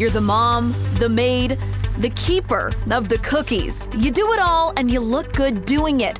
You're 0.00 0.08
the 0.08 0.18
mom, 0.18 0.74
the 0.94 1.10
maid, 1.10 1.58
the 1.98 2.08
keeper 2.08 2.70
of 2.90 3.10
the 3.10 3.18
cookies. 3.18 3.86
You 3.98 4.10
do 4.10 4.32
it 4.32 4.38
all 4.38 4.72
and 4.78 4.90
you 4.90 4.98
look 4.98 5.34
good 5.34 5.66
doing 5.66 6.00
it. 6.00 6.18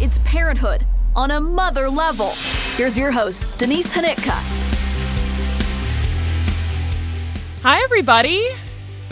It's 0.00 0.20
parenthood 0.22 0.86
on 1.16 1.32
a 1.32 1.40
mother 1.40 1.90
level. 1.90 2.34
Here's 2.76 2.96
your 2.96 3.10
host, 3.10 3.58
Denise 3.58 3.92
Hnytka. 3.92 4.30
Hi, 7.64 7.82
everybody. 7.82 8.50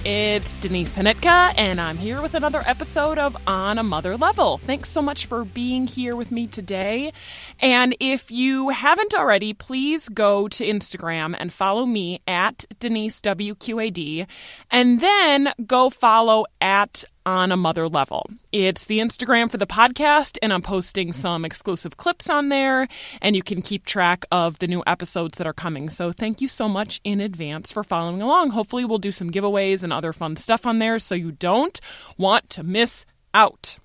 It's 0.06 0.58
Denise 0.58 0.94
Hnytka, 0.94 1.54
and 1.56 1.80
I'm 1.80 1.96
here 1.96 2.20
with 2.20 2.34
another 2.34 2.62
episode 2.66 3.18
of 3.18 3.34
On 3.46 3.78
a 3.78 3.82
Mother 3.82 4.18
Level. 4.18 4.58
Thanks 4.58 4.90
so 4.90 5.00
much 5.00 5.24
for 5.24 5.46
being 5.46 5.86
here 5.86 6.14
with 6.14 6.30
me 6.30 6.46
today. 6.46 7.10
And 7.58 7.96
if 8.00 8.30
you 8.30 8.68
haven't 8.68 9.14
already, 9.14 9.54
please 9.54 10.10
go 10.10 10.46
to 10.46 10.62
Instagram 10.66 11.34
and 11.38 11.50
follow 11.50 11.86
me 11.86 12.20
at 12.27 12.66
Denise 12.78 13.22
WQAD, 13.22 14.27
and 14.70 15.00
then 15.00 15.48
go 15.66 15.88
follow 15.88 16.44
at 16.61 17.05
on 17.27 17.53
a 17.53 17.56
mother 17.56 17.89
level. 17.89 18.28
It's 18.53 18.86
the 18.86 18.98
Instagram 18.98 19.50
for 19.50 19.56
the 19.56 19.67
podcast, 19.67 20.39
and 20.42 20.53
I'm 20.53 20.62
posting 20.62 21.12
some 21.12 21.44
exclusive 21.44 21.97
clips 21.97 22.28
on 22.28 22.48
there, 22.48 22.89
and 23.20 23.34
you 23.34 23.42
can 23.42 23.62
keep 23.62 23.84
track 23.84 24.25
of 24.30 24.58
the 24.58 24.67
new 24.67 24.83
episodes 24.86 25.39
that 25.39 25.47
are 25.47 25.52
coming. 25.52 25.89
So, 25.89 26.12
thank 26.12 26.41
you 26.41 26.48
so 26.48 26.69
much 26.69 27.00
in 27.05 27.20
advance 27.20 27.72
for 27.72 27.83
following 27.84 28.22
along. 28.22 28.50
Hopefully, 28.50 28.84
we'll 28.84 28.98
do 28.98 29.12
some 29.12 29.30
giveaways 29.30 29.83
and 29.83 29.92
other 29.92 30.12
fun 30.12 30.36
stuff 30.36 30.67
on 30.67 30.78
there 30.78 30.98
so 30.98 31.14
you 31.14 31.33
don't 31.33 31.80
want 32.19 32.50
to 32.50 32.62
miss 32.62 33.06
out. 33.33 33.78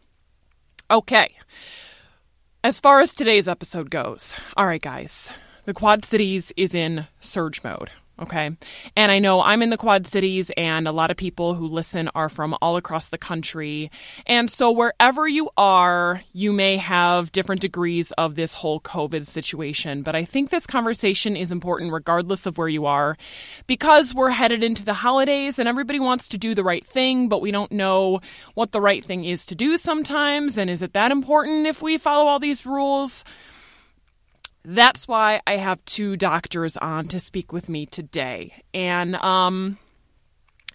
Okay. 0.92 1.36
As 2.64 2.80
far 2.80 3.00
as 3.00 3.16
today's 3.16 3.48
episode 3.48 3.90
goes, 3.90 4.36
all 4.58 4.66
right, 4.66 4.82
guys, 4.82 5.32
the 5.64 5.74
Quad 5.74 6.04
Cities 6.04 6.52
is 6.58 6.76
in 6.76 7.08
surge 7.22 7.64
mode. 7.64 7.90
Okay. 8.22 8.52
And 8.98 9.12
I 9.14 9.20
know 9.20 9.42
I'm 9.42 9.62
in 9.62 9.70
the 9.70 9.78
Quad 9.78 10.06
Cities, 10.06 10.52
and 10.58 10.90
a 10.90 10.92
lot 10.92 11.10
of 11.10 11.16
people 11.16 11.54
who 11.54 11.68
listen 11.68 12.10
are 12.16 12.28
from 12.28 12.54
all 12.62 12.76
across 12.76 13.08
the 13.08 13.18
country. 13.18 13.90
And 14.28 14.50
so, 14.50 14.72
wherever 14.72 15.26
you 15.26 15.50
are, 15.56 16.22
you 16.34 16.52
may 16.52 16.76
have 16.76 17.32
different 17.32 17.62
degrees 17.62 18.12
of 18.14 18.36
this 18.36 18.54
whole 18.54 18.82
COVID 18.82 19.26
situation. 19.26 20.02
But 20.02 20.16
I 20.16 20.26
think 20.26 20.50
this 20.50 20.68
conversation 20.68 21.38
is 21.38 21.50
important 21.52 21.94
regardless 21.94 22.46
of 22.46 22.58
where 22.58 22.68
you 22.68 22.86
are 22.86 23.18
because 23.68 24.14
we're 24.14 24.32
headed 24.32 24.64
into 24.64 24.84
the 24.84 24.96
holidays 24.96 25.58
and 25.58 25.70
everybody 25.70 26.00
wants 26.00 26.28
to 26.30 26.38
do 26.38 26.54
the 26.54 26.64
right 26.64 26.86
thing, 26.86 27.30
but 27.30 27.42
we 27.42 27.52
don't 27.52 27.72
know 27.72 28.20
what 28.54 28.74
the 28.74 28.82
right 28.82 29.04
thing 29.04 29.24
is 29.24 29.46
to 29.46 29.56
do 29.56 29.78
sometimes. 29.78 30.58
And 30.58 30.70
is 30.70 30.82
it 30.82 30.92
that 30.92 31.14
important 31.14 31.68
if 31.68 31.82
we 31.82 31.98
follow 31.98 32.28
all 32.28 32.40
these 32.40 32.66
rules? 32.66 33.24
That's 34.64 35.08
why 35.08 35.42
I 35.48 35.58
have 35.58 35.84
two 35.86 36.18
doctors 36.18 36.78
on 36.78 37.08
to 37.10 37.20
speak 37.20 37.54
with 37.54 37.70
me 37.70 37.86
today. 37.86 38.64
And, 38.74 39.16
um, 39.16 39.78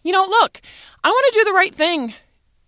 you 0.03 0.13
know, 0.13 0.25
look, 0.25 0.61
I 1.03 1.09
want 1.09 1.33
to 1.33 1.41
do 1.41 1.45
the 1.45 1.53
right 1.53 1.75
thing 1.75 2.15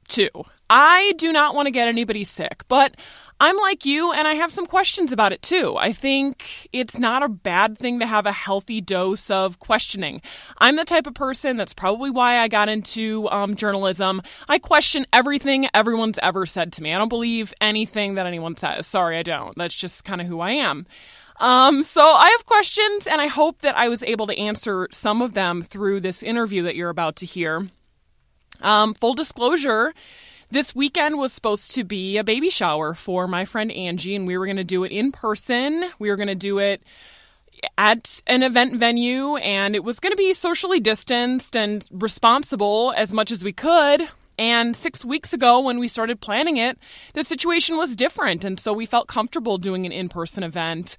too. 0.08 0.30
I 0.68 1.14
do 1.16 1.32
not 1.32 1.54
want 1.54 1.66
to 1.66 1.70
get 1.70 1.88
anybody 1.88 2.24
sick, 2.24 2.64
but 2.68 2.96
I'm 3.38 3.56
like 3.58 3.84
you 3.84 4.12
and 4.12 4.26
I 4.26 4.34
have 4.34 4.50
some 4.50 4.66
questions 4.66 5.12
about 5.12 5.32
it 5.32 5.42
too. 5.42 5.76
I 5.76 5.92
think 5.92 6.68
it's 6.72 6.98
not 6.98 7.22
a 7.22 7.28
bad 7.28 7.76
thing 7.76 8.00
to 8.00 8.06
have 8.06 8.24
a 8.24 8.32
healthy 8.32 8.80
dose 8.80 9.30
of 9.30 9.58
questioning. 9.58 10.22
I'm 10.58 10.76
the 10.76 10.84
type 10.84 11.06
of 11.06 11.14
person 11.14 11.56
that's 11.58 11.74
probably 11.74 12.10
why 12.10 12.38
I 12.38 12.48
got 12.48 12.70
into 12.70 13.28
um, 13.30 13.54
journalism. 13.54 14.22
I 14.48 14.58
question 14.58 15.06
everything 15.12 15.68
everyone's 15.74 16.18
ever 16.22 16.46
said 16.46 16.72
to 16.74 16.82
me. 16.82 16.94
I 16.94 16.98
don't 16.98 17.10
believe 17.10 17.52
anything 17.60 18.14
that 18.14 18.26
anyone 18.26 18.56
says. 18.56 18.86
Sorry, 18.86 19.18
I 19.18 19.22
don't. 19.22 19.56
That's 19.56 19.76
just 19.76 20.04
kind 20.04 20.22
of 20.22 20.26
who 20.26 20.40
I 20.40 20.52
am. 20.52 20.86
Um, 21.38 21.82
so 21.82 22.00
I 22.00 22.30
have 22.30 22.46
questions, 22.46 23.06
and 23.06 23.20
I 23.20 23.26
hope 23.26 23.60
that 23.60 23.76
I 23.76 23.88
was 23.88 24.02
able 24.02 24.26
to 24.28 24.38
answer 24.38 24.88
some 24.90 25.20
of 25.20 25.34
them 25.34 25.60
through 25.60 26.00
this 26.00 26.22
interview 26.22 26.62
that 26.62 26.76
you're 26.76 26.88
about 26.88 27.16
to 27.16 27.26
hear. 27.26 27.68
Um, 28.62 28.94
full 28.94 29.12
disclosure, 29.12 29.92
this 30.50 30.74
weekend 30.74 31.18
was 31.18 31.32
supposed 31.32 31.72
to 31.74 31.84
be 31.84 32.16
a 32.16 32.24
baby 32.24 32.50
shower 32.50 32.94
for 32.94 33.26
my 33.26 33.44
friend 33.44 33.72
Angie, 33.72 34.14
and 34.14 34.26
we 34.26 34.38
were 34.38 34.46
going 34.46 34.56
to 34.56 34.64
do 34.64 34.84
it 34.84 34.92
in 34.92 35.12
person. 35.12 35.84
We 35.98 36.10
were 36.10 36.16
going 36.16 36.28
to 36.28 36.34
do 36.34 36.58
it 36.58 36.82
at 37.78 38.22
an 38.26 38.42
event 38.42 38.78
venue, 38.78 39.36
and 39.36 39.74
it 39.74 39.82
was 39.84 40.00
going 40.00 40.12
to 40.12 40.16
be 40.16 40.32
socially 40.32 40.80
distanced 40.80 41.56
and 41.56 41.86
responsible 41.90 42.92
as 42.96 43.12
much 43.12 43.30
as 43.30 43.42
we 43.42 43.52
could. 43.52 44.08
And 44.38 44.76
six 44.76 45.04
weeks 45.04 45.32
ago, 45.32 45.60
when 45.60 45.78
we 45.78 45.88
started 45.88 46.20
planning 46.20 46.56
it, 46.56 46.78
the 47.14 47.24
situation 47.24 47.76
was 47.76 47.96
different. 47.96 48.44
And 48.44 48.58
so 48.58 48.72
we 48.72 48.86
felt 48.86 49.08
comfortable 49.08 49.58
doing 49.58 49.86
an 49.86 49.92
in 49.92 50.08
person 50.08 50.42
event. 50.42 50.96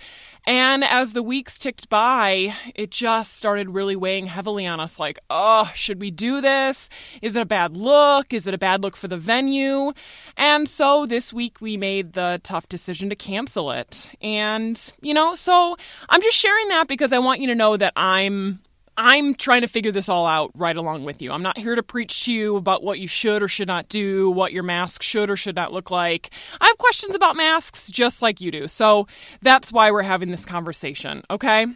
And 0.47 0.83
as 0.83 1.13
the 1.13 1.21
weeks 1.21 1.59
ticked 1.59 1.89
by, 1.89 2.55
it 2.73 2.89
just 2.89 3.35
started 3.35 3.71
really 3.71 3.97
weighing 3.97 4.27
heavily 4.27 4.65
on 4.65 4.79
us 4.79 4.97
like, 4.97 5.19
oh, 5.29 5.69
should 5.75 5.99
we 5.99 6.09
do 6.09 6.39
this? 6.39 6.89
Is 7.21 7.35
it 7.35 7.41
a 7.41 7.45
bad 7.45 7.75
look? 7.75 8.33
Is 8.33 8.47
it 8.47 8.53
a 8.53 8.57
bad 8.57 8.81
look 8.81 8.95
for 8.95 9.09
the 9.09 9.17
venue? 9.17 9.91
And 10.37 10.69
so 10.69 11.05
this 11.05 11.33
week 11.33 11.59
we 11.59 11.75
made 11.75 12.13
the 12.13 12.39
tough 12.43 12.69
decision 12.69 13.09
to 13.09 13.15
cancel 13.15 13.71
it. 13.71 14.09
And, 14.21 14.93
you 15.01 15.13
know, 15.13 15.35
so 15.35 15.75
I'm 16.09 16.21
just 16.21 16.37
sharing 16.37 16.69
that 16.69 16.87
because 16.87 17.11
I 17.11 17.19
want 17.19 17.41
you 17.41 17.47
to 17.47 17.55
know 17.55 17.75
that 17.75 17.93
I'm 17.97 18.61
I'm 18.97 19.35
trying 19.35 19.61
to 19.61 19.67
figure 19.67 19.91
this 19.91 20.09
all 20.09 20.25
out 20.25 20.51
right 20.55 20.75
along 20.75 21.03
with 21.03 21.21
you. 21.21 21.31
I'm 21.31 21.43
not 21.43 21.57
here 21.57 21.75
to 21.75 21.83
preach 21.83 22.25
to 22.25 22.33
you 22.33 22.55
about 22.55 22.83
what 22.83 22.99
you 22.99 23.07
should 23.07 23.43
or 23.43 23.47
should 23.47 23.67
not 23.67 23.89
do, 23.89 24.31
what 24.31 24.53
your 24.53 24.63
mask 24.63 25.03
should 25.03 25.29
or 25.29 25.35
should 25.35 25.55
not 25.55 25.71
look 25.71 25.91
like. 25.91 26.31
I 26.59 26.65
have 26.65 26.77
questions 26.79 27.13
about 27.13 27.35
masks 27.35 27.91
just 27.91 28.23
like 28.23 28.41
you 28.41 28.49
do. 28.51 28.67
So 28.67 29.07
that's 29.43 29.71
why 29.71 29.91
we're 29.91 30.01
having 30.01 30.31
this 30.31 30.45
conversation, 30.45 31.23
okay? 31.29 31.67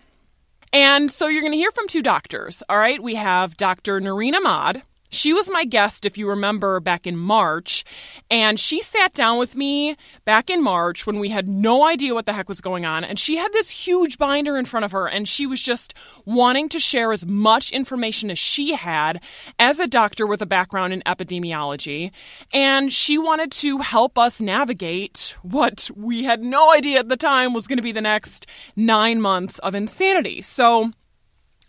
And 0.73 1.11
so 1.11 1.27
you're 1.27 1.41
going 1.41 1.53
to 1.53 1.57
hear 1.57 1.71
from 1.71 1.87
two 1.87 2.01
doctors, 2.01 2.63
all 2.67 2.77
right? 2.77 3.01
We 3.01 3.15
have 3.15 3.55
Dr. 3.55 3.99
Noreen 3.99 4.33
Ahmad, 4.33 4.81
she 5.11 5.33
was 5.33 5.49
my 5.49 5.65
guest, 5.65 6.05
if 6.05 6.17
you 6.17 6.27
remember, 6.27 6.79
back 6.79 7.05
in 7.05 7.17
March. 7.17 7.83
And 8.29 8.59
she 8.59 8.81
sat 8.81 9.13
down 9.13 9.37
with 9.37 9.55
me 9.55 9.97
back 10.23 10.49
in 10.49 10.63
March 10.63 11.05
when 11.05 11.19
we 11.19 11.29
had 11.29 11.49
no 11.49 11.85
idea 11.85 12.13
what 12.13 12.25
the 12.25 12.33
heck 12.33 12.47
was 12.47 12.61
going 12.61 12.85
on. 12.85 13.03
And 13.03 13.19
she 13.19 13.35
had 13.35 13.51
this 13.51 13.69
huge 13.69 14.17
binder 14.17 14.57
in 14.57 14.65
front 14.65 14.85
of 14.85 14.93
her, 14.93 15.07
and 15.07 15.27
she 15.27 15.45
was 15.45 15.61
just 15.61 15.93
wanting 16.25 16.69
to 16.69 16.79
share 16.79 17.11
as 17.11 17.25
much 17.25 17.71
information 17.71 18.31
as 18.31 18.39
she 18.39 18.73
had 18.73 19.21
as 19.59 19.79
a 19.79 19.87
doctor 19.87 20.25
with 20.25 20.41
a 20.41 20.45
background 20.45 20.93
in 20.93 21.03
epidemiology. 21.05 22.11
And 22.53 22.93
she 22.93 23.17
wanted 23.17 23.51
to 23.51 23.79
help 23.79 24.17
us 24.17 24.39
navigate 24.39 25.35
what 25.41 25.91
we 25.93 26.23
had 26.23 26.41
no 26.41 26.71
idea 26.73 26.99
at 26.99 27.09
the 27.09 27.17
time 27.17 27.53
was 27.53 27.67
going 27.67 27.77
to 27.77 27.83
be 27.83 27.91
the 27.91 27.99
next 27.99 28.47
nine 28.77 29.19
months 29.19 29.59
of 29.59 29.75
insanity. 29.75 30.41
So, 30.41 30.91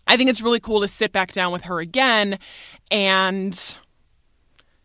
I 0.05 0.17
think 0.17 0.29
it's 0.29 0.41
really 0.41 0.59
cool 0.59 0.81
to 0.81 0.87
sit 0.87 1.11
back 1.11 1.31
down 1.31 1.53
with 1.53 1.63
her 1.63 1.79
again 1.79 2.37
and 2.91 3.77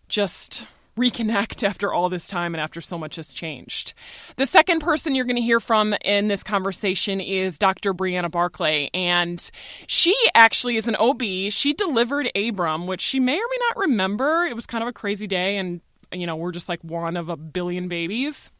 just 0.08 0.66
reconnect 0.98 1.62
after 1.66 1.92
all 1.92 2.08
this 2.08 2.28
time 2.28 2.54
and 2.54 2.60
after 2.60 2.80
so 2.80 2.98
much 2.98 3.16
has 3.16 3.32
changed. 3.32 3.94
The 4.36 4.46
second 4.46 4.80
person 4.80 5.14
you're 5.14 5.24
going 5.24 5.36
to 5.36 5.42
hear 5.42 5.60
from 5.60 5.94
in 6.04 6.28
this 6.28 6.42
conversation 6.42 7.20
is 7.20 7.58
Dr. 7.58 7.94
Brianna 7.94 8.30
Barclay, 8.30 8.90
and 8.92 9.50
she 9.86 10.14
actually 10.34 10.76
is 10.76 10.88
an 10.88 10.96
OB. 10.96 11.22
She 11.50 11.72
delivered 11.72 12.30
Abram, 12.34 12.86
which 12.86 13.00
she 13.00 13.20
may 13.20 13.36
or 13.36 13.46
may 13.50 13.58
not 13.68 13.76
remember. 13.76 14.44
It 14.44 14.56
was 14.56 14.66
kind 14.66 14.82
of 14.82 14.88
a 14.88 14.92
crazy 14.92 15.26
day, 15.26 15.56
and 15.56 15.80
you 16.12 16.26
know, 16.26 16.36
we're 16.36 16.52
just 16.52 16.68
like 16.68 16.82
one 16.82 17.16
of 17.16 17.28
a 17.28 17.36
billion 17.36 17.88
babies. 17.88 18.50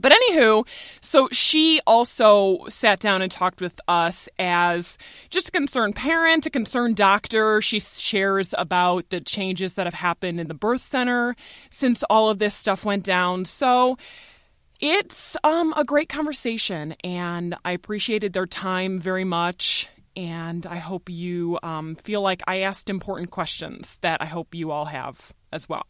But 0.00 0.12
anywho, 0.12 0.66
so 1.00 1.28
she 1.30 1.80
also 1.86 2.66
sat 2.68 3.00
down 3.00 3.22
and 3.22 3.30
talked 3.30 3.60
with 3.60 3.80
us 3.86 4.28
as 4.38 4.98
just 5.28 5.48
a 5.48 5.52
concerned 5.52 5.96
parent, 5.96 6.46
a 6.46 6.50
concerned 6.50 6.96
doctor. 6.96 7.60
She 7.60 7.80
shares 7.80 8.54
about 8.56 9.10
the 9.10 9.20
changes 9.20 9.74
that 9.74 9.86
have 9.86 9.94
happened 9.94 10.40
in 10.40 10.48
the 10.48 10.54
birth 10.54 10.80
center 10.80 11.36
since 11.70 12.02
all 12.04 12.30
of 12.30 12.38
this 12.38 12.54
stuff 12.54 12.84
went 12.84 13.04
down. 13.04 13.44
So 13.44 13.98
it's 14.80 15.36
um, 15.44 15.74
a 15.76 15.84
great 15.84 16.08
conversation, 16.08 16.94
and 17.04 17.54
I 17.64 17.72
appreciated 17.72 18.32
their 18.32 18.46
time 18.46 18.98
very 18.98 19.24
much. 19.24 19.88
And 20.16 20.66
I 20.66 20.76
hope 20.76 21.08
you 21.08 21.58
um, 21.62 21.94
feel 21.94 22.20
like 22.20 22.42
I 22.46 22.60
asked 22.60 22.90
important 22.90 23.30
questions 23.30 23.98
that 24.00 24.20
I 24.20 24.26
hope 24.26 24.54
you 24.54 24.70
all 24.70 24.86
have 24.86 25.32
as 25.52 25.68
well. 25.68 25.86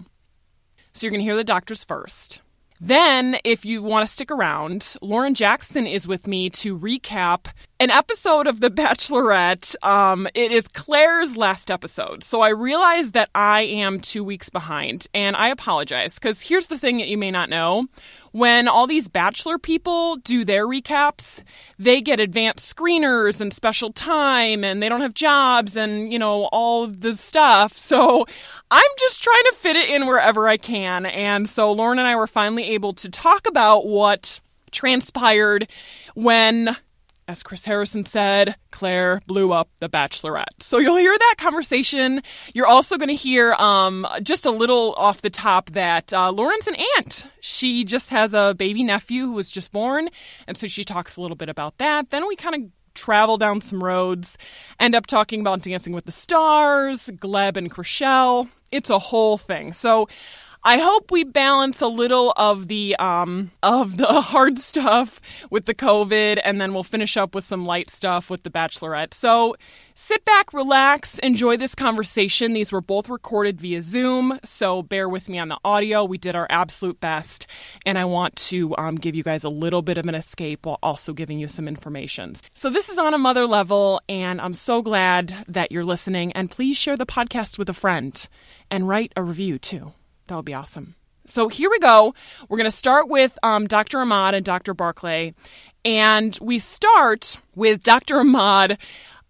So 0.92 1.06
you're 1.06 1.10
going 1.10 1.20
to 1.20 1.24
hear 1.24 1.36
the 1.36 1.44
doctors 1.44 1.84
first. 1.84 2.40
Then, 2.80 3.36
if 3.44 3.66
you 3.66 3.82
want 3.82 4.08
to 4.08 4.12
stick 4.12 4.30
around, 4.30 4.96
Lauren 5.02 5.34
Jackson 5.34 5.86
is 5.86 6.08
with 6.08 6.26
me 6.26 6.48
to 6.50 6.78
recap 6.78 7.48
an 7.80 7.90
episode 7.90 8.46
of 8.46 8.60
The 8.60 8.70
Bachelorette. 8.70 9.74
Um, 9.82 10.28
it 10.34 10.52
is 10.52 10.68
Claire's 10.68 11.38
last 11.38 11.70
episode. 11.70 12.22
So 12.22 12.42
I 12.42 12.50
realize 12.50 13.12
that 13.12 13.30
I 13.34 13.62
am 13.62 14.00
two 14.00 14.22
weeks 14.22 14.50
behind, 14.50 15.06
and 15.14 15.34
I 15.34 15.48
apologize 15.48 16.12
because 16.12 16.42
here's 16.42 16.66
the 16.66 16.76
thing 16.76 16.98
that 16.98 17.08
you 17.08 17.16
may 17.16 17.30
not 17.30 17.48
know. 17.48 17.86
When 18.32 18.68
all 18.68 18.86
these 18.86 19.08
Bachelor 19.08 19.56
people 19.56 20.16
do 20.16 20.44
their 20.44 20.66
recaps, 20.66 21.42
they 21.78 22.02
get 22.02 22.20
advanced 22.20 22.76
screeners 22.76 23.40
and 23.40 23.50
special 23.50 23.94
time, 23.94 24.62
and 24.62 24.82
they 24.82 24.90
don't 24.90 25.00
have 25.00 25.14
jobs 25.14 25.74
and, 25.74 26.12
you 26.12 26.18
know, 26.18 26.50
all 26.52 26.86
the 26.86 27.16
stuff. 27.16 27.78
So 27.78 28.26
I'm 28.70 28.90
just 28.98 29.22
trying 29.22 29.44
to 29.44 29.56
fit 29.56 29.76
it 29.76 29.88
in 29.88 30.06
wherever 30.06 30.46
I 30.46 30.58
can. 30.58 31.06
And 31.06 31.48
so 31.48 31.72
Lauren 31.72 31.98
and 31.98 32.06
I 32.06 32.14
were 32.16 32.26
finally 32.26 32.64
able 32.74 32.92
to 32.92 33.08
talk 33.08 33.48
about 33.48 33.86
what 33.86 34.38
transpired 34.70 35.66
when 36.14 36.76
as 37.30 37.44
Chris 37.44 37.64
Harrison 37.64 38.04
said, 38.04 38.56
Claire 38.72 39.22
blew 39.28 39.52
up 39.52 39.68
the 39.78 39.88
Bachelorette. 39.88 40.60
So 40.60 40.78
you'll 40.78 40.96
hear 40.96 41.16
that 41.16 41.36
conversation. 41.38 42.22
You're 42.52 42.66
also 42.66 42.98
going 42.98 43.08
to 43.08 43.14
hear 43.14 43.52
um, 43.54 44.04
just 44.20 44.46
a 44.46 44.50
little 44.50 44.94
off 44.96 45.22
the 45.22 45.30
top 45.30 45.70
that 45.70 46.12
uh, 46.12 46.32
Lauren's 46.32 46.66
an 46.66 46.74
aunt. 46.96 47.28
She 47.40 47.84
just 47.84 48.10
has 48.10 48.34
a 48.34 48.54
baby 48.58 48.82
nephew 48.82 49.26
who 49.26 49.32
was 49.32 49.48
just 49.48 49.70
born, 49.70 50.08
and 50.48 50.56
so 50.56 50.66
she 50.66 50.82
talks 50.82 51.16
a 51.16 51.20
little 51.20 51.36
bit 51.36 51.48
about 51.48 51.78
that. 51.78 52.10
Then 52.10 52.26
we 52.26 52.34
kind 52.34 52.56
of 52.56 52.70
travel 52.94 53.36
down 53.36 53.60
some 53.60 53.82
roads, 53.82 54.36
end 54.80 54.96
up 54.96 55.06
talking 55.06 55.40
about 55.40 55.62
Dancing 55.62 55.92
with 55.92 56.06
the 56.06 56.12
Stars, 56.12 57.10
Gleb 57.14 57.56
and 57.56 57.72
Chrishell. 57.72 58.48
It's 58.72 58.90
a 58.90 58.98
whole 58.98 59.38
thing. 59.38 59.72
So 59.72 60.08
I 60.62 60.76
hope 60.76 61.10
we 61.10 61.24
balance 61.24 61.80
a 61.80 61.86
little 61.86 62.34
of 62.36 62.68
the 62.68 62.94
um, 62.96 63.50
of 63.62 63.96
the 63.96 64.20
hard 64.20 64.58
stuff 64.58 65.18
with 65.48 65.64
the 65.64 65.74
COVID, 65.74 66.38
and 66.44 66.60
then 66.60 66.74
we'll 66.74 66.82
finish 66.82 67.16
up 67.16 67.34
with 67.34 67.44
some 67.44 67.64
light 67.64 67.88
stuff 67.88 68.28
with 68.28 68.42
the 68.42 68.50
Bachelorette. 68.50 69.14
So 69.14 69.56
sit 69.94 70.22
back, 70.26 70.52
relax, 70.52 71.18
enjoy 71.20 71.56
this 71.56 71.74
conversation. 71.74 72.52
These 72.52 72.72
were 72.72 72.82
both 72.82 73.08
recorded 73.08 73.58
via 73.58 73.80
Zoom, 73.80 74.38
so 74.44 74.82
bear 74.82 75.08
with 75.08 75.30
me 75.30 75.38
on 75.38 75.48
the 75.48 75.56
audio. 75.64 76.04
We 76.04 76.18
did 76.18 76.36
our 76.36 76.46
absolute 76.50 77.00
best, 77.00 77.46
and 77.86 77.96
I 77.96 78.04
want 78.04 78.36
to 78.36 78.76
um, 78.76 78.96
give 78.96 79.14
you 79.14 79.22
guys 79.22 79.44
a 79.44 79.48
little 79.48 79.80
bit 79.80 79.96
of 79.96 80.04
an 80.04 80.14
escape 80.14 80.66
while 80.66 80.78
also 80.82 81.14
giving 81.14 81.38
you 81.38 81.48
some 81.48 81.68
information. 81.68 82.34
So 82.52 82.68
this 82.68 82.90
is 82.90 82.98
on 82.98 83.14
a 83.14 83.18
mother 83.18 83.46
level, 83.46 84.02
and 84.10 84.38
I'm 84.42 84.54
so 84.54 84.82
glad 84.82 85.42
that 85.48 85.72
you're 85.72 85.86
listening. 85.86 86.32
And 86.32 86.50
please 86.50 86.76
share 86.76 86.98
the 86.98 87.06
podcast 87.06 87.56
with 87.56 87.70
a 87.70 87.74
friend 87.74 88.28
and 88.70 88.86
write 88.86 89.14
a 89.16 89.22
review 89.22 89.58
too. 89.58 89.94
That 90.30 90.36
would 90.36 90.44
be 90.44 90.54
awesome. 90.54 90.94
So 91.26 91.48
here 91.48 91.68
we 91.68 91.80
go. 91.80 92.14
We're 92.48 92.56
going 92.56 92.70
to 92.70 92.76
start 92.76 93.08
with 93.08 93.36
um, 93.42 93.66
Dr. 93.66 93.98
Ahmad 93.98 94.34
and 94.34 94.44
Dr. 94.44 94.74
Barclay. 94.74 95.34
And 95.84 96.38
we 96.40 96.60
start 96.60 97.40
with 97.56 97.82
Dr. 97.82 98.20
Ahmad 98.20 98.78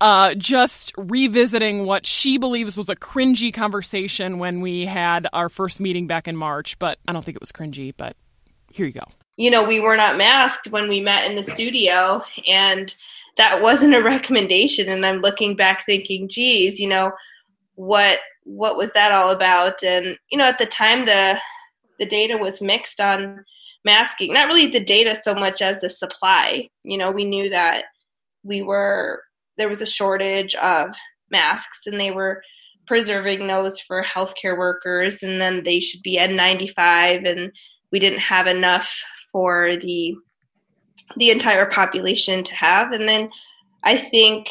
uh, 0.02 0.34
just 0.34 0.92
revisiting 0.98 1.86
what 1.86 2.04
she 2.04 2.36
believes 2.36 2.76
was 2.76 2.90
a 2.90 2.96
cringy 2.96 3.52
conversation 3.52 4.38
when 4.38 4.60
we 4.60 4.84
had 4.84 5.26
our 5.32 5.48
first 5.48 5.80
meeting 5.80 6.06
back 6.06 6.28
in 6.28 6.36
March. 6.36 6.78
But 6.78 6.98
I 7.08 7.14
don't 7.14 7.24
think 7.24 7.36
it 7.36 7.40
was 7.40 7.52
cringy, 7.52 7.94
but 7.96 8.14
here 8.70 8.84
you 8.84 8.92
go. 8.92 9.06
You 9.38 9.50
know, 9.50 9.64
we 9.64 9.80
were 9.80 9.96
not 9.96 10.18
masked 10.18 10.68
when 10.68 10.86
we 10.86 11.00
met 11.00 11.24
in 11.24 11.34
the 11.34 11.42
studio, 11.42 12.22
and 12.46 12.94
that 13.38 13.62
wasn't 13.62 13.94
a 13.94 14.02
recommendation. 14.02 14.90
And 14.90 15.06
I'm 15.06 15.22
looking 15.22 15.56
back 15.56 15.86
thinking, 15.86 16.28
geez, 16.28 16.78
you 16.78 16.88
know, 16.88 17.12
what 17.76 18.18
what 18.44 18.76
was 18.76 18.92
that 18.92 19.12
all 19.12 19.30
about? 19.30 19.82
And 19.82 20.16
you 20.30 20.38
know, 20.38 20.44
at 20.44 20.58
the 20.58 20.66
time, 20.66 21.06
the 21.06 21.38
the 21.98 22.06
data 22.06 22.36
was 22.36 22.62
mixed 22.62 23.00
on 23.00 23.44
masking. 23.84 24.32
Not 24.32 24.48
really 24.48 24.66
the 24.66 24.84
data 24.84 25.14
so 25.14 25.34
much 25.34 25.62
as 25.62 25.80
the 25.80 25.88
supply. 25.88 26.68
You 26.84 26.98
know, 26.98 27.10
we 27.10 27.24
knew 27.24 27.50
that 27.50 27.84
we 28.42 28.62
were 28.62 29.22
there 29.58 29.68
was 29.68 29.82
a 29.82 29.86
shortage 29.86 30.54
of 30.56 30.94
masks, 31.30 31.80
and 31.86 32.00
they 32.00 32.10
were 32.10 32.42
preserving 32.86 33.46
those 33.46 33.78
for 33.80 34.02
healthcare 34.02 34.58
workers, 34.58 35.22
and 35.22 35.40
then 35.40 35.62
they 35.62 35.80
should 35.80 36.02
be 36.02 36.18
N95, 36.18 37.28
and 37.28 37.52
we 37.92 37.98
didn't 37.98 38.20
have 38.20 38.46
enough 38.46 39.02
for 39.32 39.76
the 39.76 40.14
the 41.16 41.30
entire 41.30 41.66
population 41.66 42.44
to 42.44 42.54
have. 42.54 42.92
And 42.92 43.08
then 43.08 43.30
I 43.82 43.96
think, 43.96 44.48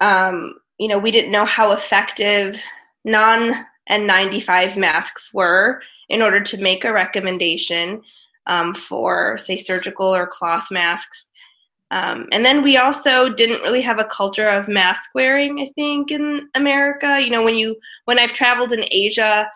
um, 0.00 0.54
you 0.78 0.86
know, 0.86 0.98
we 0.98 1.10
didn't 1.10 1.32
know 1.32 1.46
how 1.46 1.72
effective 1.72 2.60
non 3.06 3.66
N95 3.90 4.76
masks 4.76 5.32
were 5.32 5.80
in 6.08 6.20
order 6.20 6.40
to 6.40 6.58
make 6.58 6.84
a 6.84 6.92
recommendation 6.92 8.02
um, 8.46 8.74
for, 8.74 9.38
say, 9.38 9.56
surgical 9.56 10.14
or 10.14 10.26
cloth 10.26 10.68
masks. 10.70 11.28
Um, 11.90 12.26
and 12.32 12.44
then 12.44 12.62
we 12.62 12.76
also 12.76 13.28
didn't 13.28 13.62
really 13.62 13.80
have 13.80 13.98
a 13.98 14.04
culture 14.04 14.48
of 14.48 14.68
mask 14.68 15.10
wearing, 15.14 15.60
I 15.60 15.70
think, 15.74 16.10
in 16.10 16.48
America. 16.54 17.20
You 17.20 17.30
know, 17.30 17.42
when 17.42 17.54
you 17.54 17.76
when 18.06 18.18
I've 18.18 18.32
traveled 18.32 18.72
in 18.72 18.84
Asia 18.90 19.48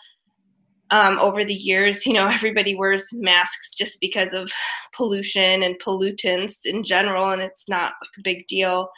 um, 0.92 1.18
over 1.18 1.44
the 1.44 1.54
years, 1.54 2.06
you 2.06 2.12
know, 2.12 2.26
everybody 2.30 2.76
wears 2.76 3.08
masks 3.12 3.74
just 3.74 4.00
because 4.00 4.32
of 4.32 4.50
pollution 4.94 5.64
and 5.64 5.80
pollutants 5.80 6.58
in 6.64 6.84
general, 6.84 7.30
and 7.30 7.42
it's 7.42 7.68
not 7.68 7.94
like 8.00 8.10
a 8.18 8.22
big 8.22 8.46
deal. 8.46 8.90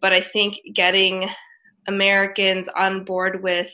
But 0.00 0.12
I 0.12 0.20
think 0.20 0.60
getting 0.72 1.28
Americans 1.88 2.68
on 2.76 3.04
board 3.04 3.42
with 3.42 3.70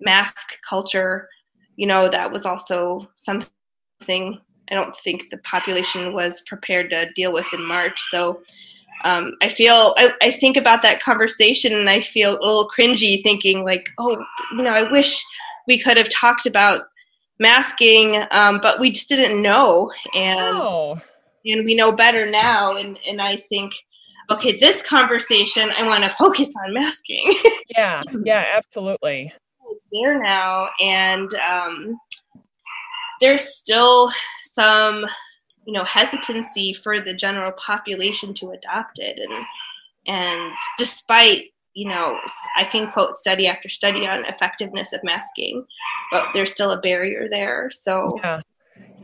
mask 0.00 0.58
culture, 0.68 1.28
you 1.76 1.86
know, 1.86 2.08
that 2.10 2.32
was 2.32 2.44
also 2.46 3.08
something 3.16 4.40
I 4.70 4.74
don't 4.74 4.96
think 4.96 5.30
the 5.30 5.38
population 5.38 6.12
was 6.12 6.42
prepared 6.46 6.90
to 6.90 7.10
deal 7.12 7.32
with 7.32 7.46
in 7.52 7.64
March. 7.64 8.00
So 8.10 8.42
um, 9.04 9.34
I 9.40 9.48
feel, 9.48 9.94
I, 9.96 10.10
I 10.20 10.30
think 10.32 10.56
about 10.56 10.82
that 10.82 11.00
conversation 11.00 11.72
and 11.74 11.88
I 11.88 12.00
feel 12.00 12.32
a 12.32 12.44
little 12.44 12.68
cringy 12.68 13.22
thinking, 13.22 13.64
like, 13.64 13.88
oh, 13.98 14.22
you 14.52 14.62
know, 14.62 14.70
I 14.70 14.90
wish 14.90 15.24
we 15.66 15.78
could 15.78 15.96
have 15.96 16.08
talked 16.08 16.46
about 16.46 16.82
masking, 17.38 18.24
um, 18.30 18.58
but 18.60 18.80
we 18.80 18.90
just 18.90 19.08
didn't 19.08 19.40
know. 19.40 19.92
And, 20.14 20.56
oh. 20.56 21.00
and 21.46 21.64
we 21.64 21.74
know 21.74 21.92
better 21.92 22.26
now. 22.26 22.76
And, 22.76 22.98
and 23.08 23.22
I 23.22 23.36
think, 23.36 23.72
okay, 24.30 24.56
this 24.56 24.82
conversation, 24.82 25.70
I 25.70 25.86
want 25.86 26.04
to 26.04 26.10
focus 26.10 26.52
on 26.64 26.74
masking. 26.74 27.34
yeah, 27.70 28.02
yeah, 28.24 28.44
absolutely 28.54 29.32
is 29.72 29.82
there 29.92 30.22
now, 30.22 30.68
and 30.80 31.32
um, 31.34 31.98
there's 33.20 33.56
still 33.56 34.10
some, 34.42 35.04
you 35.66 35.72
know, 35.72 35.84
hesitancy 35.84 36.72
for 36.72 37.00
the 37.00 37.14
general 37.14 37.52
population 37.52 38.34
to 38.34 38.50
adopt 38.50 38.98
it, 38.98 39.18
and 39.18 39.44
and 40.06 40.52
despite 40.78 41.52
you 41.74 41.88
know, 41.88 42.18
I 42.56 42.64
can 42.64 42.90
quote 42.90 43.14
study 43.14 43.46
after 43.46 43.68
study 43.68 44.04
on 44.04 44.24
effectiveness 44.24 44.92
of 44.92 45.04
masking, 45.04 45.64
but 46.10 46.24
there's 46.34 46.52
still 46.52 46.72
a 46.72 46.80
barrier 46.80 47.28
there. 47.30 47.70
So 47.70 48.18
yeah. 48.20 48.40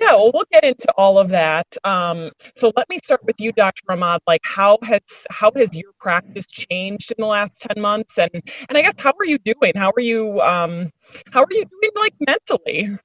Yeah, 0.01 0.13
well, 0.13 0.31
we'll 0.35 0.45
get 0.53 0.65
into 0.65 0.93
all 0.97 1.19
of 1.19 1.29
that. 1.31 1.67
Um, 1.85 2.31
so 2.57 2.73
let 2.77 2.89
me 2.89 2.99
start 3.05 3.25
with 3.25 3.37
you, 3.39 3.53
Dr. 3.53 3.83
Ahmad. 3.91 4.21
Like, 4.27 4.41
how 4.43 4.79
has 4.83 5.01
how 5.31 5.53
has 5.57 5.75
your 5.75 5.93
practice 6.01 6.47
changed 6.47 7.13
in 7.17 7.23
the 7.23 7.27
last 7.27 7.61
ten 7.61 7.81
months? 7.81 8.19
And 8.19 8.31
and 8.33 8.77
I 8.77 8.83
guess 8.83 8.95
how 8.99 9.13
are 9.19 9.25
you 9.25 9.39
doing? 9.39 9.73
How 9.77 9.93
are 9.97 10.01
you 10.03 10.41
um, 10.41 10.91
how 11.31 11.43
are 11.43 11.53
you 11.53 11.65
doing 11.65 11.93
like 11.95 12.15
mentally? 12.27 12.99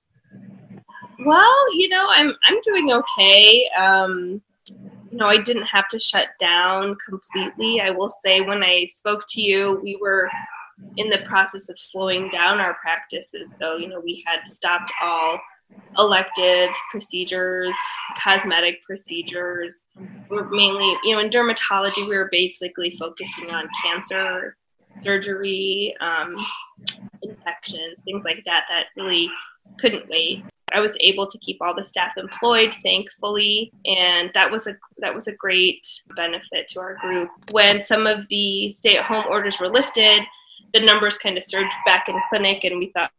Well, 1.26 1.78
you 1.78 1.90
know, 1.90 2.08
I'm 2.10 2.34
I'm 2.46 2.60
doing 2.62 2.92
okay. 2.92 3.70
Um, 3.78 4.42
you 5.12 5.18
know, 5.18 5.28
I 5.28 5.38
didn't 5.38 5.66
have 5.66 5.88
to 5.90 6.00
shut 6.00 6.30
down 6.40 6.96
completely. 7.08 7.82
I 7.82 7.92
will 7.92 8.10
say, 8.10 8.42
when 8.42 8.64
I 8.64 8.88
spoke 8.88 9.24
to 9.30 9.42
you, 9.42 9.80
we 9.84 9.98
were 10.00 10.30
in 10.98 11.10
the 11.10 11.20
process 11.20 11.70
of 11.70 11.78
slowing 11.78 12.30
down 12.30 12.60
our 12.60 12.76
practices. 12.76 13.54
Though, 13.60 13.78
you 13.78 13.88
know, 13.88 14.00
we 14.00 14.24
had 14.26 14.48
stopped 14.48 14.92
all 15.02 15.40
elective 15.98 16.70
procedures, 16.92 17.76
cosmetic 18.18 18.84
procedures. 18.86 19.86
We're 20.30 20.50
mainly, 20.50 20.96
you 21.04 21.14
know, 21.14 21.20
in 21.20 21.30
dermatology, 21.30 22.08
we 22.08 22.18
were 22.18 22.30
basically 22.32 22.92
focusing 22.92 23.50
on 23.50 23.68
cancer, 23.84 24.56
surgery, 24.98 25.96
um, 26.02 26.36
infections, 27.22 28.02
things 28.06 28.24
like 28.24 28.44
that, 28.46 28.66
that 28.70 28.86
really 28.96 29.30
couldn't 29.80 30.10
wait. 30.10 30.44
I 30.72 30.80
was 30.80 30.96
able 31.00 31.26
to 31.28 31.38
keep 31.40 31.58
all 31.62 31.76
the 31.76 31.84
staff 31.84 32.12
employed, 32.18 32.76
thankfully, 32.84 33.72
and 33.86 34.30
that 34.36 34.52
was 34.52 34.68
a 34.68 34.76
that 35.00 35.14
was 35.14 35.28
a 35.28 35.32
great 35.34 35.86
benefit 36.16 36.68
to 36.70 36.80
our 36.80 36.96
group. 36.96 37.30
When 37.50 37.82
some 37.82 38.06
of 38.06 38.20
the 38.30 38.72
stay-at-home 38.74 39.26
orders 39.28 39.60
were 39.60 39.70
lifted, 39.70 40.22
the 40.74 40.82
numbers 40.82 41.18
kind 41.18 41.38
of 41.38 41.44
surged 41.44 41.74
back 41.86 42.08
in 42.08 42.16
clinic, 42.30 42.64
and 42.66 42.78
we 42.78 42.92
thought, 42.92 43.12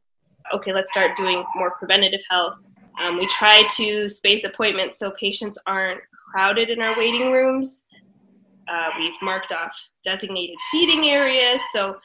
okay, 0.52 0.72
let's 0.72 0.90
start 0.90 1.16
doing 1.16 1.44
more 1.54 1.72
preventative 1.72 2.20
health. 2.28 2.54
Um, 3.00 3.18
we 3.18 3.26
try 3.28 3.66
to 3.76 4.08
space 4.08 4.44
appointments 4.44 4.98
so 4.98 5.12
patients 5.12 5.58
aren't 5.66 6.00
crowded 6.30 6.70
in 6.70 6.80
our 6.80 6.96
waiting 6.96 7.32
rooms. 7.32 7.82
Uh, 8.68 8.88
we've 8.98 9.14
marked 9.22 9.52
off 9.52 9.76
designated 10.04 10.56
seating 10.70 11.06
areas. 11.06 11.60
So, 11.72 11.96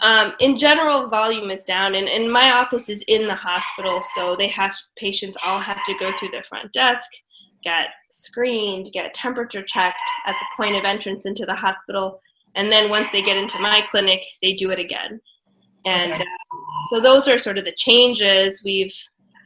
um, 0.00 0.32
in 0.40 0.56
general, 0.56 1.08
volume 1.08 1.50
is 1.50 1.64
down. 1.64 1.94
And, 1.94 2.08
and 2.08 2.32
my 2.32 2.52
office 2.52 2.88
is 2.88 3.02
in 3.08 3.26
the 3.26 3.34
hospital, 3.34 4.00
so 4.14 4.34
they 4.36 4.48
have 4.48 4.74
patients 4.96 5.36
all 5.44 5.60
have 5.60 5.82
to 5.84 5.94
go 5.98 6.12
through 6.18 6.30
the 6.30 6.42
front 6.48 6.72
desk, 6.72 7.10
get 7.62 7.88
screened, 8.10 8.90
get 8.92 9.14
temperature 9.14 9.62
checked 9.62 9.96
at 10.26 10.32
the 10.32 10.46
point 10.56 10.76
of 10.76 10.84
entrance 10.84 11.26
into 11.26 11.46
the 11.46 11.54
hospital, 11.54 12.20
and 12.56 12.70
then 12.70 12.88
once 12.88 13.10
they 13.10 13.22
get 13.22 13.36
into 13.36 13.58
my 13.58 13.82
clinic, 13.90 14.24
they 14.42 14.52
do 14.52 14.70
it 14.70 14.78
again. 14.78 15.20
And 15.84 16.14
uh, 16.14 16.24
so 16.90 17.00
those 17.00 17.28
are 17.28 17.38
sort 17.38 17.58
of 17.58 17.64
the 17.64 17.74
changes 17.76 18.62
we've 18.64 18.94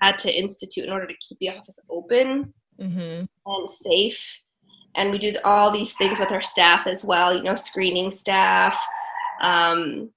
had 0.00 0.18
to 0.20 0.32
institute 0.32 0.84
in 0.84 0.92
order 0.92 1.06
to 1.06 1.14
keep 1.20 1.38
the 1.38 1.50
office 1.50 1.78
open 1.90 2.52
mm-hmm. 2.80 3.24
and 3.46 3.70
safe. 3.70 4.40
And 4.94 5.10
we 5.10 5.18
do 5.18 5.36
all 5.44 5.70
these 5.70 5.94
things 5.94 6.18
with 6.18 6.32
our 6.32 6.42
staff 6.42 6.86
as 6.86 7.04
well, 7.04 7.36
you 7.36 7.42
know, 7.42 7.54
screening 7.54 8.10
staff, 8.10 8.76
um, 9.42 10.10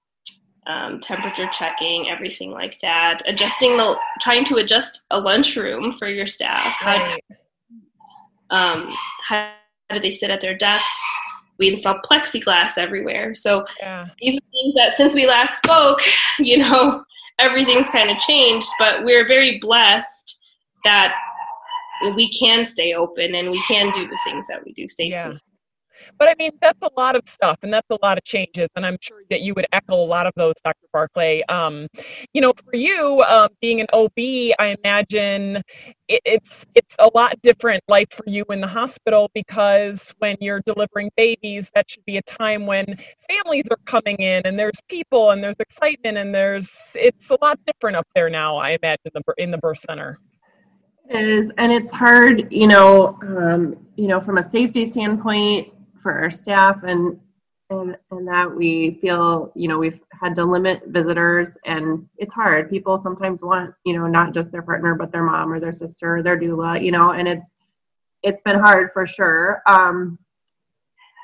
um, 0.68 1.00
temperature 1.00 1.50
checking, 1.52 2.10
everything 2.10 2.52
like 2.52 2.80
that. 2.82 3.22
Adjusting 3.28 3.78
the, 3.78 3.96
trying 4.22 4.46
to 4.46 4.56
adjust 4.56 5.02
a 5.12 5.20
lunchroom 5.20 5.92
for 5.94 6.08
your 6.08 6.28
staff. 6.28 6.74
How, 6.74 7.06
um, 8.50 8.92
how 9.28 9.52
do 9.92 10.00
they 10.00 10.12
sit 10.12 10.30
at 10.30 10.42
their 10.42 10.58
desks? 10.58 11.02
We 11.62 11.70
installed 11.70 12.02
plexiglass 12.04 12.78
everywhere. 12.78 13.36
So 13.36 13.64
yeah. 13.80 14.08
these 14.20 14.36
are 14.36 14.42
things 14.52 14.74
that 14.76 14.98
since 14.98 15.14
we 15.14 15.28
last 15.28 15.64
spoke, 15.64 16.02
you 16.40 16.58
know, 16.58 17.06
everything's 17.40 17.88
kind 17.90 18.10
of 18.10 18.18
changed. 18.18 18.68
But 18.80 19.04
we're 19.04 19.28
very 19.28 19.60
blessed 19.60 20.40
that 20.84 21.16
we 22.16 22.34
can 22.34 22.66
stay 22.66 22.94
open 22.94 23.36
and 23.36 23.52
we 23.52 23.62
can 23.68 23.92
do 23.92 24.08
the 24.08 24.18
things 24.26 24.48
that 24.48 24.66
we 24.66 24.74
do 24.74 24.88
safely. 24.88 25.12
Yeah. 25.12 25.34
But 26.22 26.30
I 26.30 26.36
mean, 26.38 26.52
that's 26.62 26.78
a 26.84 26.90
lot 26.96 27.16
of 27.16 27.24
stuff 27.28 27.58
and 27.64 27.74
that's 27.74 27.90
a 27.90 27.98
lot 28.04 28.16
of 28.16 28.24
changes. 28.24 28.70
And 28.76 28.86
I'm 28.86 29.00
sure 29.02 29.24
that 29.32 29.42
you 29.42 29.56
would 29.56 29.66
echo 29.74 29.96
a 29.96 30.06
lot 30.06 30.28
of 30.28 30.34
those, 30.38 30.54
Dr. 30.64 30.86
Barclay. 30.94 31.42
Um, 31.50 31.88
you 32.32 32.42
know, 32.42 32.54
for 32.64 32.76
you, 32.76 33.20
um, 33.28 33.50
being 33.60 33.82
an 33.82 33.88
OB, 33.92 34.54
I 34.60 34.78
imagine 34.84 35.64
it, 36.08 36.22
it's 36.24 36.64
it's 36.76 36.96
a 37.00 37.10
lot 37.16 37.42
different 37.42 37.84
life 37.88 38.06
for 38.12 38.26
you 38.28 38.46
in 38.52 38.62
the 38.62 38.68
hospital 38.68 39.32
because 39.34 40.14
when 40.20 40.38
you're 40.42 40.62
delivering 40.68 41.10
babies, 41.18 41.66
that 41.74 41.90
should 41.90 42.06
be 42.06 42.18
a 42.18 42.22
time 42.22 42.68
when 42.68 42.86
families 43.28 43.66
are 43.72 43.80
coming 43.88 44.18
in 44.18 44.44
and 44.46 44.60
there's 44.60 44.78
people 44.90 45.32
and 45.32 45.44
there's 45.44 45.60
excitement 45.60 46.20
and 46.20 46.36
there's 46.36 46.70
it's 46.94 47.32
a 47.32 47.38
lot 47.42 47.58
different 47.66 47.98
up 47.98 48.06
there 48.14 48.30
now. 48.30 48.58
I 48.58 48.78
imagine 48.80 49.12
in 49.40 49.50
the 49.50 49.58
birth 49.58 49.80
center 49.88 50.20
is 51.10 51.52
and 51.58 51.74
it's 51.74 51.92
hard 51.92 52.48
you 52.54 52.68
know 52.68 53.20
um, 53.24 53.76
you 53.96 54.08
know 54.08 54.22
from 54.22 54.38
a 54.38 54.50
safety 54.50 54.86
standpoint 54.86 55.74
for 56.02 56.12
our 56.14 56.32
staff 56.32 56.84
and 56.84 57.20
and 57.70 57.96
and 58.12 58.28
that 58.28 58.54
we 58.54 58.98
feel 59.02 59.52
you 59.56 59.68
know 59.68 59.78
we've 59.78 60.00
had 60.20 60.36
to 60.36 60.44
limit 60.44 60.84
visitors 60.88 61.58
and 61.66 62.08
it's 62.18 62.34
hard. 62.34 62.70
People 62.70 62.98
sometimes 62.98 63.42
want 63.42 63.74
you 63.86 63.98
know 63.98 64.08
not 64.08 64.34
just 64.34 64.52
their 64.52 64.62
partner 64.62 64.96
but 64.96 65.12
their 65.12 65.24
mom 65.24 65.52
or 65.52 65.60
their 65.60 65.72
sister 65.72 66.18
or 66.18 66.24
their 66.24 66.40
doula 66.40 66.84
you 66.84 66.92
know 66.92 67.12
and 67.12 67.28
it's 67.28 67.48
it's 68.24 68.42
been 68.42 68.60
hard 68.60 68.92
for 68.94 69.06
sure. 69.06 69.62
Um 69.68 70.20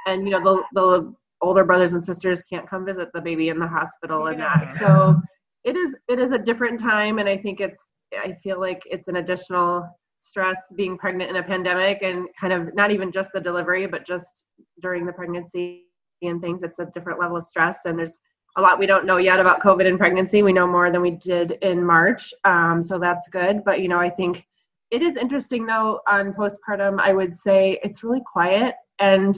and 0.06 0.24
you 0.24 0.32
know 0.32 0.44
the 0.44 0.64
the 0.74 1.16
older 1.42 1.64
brothers 1.64 1.94
and 1.94 2.04
sisters 2.04 2.42
can't 2.42 2.68
come 2.68 2.86
visit 2.86 3.10
the 3.14 3.22
baby 3.22 3.50
in 3.50 3.60
the 3.60 3.68
hospital 3.68 4.26
yeah. 4.26 4.32
and 4.32 4.42
that. 4.42 4.78
So 4.78 5.22
it 5.68 5.76
is 5.76 5.96
it 6.08 6.18
is 6.18 6.32
a 6.32 6.40
different 6.40 6.80
time 6.80 7.20
and 7.20 7.28
i 7.28 7.36
think 7.36 7.60
it's 7.60 7.82
i 8.14 8.32
feel 8.42 8.60
like 8.60 8.82
it's 8.90 9.10
an 9.10 9.18
additional 9.18 9.86
stress 10.18 10.58
being 10.76 10.98
pregnant 10.98 11.30
in 11.30 11.38
a 11.38 11.44
pandemic 11.44 12.02
and 12.02 12.28
kind 12.40 12.54
of 12.54 12.74
not 12.74 12.92
even 12.92 13.12
just 13.12 13.30
the 13.34 13.40
delivery 13.40 13.86
but 13.86 14.06
just 14.06 14.46
during 14.82 15.06
the 15.06 15.14
pregnancy 15.14 15.84
and 16.22 16.42
things 16.42 16.64
it's 16.64 16.80
a 16.80 16.86
different 16.86 17.20
level 17.20 17.38
of 17.38 17.46
stress. 17.46 17.80
And 17.86 17.98
there's 17.98 18.22
a 18.58 18.62
lot 18.62 18.80
we 18.80 18.88
don't 18.88 19.06
know 19.06 19.18
yet 19.18 19.40
about 19.40 19.62
covid 19.62 19.88
and 19.88 20.00
pregnancy. 20.00 20.42
We 20.42 20.54
know 20.54 20.68
more 20.68 20.92
than 20.92 21.02
we 21.02 21.12
did 21.12 21.52
in 21.62 21.86
march. 21.86 22.34
Um, 22.44 22.82
so 22.82 22.98
that's 22.98 23.28
good. 23.28 23.64
But 23.64 23.82
you 23.82 23.88
know 23.88 24.00
i 24.00 24.10
think 24.10 24.46
it 24.90 25.02
is 25.02 25.18
interesting 25.18 25.66
though 25.66 26.00
on 26.08 26.34
postpartum 26.34 27.00
i 27.02 27.14
would 27.14 27.36
say 27.36 27.80
it's 27.84 28.04
really 28.04 28.22
quiet. 28.26 28.76
And 29.00 29.38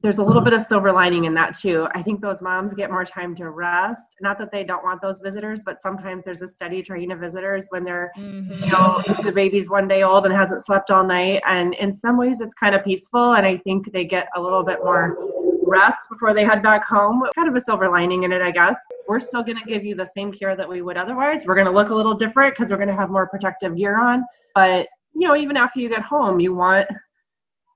there's 0.00 0.18
a 0.18 0.22
little 0.22 0.42
bit 0.42 0.52
of 0.52 0.62
silver 0.62 0.92
lining 0.92 1.24
in 1.24 1.34
that 1.34 1.58
too. 1.58 1.88
I 1.92 2.02
think 2.02 2.20
those 2.20 2.40
moms 2.40 2.72
get 2.72 2.90
more 2.90 3.04
time 3.04 3.34
to 3.36 3.50
rest. 3.50 4.14
Not 4.20 4.38
that 4.38 4.52
they 4.52 4.62
don't 4.62 4.84
want 4.84 5.02
those 5.02 5.18
visitors, 5.18 5.62
but 5.64 5.82
sometimes 5.82 6.24
there's 6.24 6.42
a 6.42 6.46
steady 6.46 6.82
train 6.82 7.10
of 7.10 7.18
visitors 7.18 7.66
when 7.70 7.82
they're, 7.82 8.12
mm-hmm. 8.16 8.64
you 8.64 8.70
know, 8.70 9.02
the 9.24 9.32
baby's 9.32 9.68
one 9.68 9.88
day 9.88 10.04
old 10.04 10.24
and 10.24 10.34
hasn't 10.34 10.64
slept 10.64 10.92
all 10.92 11.04
night. 11.04 11.42
And 11.46 11.74
in 11.74 11.92
some 11.92 12.16
ways, 12.16 12.40
it's 12.40 12.54
kind 12.54 12.76
of 12.76 12.84
peaceful. 12.84 13.34
And 13.34 13.44
I 13.44 13.56
think 13.56 13.92
they 13.92 14.04
get 14.04 14.28
a 14.36 14.40
little 14.40 14.62
bit 14.62 14.78
more 14.84 15.18
rest 15.66 16.08
before 16.08 16.32
they 16.32 16.44
head 16.44 16.62
back 16.62 16.84
home. 16.84 17.24
Kind 17.34 17.48
of 17.48 17.56
a 17.56 17.60
silver 17.60 17.88
lining 17.88 18.22
in 18.22 18.30
it, 18.30 18.40
I 18.40 18.52
guess. 18.52 18.76
We're 19.08 19.20
still 19.20 19.42
going 19.42 19.58
to 19.58 19.64
give 19.64 19.84
you 19.84 19.96
the 19.96 20.06
same 20.06 20.30
care 20.30 20.54
that 20.54 20.68
we 20.68 20.80
would 20.80 20.96
otherwise. 20.96 21.44
We're 21.44 21.56
going 21.56 21.66
to 21.66 21.72
look 21.72 21.90
a 21.90 21.94
little 21.94 22.14
different 22.14 22.54
because 22.54 22.70
we're 22.70 22.76
going 22.76 22.88
to 22.88 22.94
have 22.94 23.10
more 23.10 23.26
protective 23.26 23.76
gear 23.76 23.98
on. 23.98 24.24
But, 24.54 24.86
you 25.12 25.26
know, 25.26 25.34
even 25.34 25.56
after 25.56 25.80
you 25.80 25.88
get 25.88 26.02
home, 26.02 26.38
you 26.38 26.54
want 26.54 26.86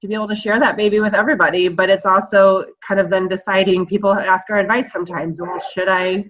to 0.03 0.09
be 0.09 0.15
able 0.15 0.27
to 0.27 0.35
share 0.35 0.59
that 0.59 0.77
baby 0.77 0.99
with 0.99 1.15
everybody. 1.15 1.69
But 1.69 1.89
it's 1.89 2.07
also 2.07 2.65
kind 2.87 2.99
of 2.99 3.09
then 3.09 3.29
deciding 3.29 3.87
people 3.87 4.13
ask 4.13 4.51
our 4.51 4.59
advice 4.59 4.91
sometimes. 4.91 5.41
Well, 5.41 5.61
should 5.61 5.89
I 5.89 6.29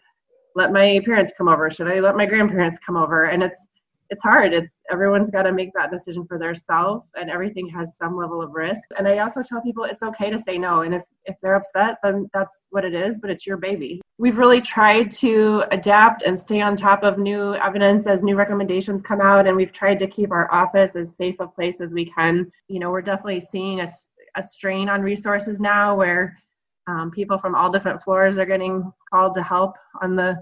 let 0.54 0.72
my 0.72 1.00
parents 1.06 1.32
come 1.36 1.48
over? 1.48 1.70
Should 1.70 1.90
I 1.90 2.00
let 2.00 2.14
my 2.14 2.26
grandparents 2.26 2.78
come 2.84 2.96
over? 2.96 3.24
And 3.24 3.42
it's 3.42 3.66
it's 4.12 4.22
hard. 4.22 4.52
It's 4.52 4.82
everyone's 4.90 5.30
got 5.30 5.44
to 5.44 5.52
make 5.52 5.72
that 5.72 5.90
decision 5.90 6.26
for 6.26 6.38
themselves, 6.38 7.08
and 7.16 7.30
everything 7.30 7.66
has 7.70 7.96
some 7.96 8.14
level 8.14 8.42
of 8.42 8.52
risk. 8.52 8.90
And 8.98 9.08
I 9.08 9.18
also 9.18 9.42
tell 9.42 9.62
people 9.62 9.84
it's 9.84 10.02
okay 10.02 10.28
to 10.28 10.38
say 10.38 10.58
no, 10.58 10.82
and 10.82 10.94
if 10.94 11.02
if 11.24 11.36
they're 11.42 11.54
upset, 11.54 11.96
then 12.02 12.28
that's 12.34 12.64
what 12.70 12.84
it 12.84 12.94
is. 12.94 13.18
But 13.18 13.30
it's 13.30 13.46
your 13.46 13.56
baby. 13.56 14.02
We've 14.18 14.36
really 14.36 14.60
tried 14.60 15.10
to 15.12 15.64
adapt 15.70 16.24
and 16.24 16.38
stay 16.38 16.60
on 16.60 16.76
top 16.76 17.02
of 17.02 17.18
new 17.18 17.54
evidence 17.54 18.06
as 18.06 18.22
new 18.22 18.36
recommendations 18.36 19.00
come 19.00 19.22
out, 19.22 19.46
and 19.46 19.56
we've 19.56 19.72
tried 19.72 19.98
to 20.00 20.06
keep 20.06 20.30
our 20.30 20.52
office 20.52 20.94
as 20.94 21.16
safe 21.16 21.36
a 21.40 21.46
place 21.46 21.80
as 21.80 21.94
we 21.94 22.04
can. 22.04 22.52
You 22.68 22.80
know, 22.80 22.90
we're 22.90 23.00
definitely 23.00 23.40
seeing 23.40 23.80
a, 23.80 23.88
a 24.36 24.42
strain 24.42 24.90
on 24.90 25.00
resources 25.00 25.58
now 25.58 25.96
where 25.96 26.36
um, 26.86 27.10
people 27.10 27.38
from 27.38 27.54
all 27.54 27.72
different 27.72 28.02
floors 28.02 28.36
are 28.36 28.44
getting 28.44 28.92
called 29.10 29.32
to 29.34 29.42
help 29.42 29.74
on 30.02 30.16
the 30.16 30.38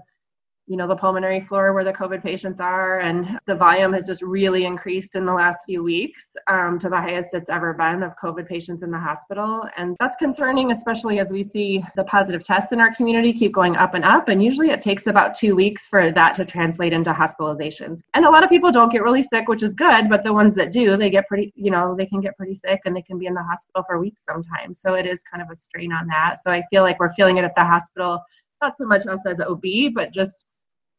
you 0.67 0.77
know 0.77 0.87
the 0.87 0.95
pulmonary 0.95 1.41
floor 1.41 1.73
where 1.73 1.83
the 1.83 1.91
covid 1.91 2.21
patients 2.21 2.59
are 2.59 2.99
and 2.99 3.39
the 3.45 3.55
volume 3.55 3.93
has 3.93 4.05
just 4.05 4.21
really 4.21 4.65
increased 4.65 5.15
in 5.15 5.25
the 5.25 5.33
last 5.33 5.59
few 5.65 5.83
weeks 5.83 6.35
um, 6.47 6.77
to 6.79 6.89
the 6.89 6.95
highest 6.95 7.33
it's 7.33 7.49
ever 7.49 7.73
been 7.73 8.03
of 8.03 8.13
covid 8.21 8.47
patients 8.47 8.83
in 8.83 8.91
the 8.91 8.99
hospital. 8.99 9.67
And 9.77 9.95
that's 9.99 10.15
concerning 10.15 10.71
especially 10.71 11.19
as 11.19 11.31
we 11.31 11.43
see 11.43 11.83
the 11.95 12.03
positive 12.03 12.43
tests 12.43 12.71
in 12.71 12.79
our 12.79 12.93
community 12.93 13.33
keep 13.33 13.53
going 13.53 13.75
up 13.75 13.93
and 13.93 14.05
up. 14.05 14.29
And 14.29 14.43
usually 14.43 14.69
it 14.69 14.81
takes 14.81 15.07
about 15.07 15.33
two 15.33 15.55
weeks 15.55 15.87
for 15.87 16.11
that 16.11 16.35
to 16.35 16.45
translate 16.45 16.93
into 16.93 17.11
hospitalizations. 17.11 18.01
And 18.13 18.25
a 18.25 18.29
lot 18.29 18.43
of 18.43 18.49
people 18.49 18.71
don't 18.71 18.91
get 18.91 19.03
really 19.03 19.23
sick 19.23 19.47
which 19.47 19.63
is 19.63 19.73
good 19.73 20.09
but 20.09 20.23
the 20.23 20.33
ones 20.33 20.55
that 20.55 20.71
do 20.71 20.95
they 20.95 21.09
get 21.09 21.27
pretty 21.27 21.51
you 21.55 21.71
know 21.71 21.95
they 21.97 22.05
can 22.05 22.21
get 22.21 22.37
pretty 22.37 22.55
sick 22.55 22.81
and 22.85 22.95
they 22.95 23.01
can 23.01 23.17
be 23.17 23.25
in 23.25 23.33
the 23.33 23.43
hospital 23.43 23.83
for 23.87 23.99
weeks 23.99 24.23
sometimes. 24.23 24.79
So 24.79 24.93
it 24.93 25.05
is 25.05 25.23
kind 25.23 25.41
of 25.41 25.49
a 25.49 25.55
strain 25.55 25.91
on 25.91 26.07
that. 26.07 26.35
So 26.43 26.51
i 26.51 26.63
feel 26.69 26.83
like 26.83 26.99
we're 26.99 27.13
feeling 27.13 27.37
it 27.37 27.43
at 27.43 27.55
the 27.55 27.65
hospital 27.65 28.23
not 28.61 28.77
so 28.77 28.85
much 28.85 29.07
us 29.07 29.25
as 29.25 29.39
OB, 29.39 29.63
but 29.95 30.13
just 30.13 30.45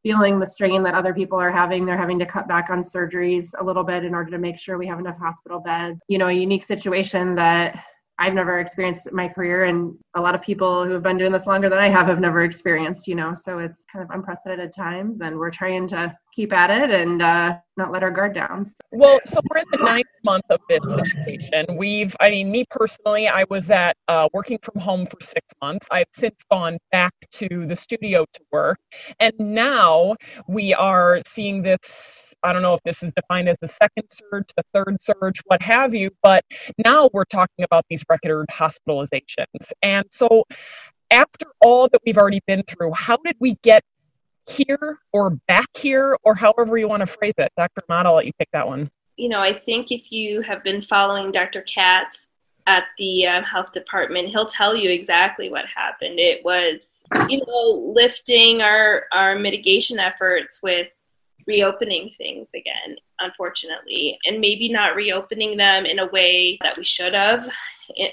feeling 0.02 0.38
the 0.38 0.46
strain 0.46 0.82
that 0.82 0.94
other 0.94 1.14
people 1.14 1.38
are 1.38 1.52
having. 1.52 1.84
They're 1.84 1.98
having 1.98 2.18
to 2.18 2.26
cut 2.26 2.48
back 2.48 2.70
on 2.70 2.82
surgeries 2.82 3.50
a 3.58 3.64
little 3.64 3.84
bit 3.84 4.04
in 4.04 4.14
order 4.14 4.30
to 4.30 4.38
make 4.38 4.58
sure 4.58 4.78
we 4.78 4.86
have 4.86 4.98
enough 4.98 5.18
hospital 5.18 5.60
beds. 5.60 6.00
You 6.08 6.18
know, 6.18 6.28
a 6.28 6.32
unique 6.32 6.64
situation 6.64 7.34
that 7.36 7.84
I've 8.18 8.34
never 8.34 8.60
experienced 8.60 9.10
my 9.12 9.28
career, 9.28 9.64
and 9.64 9.96
a 10.14 10.20
lot 10.20 10.34
of 10.34 10.42
people 10.42 10.84
who 10.84 10.92
have 10.92 11.02
been 11.02 11.18
doing 11.18 11.32
this 11.32 11.46
longer 11.46 11.68
than 11.68 11.78
I 11.78 11.88
have 11.88 12.06
have 12.06 12.20
never 12.20 12.42
experienced, 12.42 13.08
you 13.08 13.14
know. 13.14 13.34
So 13.34 13.58
it's 13.58 13.84
kind 13.90 14.04
of 14.04 14.10
unprecedented 14.14 14.72
times, 14.72 15.20
and 15.20 15.36
we're 15.36 15.50
trying 15.50 15.88
to 15.88 16.16
keep 16.34 16.52
at 16.52 16.70
it 16.70 16.90
and 16.90 17.22
uh, 17.22 17.58
not 17.76 17.90
let 17.90 18.02
our 18.02 18.10
guard 18.10 18.34
down. 18.34 18.66
So. 18.66 18.76
Well, 18.92 19.18
so 19.26 19.40
we're 19.50 19.60
in 19.60 19.64
the 19.72 19.78
ninth 19.78 20.06
month 20.24 20.44
of 20.50 20.60
this 20.68 20.82
situation. 20.82 21.76
We've, 21.76 22.14
I 22.20 22.30
mean, 22.30 22.50
me 22.50 22.64
personally, 22.70 23.28
I 23.28 23.44
was 23.50 23.70
at 23.70 23.96
uh, 24.08 24.28
working 24.32 24.58
from 24.62 24.80
home 24.80 25.06
for 25.06 25.18
six 25.20 25.46
months. 25.60 25.86
I've 25.90 26.06
since 26.18 26.36
gone 26.50 26.78
back 26.92 27.14
to 27.32 27.66
the 27.66 27.76
studio 27.76 28.24
to 28.32 28.40
work, 28.52 28.78
and 29.20 29.32
now 29.38 30.16
we 30.46 30.74
are 30.74 31.22
seeing 31.26 31.62
this 31.62 32.21
I 32.42 32.52
don't 32.52 32.62
know 32.62 32.74
if 32.74 32.82
this 32.84 33.02
is 33.02 33.12
defined 33.14 33.48
as 33.48 33.56
the 33.60 33.68
second 33.68 34.08
surge, 34.10 34.48
the 34.56 34.64
third 34.74 34.96
surge, 35.00 35.40
what 35.46 35.62
have 35.62 35.94
you, 35.94 36.10
but 36.22 36.44
now 36.86 37.08
we're 37.12 37.24
talking 37.24 37.64
about 37.64 37.84
these 37.88 38.02
record 38.08 38.46
hospitalizations. 38.50 39.72
And 39.82 40.04
so, 40.10 40.44
after 41.10 41.46
all 41.60 41.88
that 41.90 42.00
we've 42.06 42.16
already 42.16 42.40
been 42.46 42.62
through, 42.68 42.92
how 42.92 43.18
did 43.24 43.36
we 43.38 43.58
get 43.62 43.82
here 44.48 44.98
or 45.12 45.30
back 45.46 45.68
here, 45.74 46.16
or 46.24 46.34
however 46.34 46.78
you 46.78 46.88
want 46.88 47.00
to 47.00 47.06
phrase 47.06 47.34
it? 47.38 47.52
Dr. 47.56 47.82
Ahmad, 47.88 48.06
I'll 48.06 48.16
let 48.16 48.26
you 48.26 48.32
pick 48.38 48.48
that 48.52 48.66
one. 48.66 48.90
You 49.16 49.28
know, 49.28 49.40
I 49.40 49.52
think 49.52 49.92
if 49.92 50.10
you 50.10 50.40
have 50.42 50.64
been 50.64 50.82
following 50.82 51.30
Dr. 51.30 51.62
Katz 51.62 52.26
at 52.66 52.84
the 52.98 53.26
uh, 53.26 53.42
health 53.42 53.72
department, 53.72 54.28
he'll 54.28 54.46
tell 54.46 54.74
you 54.74 54.90
exactly 54.90 55.50
what 55.50 55.66
happened. 55.66 56.18
It 56.18 56.44
was, 56.44 57.04
you 57.28 57.40
know, 57.46 57.92
lifting 57.92 58.62
our, 58.62 59.04
our 59.12 59.38
mitigation 59.38 59.98
efforts 59.98 60.60
with 60.62 60.88
reopening 61.46 62.10
things 62.10 62.48
again, 62.54 62.96
unfortunately, 63.20 64.18
and 64.24 64.40
maybe 64.40 64.68
not 64.68 64.94
reopening 64.94 65.56
them 65.56 65.86
in 65.86 65.98
a 65.98 66.06
way 66.06 66.58
that 66.62 66.76
we 66.76 66.84
should 66.84 67.14
have 67.14 67.48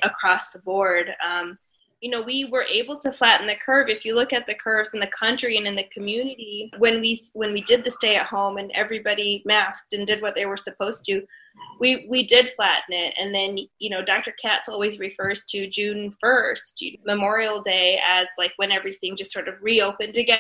across 0.04 0.52
the 0.52 0.60
board. 0.60 1.14
Um, 1.26 1.58
you 2.02 2.10
know 2.10 2.22
we 2.22 2.46
were 2.46 2.64
able 2.64 2.98
to 3.00 3.12
flatten 3.12 3.48
the 3.48 3.56
curve. 3.56 3.90
If 3.90 4.06
you 4.06 4.16
look 4.16 4.32
at 4.32 4.48
the 4.48 4.54
curves 4.54 4.92
in 4.94 5.00
the 5.00 5.08
country 5.08 5.58
and 5.58 5.68
in 5.68 5.76
the 5.76 5.84
community 5.92 6.72
when 6.78 7.02
we 7.02 7.22
when 7.34 7.52
we 7.52 7.62
did 7.62 7.84
the 7.84 7.92
stay 7.92 8.16
at 8.16 8.26
home 8.26 8.58
and 8.58 8.72
everybody 8.74 9.44
masked 9.46 9.94
and 9.94 10.08
did 10.08 10.22
what 10.22 10.36
they 10.36 10.46
were 10.46 10.58
supposed 10.58 11.04
to 11.06 11.26
we 11.80 12.08
we 12.10 12.26
did 12.26 12.54
flatten 12.56 12.94
it. 12.94 13.14
And 13.20 13.34
then 13.34 13.58
you 13.80 13.90
know 13.90 14.04
dr 14.04 14.34
katz 14.42 14.70
always 14.70 15.00
refers 15.00 15.46
to 15.46 15.68
june 15.68 16.16
1st 16.24 17.00
memorial 17.06 17.62
day 17.62 18.00
as 18.08 18.28
like 18.38 18.54
when 18.58 18.72
everything 18.72 19.18
just 19.18 19.32
sort 19.32 19.48
of 19.48 19.56
reopened 19.62 20.18
again 20.18 20.40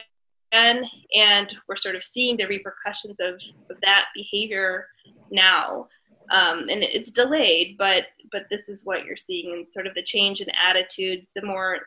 and 0.51 1.56
we're 1.68 1.75
sort 1.75 1.96
of 1.96 2.03
seeing 2.03 2.38
the 2.38 2.46
repercussions 2.46 3.20
of, 3.20 3.36
of 3.70 3.79
that 3.82 4.06
behavior 4.15 4.88
now. 5.32 5.88
Um, 6.32 6.70
and 6.70 6.84
it's 6.84 7.12
delayed 7.12 7.75
but 7.77 8.06
but 8.32 8.46
this 8.51 8.70
is 8.70 8.86
what 8.86 9.03
you're 9.03 9.18
seeing 9.18 9.51
and 9.51 9.65
sort 9.74 9.88
of 9.88 9.96
the 9.96 10.03
change 10.03 10.41
in 10.41 10.48
attitude 10.51 11.25
the 11.36 11.44
more 11.44 11.79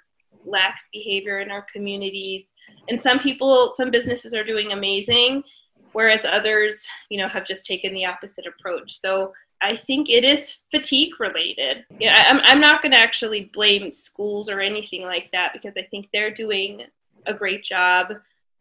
lax 0.45 0.83
behavior 0.93 1.39
in 1.41 1.51
our 1.51 1.65
communities. 1.73 2.47
And 2.89 3.01
some 3.01 3.21
people 3.21 3.73
some 3.77 3.93
businesses 3.93 4.35
are 4.35 4.45
doing 4.45 4.73
amazing 4.73 5.45
whereas 5.93 6.25
others 6.25 6.85
you 7.09 7.19
know 7.19 7.29
have 7.29 7.47
just 7.47 7.65
taken 7.65 7.95
the 7.95 8.07
opposite 8.07 8.47
approach. 8.47 8.99
So 8.99 9.33
i 9.65 9.77
think 9.77 10.11
it 10.11 10.25
is 10.25 10.59
fatigue 10.73 11.21
related. 11.21 11.85
Yeah 12.01 12.25
i'm, 12.27 12.41
I'm 12.43 12.61
not 12.61 12.83
going 12.83 12.93
to 12.93 12.99
actually 12.99 13.51
blame 13.55 13.93
schools 13.93 14.51
or 14.51 14.61
anything 14.61 15.03
like 15.03 15.31
that 15.33 15.53
because 15.53 15.75
i 15.77 15.87
think 15.89 16.09
they're 16.13 16.35
doing 16.35 16.83
a 17.27 17.35
great 17.35 17.63
job 17.63 18.09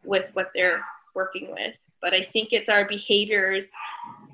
with 0.03 0.29
what 0.33 0.51
they're 0.53 0.83
working 1.13 1.51
with. 1.51 1.75
But 2.01 2.15
i 2.15 2.23
think 2.23 2.49
it's 2.51 2.67
our 2.67 2.87
behaviors 2.87 3.67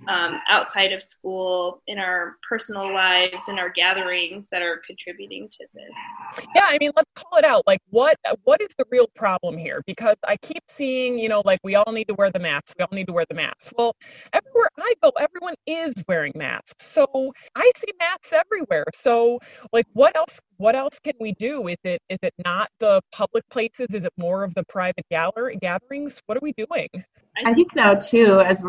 um, 0.07 0.39
outside 0.49 0.91
of 0.91 1.01
school, 1.03 1.81
in 1.87 1.97
our 1.99 2.35
personal 2.47 2.93
lives, 2.93 3.43
in 3.47 3.59
our 3.59 3.69
gatherings 3.69 4.45
that 4.51 4.61
are 4.61 4.81
contributing 4.85 5.47
to 5.49 5.65
this. 5.73 6.45
Yeah, 6.55 6.65
I 6.65 6.77
mean, 6.79 6.91
let's 6.95 7.09
call 7.15 7.37
it 7.37 7.45
out. 7.45 7.63
Like, 7.67 7.81
what 7.89 8.17
what 8.43 8.61
is 8.61 8.69
the 8.77 8.85
real 8.89 9.07
problem 9.15 9.57
here? 9.57 9.81
Because 9.85 10.15
I 10.25 10.37
keep 10.37 10.63
seeing, 10.77 11.17
you 11.19 11.29
know, 11.29 11.41
like 11.45 11.59
we 11.63 11.75
all 11.75 11.91
need 11.91 12.05
to 12.05 12.13
wear 12.13 12.31
the 12.31 12.39
masks. 12.39 12.73
We 12.77 12.83
all 12.83 12.95
need 12.95 13.07
to 13.07 13.13
wear 13.13 13.25
the 13.29 13.35
masks. 13.35 13.71
Well, 13.77 13.95
everywhere 14.33 14.69
I 14.77 14.93
go, 15.01 15.11
everyone 15.19 15.55
is 15.65 15.93
wearing 16.07 16.33
masks. 16.35 16.91
So 16.91 17.33
I 17.55 17.71
see 17.77 17.91
masks 17.99 18.33
everywhere. 18.33 18.85
So, 18.95 19.39
like, 19.73 19.85
what 19.93 20.15
else? 20.15 20.33
What 20.57 20.75
else 20.75 20.97
can 21.03 21.13
we 21.19 21.33
do? 21.33 21.67
Is 21.67 21.77
it 21.83 22.01
is 22.09 22.19
it 22.23 22.33
not 22.43 22.69
the 22.79 23.01
public 23.11 23.47
places? 23.49 23.87
Is 23.93 24.03
it 24.03 24.13
more 24.17 24.43
of 24.43 24.53
the 24.55 24.63
private 24.63 25.05
gallery 25.09 25.57
gatherings? 25.61 26.19
What 26.25 26.37
are 26.37 26.41
we 26.41 26.53
doing? 26.53 26.89
I 27.45 27.53
think 27.53 27.75
now 27.75 27.93
too, 27.93 28.41
as 28.41 28.63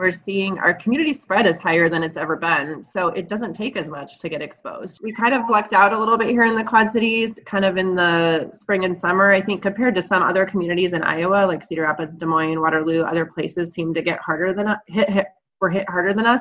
we're 0.00 0.10
seeing 0.10 0.58
our 0.58 0.72
community 0.72 1.12
spread 1.12 1.46
is 1.46 1.58
higher 1.58 1.90
than 1.90 2.02
it's 2.02 2.16
ever 2.16 2.34
been. 2.34 2.82
So 2.82 3.08
it 3.08 3.28
doesn't 3.28 3.52
take 3.52 3.76
as 3.76 3.90
much 3.90 4.18
to 4.20 4.30
get 4.30 4.40
exposed. 4.40 4.98
We 5.02 5.12
kind 5.12 5.34
of 5.34 5.42
lucked 5.50 5.74
out 5.74 5.92
a 5.92 5.98
little 5.98 6.16
bit 6.16 6.30
here 6.30 6.46
in 6.46 6.56
the 6.56 6.64
Quad 6.64 6.90
Cities, 6.90 7.38
kind 7.44 7.66
of 7.66 7.76
in 7.76 7.94
the 7.94 8.50
spring 8.50 8.86
and 8.86 8.96
summer. 8.96 9.30
I 9.30 9.42
think 9.42 9.60
compared 9.60 9.94
to 9.96 10.02
some 10.02 10.22
other 10.22 10.46
communities 10.46 10.94
in 10.94 11.02
Iowa, 11.02 11.46
like 11.46 11.62
Cedar 11.62 11.82
Rapids, 11.82 12.16
Des 12.16 12.24
Moines, 12.24 12.60
Waterloo, 12.60 13.02
other 13.02 13.26
places 13.26 13.74
seem 13.74 13.92
to 13.92 14.00
get 14.00 14.18
harder 14.20 14.54
than 14.54 14.74
hit, 14.86 15.10
hit 15.10 15.26
were 15.60 15.68
hit 15.68 15.88
harder 15.90 16.14
than 16.14 16.24
us. 16.24 16.40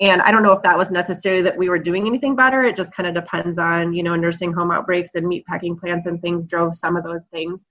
And 0.00 0.22
I 0.22 0.30
don't 0.30 0.44
know 0.44 0.52
if 0.52 0.62
that 0.62 0.78
was 0.78 0.92
necessarily 0.92 1.42
that 1.42 1.56
we 1.56 1.68
were 1.68 1.80
doing 1.80 2.06
anything 2.06 2.36
better. 2.36 2.62
It 2.62 2.76
just 2.76 2.94
kind 2.94 3.08
of 3.08 3.14
depends 3.16 3.58
on, 3.58 3.94
you 3.94 4.04
know, 4.04 4.14
nursing 4.14 4.52
home 4.52 4.70
outbreaks 4.70 5.16
and 5.16 5.26
meat 5.26 5.44
packing 5.46 5.76
plants 5.76 6.06
and 6.06 6.22
things 6.22 6.46
drove 6.46 6.72
some 6.72 6.96
of 6.96 7.02
those 7.02 7.24
things 7.32 7.64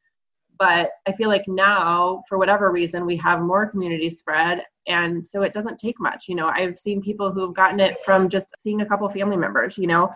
but 0.57 0.89
i 1.07 1.11
feel 1.11 1.29
like 1.29 1.47
now 1.47 2.23
for 2.27 2.37
whatever 2.37 2.71
reason 2.71 3.05
we 3.05 3.17
have 3.17 3.41
more 3.41 3.65
community 3.65 4.09
spread 4.09 4.61
and 4.87 5.25
so 5.25 5.41
it 5.41 5.53
doesn't 5.53 5.79
take 5.79 5.99
much 5.99 6.25
you 6.27 6.35
know? 6.35 6.47
I've 6.47 6.77
seen 6.77 7.01
people 7.01 7.31
who 7.31 7.41
have 7.41 7.55
gotten 7.55 7.79
it 7.79 7.97
from 8.03 8.29
just 8.29 8.53
seeing 8.59 8.81
a 8.81 8.85
couple 8.85 9.09
family 9.09 9.37
members 9.37 9.77
you 9.77 9.87
know? 9.87 10.13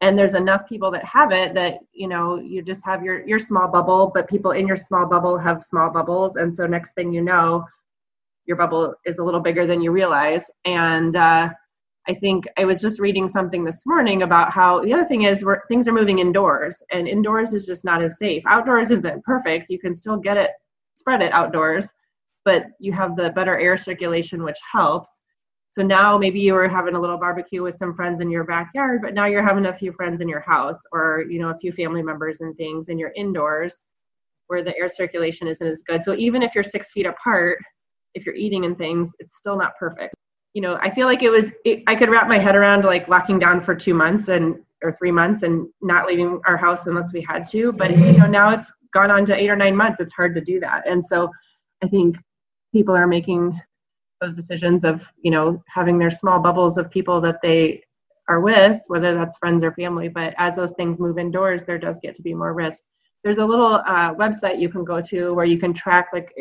And 0.00 0.18
there's 0.18 0.34
enough 0.34 0.68
people 0.68 0.90
that 0.90 1.04
have 1.04 1.30
it 1.30 1.54
that 1.54 1.78
you 1.92 2.08
know 2.08 2.40
you 2.40 2.62
just 2.62 2.84
have 2.84 3.04
your 3.04 3.26
your 3.26 3.38
small 3.38 3.68
bubble 3.68 4.10
but 4.12 4.28
people 4.28 4.50
in 4.50 4.66
your 4.66 4.76
small 4.76 5.06
bubble 5.06 5.38
have 5.38 5.64
small 5.64 5.90
bubbles 5.90 6.36
and 6.36 6.54
so 6.54 6.66
next 6.66 6.94
thing 6.94 7.12
you 7.12 7.22
know 7.22 7.64
your 8.46 8.56
bubble 8.56 8.94
is 9.04 9.18
a 9.18 9.24
little 9.24 9.40
bigger 9.40 9.66
than 9.66 9.80
you 9.80 9.92
realize. 9.92 10.50
And 10.64 11.16
uh, 11.16 11.50
I 12.08 12.14
think 12.14 12.46
I 12.58 12.64
was 12.64 12.80
just 12.80 12.98
reading 12.98 13.28
something 13.28 13.64
this 13.64 13.86
morning 13.86 14.22
about 14.22 14.52
how 14.52 14.82
the 14.82 14.92
other 14.92 15.04
thing 15.04 15.22
is 15.22 15.44
where 15.44 15.62
things 15.68 15.86
are 15.86 15.92
moving 15.92 16.18
indoors 16.18 16.82
and 16.90 17.06
indoors 17.06 17.52
is 17.52 17.64
just 17.64 17.84
not 17.84 18.02
as 18.02 18.18
safe. 18.18 18.42
Outdoors 18.46 18.90
isn't 18.90 19.24
perfect. 19.24 19.70
You 19.70 19.78
can 19.78 19.94
still 19.94 20.16
get 20.16 20.36
it, 20.36 20.50
spread 20.94 21.22
it 21.22 21.32
outdoors, 21.32 21.92
but 22.44 22.66
you 22.80 22.92
have 22.92 23.14
the 23.14 23.30
better 23.30 23.56
air 23.56 23.76
circulation, 23.76 24.42
which 24.42 24.58
helps. 24.70 25.20
So 25.70 25.82
now 25.82 26.18
maybe 26.18 26.40
you 26.40 26.54
were 26.54 26.68
having 26.68 26.96
a 26.96 27.00
little 27.00 27.18
barbecue 27.18 27.62
with 27.62 27.76
some 27.76 27.94
friends 27.94 28.20
in 28.20 28.32
your 28.32 28.44
backyard, 28.44 29.00
but 29.00 29.14
now 29.14 29.26
you're 29.26 29.46
having 29.46 29.66
a 29.66 29.78
few 29.78 29.92
friends 29.92 30.20
in 30.20 30.28
your 30.28 30.40
house 30.40 30.78
or, 30.90 31.24
you 31.30 31.38
know, 31.38 31.50
a 31.50 31.58
few 31.58 31.72
family 31.72 32.02
members 32.02 32.40
and 32.40 32.56
things 32.56 32.88
and 32.88 32.98
you're 32.98 33.12
indoors 33.16 33.84
where 34.48 34.64
the 34.64 34.76
air 34.76 34.88
circulation 34.88 35.46
isn't 35.46 35.66
as 35.66 35.82
good. 35.86 36.02
So 36.02 36.14
even 36.14 36.42
if 36.42 36.56
you're 36.56 36.64
six 36.64 36.90
feet 36.90 37.06
apart, 37.06 37.58
if 38.14 38.26
you're 38.26 38.34
eating 38.34 38.64
and 38.64 38.76
things, 38.76 39.12
it's 39.20 39.36
still 39.36 39.56
not 39.56 39.76
perfect 39.78 40.16
you 40.54 40.60
know, 40.60 40.78
I 40.80 40.90
feel 40.90 41.06
like 41.06 41.22
it 41.22 41.30
was, 41.30 41.50
it, 41.64 41.82
I 41.86 41.94
could 41.94 42.10
wrap 42.10 42.28
my 42.28 42.38
head 42.38 42.56
around 42.56 42.84
like 42.84 43.08
locking 43.08 43.38
down 43.38 43.60
for 43.60 43.74
two 43.74 43.94
months 43.94 44.28
and, 44.28 44.56
or 44.82 44.92
three 44.92 45.12
months 45.12 45.42
and 45.42 45.68
not 45.80 46.06
leaving 46.06 46.40
our 46.46 46.56
house 46.56 46.86
unless 46.86 47.12
we 47.12 47.22
had 47.22 47.48
to. 47.48 47.72
But, 47.72 47.90
you 47.92 48.18
know, 48.18 48.26
now 48.26 48.50
it's 48.50 48.72
gone 48.92 49.10
on 49.10 49.24
to 49.26 49.34
eight 49.34 49.48
or 49.48 49.56
nine 49.56 49.76
months. 49.76 50.00
It's 50.00 50.12
hard 50.12 50.34
to 50.34 50.40
do 50.40 50.60
that. 50.60 50.86
And 50.86 51.04
so 51.04 51.30
I 51.82 51.88
think 51.88 52.18
people 52.72 52.94
are 52.94 53.06
making 53.06 53.58
those 54.20 54.34
decisions 54.34 54.84
of, 54.84 55.08
you 55.22 55.30
know, 55.30 55.62
having 55.68 55.98
their 55.98 56.10
small 56.10 56.38
bubbles 56.38 56.76
of 56.76 56.90
people 56.90 57.20
that 57.22 57.40
they 57.42 57.82
are 58.28 58.40
with, 58.40 58.82
whether 58.88 59.14
that's 59.14 59.38
friends 59.38 59.64
or 59.64 59.72
family. 59.72 60.08
But 60.08 60.34
as 60.38 60.56
those 60.56 60.72
things 60.72 60.98
move 60.98 61.18
indoors, 61.18 61.62
there 61.64 61.78
does 61.78 61.98
get 62.00 62.14
to 62.16 62.22
be 62.22 62.34
more 62.34 62.54
risk. 62.54 62.82
There's 63.24 63.38
a 63.38 63.46
little 63.46 63.74
uh, 63.86 64.14
website 64.14 64.60
you 64.60 64.68
can 64.68 64.84
go 64.84 65.00
to 65.00 65.32
where 65.32 65.44
you 65.44 65.58
can 65.58 65.72
track 65.72 66.08
like 66.12 66.32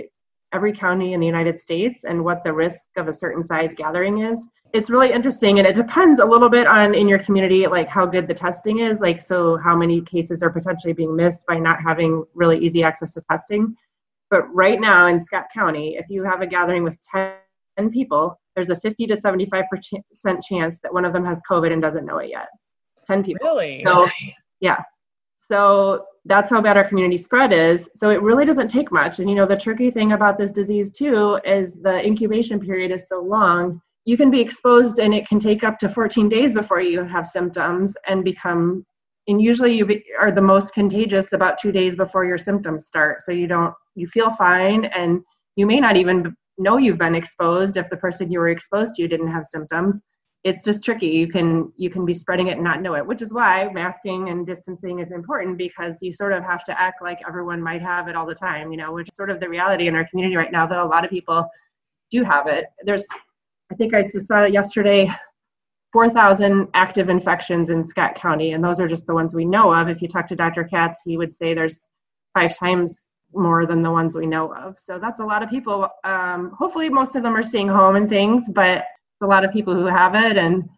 every 0.54 0.74
county 0.74 1.14
in 1.14 1.20
the 1.20 1.26
United 1.26 1.60
States 1.60 2.04
and 2.04 2.24
what 2.24 2.44
the 2.44 2.54
risk 2.54 2.84
of 2.98 3.08
a 3.08 3.14
certain 3.14 3.44
size 3.44 3.74
gathering 3.76 4.20
is. 4.20 4.48
It's 4.74 4.90
really 4.90 5.12
interesting 5.12 5.60
and 5.60 5.68
it 5.68 5.76
depends 5.76 6.20
a 6.20 6.26
little 6.26 6.50
bit 6.50 6.66
on 6.66 6.94
in 6.94 7.08
your 7.08 7.20
community 7.20 7.68
like 7.68 7.90
how 7.90 8.06
good 8.06 8.28
the 8.28 8.34
testing 8.34 8.80
is, 8.80 9.00
like 9.00 9.22
so 9.22 9.58
how 9.58 9.76
many 9.76 10.02
cases 10.02 10.42
are 10.42 10.50
potentially 10.50 10.94
being 10.94 11.16
missed 11.16 11.46
by 11.48 11.58
not 11.60 11.82
having 11.82 12.24
really 12.34 12.58
easy 12.58 12.84
access 12.84 13.14
to 13.14 13.22
testing. 13.30 13.76
But 14.30 14.44
right 14.54 14.80
now 14.80 15.08
in 15.08 15.20
Scott 15.20 15.46
County, 15.54 15.98
if 15.98 16.06
you 16.10 16.24
have 16.24 16.42
a 16.42 16.48
gathering 16.48 16.84
with 16.84 16.98
10 17.12 17.36
people, 17.92 18.40
there's 18.56 18.70
a 18.70 18.80
50 18.80 19.08
to 19.08 19.16
75% 19.16 19.64
chance 20.42 20.80
that 20.80 20.94
one 20.94 21.04
of 21.04 21.12
them 21.12 21.26
has 21.26 21.42
COVID 21.50 21.72
and 21.72 21.82
doesn't 21.82 22.06
know 22.06 22.20
it 22.20 22.30
yet. 22.30 22.48
10 23.08 23.24
people. 23.24 23.46
Really? 23.46 23.84
So, 23.86 24.08
yeah. 24.62 24.84
So 25.52 26.06
that's 26.24 26.50
how 26.50 26.62
bad 26.62 26.78
our 26.78 26.88
community 26.88 27.18
spread 27.18 27.52
is. 27.52 27.90
So 27.96 28.10
it 28.10 28.22
really 28.22 28.46
doesn't 28.46 28.70
take 28.70 28.90
much. 28.90 29.20
And 29.20 29.30
you 29.30 29.36
know, 29.36 29.46
the 29.46 29.58
tricky 29.58 29.92
thing 29.92 30.14
about 30.14 30.38
this 30.38 30.52
disease 30.52 30.92
too 30.92 31.42
is 31.44 31.74
the 31.74 32.06
incubation 32.06 32.58
period 32.58 32.90
is 32.92 33.10
so 33.10 33.20
long. 33.20 33.82
You 34.06 34.16
can 34.16 34.32
be 34.32 34.40
exposed 34.40 35.00
and 35.00 35.14
it 35.14 35.28
can 35.28 35.40
take 35.40 35.66
up 35.66 35.78
to 35.80 35.90
14 35.90 36.30
days 36.30 36.54
before 36.54 36.80
you 36.80 37.04
have 37.04 37.28
symptoms 37.28 37.98
and 38.08 38.24
become 38.24 38.86
and 39.28 39.42
usually 39.42 39.74
you 39.74 39.86
be, 39.86 40.04
are 40.20 40.32
the 40.32 40.42
most 40.42 40.74
contagious 40.74 41.34
about 41.34 41.58
2 41.58 41.72
days 41.72 41.96
before 41.98 42.26
your 42.26 42.38
symptoms 42.38 42.88
start. 42.88 43.22
So 43.22 43.34
you 43.34 43.48
don't 43.48 43.74
you 43.96 44.08
feel 44.08 44.32
fine 44.32 44.86
and 44.86 45.20
you 45.58 45.66
may 45.66 45.82
not 45.82 45.98
even 45.98 46.34
know 46.58 46.78
you've 46.78 46.98
been 46.98 47.16
exposed 47.16 47.76
if 47.76 47.90
the 47.90 47.98
person 47.98 48.32
you 48.32 48.40
were 48.40 48.50
exposed 48.50 48.96
to 48.96 49.08
didn't 49.08 49.32
have 49.32 49.46
symptoms 49.46 50.02
it's 50.44 50.64
just 50.64 50.84
tricky. 50.84 51.08
You 51.08 51.28
can 51.28 51.72
you 51.78 51.90
can 51.90 52.06
be 52.06 52.14
spreading 52.14 52.48
it 52.48 52.54
and 52.54 52.64
not 52.64 52.82
know 52.82 52.96
it 52.96 53.06
which 53.06 53.22
is 53.22 53.32
why 53.32 53.70
masking 53.74 54.30
and 54.30 54.46
distancing 54.46 55.00
is 55.00 55.12
important 55.12 55.58
because 55.58 55.98
you 56.02 56.12
sort 56.12 56.34
of 56.34 56.44
have 56.44 56.64
to 56.64 56.82
act 56.82 57.02
like 57.02 57.20
everyone 57.28 57.62
might 57.62 57.82
have 57.82 58.08
it 58.08 58.16
all 58.16 58.26
the 58.26 58.36
time 58.36 58.72
you 58.72 58.78
know 58.78 58.92
which 58.92 59.08
is 59.08 59.16
sort 59.16 59.30
of 59.30 59.40
the 59.40 59.48
reality 59.48 59.88
in 59.88 59.96
our 59.96 60.08
community 60.08 60.36
right 60.36 60.52
now 60.52 60.66
that 60.66 60.80
a 60.80 60.86
lot 60.86 61.04
of 61.04 61.12
people 61.12 61.48
do 62.12 62.24
have 62.24 62.48
it. 62.48 62.66
There's 62.84 63.06
i 63.72 63.76
think 63.76 63.94
i 63.94 64.02
just 64.02 64.28
saw 64.28 64.46
yesterday 64.46 65.10
4000 65.94 66.68
active 66.74 67.10
infections 67.10 67.70
in 67.70 67.86
scott 67.86 68.16
county 68.16 68.54
and 68.54 68.64
those 68.64 68.80
are 68.80 68.88
just 68.88 69.06
the 69.06 69.14
ones 69.14 69.36
we 69.36 69.46
know 69.46 69.74
of. 69.74 69.90
If 69.90 70.02
you 70.02 70.08
talk 70.08 70.28
to 70.30 70.36
dr 70.36 70.64
katz 70.66 71.00
he 71.06 71.18
would 71.18 71.34
say 71.36 71.54
there's 71.54 71.88
five 72.34 72.58
times 72.58 73.12
more 73.34 73.66
than 73.66 73.82
the 73.82 73.92
ones 73.92 74.14
we 74.14 74.26
know 74.26 74.54
of. 74.54 74.78
So 74.78 75.00
that's 75.00 75.22
a 75.22 75.24
lot 75.26 75.42
of 75.44 75.50
people 75.50 75.88
um, 76.04 76.52
hopefully 76.58 76.90
most 76.90 77.16
of 77.16 77.24
them 77.24 77.36
are 77.36 77.44
staying 77.44 77.70
home 77.70 77.96
and 77.96 78.10
things 78.10 78.50
but 78.50 78.86
a 79.22 79.28
lot 79.28 79.46
of 79.46 79.52
people 79.52 79.74
who 79.74 79.86
have 79.86 80.16
it 80.16 80.38
and 80.38 80.70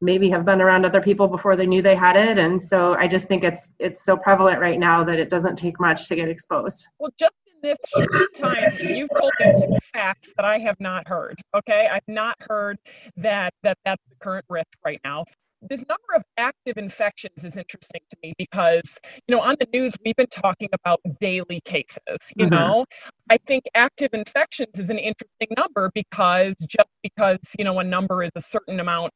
maybe 0.00 0.28
have 0.30 0.44
been 0.44 0.60
around 0.60 0.84
other 0.84 1.00
people 1.00 1.26
before 1.26 1.56
they 1.56 1.66
knew 1.66 1.80
they 1.80 1.94
had 1.94 2.16
it. 2.16 2.38
And 2.38 2.62
so 2.62 2.94
i 2.94 3.06
just 3.08 3.26
think 3.28 3.44
it's 3.44 3.72
it's 3.78 4.04
so 4.04 4.16
prevalent 4.16 4.60
right 4.60 4.78
now 4.78 5.02
that 5.04 5.18
it 5.18 5.30
doesn't 5.30 5.56
take 5.56 5.80
much 5.80 6.08
to 6.08 6.16
get 6.16 6.28
exposed. 6.28 6.86
Well 6.98 7.10
just 7.18 7.32
in 7.46 7.70
this 7.70 7.78
short 7.94 8.34
time 8.38 8.72
you've 8.80 9.10
told 9.18 9.32
me 9.40 9.78
facts 9.94 10.28
that 10.36 10.44
i 10.44 10.58
have 10.58 10.78
not 10.78 11.08
heard 11.08 11.40
okay? 11.54 11.88
I've 11.90 12.06
not 12.06 12.36
heard 12.40 12.78
that 13.16 13.54
that 13.62 13.78
that's 13.84 14.02
the 14.10 14.16
current 14.16 14.44
risk 14.50 14.68
right 14.84 15.00
now 15.04 15.24
this 15.62 15.80
number 15.88 16.14
of 16.14 16.22
active 16.36 16.76
infections 16.76 17.36
is 17.38 17.56
interesting 17.56 18.00
to 18.10 18.16
me 18.22 18.34
because 18.38 18.98
you 19.26 19.34
know 19.34 19.40
on 19.40 19.56
the 19.58 19.66
news 19.72 19.94
we've 20.04 20.16
been 20.16 20.26
talking 20.26 20.68
about 20.72 21.00
daily 21.20 21.60
cases 21.64 22.18
you 22.36 22.46
mm-hmm. 22.46 22.54
know 22.54 22.84
i 23.30 23.38
think 23.46 23.64
active 23.74 24.10
infections 24.12 24.70
is 24.74 24.90
an 24.90 24.98
interesting 24.98 25.48
number 25.56 25.90
because 25.94 26.54
just 26.66 26.88
because 27.02 27.38
you 27.58 27.64
know 27.64 27.78
a 27.78 27.84
number 27.84 28.22
is 28.22 28.30
a 28.36 28.40
certain 28.40 28.80
amount 28.80 29.12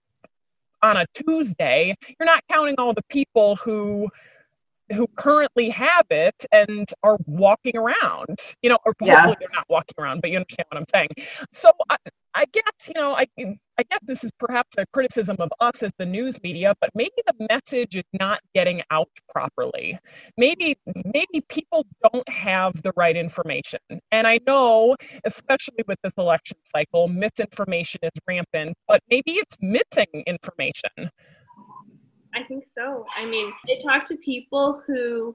on 0.82 0.96
a 0.96 1.06
tuesday 1.14 1.94
you're 2.18 2.26
not 2.26 2.42
counting 2.50 2.74
all 2.78 2.94
the 2.94 3.04
people 3.10 3.56
who 3.56 4.08
who 4.92 5.06
currently 5.16 5.70
have 5.70 6.06
it 6.10 6.34
and 6.52 6.88
are 7.02 7.18
walking 7.26 7.76
around, 7.76 8.38
you 8.62 8.70
know, 8.70 8.78
or 8.84 8.94
Yeah. 9.00 9.12
hopefully 9.14 9.36
they're 9.40 9.48
not 9.54 9.66
walking 9.68 9.94
around, 9.98 10.20
but 10.20 10.30
you 10.30 10.36
understand 10.38 10.66
what 10.70 10.78
I'm 10.78 10.86
saying. 10.92 11.08
So 11.52 11.70
I, 11.90 11.96
I 12.34 12.44
guess, 12.52 12.62
you 12.86 12.94
know, 12.94 13.12
I, 13.12 13.26
I 13.38 13.82
guess 13.90 14.00
this 14.04 14.22
is 14.24 14.30
perhaps 14.38 14.70
a 14.78 14.86
criticism 14.92 15.36
of 15.40 15.50
us 15.60 15.82
as 15.82 15.92
the 15.98 16.06
news 16.06 16.36
media, 16.42 16.74
but 16.80 16.90
maybe 16.94 17.12
the 17.26 17.46
message 17.50 17.96
is 17.96 18.04
not 18.18 18.40
getting 18.54 18.82
out 18.90 19.08
properly. 19.28 19.98
Maybe, 20.36 20.76
maybe 21.12 21.42
people 21.48 21.86
don't 22.12 22.28
have 22.28 22.80
the 22.82 22.92
right 22.96 23.16
information. 23.16 23.80
And 24.12 24.26
I 24.26 24.38
know, 24.46 24.96
especially 25.24 25.84
with 25.88 25.98
this 26.02 26.12
election 26.18 26.58
cycle, 26.74 27.08
misinformation 27.08 28.00
is 28.02 28.12
rampant, 28.28 28.76
but 28.88 29.00
maybe 29.10 29.32
it's 29.34 29.56
missing 29.60 30.22
information. 30.26 31.10
I 32.34 32.44
think 32.44 32.66
so. 32.66 33.04
I 33.16 33.26
mean, 33.26 33.52
I 33.68 33.78
talk 33.82 34.04
to 34.06 34.16
people 34.16 34.82
who, 34.86 35.34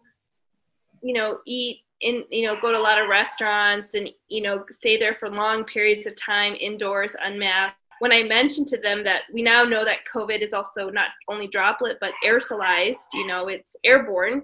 you 1.01 1.13
know, 1.13 1.39
eat 1.45 1.81
in, 2.01 2.23
you 2.29 2.45
know, 2.45 2.55
go 2.62 2.71
to 2.71 2.77
a 2.77 2.79
lot 2.79 3.01
of 3.01 3.10
restaurants 3.10 3.93
and, 3.93 4.10
you 4.27 4.41
know, 4.41 4.65
stay 4.73 4.97
there 4.97 5.15
for 5.19 5.29
long 5.29 5.63
periods 5.65 6.05
of 6.08 6.15
time 6.15 6.55
indoors, 6.60 7.12
unmasked. 7.21 7.77
When 7.99 8.12
I 8.12 8.23
mentioned 8.23 8.67
to 8.69 8.77
them 8.77 9.03
that 9.05 9.21
we 9.34 9.41
now 9.41 9.63
know 9.63 9.86
that 9.86 9.99
COVID 10.13 10.41
is 10.41 10.53
also 10.53 10.89
not 10.89 11.08
only 11.29 11.47
droplet 11.47 11.97
but 12.01 12.12
aerosolized, 12.25 13.08
you 13.13 13.25
know, 13.25 13.47
it's 13.47 13.75
airborne, 13.86 14.43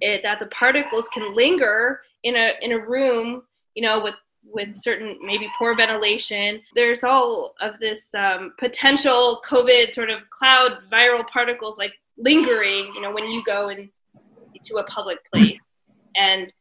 it, 0.00 0.22
that 0.22 0.40
the 0.40 0.46
particles 0.46 1.06
can 1.14 1.34
linger 1.34 2.00
in 2.24 2.34
a 2.34 2.52
in 2.60 2.72
a 2.72 2.78
room, 2.78 3.42
you 3.74 3.82
know, 3.82 4.02
with 4.02 4.14
with 4.52 4.76
certain 4.76 5.18
maybe 5.24 5.48
poor 5.58 5.76
ventilation. 5.76 6.60
There's 6.74 7.04
all 7.04 7.54
of 7.60 7.74
this 7.80 8.06
um, 8.14 8.54
potential 8.58 9.40
COVID 9.46 9.92
sort 9.92 10.10
of 10.10 10.20
cloud 10.30 10.78
viral 10.92 11.26
particles 11.28 11.78
like 11.78 11.92
lingering, 12.16 12.92
you 12.94 13.00
know, 13.00 13.12
when 13.12 13.28
you 13.28 13.42
go 13.44 13.68
in 13.68 13.90
to 14.64 14.76
a 14.76 14.84
public 14.84 15.18
place. 15.32 15.58
And 16.16 16.52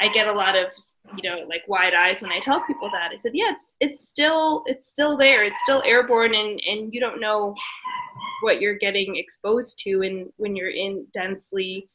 I 0.00 0.08
get 0.08 0.26
a 0.26 0.32
lot 0.32 0.56
of, 0.56 0.68
you 1.16 1.28
know, 1.28 1.44
like 1.46 1.62
wide 1.68 1.92
eyes 1.94 2.22
when 2.22 2.32
I 2.32 2.40
tell 2.40 2.64
people 2.66 2.90
that. 2.90 3.10
I 3.12 3.18
said, 3.18 3.32
yeah, 3.34 3.52
it's 3.52 3.74
it's 3.80 4.08
still 4.08 4.62
it's 4.66 4.88
still 4.88 5.16
there. 5.16 5.44
It's 5.44 5.60
still 5.62 5.82
airborne, 5.84 6.34
and 6.34 6.60
and 6.66 6.92
you 6.92 7.00
don't 7.00 7.20
know 7.20 7.54
what 8.40 8.60
you're 8.62 8.78
getting 8.78 9.16
exposed 9.16 9.78
to, 9.84 10.02
and 10.02 10.32
when 10.38 10.56
you're 10.56 10.70
in 10.70 11.06
densely 11.12 11.90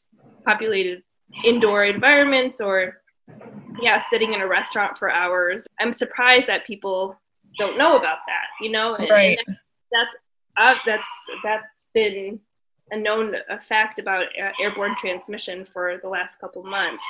populated 0.45 1.01
indoor 1.43 1.85
environments 1.85 2.61
or 2.61 3.01
yeah 3.81 4.01
sitting 4.09 4.33
in 4.33 4.41
a 4.41 4.47
restaurant 4.47 4.97
for 4.97 5.11
hours. 5.11 5.67
I'm 5.79 5.93
surprised 5.93 6.47
that 6.47 6.65
people 6.65 7.19
don't 7.57 7.77
know 7.77 7.97
about 7.97 8.19
that 8.27 8.45
you 8.61 8.69
know? 8.71 8.95
And, 8.95 9.09
Right. 9.09 9.37
and 9.45 9.57
that's 9.91 10.15
uh, 10.57 10.75
that's 10.85 11.07
that's 11.43 11.87
been 11.93 12.39
a 12.91 12.97
known 12.97 13.35
a 13.49 13.59
fact 13.59 13.99
about 13.99 14.25
uh, 14.41 14.51
airborne 14.61 14.95
transmission 14.99 15.65
for 15.65 15.99
the 16.01 16.09
last 16.09 16.39
couple 16.39 16.63
months. 16.63 17.03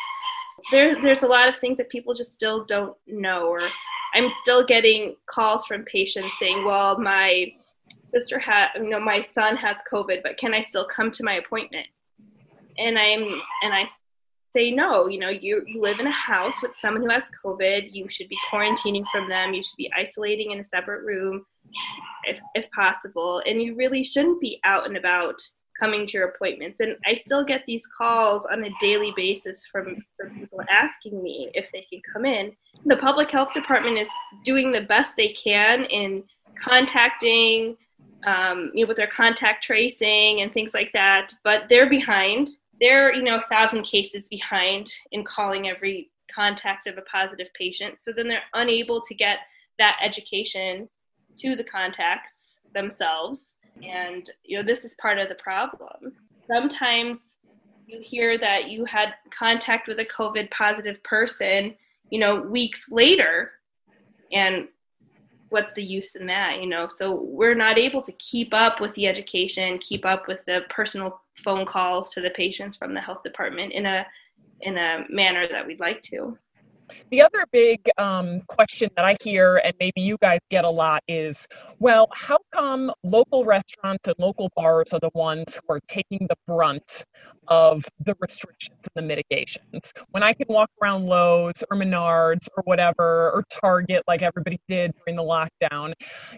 There, 0.72 1.00
there's 1.02 1.24
a 1.24 1.28
lot 1.28 1.50
of 1.50 1.58
things 1.58 1.78
that 1.78 1.90
people 1.90 2.14
just 2.14 2.34
still 2.34 2.64
don't 2.64 2.96
know 3.06 3.48
or 3.48 3.60
i'm 4.14 4.32
still 4.42 4.66
getting 4.66 5.18
calls 5.30 5.66
from 5.66 5.84
patients 5.84 6.34
saying 6.40 6.64
well 6.64 6.98
my 6.98 7.52
sister 8.08 8.40
had 8.40 8.70
you 8.76 8.90
know 8.90 9.00
my 9.00 9.22
son 9.34 9.58
has 9.58 9.76
covid 9.92 10.24
but 10.24 10.38
can 10.38 10.54
i 10.54 10.62
still 10.62 10.88
come 10.88 11.12
to 11.12 11.24
my 11.24 11.34
appointment? 11.34 11.86
And 12.78 12.98
i'm 12.98 13.42
and 13.64 13.74
i 13.74 13.86
say 14.56 14.72
no. 14.72 15.08
You 15.08 15.20
know 15.20 15.30
you, 15.30 15.64
you 15.66 15.82
live 15.82 16.00
in 16.00 16.08
a 16.08 16.12
house 16.12 16.62
with 16.62 16.72
someone 16.82 17.04
who 17.04 17.10
has 17.10 17.24
covid. 17.44 17.90
You 17.92 18.08
should 18.10 18.30
be 18.30 18.38
quarantining 18.52 19.04
from 19.12 19.30
them. 19.30 19.54
You 19.54 19.64
should 19.64 19.78
be 19.78 19.92
isolating 19.96 20.52
in 20.52 20.60
a 20.60 20.66
separate 20.66 21.04
room 21.04 21.46
if, 22.24 22.38
if 22.54 22.70
possible. 22.72 23.42
And 23.46 23.62
you 23.62 23.76
really 23.76 24.04
shouldn't 24.04 24.42
be 24.42 24.60
out 24.64 24.86
and 24.88 24.98
about 24.98 25.42
coming 25.80 26.08
to 26.08 26.14
your 26.14 26.30
appointments. 26.30 26.80
And 26.80 26.96
i 27.06 27.16
still 27.16 27.44
get 27.44 27.64
these 27.68 27.84
calls 27.98 28.46
on 28.46 28.64
a 28.64 28.70
daily 28.80 29.14
basis 29.16 29.66
from, 29.70 30.04
from 30.18 30.40
people 30.40 30.62
asking 30.70 31.22
me 31.22 31.50
if 31.54 31.66
they 31.74 31.86
can 31.90 32.02
come 32.14 32.26
in. 32.26 32.54
The 32.86 32.96
public 32.96 33.30
health 33.30 33.54
department 33.54 33.98
is 33.98 34.08
doing 34.46 34.72
the 34.72 34.82
best 34.82 35.16
they 35.18 35.34
can 35.34 35.84
in 35.86 36.24
contacting 36.58 37.76
um, 38.26 38.72
you 38.74 38.84
know 38.84 38.88
with 38.88 38.98
their 38.98 39.08
contact 39.08 39.64
tracing 39.64 40.42
and 40.42 40.52
things 40.52 40.74
like 40.74 40.92
that 40.94 41.34
but 41.44 41.64
they're 41.70 41.90
behind 41.90 42.50
they're 42.80 43.14
you 43.14 43.24
know 43.24 43.38
a 43.38 43.42
thousand 43.42 43.84
cases 43.84 44.28
behind 44.28 44.92
in 45.12 45.24
calling 45.24 45.68
every 45.70 46.12
contact 46.34 46.88
of 46.88 46.98
a 46.98 47.02
positive 47.04 47.48
patient. 47.58 48.00
So 48.00 48.12
then 48.12 48.28
they're 48.28 48.40
unable 48.54 49.02
to 49.02 49.14
get 49.14 49.40
that 49.78 49.98
education 50.04 50.90
to 51.38 51.56
the 51.56 51.64
contacts 51.64 52.56
themselves. 52.74 53.56
And 53.84 54.30
you 54.44 54.58
know 54.58 54.64
this 54.64 54.86
is 54.86 54.96
part 54.96 55.20
of 55.20 55.30
the 55.30 55.36
problem. 55.36 56.14
Sometimes 56.48 57.20
you 57.88 58.00
hear 58.02 58.38
that 58.38 58.70
you 58.70 58.86
had 58.86 59.14
contact 59.38 59.88
with 59.88 60.00
a 60.00 60.06
covid 60.06 60.50
positive 60.50 61.02
person 61.04 61.76
you 62.10 62.20
know 62.20 62.42
weeks 62.42 62.90
later. 62.90 63.52
And 64.32 64.68
what's 65.50 65.74
the 65.74 65.84
use 65.84 66.16
in 66.16 66.26
that 66.28 66.62
you 66.62 66.68
know? 66.68 66.88
So 66.88 67.14
we're 67.14 67.56
not 67.56 67.78
able 67.78 68.02
to 68.02 68.12
keep 68.14 68.54
up 68.54 68.80
with 68.82 68.94
the 68.96 69.08
education 69.08 69.78
keep 69.78 70.06
up 70.06 70.28
with 70.28 70.40
the 70.46 70.62
personal 70.70 71.22
phone 71.44 71.66
calls 71.66 72.10
to 72.12 72.22
the 72.22 72.30
patients 72.32 72.78
from 72.78 72.94
the 72.94 73.02
health 73.02 73.24
department 73.24 73.74
in 73.74 73.86
a 73.86 74.06
in 74.62 74.78
a 74.78 75.06
manner 75.10 75.48
that 75.48 75.66
we'd 75.66 75.80
like 75.80 76.02
to 76.02 76.38
The 77.12 77.22
other 77.22 77.46
big 77.52 77.80
um, 77.98 78.42
question 78.48 78.90
that 78.96 79.06
I 79.06 79.16
hear, 79.22 79.58
and 79.58 79.74
maybe 79.80 80.02
you 80.02 80.18
guys 80.22 80.40
get 80.50 80.66
a 80.66 80.70
lot, 80.70 81.04
is 81.08 81.38
well, 81.80 82.08
how 82.14 82.38
come 82.54 82.92
local 83.04 83.46
restaurants 83.46 84.04
and 84.06 84.16
local 84.18 84.50
bars 84.56 84.88
are 84.92 85.00
the 85.00 85.12
ones 85.14 85.56
who 85.56 85.74
are 85.74 85.80
taking 85.88 86.28
the 86.30 86.36
brunt 86.48 87.04
of 87.48 87.84
the 88.06 88.16
restrictions 88.20 88.78
and 88.96 89.04
the 89.04 89.08
mitigations? 89.08 89.82
When 90.12 90.24
I 90.24 90.34
can 90.34 90.48
walk 90.50 90.70
around 90.82 91.06
Lowe's 91.06 91.64
or 91.70 91.78
Menards 91.78 92.48
or 92.58 92.64
whatever, 92.66 93.32
or 93.32 93.44
Target 93.50 94.04
like 94.08 94.22
everybody 94.22 94.60
did 94.68 94.92
during 95.06 95.16
the 95.18 95.24
lockdown, 95.24 95.94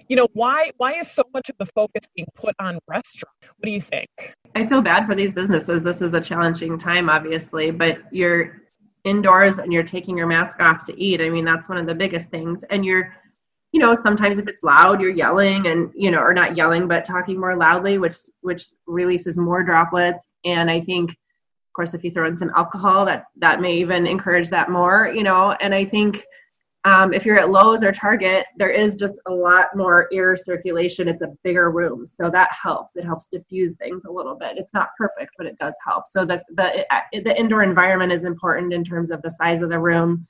you 0.08 0.16
know, 0.16 0.28
why 0.34 0.72
why 0.78 1.00
is 1.00 1.10
so 1.12 1.24
much 1.34 1.50
of 1.50 1.56
the 1.60 1.68
focus 1.74 2.04
being 2.16 2.28
put 2.36 2.56
on 2.60 2.80
restaurants? 2.88 3.38
What 3.42 3.66
do 3.66 3.72
you 3.72 3.82
think? 3.82 4.10
I 4.56 4.66
feel 4.66 4.82
bad 4.82 5.06
for 5.06 5.16
these 5.16 5.34
businesses. 5.34 5.82
This 5.82 6.02
is 6.02 6.14
a 6.14 6.22
challenging 6.22 6.78
time, 6.78 7.10
obviously, 7.10 7.72
but 7.72 8.02
you're 8.12 8.67
indoors 9.08 9.60
and 9.60 9.72
you're 9.72 9.84
taking 9.84 10.18
your 10.18 10.28
mask 10.28 10.60
off 10.60 10.86
to 10.86 11.02
eat. 11.02 11.22
I 11.22 11.30
mean, 11.30 11.46
that's 11.46 11.70
one 11.70 11.78
of 11.78 11.88
the 11.88 11.96
biggest 11.96 12.30
things. 12.30 12.64
And 12.70 12.86
you're, 12.86 13.14
you 13.72 13.80
know, 13.80 13.96
sometimes 13.96 14.38
if 14.38 14.48
it's 14.48 14.64
loud, 14.64 15.02
you're 15.02 15.12
yelling 15.12 15.68
and, 15.68 15.92
you 15.94 16.12
know, 16.12 16.20
or 16.20 16.34
not 16.34 16.56
yelling, 16.56 16.88
but 16.88 17.06
talking 17.06 17.40
more 17.40 17.56
loudly, 17.56 17.98
which 17.98 18.18
which 18.42 18.66
releases 18.86 19.38
more 19.38 19.64
droplets. 19.64 20.34
And 20.46 20.70
I 20.70 20.80
think, 20.80 21.12
of 21.12 21.74
course, 21.76 21.94
if 21.94 22.04
you 22.04 22.12
throw 22.12 22.28
in 22.28 22.38
some 22.38 22.52
alcohol, 22.56 23.06
that 23.06 23.26
that 23.38 23.62
may 23.62 23.78
even 23.78 24.08
encourage 24.08 24.50
that 24.50 24.70
more, 24.70 25.12
you 25.14 25.24
know. 25.24 25.52
And 25.54 25.74
I 25.74 25.86
think 25.86 26.26
um, 26.86 27.14
if 27.14 27.26
you're 27.26 27.40
at 27.40 27.50
Lowe's 27.50 27.84
or 27.84 27.92
Target, 27.92 28.46
there 28.56 28.70
is 28.70 28.96
just 28.96 29.20
a 29.28 29.32
lot 29.32 29.68
more 29.76 30.08
air 30.14 30.36
circulation. 30.36 31.08
It's 31.08 31.22
a 31.22 31.34
bigger 31.44 31.70
room, 31.70 32.08
so 32.08 32.30
that 32.30 32.50
helps. 32.52 32.96
It 32.96 33.04
helps 33.04 33.26
diffuse 33.26 33.76
things 33.76 34.06
a 34.06 34.12
little 34.12 34.36
bit. 34.36 34.58
It's 34.58 34.74
not 34.74 34.90
perfect, 34.98 35.32
but 35.38 35.48
it 35.48 35.58
does 35.58 35.76
help. 35.86 36.08
So 36.08 36.24
the 36.24 36.42
the 36.56 36.86
the 37.12 37.38
indoor 37.38 37.64
environment 37.64 38.14
is 38.14 38.24
important 38.24 38.74
in 38.74 38.84
terms 38.84 39.12
of 39.12 39.22
the 39.22 39.32
size 39.32 39.62
of 39.62 39.70
the 39.70 39.80
room, 39.80 40.26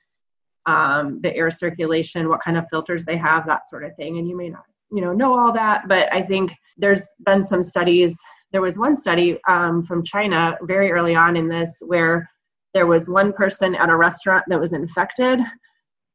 um, 0.66 1.20
the 1.20 1.34
air 1.36 1.50
circulation, 1.50 2.28
what 2.28 2.40
kind 2.40 2.56
of 2.56 2.64
filters 2.70 3.04
they 3.04 3.16
have, 3.16 3.46
that 3.46 3.68
sort 3.68 3.84
of 3.84 3.94
thing. 3.96 4.18
And 4.18 4.28
you 4.28 4.36
may 4.36 4.48
not, 4.48 4.64
you 4.90 5.00
know, 5.00 5.12
know 5.12 5.38
all 5.38 5.52
that, 5.52 5.86
but 5.86 6.12
I 6.12 6.22
think 6.22 6.52
there's 6.76 7.06
been 7.24 7.44
some 7.44 7.62
studies. 7.62 8.18
There 8.50 8.62
was 8.62 8.78
one 8.78 8.96
study 8.96 9.38
um, 9.46 9.84
from 9.84 10.02
China 10.02 10.58
very 10.62 10.90
early 10.90 11.14
on 11.14 11.36
in 11.36 11.48
this 11.48 11.78
where 11.86 12.28
there 12.74 12.86
was 12.86 13.08
one 13.08 13.32
person 13.32 13.74
at 13.74 13.90
a 13.90 13.96
restaurant 13.96 14.44
that 14.48 14.60
was 14.60 14.72
infected 14.72 15.40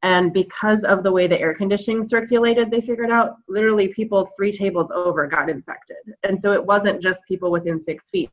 and 0.04 0.34
because 0.34 0.84
of 0.84 1.02
the 1.02 1.10
way 1.10 1.26
the 1.26 1.40
air 1.40 1.54
conditioning 1.54 2.04
circulated 2.04 2.70
they 2.70 2.80
figured 2.80 3.10
out 3.10 3.36
literally 3.48 3.88
people 3.88 4.28
three 4.36 4.52
tables 4.52 4.92
over 4.94 5.26
got 5.26 5.48
infected. 5.48 5.96
And 6.22 6.38
so 6.38 6.52
it 6.52 6.64
wasn't 6.64 7.02
just 7.02 7.24
people 7.26 7.50
within 7.50 7.80
six 7.80 8.10
feet. 8.10 8.30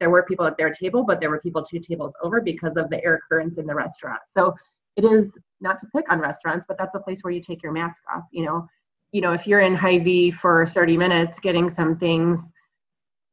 There 0.00 0.10
were 0.10 0.24
people 0.24 0.44
at 0.44 0.56
their 0.58 0.70
table 0.70 1.04
but 1.04 1.20
there 1.20 1.30
were 1.30 1.40
people 1.40 1.64
two 1.64 1.78
tables 1.78 2.14
over 2.22 2.40
because 2.40 2.76
of 2.76 2.90
the 2.90 3.02
air 3.04 3.20
currents 3.28 3.58
in 3.58 3.66
the 3.66 3.74
restaurant. 3.74 4.22
So 4.26 4.54
it 4.96 5.04
is 5.04 5.38
not 5.60 5.78
to 5.78 5.86
pick 5.94 6.10
on 6.10 6.18
restaurants 6.18 6.66
but 6.66 6.76
that's 6.76 6.96
a 6.96 7.00
place 7.00 7.22
where 7.22 7.32
you 7.32 7.40
take 7.40 7.62
your 7.62 7.72
mask 7.72 8.02
off 8.12 8.24
you 8.32 8.44
know. 8.44 8.66
You 9.12 9.20
know 9.20 9.32
if 9.32 9.46
you're 9.46 9.60
in 9.60 9.76
Hy-Vee 9.76 10.32
for 10.32 10.66
30 10.66 10.96
minutes 10.96 11.38
getting 11.38 11.70
some 11.70 11.96
things 11.96 12.50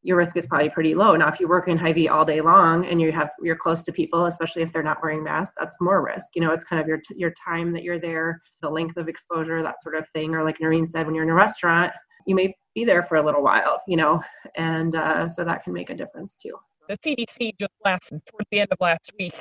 your 0.03 0.17
risk 0.17 0.35
is 0.35 0.47
probably 0.47 0.69
pretty 0.69 0.95
low. 0.95 1.15
Now, 1.15 1.27
if 1.27 1.39
you 1.39 1.47
work 1.47 1.67
in 1.67 1.77
Hy-Vee 1.77 2.09
all 2.09 2.25
day 2.25 2.41
long 2.41 2.85
and 2.85 2.99
you 2.99 3.11
have 3.11 3.29
you're 3.41 3.55
close 3.55 3.83
to 3.83 3.91
people, 3.91 4.25
especially 4.25 4.63
if 4.63 4.73
they're 4.73 4.83
not 4.83 5.01
wearing 5.01 5.23
masks, 5.23 5.53
that's 5.59 5.77
more 5.79 6.03
risk. 6.03 6.27
You 6.35 6.41
know, 6.41 6.51
it's 6.51 6.65
kind 6.65 6.81
of 6.81 6.87
your 6.87 7.01
your 7.15 7.31
time 7.31 7.71
that 7.73 7.83
you're 7.83 7.99
there, 7.99 8.41
the 8.61 8.69
length 8.69 8.97
of 8.97 9.07
exposure, 9.07 9.61
that 9.61 9.81
sort 9.81 9.95
of 9.95 10.07
thing. 10.09 10.33
Or 10.33 10.43
like 10.43 10.59
Noreen 10.59 10.87
said, 10.87 11.05
when 11.05 11.13
you're 11.13 11.23
in 11.23 11.29
a 11.29 11.35
restaurant, 11.35 11.91
you 12.25 12.35
may 12.35 12.55
be 12.73 12.85
there 12.85 13.03
for 13.03 13.17
a 13.17 13.21
little 13.21 13.43
while. 13.43 13.81
You 13.87 13.97
know, 13.97 14.21
and 14.55 14.95
uh, 14.95 15.29
so 15.29 15.43
that 15.43 15.63
can 15.63 15.73
make 15.73 15.89
a 15.89 15.95
difference 15.95 16.35
too. 16.35 16.55
The 16.89 16.97
CDC 16.97 17.53
just 17.59 17.73
last 17.85 18.09
towards 18.09 18.49
the 18.51 18.59
end 18.59 18.69
of 18.71 18.77
last 18.81 19.11
week 19.19 19.33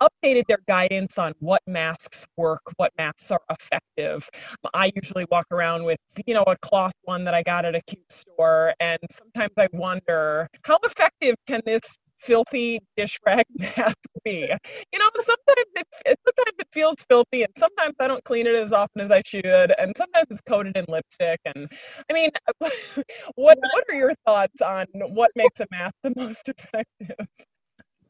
updated 0.00 0.44
their 0.48 0.60
guidance 0.66 1.18
on 1.18 1.32
what 1.40 1.62
masks 1.66 2.24
work, 2.36 2.62
what 2.76 2.92
masks 2.98 3.30
are 3.30 3.40
effective. 3.50 4.28
Um, 4.64 4.70
I 4.74 4.92
usually 4.94 5.26
walk 5.30 5.46
around 5.50 5.84
with, 5.84 5.98
you 6.26 6.34
know, 6.34 6.44
a 6.46 6.56
cloth 6.58 6.92
one 7.04 7.24
that 7.24 7.34
I 7.34 7.42
got 7.42 7.64
at 7.64 7.74
a 7.74 7.82
cute 7.82 8.10
store, 8.10 8.74
and 8.80 8.98
sometimes 9.12 9.52
I 9.58 9.68
wonder 9.72 10.48
how 10.62 10.78
effective 10.84 11.36
can 11.46 11.60
this 11.64 11.82
filthy 12.20 12.80
dish 12.96 13.18
rag 13.26 13.44
mask 13.56 13.96
be? 14.24 14.50
You 14.92 14.98
know, 14.98 15.08
sometimes 15.16 15.66
it, 15.76 16.18
sometimes 16.24 16.56
it 16.58 16.68
feels 16.72 16.96
filthy, 17.08 17.42
and 17.42 17.52
sometimes 17.58 17.94
I 18.00 18.08
don't 18.08 18.24
clean 18.24 18.46
it 18.46 18.54
as 18.54 18.72
often 18.72 19.02
as 19.02 19.10
I 19.10 19.22
should, 19.24 19.44
and 19.44 19.94
sometimes 19.96 20.26
it's 20.30 20.40
coated 20.48 20.76
in 20.76 20.84
lipstick. 20.88 21.40
And 21.44 21.68
I 22.08 22.12
mean, 22.12 22.30
what 22.58 23.58
what 23.58 23.84
are 23.88 23.94
your 23.94 24.14
thoughts 24.26 24.60
on 24.64 24.86
what 24.94 25.30
makes 25.36 25.60
a 25.60 25.66
mask 25.70 25.94
the 26.02 26.12
most 26.16 26.40
effective? 26.46 27.26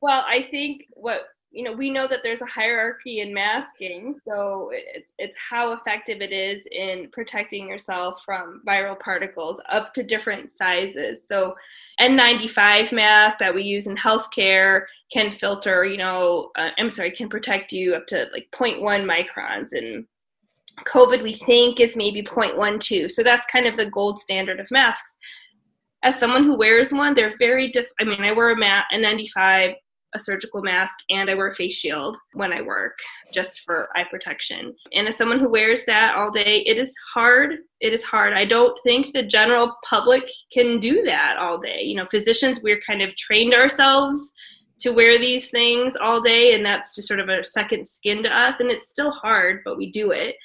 Well, 0.00 0.24
I 0.26 0.48
think 0.50 0.82
what 0.94 1.22
you 1.52 1.64
know 1.64 1.72
we 1.72 1.90
know 1.90 2.06
that 2.06 2.20
there's 2.22 2.42
a 2.42 2.46
hierarchy 2.46 3.20
in 3.20 3.34
masking 3.34 4.14
so 4.24 4.70
it's 4.72 5.12
it's 5.18 5.36
how 5.36 5.72
effective 5.72 6.20
it 6.20 6.32
is 6.32 6.66
in 6.70 7.08
protecting 7.12 7.68
yourself 7.68 8.22
from 8.24 8.62
viral 8.66 8.98
particles 8.98 9.60
up 9.68 9.92
to 9.94 10.02
different 10.02 10.50
sizes. 10.50 11.20
So 11.26 11.54
n95 12.00 12.92
mask 12.92 13.38
that 13.38 13.54
we 13.54 13.62
use 13.62 13.86
in 13.86 13.96
healthcare 13.96 14.84
can 15.12 15.32
filter 15.32 15.84
you 15.84 15.98
know 15.98 16.50
uh, 16.56 16.70
i'm 16.78 16.88
sorry 16.88 17.10
can 17.10 17.28
protect 17.28 17.72
you 17.72 17.94
up 17.94 18.06
to 18.06 18.26
like 18.32 18.48
0.1 18.54 18.80
microns 19.04 19.68
and 19.72 20.06
covid 20.86 21.22
we 21.22 21.34
think 21.34 21.78
is 21.78 21.96
maybe 21.96 22.22
0.12 22.22 23.10
so 23.10 23.22
that's 23.22 23.44
kind 23.46 23.66
of 23.66 23.76
the 23.76 23.90
gold 23.90 24.18
standard 24.18 24.60
of 24.60 24.70
masks. 24.70 25.16
As 26.02 26.18
someone 26.18 26.44
who 26.44 26.56
wears 26.56 26.92
one 26.92 27.12
they're 27.12 27.36
very 27.38 27.70
diff 27.70 27.88
i 28.00 28.04
mean 28.04 28.22
i 28.22 28.32
wear 28.32 28.50
a 28.50 28.56
mat 28.56 28.86
a 28.92 28.98
95 28.98 29.74
a 30.14 30.18
surgical 30.18 30.62
mask 30.62 30.94
and 31.08 31.30
I 31.30 31.34
wear 31.34 31.48
a 31.48 31.54
face 31.54 31.74
shield 31.74 32.16
when 32.34 32.52
I 32.52 32.62
work 32.62 32.98
just 33.32 33.60
for 33.60 33.88
eye 33.94 34.04
protection. 34.10 34.74
And 34.92 35.08
as 35.08 35.16
someone 35.16 35.38
who 35.38 35.48
wears 35.48 35.84
that 35.84 36.14
all 36.16 36.30
day, 36.30 36.62
it 36.66 36.78
is 36.78 36.92
hard. 37.14 37.58
It 37.80 37.92
is 37.92 38.02
hard. 38.02 38.32
I 38.32 38.44
don't 38.44 38.78
think 38.82 39.12
the 39.12 39.22
general 39.22 39.76
public 39.88 40.24
can 40.52 40.80
do 40.80 41.02
that 41.04 41.36
all 41.38 41.58
day. 41.58 41.82
You 41.82 41.96
know, 41.96 42.06
physicians, 42.10 42.60
we're 42.62 42.80
kind 42.80 43.02
of 43.02 43.16
trained 43.16 43.54
ourselves 43.54 44.32
to 44.80 44.90
wear 44.90 45.18
these 45.18 45.50
things 45.50 45.94
all 45.94 46.20
day, 46.20 46.54
and 46.54 46.64
that's 46.64 46.94
just 46.94 47.06
sort 47.06 47.20
of 47.20 47.28
a 47.28 47.44
second 47.44 47.86
skin 47.86 48.22
to 48.22 48.30
us. 48.30 48.60
And 48.60 48.70
it's 48.70 48.90
still 48.90 49.10
hard, 49.10 49.60
but 49.64 49.76
we 49.76 49.92
do 49.92 50.10
it. 50.10 50.36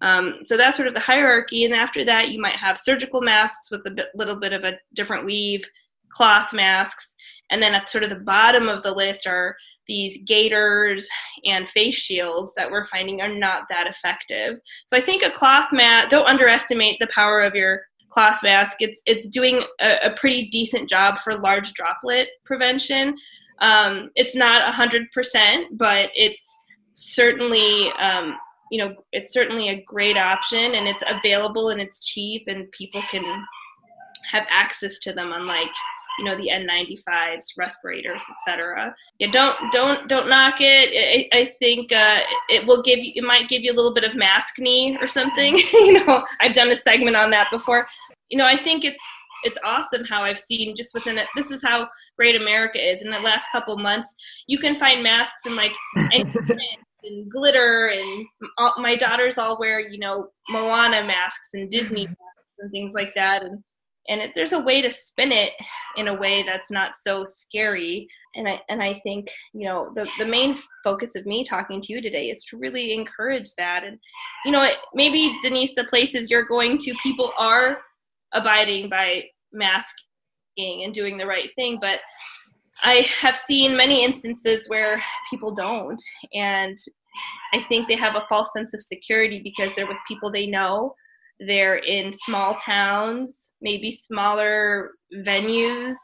Um, 0.00 0.38
so 0.44 0.56
that's 0.56 0.76
sort 0.76 0.88
of 0.88 0.94
the 0.94 1.00
hierarchy. 1.00 1.64
And 1.64 1.74
after 1.74 2.04
that, 2.04 2.30
you 2.30 2.40
might 2.40 2.56
have 2.56 2.78
surgical 2.78 3.20
masks 3.20 3.70
with 3.70 3.84
a 3.86 3.90
bit, 3.90 4.06
little 4.14 4.36
bit 4.36 4.52
of 4.52 4.64
a 4.64 4.78
different 4.94 5.26
weave, 5.26 5.64
cloth 6.12 6.52
masks, 6.52 7.14
and 7.50 7.62
then 7.62 7.74
at 7.74 7.90
sort 7.90 8.04
of 8.04 8.10
the 8.10 8.16
bottom 8.16 8.68
of 8.68 8.82
the 8.82 8.92
list 8.92 9.26
are 9.26 9.56
these 9.86 10.18
gaiters 10.24 11.08
and 11.44 11.68
face 11.68 11.96
shields 11.96 12.52
that 12.56 12.70
we're 12.70 12.86
finding 12.86 13.20
are 13.20 13.28
not 13.28 13.64
that 13.68 13.88
effective. 13.88 14.60
So 14.86 14.96
I 14.96 15.00
think 15.00 15.22
a 15.22 15.30
cloth 15.30 15.72
mat, 15.72 16.10
don't 16.10 16.26
underestimate 16.26 16.98
the 17.00 17.08
power 17.08 17.42
of 17.42 17.54
your 17.54 17.82
cloth 18.10 18.38
mask. 18.42 18.76
It's 18.80 19.02
it's 19.06 19.28
doing 19.28 19.62
a, 19.80 19.96
a 20.04 20.10
pretty 20.16 20.48
decent 20.50 20.88
job 20.88 21.18
for 21.18 21.38
large 21.38 21.72
droplet 21.74 22.28
prevention. 22.44 23.16
Um, 23.60 24.10
it's 24.14 24.34
not 24.34 24.74
hundred 24.74 25.10
percent, 25.12 25.76
but 25.76 26.10
it's 26.14 26.56
certainly 26.92 27.90
um, 27.98 28.36
you 28.70 28.78
know 28.78 28.94
it's 29.12 29.32
certainly 29.32 29.70
a 29.70 29.82
great 29.84 30.16
option, 30.16 30.74
and 30.74 30.86
it's 30.86 31.02
available 31.08 31.70
and 31.70 31.80
it's 31.80 32.04
cheap, 32.04 32.44
and 32.46 32.70
people 32.72 33.02
can 33.10 33.24
have 34.30 34.46
access 34.50 34.98
to 35.00 35.12
them. 35.12 35.32
Unlike 35.32 35.70
you 36.18 36.24
know 36.24 36.36
the 36.36 36.48
N95s, 36.48 37.44
respirators, 37.56 38.22
etc. 38.30 38.94
Yeah, 39.18 39.30
don't 39.30 39.56
don't 39.72 40.08
don't 40.08 40.28
knock 40.28 40.56
it. 40.60 41.28
I, 41.32 41.38
I 41.38 41.44
think 41.44 41.92
uh, 41.92 42.20
it 42.48 42.66
will 42.66 42.82
give 42.82 42.98
you. 42.98 43.12
It 43.14 43.24
might 43.24 43.48
give 43.48 43.62
you 43.62 43.72
a 43.72 43.76
little 43.76 43.94
bit 43.94 44.04
of 44.04 44.12
maskne 44.12 45.00
or 45.00 45.06
something. 45.06 45.56
you 45.72 46.04
know, 46.04 46.24
I've 46.40 46.54
done 46.54 46.70
a 46.70 46.76
segment 46.76 47.16
on 47.16 47.30
that 47.30 47.48
before. 47.50 47.86
You 48.28 48.38
know, 48.38 48.46
I 48.46 48.56
think 48.56 48.84
it's 48.84 49.00
it's 49.44 49.58
awesome 49.64 50.04
how 50.04 50.22
I've 50.22 50.38
seen 50.38 50.76
just 50.76 50.94
within 50.94 51.18
it. 51.18 51.26
This 51.34 51.50
is 51.50 51.62
how 51.62 51.88
great 52.16 52.36
America 52.36 52.78
is. 52.78 53.02
In 53.02 53.10
the 53.10 53.20
last 53.20 53.46
couple 53.52 53.76
months, 53.78 54.14
you 54.46 54.58
can 54.58 54.76
find 54.76 55.02
masks 55.02 55.46
and 55.46 55.56
like 55.56 55.72
and, 55.96 56.34
and 57.04 57.30
glitter, 57.30 57.88
and 57.88 58.26
all, 58.58 58.74
my 58.78 58.96
daughters 58.96 59.38
all 59.38 59.58
wear 59.58 59.80
you 59.80 59.98
know 59.98 60.28
Moana 60.48 61.04
masks 61.04 61.50
and 61.54 61.70
Disney 61.70 62.06
masks 62.06 62.54
and 62.58 62.70
things 62.70 62.92
like 62.94 63.14
that, 63.14 63.42
and 63.42 63.62
and 64.10 64.20
it, 64.20 64.32
there's 64.34 64.52
a 64.52 64.60
way 64.60 64.82
to 64.82 64.90
spin 64.90 65.32
it 65.32 65.52
in 65.96 66.08
a 66.08 66.14
way 66.14 66.42
that's 66.42 66.70
not 66.70 66.96
so 67.00 67.24
scary. 67.24 68.08
And 68.36 68.48
i 68.48 68.60
and 68.68 68.80
i 68.80 69.00
think 69.02 69.28
you 69.52 69.66
know 69.66 69.90
the, 69.94 70.06
the 70.18 70.24
main 70.24 70.56
focus 70.84 71.16
of 71.16 71.26
me 71.26 71.44
talking 71.44 71.80
to 71.80 71.92
you 71.92 72.00
today 72.00 72.30
is 72.30 72.44
to 72.44 72.58
really 72.58 72.92
encourage 72.92 73.54
that. 73.56 73.82
And 73.84 73.98
you 74.44 74.52
know 74.52 74.68
maybe 74.94 75.36
denise 75.42 75.72
the 75.74 75.84
places 75.84 76.30
you're 76.30 76.46
going 76.46 76.78
to 76.78 76.94
people 77.02 77.32
are 77.38 77.78
abiding 78.32 78.88
by 78.88 79.22
masking 79.52 80.84
and 80.84 80.92
doing 80.92 81.16
the 81.16 81.26
right 81.26 81.50
thing. 81.56 81.78
But 81.80 82.00
i 82.82 83.06
have 83.20 83.36
seen 83.36 83.76
many 83.76 84.04
instances 84.04 84.68
where 84.68 85.02
people 85.30 85.54
don't. 85.54 86.02
And 86.34 86.78
i 87.52 87.60
think 87.68 87.88
they 87.88 87.96
have 87.96 88.16
a 88.16 88.26
false 88.28 88.52
sense 88.52 88.74
of 88.74 88.80
security 88.80 89.40
because 89.42 89.74
they're 89.74 89.88
with 89.88 90.06
people 90.06 90.30
they 90.30 90.46
know 90.46 90.94
they're 91.46 91.76
in 91.76 92.12
small 92.12 92.54
towns, 92.56 93.52
maybe 93.60 93.90
smaller 93.90 94.90
venues, 95.14 95.94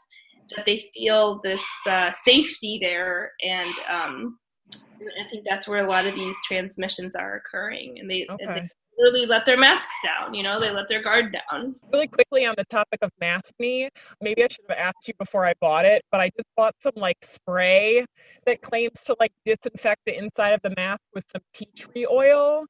that 0.55 0.65
they 0.65 0.89
feel 0.93 1.39
this 1.43 1.63
uh, 1.87 2.11
safety 2.11 2.79
there. 2.81 3.33
And 3.41 3.73
um, 3.89 4.39
I 4.73 5.29
think 5.29 5.45
that's 5.47 5.67
where 5.67 5.85
a 5.85 5.89
lot 5.89 6.07
of 6.07 6.15
these 6.15 6.35
transmissions 6.45 7.15
are 7.15 7.35
occurring. 7.35 7.99
And 7.99 8.09
they, 8.09 8.25
okay. 8.29 8.45
and 8.45 8.55
they 8.55 8.69
really 8.97 9.25
let 9.25 9.45
their 9.45 9.57
masks 9.57 9.93
down, 10.03 10.33
you 10.33 10.41
know, 10.41 10.59
they 10.59 10.71
let 10.71 10.87
their 10.87 11.01
guard 11.01 11.31
down. 11.33 11.75
Really 11.93 12.07
quickly 12.07 12.45
on 12.45 12.55
the 12.57 12.65
topic 12.65 12.99
of 13.03 13.11
maskne, 13.21 13.89
maybe 14.21 14.43
I 14.43 14.47
should 14.49 14.65
have 14.69 14.77
asked 14.77 15.07
you 15.07 15.13
before 15.19 15.45
I 15.45 15.53
bought 15.61 15.85
it, 15.85 16.03
but 16.11 16.19
I 16.19 16.29
just 16.29 16.47
bought 16.55 16.73
some 16.81 16.93
like 16.95 17.17
spray 17.23 18.05
that 18.45 18.61
claims 18.61 18.95
to 19.05 19.15
like 19.19 19.31
disinfect 19.45 20.01
the 20.05 20.17
inside 20.17 20.51
of 20.51 20.61
the 20.63 20.73
mask 20.75 21.01
with 21.13 21.25
some 21.31 21.41
tea 21.53 21.69
tree 21.75 22.07
oil 22.09 22.65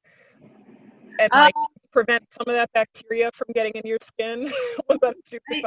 and 1.18 1.30
like 1.32 1.54
prevent 1.98 2.22
some 2.30 2.46
of 2.46 2.54
that 2.54 2.70
bacteria 2.74 3.28
from 3.34 3.48
getting 3.54 3.72
into 3.74 3.88
your 3.88 3.98
skin? 4.06 4.52
Was 4.88 4.98
that 5.02 5.16
stupid 5.26 5.64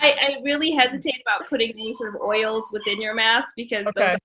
I, 0.00 0.10
I 0.10 0.36
really 0.42 0.70
hesitate 0.70 1.20
about 1.20 1.48
putting 1.50 1.70
any 1.70 1.94
sort 1.94 2.14
of 2.14 2.20
oils 2.22 2.70
within 2.72 3.00
your 3.00 3.14
mask 3.14 3.52
because 3.56 3.86
okay. 3.88 4.00
those 4.00 4.14
are 4.14 4.18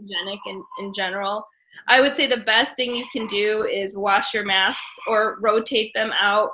hygienic 0.00 0.40
in, 0.46 0.62
in 0.78 0.94
general. 0.94 1.44
I 1.88 2.00
would 2.00 2.16
say 2.16 2.26
the 2.26 2.38
best 2.38 2.76
thing 2.76 2.94
you 2.94 3.06
can 3.10 3.26
do 3.26 3.64
is 3.64 3.96
wash 3.96 4.32
your 4.32 4.44
masks 4.44 4.92
or 5.08 5.38
rotate 5.40 5.92
them 5.94 6.12
out 6.12 6.50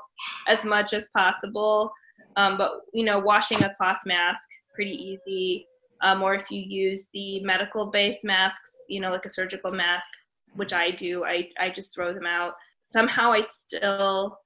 as 0.47 0.65
much 0.65 0.95
as 0.95 1.09
possible. 1.15 1.93
Um, 2.37 2.57
but 2.57 2.83
you 2.95 3.05
know, 3.05 3.19
washing 3.19 3.63
a 3.63 3.75
cloth 3.75 3.99
mask 4.07 4.49
pretty 4.75 5.19
easy. 5.27 5.67
Um, 6.01 6.23
or 6.23 6.35
if 6.35 6.51
you 6.51 6.63
use 6.63 7.09
the 7.13 7.41
medical-based 7.41 8.25
masks, 8.25 8.71
you 8.89 9.01
know, 9.01 9.11
like 9.11 9.27
a 9.27 9.31
surgical 9.31 9.73
mask, 9.73 10.07
which 10.55 10.73
I 10.73 10.91
do, 10.91 11.25
I, 11.25 11.49
I 11.59 11.71
just 11.71 11.95
throw 11.95 12.13
them 12.13 12.27
out. 12.27 12.55
Somehow 12.83 13.33
I 13.33 13.43
still, 13.43 14.39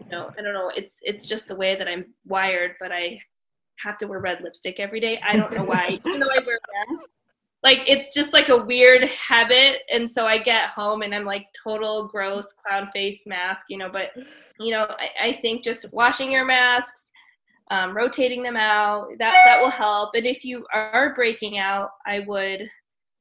you 0.00 0.10
know, 0.10 0.30
I 0.38 0.42
don't 0.42 0.54
know, 0.54 0.70
it's 0.74 0.98
it's 1.02 1.28
just 1.28 1.48
the 1.48 1.56
way 1.56 1.76
that 1.76 1.88
I'm 1.88 2.06
wired, 2.26 2.72
but 2.80 2.92
I 2.92 3.20
have 3.78 3.98
to 3.98 4.06
wear 4.06 4.20
red 4.20 4.40
lipstick 4.42 4.78
every 4.78 5.00
day. 5.00 5.20
I 5.26 5.36
don't 5.36 5.52
know 5.52 5.64
why, 5.64 6.00
even 6.06 6.20
though 6.20 6.30
I 6.30 6.40
wear 6.44 6.58
a 6.58 6.92
mask. 6.92 7.12
Like 7.62 7.80
it's 7.86 8.14
just 8.14 8.32
like 8.32 8.48
a 8.48 8.64
weird 8.64 9.04
habit. 9.08 9.82
And 9.92 10.08
so 10.08 10.26
I 10.26 10.38
get 10.38 10.70
home 10.70 11.02
and 11.02 11.14
I'm 11.14 11.26
like 11.26 11.46
total 11.62 12.08
gross 12.08 12.52
clown 12.54 12.88
face 12.92 13.22
mask, 13.26 13.66
you 13.68 13.76
know, 13.76 13.90
but 13.90 14.12
you 14.58 14.72
know, 14.72 14.86
I, 14.88 15.08
I 15.20 15.32
think 15.42 15.62
just 15.62 15.86
washing 15.92 16.32
your 16.32 16.46
masks, 16.46 17.04
um, 17.70 17.94
rotating 17.94 18.42
them 18.42 18.56
out, 18.56 19.08
that 19.18 19.34
that 19.44 19.60
will 19.60 19.70
help. 19.70 20.14
And 20.14 20.26
if 20.26 20.44
you 20.44 20.66
are 20.72 21.14
breaking 21.14 21.58
out, 21.58 21.90
I 22.06 22.20
would 22.20 22.68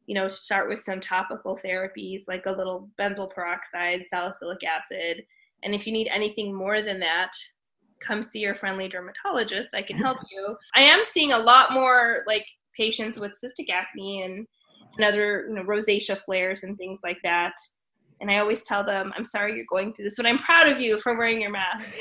you 0.10 0.15
know, 0.15 0.28
start 0.28 0.67
with 0.67 0.80
some 0.82 1.00
topical 1.00 1.56
therapies 1.56 2.24
like 2.28 2.48
a 2.48 2.52
little 2.52 2.89
benzoyl 3.00 3.32
peroxide, 3.32 4.04
salicylic 4.10 4.58
acid. 4.63 5.24
And 5.62 5.76
if 5.76 5.86
you 5.86 5.93
need 5.93 6.10
anything 6.12 6.52
more 6.52 6.82
than 6.82 7.00
that, 7.02 7.30
come 8.00 8.24
see 8.24 8.39
your 8.39 8.56
friendly 8.56 8.88
dermatologist. 8.88 9.67
I 9.76 9.84
can 9.84 9.98
help 9.98 10.17
you. 10.32 10.58
I 10.76 10.82
am 10.82 11.04
seeing 11.04 11.34
a 11.34 11.38
lot 11.38 11.74
more 11.74 12.24
like 12.26 12.48
patients 12.76 13.19
with 13.19 13.34
cystic 13.34 13.69
acne 13.69 14.24
and, 14.24 14.48
and 14.98 15.06
other, 15.06 15.45
you 15.48 15.54
know, 15.54 15.62
rosacea 15.62 16.19
flares 16.19 16.63
and 16.63 16.76
things 16.76 17.02
like 17.04 17.19
that. 17.22 17.54
And 18.19 18.32
I 18.32 18.39
always 18.39 18.63
tell 18.63 18.84
them, 18.84 19.13
I'm 19.15 19.24
sorry 19.24 19.56
you're 19.56 19.65
going 19.69 19.93
through 19.93 20.06
this, 20.06 20.15
but 20.17 20.26
I'm 20.26 20.39
proud 20.39 20.67
of 20.67 20.82
you 20.82 20.98
for 20.98 21.15
wearing 21.15 21.39
your 21.39 21.52
mask. 21.52 21.93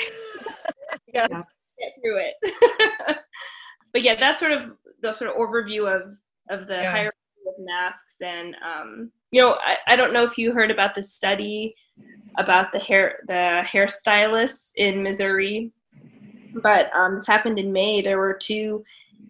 yes. 1.12 1.28
Get 1.28 1.92
through 2.00 2.22
it. 2.22 3.18
but 3.92 4.00
yeah, 4.00 4.18
that's 4.18 4.40
sort 4.40 4.52
of 4.52 4.72
the 5.02 5.12
sort 5.12 5.30
of 5.30 5.36
overview 5.36 5.94
of 5.94 6.16
of 6.50 6.66
the 6.66 6.76
yeah. 6.76 7.10
Masks 7.58 8.16
and 8.20 8.54
um, 8.64 9.10
you 9.30 9.40
know 9.40 9.52
I, 9.54 9.76
I 9.88 9.96
don't 9.96 10.12
know 10.12 10.24
if 10.24 10.38
you 10.38 10.52
heard 10.52 10.70
about 10.70 10.94
the 10.94 11.02
study 11.02 11.74
about 12.36 12.72
the 12.72 12.78
hair 12.78 13.20
the 13.26 13.62
hairstylists 13.66 14.70
in 14.76 15.02
missouri 15.02 15.72
but 16.62 16.90
um, 16.94 17.16
this 17.16 17.26
happened 17.26 17.58
in 17.58 17.72
may 17.72 18.00
there 18.00 18.18
were 18.18 18.34
two 18.34 18.84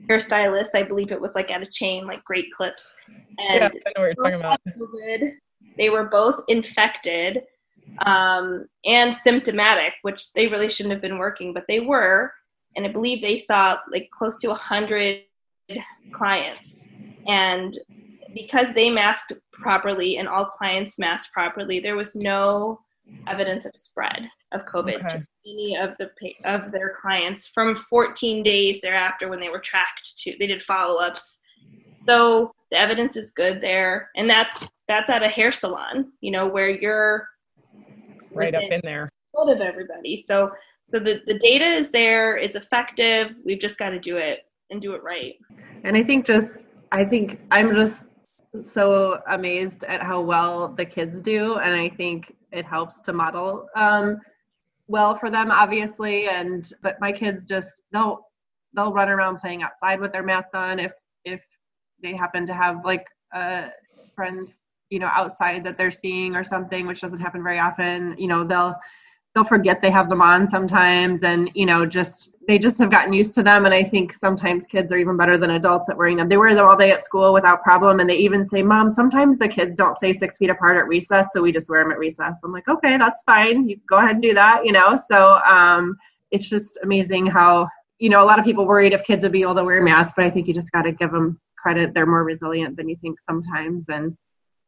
hairstylists 0.09 0.75
i 0.75 0.83
believe 0.83 1.12
it 1.12 1.21
was 1.21 1.35
like 1.35 1.51
at 1.51 1.62
a 1.62 1.67
chain 1.67 2.07
like 2.07 2.25
great 2.25 2.51
clips 2.53 2.93
and 3.38 3.61
yeah, 3.61 3.69
I 3.87 3.93
know 3.95 4.03
what 4.03 4.05
you're 4.05 4.14
talking 4.14 4.35
about. 4.35 4.61
COVID, 4.77 5.33
they 5.77 5.91
were 5.91 6.09
both 6.09 6.41
infected 6.49 7.43
um, 8.05 8.67
and 8.85 9.14
symptomatic 9.14 9.95
which 10.03 10.33
they 10.35 10.49
really 10.49 10.69
shouldn't 10.69 10.93
have 10.93 11.03
been 11.03 11.19
working 11.19 11.53
but 11.53 11.64
they 11.69 11.81
were 11.81 12.33
and 12.77 12.87
i 12.87 12.88
believe 12.88 13.23
they 13.23 13.38
saw 13.38 13.79
like 13.91 14.11
close 14.11 14.37
to 14.38 14.49
100 14.49 15.23
clients. 16.12 16.75
And 17.27 17.77
because 18.38 18.72
they 18.72 18.88
masked 18.88 19.33
properly 19.53 20.18
and 20.18 20.29
all 20.29 20.46
clients 20.46 20.98
masked 20.98 21.33
properly, 21.33 21.81
there 21.81 21.96
was 21.96 22.14
no 22.14 22.81
evidence 23.27 23.64
of 23.64 23.74
spread 23.74 24.29
of 24.53 24.64
COVID 24.66 25.05
okay. 25.05 25.09
to 25.09 25.27
any 25.46 25.77
of 25.77 25.90
the 25.98 26.11
of 26.44 26.70
their 26.70 26.94
clients 26.94 27.48
from 27.48 27.74
14 27.90 28.42
days 28.42 28.81
thereafter 28.81 29.29
when 29.29 29.40
they 29.40 29.48
were 29.48 29.59
tracked 29.59 30.12
to 30.18 30.35
they 30.38 30.46
did 30.46 30.62
follow-ups. 30.62 31.38
So 32.07 32.53
the 32.70 32.79
evidence 32.79 33.16
is 33.16 33.31
good 33.31 33.61
there, 33.61 34.11
and 34.16 34.29
that's 34.31 34.66
that's 34.87 35.11
at 35.11 35.22
a 35.22 35.29
hair 35.29 35.53
salon, 35.53 36.12
you 36.20 36.31
know, 36.31 36.46
where 36.46 36.68
you're 36.68 37.29
right 38.33 38.55
up 38.55 38.62
in 38.62 38.81
there 38.85 39.11
of 39.35 39.61
everybody. 39.61 40.24
So 40.27 40.53
so 40.88 40.98
the, 40.98 41.20
the 41.27 41.38
data 41.38 41.66
is 41.66 41.90
there, 41.90 42.37
it's 42.37 42.57
effective. 42.57 43.35
We've 43.44 43.61
just 43.61 43.79
got 43.79 43.90
to 43.90 43.98
do 43.98 44.16
it 44.16 44.40
and 44.70 44.81
do 44.81 44.94
it 44.94 45.03
right. 45.03 45.35
And 45.85 45.96
I 45.96 46.03
think 46.03 46.27
just 46.27 46.64
I 46.92 47.05
think 47.05 47.40
I'm 47.51 47.74
just 47.74 48.08
so 48.62 49.21
amazed 49.29 49.85
at 49.85 50.03
how 50.03 50.21
well 50.21 50.68
the 50.68 50.85
kids 50.85 51.21
do 51.21 51.57
and 51.57 51.75
I 51.75 51.88
think 51.88 52.35
it 52.53 52.64
helps 52.64 53.01
to 53.03 53.12
model 53.12 53.68
um, 53.77 54.18
well 54.87 55.14
for 55.16 55.31
them 55.31 55.51
obviously 55.51 56.29
and 56.29 56.73
but 56.83 57.01
my 57.01 57.12
kids 57.12 57.44
just 57.44 57.83
they'll 57.92 58.21
they'll 58.75 58.92
run 58.92 59.09
around 59.09 59.38
playing 59.38 59.62
outside 59.62 60.01
with 60.01 60.12
their 60.12 60.23
masks 60.23 60.55
on 60.55 60.79
if 60.79 60.92
if 61.25 61.40
they 62.03 62.14
happen 62.14 62.47
to 62.47 62.55
have 62.55 62.85
like 62.85 63.07
uh, 63.33 63.68
friends 64.14 64.64
you 64.90 64.99
know 64.99 65.11
outside 65.12 65.62
that 65.64 65.77
they're 65.77 65.90
seeing 65.90 66.35
or 66.35 66.44
something 66.44 66.87
which 66.87 67.01
doesn't 67.01 67.21
happen 67.21 67.42
very 67.42 67.59
often 67.59 68.14
you 68.18 68.29
know 68.29 68.44
they'll 68.44 68.77
they'll 69.38 69.44
forget 69.44 69.81
they 69.81 69.90
have 69.90 70.09
them 70.09 70.20
on 70.20 70.48
sometimes 70.48 71.22
and 71.22 71.48
you 71.55 71.64
know 71.64 71.87
just 71.87 72.35
they 72.48 72.59
just 72.59 72.77
have 72.79 72.90
gotten 72.90 73.12
used 73.12 73.35
to 73.37 73.42
them. 73.42 73.66
And 73.66 73.74
i 73.74 73.85
think 73.85 74.12
sometimes 74.12 74.66
kids 74.66 74.92
are 74.92 74.96
even 74.96 75.16
better 75.16 75.38
than 75.38 75.51
adults 75.51 75.88
at 75.88 75.96
wearing 75.96 76.16
them. 76.16 76.29
They 76.29 76.37
wear 76.37 76.57
them 76.57 76.66
all 76.66 76.77
day 76.77 76.90
at 76.90 77.05
school 77.05 77.33
without 77.33 77.62
problem. 77.62 78.01
And 78.01 78.11
they 78.11 78.16
even 78.16 78.44
say 78.44 78.62
mom 78.64 78.90
sometimes 78.90 79.38
the 79.38 79.46
kids 79.46 79.77
don't 79.77 79.96
stay 79.96 80.12
six 80.12 80.38
feet 80.38 80.51
apart 80.51 80.77
at 80.77 80.88
recess 80.88 81.29
so 81.33 81.40
we 81.40 81.53
just 81.53 81.70
wear 81.70 81.85
them 81.85 81.92
at 81.92 81.98
recess. 81.98 82.37
I'm 82.42 82.53
like 82.53 82.66
okay 82.68 82.98
that's 82.98 83.22
fine. 83.22 83.64
You 83.68 83.79
go 83.88 83.98
ahead 83.98 84.12
and 84.12 84.22
do 84.22 84.35
that 84.35 84.66
you 84.66 84.72
know? 84.72 85.01
So 85.07 85.38
um, 85.46 85.96
it's 86.33 86.48
just 86.48 86.77
amazing 86.83 87.27
how 87.27 87.68
you 88.01 88.11
know 88.11 88.24
a 88.24 88.27
lot 88.27 88.40
of 88.40 88.44
people 88.44 88.66
worried 88.66 88.92
if 88.92 89.05
kids 89.05 89.22
would 89.22 89.33
be 89.33 89.42
able 89.42 89.55
to 89.55 89.64
wear 89.64 89.81
masks 89.83 90.14
but 90.16 90.24
i 90.24 90.31
think 90.31 90.48
you 90.48 90.55
just 90.55 90.72
got 90.72 90.83
to 90.83 90.92
give 90.92 91.12
them 91.12 91.38
credit. 91.57 91.92
They're 91.92 92.07
more 92.07 92.24
resilient 92.24 92.77
than 92.77 92.88
you 92.88 92.96
think 93.03 93.20
sometimes. 93.20 93.88
And 93.88 94.16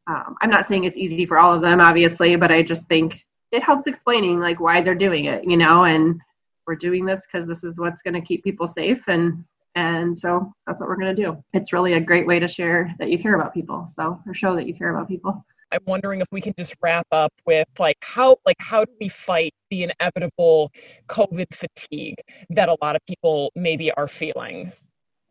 um, 0.07 0.35
i'm 0.41 0.49
not 0.49 0.67
saying 0.67 0.85
it's 0.85 0.97
easy 0.97 1.25
for 1.25 1.37
all 1.37 1.53
of 1.53 1.61
them 1.61 1.79
obviously 1.79 2.35
but 2.35 2.51
i 2.51 2.61
just 2.63 2.87
think 2.87 3.23
it 3.51 3.63
helps 3.63 3.87
explaining 3.87 4.39
like 4.39 4.59
why 4.59 4.81
they're 4.81 4.95
doing 4.95 5.25
it 5.25 5.43
you 5.43 5.57
know 5.57 5.83
and 5.85 6.21
we're 6.67 6.75
doing 6.75 7.05
this 7.05 7.21
because 7.21 7.47
this 7.47 7.63
is 7.63 7.79
what's 7.79 8.01
going 8.01 8.13
to 8.13 8.21
keep 8.21 8.43
people 8.43 8.67
safe 8.67 9.07
and 9.07 9.43
and 9.75 10.17
so 10.17 10.53
that's 10.67 10.81
what 10.81 10.89
we're 10.89 10.97
going 10.97 11.15
to 11.15 11.21
do. 11.21 11.41
It's 11.53 11.71
really 11.71 11.93
a 11.93 11.99
great 11.99 12.27
way 12.27 12.39
to 12.39 12.47
share 12.47 12.93
that 12.99 13.09
you 13.09 13.17
care 13.17 13.35
about 13.35 13.53
people 13.53 13.87
so 13.87 14.21
or 14.27 14.33
show 14.33 14.55
that 14.55 14.67
you 14.67 14.73
care 14.73 14.93
about 14.93 15.07
people. 15.07 15.45
I'm 15.71 15.79
wondering 15.85 16.19
if 16.19 16.27
we 16.31 16.41
can 16.41 16.53
just 16.57 16.75
wrap 16.81 17.07
up 17.13 17.31
with 17.45 17.67
like 17.79 17.95
how 18.01 18.37
like 18.45 18.57
how 18.59 18.83
do 18.83 18.91
we 18.99 19.07
fight 19.07 19.53
the 19.69 19.83
inevitable 19.83 20.69
covid 21.07 21.47
fatigue 21.53 22.15
that 22.49 22.67
a 22.67 22.75
lot 22.81 22.97
of 22.97 23.01
people 23.05 23.53
maybe 23.55 23.89
are 23.93 24.09
feeling 24.09 24.73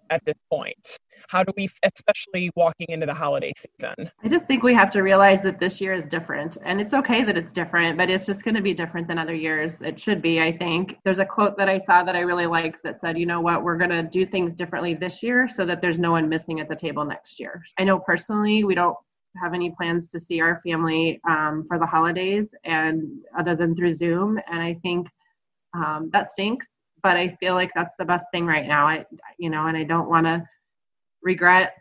at 0.08 0.24
this 0.24 0.36
point 0.48 0.98
how 1.30 1.44
do 1.44 1.52
we 1.56 1.70
especially 1.84 2.50
walking 2.56 2.88
into 2.88 3.06
the 3.06 3.14
holiday 3.14 3.52
season? 3.56 4.10
I 4.24 4.28
just 4.28 4.46
think 4.46 4.64
we 4.64 4.74
have 4.74 4.90
to 4.90 5.02
realize 5.02 5.42
that 5.42 5.60
this 5.60 5.80
year 5.80 5.92
is 5.92 6.04
different 6.06 6.58
and 6.64 6.80
it's 6.80 6.92
okay 6.92 7.22
that 7.22 7.36
it's 7.36 7.52
different 7.52 7.96
but 7.96 8.10
it's 8.10 8.26
just 8.26 8.42
going 8.42 8.56
to 8.56 8.60
be 8.60 8.74
different 8.74 9.06
than 9.06 9.16
other 9.16 9.34
years. 9.34 9.80
It 9.80 10.00
should 10.00 10.20
be 10.20 10.40
i 10.40 10.50
think. 10.50 10.98
There's 11.04 11.20
a 11.20 11.24
quote 11.24 11.56
that 11.56 11.68
i 11.68 11.78
saw 11.78 12.02
that 12.02 12.16
i 12.16 12.20
really 12.20 12.46
liked 12.46 12.82
that 12.82 13.00
said 13.00 13.16
you 13.16 13.26
know 13.26 13.40
what? 13.40 13.62
We're 13.62 13.78
going 13.78 13.90
to 13.90 14.02
do 14.02 14.26
things 14.26 14.54
differently 14.54 14.94
this 14.94 15.22
year 15.22 15.48
so 15.48 15.64
that 15.66 15.80
there's 15.80 16.00
no 16.00 16.10
one 16.10 16.28
missing 16.28 16.58
at 16.58 16.68
the 16.68 16.74
table 16.74 17.04
next 17.04 17.38
year. 17.38 17.62
I 17.78 17.84
know 17.84 18.00
personally 18.00 18.64
we 18.64 18.74
don't 18.74 18.96
have 19.40 19.54
any 19.54 19.70
plans 19.70 20.08
to 20.08 20.18
see 20.18 20.40
our 20.40 20.60
family 20.66 21.20
um, 21.28 21.64
for 21.68 21.78
the 21.78 21.86
holidays 21.86 22.52
and 22.64 23.08
other 23.38 23.54
than 23.54 23.76
through 23.76 23.92
zoom 23.92 24.40
and 24.50 24.60
i 24.60 24.74
think 24.82 25.06
um, 25.74 26.10
that 26.12 26.32
stinks 26.32 26.66
but 27.04 27.16
i 27.16 27.28
feel 27.38 27.54
like 27.54 27.70
that's 27.76 27.94
the 28.00 28.04
best 28.04 28.26
thing 28.32 28.44
right 28.44 28.66
now. 28.66 28.88
I 28.88 29.04
you 29.38 29.48
know 29.48 29.66
and 29.68 29.76
i 29.76 29.84
don't 29.84 30.10
want 30.10 30.26
to 30.26 30.42
regret 31.22 31.74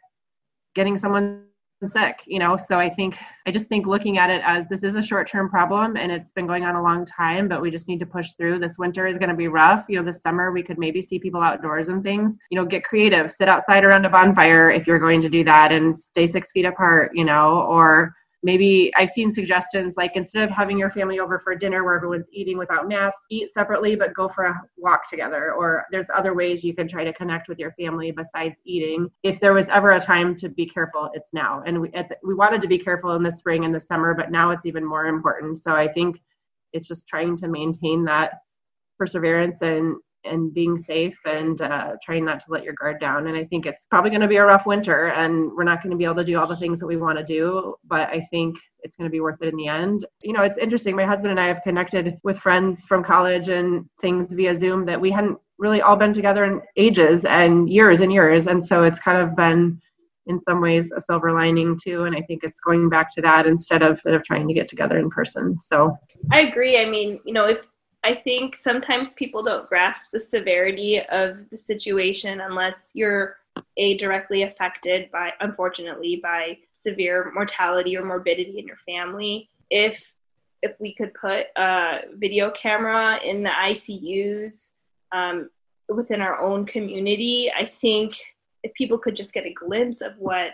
getting 0.75 0.97
someone 0.97 1.43
sick 1.88 2.19
you 2.25 2.39
know? 2.39 2.58
So 2.58 2.78
i 2.78 2.89
think 2.89 3.15
i 3.47 3.52
just 3.52 3.67
think 3.67 3.88
looking 3.88 4.17
at 4.17 4.30
it 4.30 4.41
as 4.45 4.67
this 4.67 4.84
is 4.84 4.95
a 4.95 5.02
short 5.02 5.30
term 5.30 5.49
problem 5.49 5.95
and 5.95 6.12
it's 6.12 6.32
been 6.32 6.45
going 6.45 6.65
on 6.65 6.75
a 6.75 6.84
long 6.84 7.06
time 7.06 7.47
but 7.47 7.62
we 7.62 7.71
just 7.71 7.88
need 7.88 7.99
to 8.02 8.06
push 8.06 8.34
through. 8.38 8.60
This 8.60 8.78
winter 8.78 9.08
is 9.08 9.17
going 9.17 9.30
to 9.30 9.36
be 9.36 9.47
rough. 9.47 9.86
You 9.88 9.97
know 9.97 10.06
this 10.06 10.21
summer 10.21 10.52
we 10.52 10.62
could 10.62 10.78
maybe 10.78 11.02
see 11.02 11.19
people 11.19 11.41
outdoors 11.41 11.89
and 11.89 12.04
things. 12.04 12.36
You 12.52 12.60
know 12.60 12.65
get 12.65 12.84
creative. 12.84 13.32
Sit 13.32 13.47
outside 13.47 13.86
around 13.86 14.06
a 14.06 14.10
bonfire 14.10 14.71
if 14.71 14.88
you're 14.88 14.99
going 14.99 15.21
to 15.21 15.30
do 15.30 15.43
that 15.45 15.71
and 15.71 15.97
stay 15.97 16.28
six 16.28 16.52
feet 16.52 16.65
apart 16.65 17.12
you 17.13 17.23
know? 17.23 17.62
Or 17.62 18.13
maybe 18.43 18.91
I've 18.95 19.10
seen 19.10 19.32
suggestions 19.32 19.97
like 19.97 20.15
instead 20.15 20.43
of 20.43 20.49
having 20.49 20.78
your 20.78 20.89
family 20.89 21.19
over 21.19 21.39
for 21.39 21.56
dinner 21.56 21.84
where 21.84 21.95
everyone's 21.95 22.30
eating 22.32 22.58
without 22.58 22.88
masks, 22.88 23.25
eat 23.30 23.52
separately 23.52 23.95
but 23.95 24.13
go 24.13 24.28
for 24.30 24.45
a 24.45 24.62
walk 24.78 25.10
together. 25.10 25.54
Or 25.54 25.86
there's 25.91 26.08
other 26.13 26.34
ways 26.34 26.63
you 26.63 26.73
can 26.73 26.88
try 26.88 27.04
to 27.04 27.13
connect 27.13 27.49
with 27.49 27.60
your 27.60 27.71
family 27.73 28.12
besides 28.12 28.62
eating. 28.65 29.10
If 29.23 29.39
there 29.39 29.54
was 29.54 29.67
ever 29.69 29.91
a 29.91 29.99
time 29.99 30.36
to 30.38 30.49
be 30.49 30.65
careful, 30.65 31.10
it's 31.13 31.34
now. 31.34 31.63
And 31.65 31.82
we 31.82 31.89
the, 31.89 32.17
we 32.23 32.34
wanted 32.34 32.62
to 32.62 32.67
be 32.67 32.80
careful 32.80 33.15
in 33.15 33.23
the 33.23 33.32
spring 33.32 33.65
and 33.65 33.75
the 33.75 33.80
summer, 33.80 34.13
but 34.13 34.32
now 34.32 34.52
it's 34.52 34.65
even 34.65 34.86
more 34.86 35.08
important. 35.08 35.62
So 35.62 35.75
I 35.75 35.88
think 35.88 36.21
it's 36.71 36.88
just 36.88 37.08
trying 37.08 37.36
to 37.38 37.47
maintain 37.47 38.06
that 38.06 38.34
perseverance 38.97 39.62
and 39.62 39.95
and 40.23 40.53
being 40.53 40.77
safe 40.77 41.17
and 41.25 41.62
uh, 41.62 41.95
trying 42.03 42.25
not 42.25 42.39
to 42.41 42.45
let 42.49 42.63
your 42.63 42.73
guard 42.73 42.99
down. 42.99 43.27
And 43.27 43.38
I 43.38 43.45
think 43.45 43.65
it's 43.65 43.86
probably 43.86 44.10
going 44.10 44.21
to 44.21 44.27
be 44.27 44.38
a 44.38 44.45
rough 44.45 44.65
winter, 44.65 45.08
and 45.08 45.51
we're 45.55 45.63
not 45.63 45.82
going 45.82 45.91
to 45.91 45.97
be 45.97 46.03
able 46.03 46.15
to 46.15 46.23
do 46.23 46.38
all 46.39 46.47
the 46.47 46.58
things 46.58 46.79
that 46.79 46.88
we 46.88 46.97
want 46.97 47.17
to 47.17 47.23
do. 47.23 47.75
But 47.88 48.10
I 48.10 48.25
think 48.29 48.58
it's 48.82 48.95
going 48.95 49.10
to 49.10 49.12
be 49.12 49.21
worth 49.21 49.41
it 49.41 49.49
in 49.49 49.58
the 49.58 49.67
end. 49.67 50.05
You 50.23 50.34
know, 50.34 50.43
it's 50.43 50.58
interesting. 50.58 50.95
My 50.95 51.05
husband 51.05 51.32
and 51.32 51.39
I 51.39 51.47
have 51.47 51.62
connected 51.63 52.17
with 52.23 52.39
friends 52.39 52.86
from 52.86 53.03
college 53.03 53.49
and 53.49 53.86
things 54.01 54.34
via 54.34 54.58
Zoom 54.58 54.86
that 54.86 54.99
we 54.99 55.12
hadn't 55.12 55.38
really 55.58 55.82
all 55.82 55.95
been 55.95 56.13
together 56.13 56.45
in 56.45 56.62
ages 56.77 57.25
and 57.25 57.69
years 57.69 58.01
and 58.01 58.13
years. 58.13 58.47
And 58.47 58.65
so 58.65 58.84
it's 58.84 58.99
kind 58.99 59.17
of 59.17 59.36
been 59.36 59.82
in 60.29 60.39
some 60.39 60.62
ways 60.62 60.91
a 60.95 61.01
silver 61.01 61.34
lining 61.34 61.77
too 61.84 62.03
and 62.03 62.15
i 62.15 62.21
think 62.21 62.43
it's 62.43 62.60
going 62.62 62.88
back 62.88 63.13
to 63.13 63.21
that 63.21 63.45
instead 63.45 63.82
of 63.82 63.93
instead 63.93 64.13
of 64.13 64.23
trying 64.23 64.47
to 64.47 64.53
get 64.53 64.67
together 64.67 64.97
in 64.97 65.10
person 65.10 65.60
so 65.60 65.97
i 66.32 66.41
agree 66.41 66.79
i 66.79 66.86
mean 66.86 67.19
you 67.25 67.34
know 67.34 67.45
if 67.45 67.65
I 68.10 68.15
think 68.15 68.56
sometimes 68.56 69.13
people 69.13 69.43
don't 69.43 69.69
grasp 69.69 70.02
the 70.12 70.19
severity 70.19 71.00
of 71.00 71.48
the 71.52 71.58
situation 71.60 72.41
unless 72.41 72.74
you're 72.93 73.36
a 73.78 73.98
directly 73.98 74.41
affected 74.41 75.12
by 75.12 75.30
unfortunately 75.41 76.15
by 76.15 76.58
severe 76.72 77.32
mortality 77.36 77.95
or 77.95 78.04
morbidity 78.04 78.58
in 78.58 78.65
your 78.65 78.80
family. 78.88 79.52
If 79.69 80.04
if 80.63 80.72
we 80.80 80.95
could 80.95 81.13
put 81.13 81.45
a 81.56 82.00
video 82.15 82.50
camera 82.50 83.19
in 83.24 83.43
the 83.43 83.52
ICUs 83.52 84.56
um, 85.12 85.52
within 85.88 86.19
our 86.19 86.41
own 86.41 86.65
community, 86.65 87.52
I 87.56 87.65
think 87.65 88.15
if 88.63 88.74
people 88.74 88.98
could 88.98 89.15
just 89.15 89.34
get 89.34 89.45
a 89.45 89.54
glimpse 89.54 90.02
of 90.02 90.13
what 90.17 90.54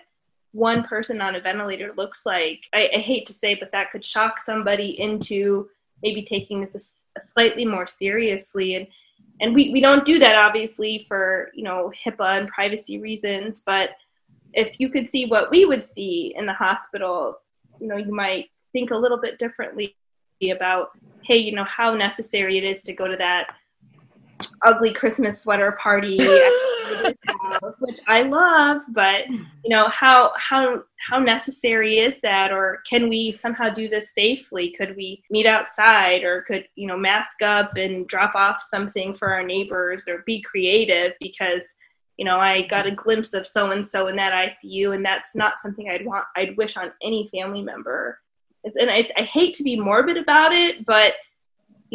one 0.52 0.84
person 0.84 1.22
on 1.22 1.36
a 1.36 1.42
ventilator 1.42 1.94
looks 1.96 2.26
like, 2.26 2.60
I, 2.74 2.90
I 2.96 3.00
hate 3.00 3.26
to 3.28 3.34
say, 3.34 3.56
but 3.56 3.72
that 3.72 3.92
could 3.94 4.04
shock 4.04 4.42
somebody 4.46 5.00
into 5.00 5.70
maybe 6.04 6.22
taking 6.22 6.68
this 6.74 6.96
slightly 7.20 7.66
more 7.66 7.88
seriously. 7.88 8.76
And 8.76 8.88
and 9.42 9.54
we, 9.54 9.70
we 9.72 9.82
don't 9.82 10.06
do 10.06 10.20
that 10.20 10.36
obviously 10.36 11.06
for 11.08 11.52
you 11.54 11.64
know 11.64 11.92
HIPAA 12.06 12.40
and 12.40 12.48
privacy 12.48 13.00
reasons 13.00 13.62
but 13.62 13.90
if 14.54 14.80
you 14.80 14.90
could 14.90 15.10
see 15.10 15.26
what 15.26 15.52
we 15.52 15.66
would 15.66 15.86
see 15.86 16.34
in 16.38 16.46
the 16.46 16.54
hospital 16.54 17.38
you 17.80 17.88
know 17.88 17.98
you 17.98 18.14
might 18.14 18.46
think 18.72 18.92
a 18.92 18.96
little 18.96 19.20
bit 19.20 19.38
differently 19.40 19.96
about 20.52 20.90
hey 21.24 21.38
you 21.38 21.52
know 21.52 21.64
how 21.64 21.96
necessary 21.96 22.58
it 22.58 22.64
is 22.64 22.84
to 22.84 22.94
go 22.94 23.08
to 23.08 23.18
that 23.18 23.48
ugly 24.64 24.94
Christmas 24.94 25.42
sweater 25.42 25.74
party 25.74 26.18
house, 27.26 27.80
which 27.80 28.00
I 28.08 28.24
love, 28.24 28.82
but 28.90 29.30
you 29.30 29.70
know, 29.70 29.88
how 29.90 30.34
how 30.38 30.84
how 31.10 31.20
necessary 31.20 32.00
is 32.00 32.20
that 32.22 32.52
or 32.52 32.82
can 32.90 33.10
we 33.10 33.38
somehow 33.42 33.70
do 33.70 33.88
this 33.88 34.14
safely? 34.14 34.74
Could 34.78 34.96
we 34.96 35.24
meet 35.30 35.46
outside 35.46 36.24
or 36.24 36.42
could, 36.44 36.68
you 36.76 36.88
know, 36.88 36.98
mask 36.98 37.42
up 37.42 37.78
and 37.78 38.08
drop 38.08 38.36
off 38.36 38.62
something 38.62 39.16
for 39.16 39.34
our 39.34 39.44
neighbors 39.44 40.08
or 40.08 40.24
be 40.26 40.42
creative 40.42 41.14
because 41.20 41.62
you 42.18 42.24
know, 42.24 42.40
I 42.40 42.66
got 42.68 42.88
a 42.88 42.92
glimpse 42.92 43.34
of 43.34 43.46
so 43.46 43.72
and 43.72 43.86
so 43.86 44.08
in 44.08 44.16
that 44.16 44.32
ICU 44.32 44.96
and 44.96 45.04
that's 45.04 45.36
not 45.36 45.60
something 45.62 45.90
I'd 45.90 46.06
want 46.06 46.26
I'd 46.36 46.56
wish 46.58 46.78
on 46.78 46.92
any 47.02 47.30
family 47.34 47.62
member. 47.62 48.20
It's, 48.64 48.78
and 48.78 48.90
I, 48.90 49.06
I 49.18 49.24
hate 49.24 49.54
to 49.56 49.64
be 49.64 49.80
morbid 49.80 50.18
about 50.18 50.54
it, 50.54 50.86
but 50.86 51.14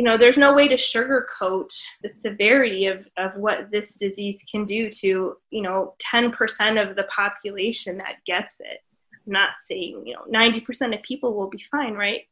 you 0.01 0.07
know, 0.07 0.16
there's 0.16 0.38
no 0.38 0.55
way 0.55 0.66
to 0.66 0.76
sugarcoat 0.76 1.68
the 2.03 2.09
severity 2.22 2.86
of, 2.86 3.07
of 3.18 3.36
what 3.36 3.70
this 3.70 3.96
disease 3.96 4.42
can 4.51 4.64
do 4.64 4.88
to, 4.88 5.36
you 5.51 5.61
know, 5.61 5.92
10% 5.98 6.32
of 6.82 6.96
the 6.96 7.03
population 7.14 7.98
that 7.98 8.24
gets 8.24 8.61
it. 8.61 8.78
I'm 9.26 9.32
not 9.34 9.59
saying, 9.59 10.05
you 10.07 10.14
know, 10.14 10.22
90% 10.32 10.96
of 10.96 11.03
people 11.03 11.34
will 11.34 11.51
be 11.51 11.62
fine, 11.70 11.92
right? 11.92 12.22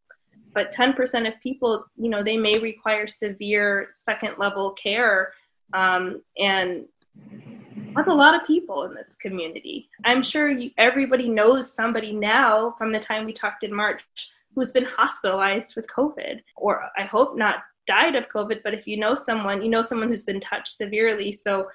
But 0.54 0.72
10% 0.72 1.28
of 1.28 1.38
people, 1.42 1.84
you 1.98 2.08
know, 2.08 2.22
they 2.24 2.38
may 2.38 2.58
require 2.58 3.06
severe 3.06 3.88
second 3.92 4.38
level 4.38 4.70
care. 4.70 5.34
Um, 5.74 6.22
and 6.38 6.86
that's 7.94 8.08
a 8.08 8.14
lot 8.14 8.34
of 8.34 8.46
people 8.46 8.84
in 8.84 8.94
this 8.94 9.14
community. 9.14 9.90
I'm 10.06 10.22
sure 10.22 10.48
you, 10.48 10.70
everybody 10.78 11.28
knows 11.28 11.74
somebody 11.74 12.14
now 12.14 12.76
from 12.78 12.92
the 12.92 12.98
time 12.98 13.26
we 13.26 13.34
talked 13.34 13.62
in 13.62 13.74
March 13.74 14.00
who's 14.58 14.72
been 14.72 14.84
hospitalized 14.84 15.76
with 15.76 15.86
COVID, 15.88 16.40
or 16.56 16.90
I 16.96 17.02
hope 17.02 17.36
not 17.36 17.56
died 17.86 18.14
of 18.14 18.28
COVID, 18.28 18.62
but 18.62 18.74
if 18.74 18.86
you 18.86 18.96
know 18.96 19.14
someone, 19.14 19.62
you 19.62 19.70
know 19.70 19.82
someone 19.82 20.08
who's 20.08 20.22
been 20.22 20.40
touched 20.40 20.76
severely. 20.76 21.32
So 21.32 21.68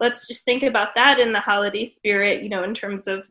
let's 0.00 0.26
just 0.26 0.44
think 0.44 0.62
about 0.62 0.94
that 0.94 1.20
in 1.20 1.32
the 1.32 1.40
holiday 1.40 1.92
spirit, 1.94 2.42
you 2.42 2.48
know, 2.48 2.64
in 2.64 2.74
terms 2.74 3.06
of 3.06 3.28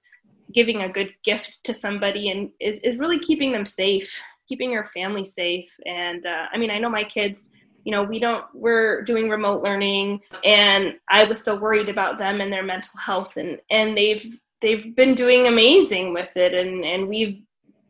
giving 0.53 0.81
a 0.81 0.89
good 0.89 1.13
gift 1.23 1.59
to 1.63 1.73
somebody 1.73 2.29
and 2.29 2.51
is, 2.59 2.77
is 2.79 2.97
really 2.97 3.19
keeping 3.19 3.51
them 3.51 3.65
safe, 3.65 4.21
keeping 4.47 4.71
your 4.71 4.89
family 4.93 5.25
safe. 5.25 5.69
And 5.85 6.25
uh, 6.25 6.45
I 6.53 6.57
mean, 6.57 6.69
I 6.69 6.77
know 6.77 6.89
my 6.89 7.03
kids, 7.03 7.39
you 7.83 7.91
know, 7.91 8.03
we 8.03 8.19
don't, 8.19 8.45
we're 8.53 9.01
doing 9.03 9.29
remote 9.29 9.63
learning 9.63 10.21
and 10.45 10.95
I 11.09 11.23
was 11.23 11.43
so 11.43 11.55
worried 11.55 11.89
about 11.89 12.17
them 12.17 12.41
and 12.41 12.53
their 12.53 12.63
mental 12.63 12.99
health 12.99 13.37
and, 13.37 13.59
and 13.69 13.97
they've, 13.97 14.39
they've 14.61 14.95
been 14.95 15.15
doing 15.15 15.47
amazing 15.47 16.13
with 16.13 16.35
it. 16.37 16.53
And, 16.53 16.85
and 16.85 17.07
we've, 17.07 17.41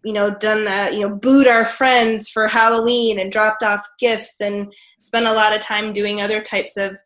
you 0.04 0.14
know, 0.14 0.32
done 0.32 0.66
that, 0.66 0.93
you 0.93 1.02
know, 1.02 1.16
booed 1.16 1.47
our 1.47 1.66
friends 1.66 2.30
for 2.30 2.47
Halloween 2.47 3.20
and 3.20 3.32
dropped 3.32 3.64
off 3.64 3.86
gifts 3.99 4.36
and 4.39 4.74
spent 4.99 5.28
a 5.28 5.34
lot 5.34 5.54
of 5.54 5.62
time 5.62 5.93
doing 5.93 6.22
other 6.22 6.41
types 6.41 6.78
of 6.78 6.97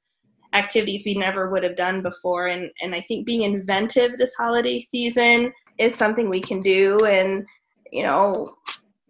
activities 0.54 1.04
we 1.06 1.16
never 1.16 1.50
would 1.50 1.64
have 1.64 1.76
done 1.76 2.02
before. 2.02 2.48
And, 2.48 2.72
and 2.82 2.96
I 2.96 3.02
think 3.02 3.26
being 3.26 3.42
inventive 3.42 4.18
this 4.18 4.34
holiday 4.36 4.80
season 4.80 5.52
is 5.78 5.96
something 5.96 6.30
we 6.30 6.40
can 6.40 6.62
do. 6.62 6.98
And, 7.06 7.46
you 7.92 8.04
know, 8.04 8.56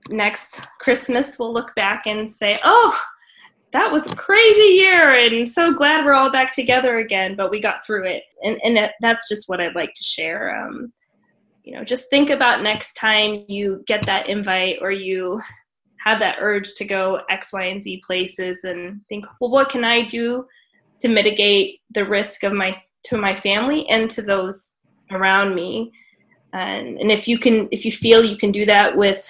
next 0.09 0.67
Christmas 0.79 1.37
we'll 1.37 1.53
look 1.53 1.73
back 1.75 2.07
and 2.07 2.29
say, 2.29 2.59
oh, 2.63 2.99
that 3.71 3.91
was 3.91 4.09
a 4.09 4.15
crazy 4.15 4.75
year 4.75 5.11
and 5.11 5.47
so 5.47 5.73
glad 5.73 6.05
we're 6.05 6.13
all 6.13 6.31
back 6.31 6.55
together 6.55 6.99
again, 6.99 7.35
but 7.35 7.51
we 7.51 7.59
got 7.59 7.85
through 7.85 8.05
it. 8.05 8.23
And, 8.41 8.57
and 8.63 8.89
that's 9.01 9.27
just 9.27 9.49
what 9.49 9.59
I'd 9.59 9.75
like 9.75 9.93
to 9.93 10.03
share. 10.03 10.55
Um, 10.55 10.93
you 11.65 11.73
know, 11.73 11.83
just 11.83 12.09
think 12.09 12.29
about 12.29 12.61
next 12.61 12.93
time 12.93 13.43
you 13.47 13.83
get 13.87 14.05
that 14.05 14.29
invite 14.29 14.77
or 14.81 14.91
you 14.91 15.41
have 15.97 16.19
that 16.19 16.37
urge 16.39 16.75
to 16.75 16.85
go 16.85 17.21
X, 17.29 17.51
Y, 17.51 17.63
and 17.63 17.83
Z 17.83 18.01
places 18.05 18.63
and 18.63 19.01
think, 19.09 19.25
well, 19.41 19.49
what 19.49 19.69
can 19.69 19.83
I 19.83 20.03
do 20.03 20.45
to 20.99 21.07
mitigate 21.09 21.81
the 21.93 22.05
risk 22.05 22.43
of 22.43 22.53
my 22.53 22.79
to 23.05 23.17
my 23.17 23.35
family 23.35 23.87
and 23.89 24.09
to 24.11 24.21
those 24.21 24.73
around 25.11 25.53
me 25.53 25.91
and 26.53 26.97
and 26.99 27.11
if 27.11 27.27
you 27.27 27.37
can 27.37 27.67
if 27.71 27.85
you 27.85 27.91
feel 27.91 28.23
you 28.23 28.37
can 28.37 28.51
do 28.51 28.65
that 28.65 28.95
with 28.95 29.29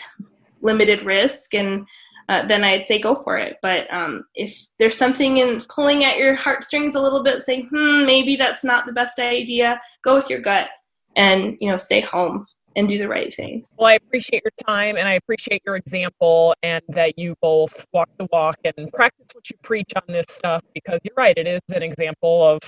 limited 0.61 1.03
risk 1.03 1.53
and 1.53 1.85
uh, 2.27 2.45
then 2.47 2.63
I'd 2.63 2.87
say 2.87 2.99
go 2.99 3.21
for 3.23 3.37
it. 3.37 3.57
But 3.61 3.91
um, 3.93 4.25
if 4.33 4.59
there's 4.79 4.97
something 4.97 5.37
in 5.37 5.61
pulling 5.69 6.05
at 6.05 6.17
your 6.17 6.33
heartstrings 6.33 6.95
a 6.95 6.99
little 6.99 7.23
bit, 7.23 7.45
saying, 7.45 7.69
hmm, 7.71 8.03
maybe 8.03 8.35
that's 8.35 8.63
not 8.63 8.87
the 8.87 8.91
best 8.93 9.19
idea, 9.19 9.79
go 10.03 10.15
with 10.15 10.27
your 10.27 10.41
gut 10.41 10.69
and 11.15 11.57
you 11.59 11.69
know 11.69 11.77
stay 11.77 12.01
home 12.01 12.45
and 12.75 12.89
do 12.89 12.97
the 12.97 13.07
right 13.07 13.33
things. 13.33 13.73
Well, 13.77 13.87
I 13.87 13.93
appreciate 13.93 14.43
your 14.43 14.51
time 14.65 14.97
and 14.97 15.07
I 15.07 15.13
appreciate 15.13 15.61
your 15.65 15.77
example 15.77 16.53
and 16.63 16.81
that 16.89 17.17
you 17.17 17.35
both 17.41 17.73
walk 17.93 18.09
the 18.19 18.27
walk 18.31 18.57
and 18.65 18.91
practice 18.91 19.27
what 19.33 19.49
you 19.49 19.55
preach 19.63 19.91
on 19.95 20.03
this 20.07 20.25
stuff 20.29 20.61
because 20.73 20.99
you're 21.03 21.15
right, 21.15 21.37
it 21.37 21.47
is 21.47 21.61
an 21.69 21.83
example 21.83 22.47
of 22.47 22.59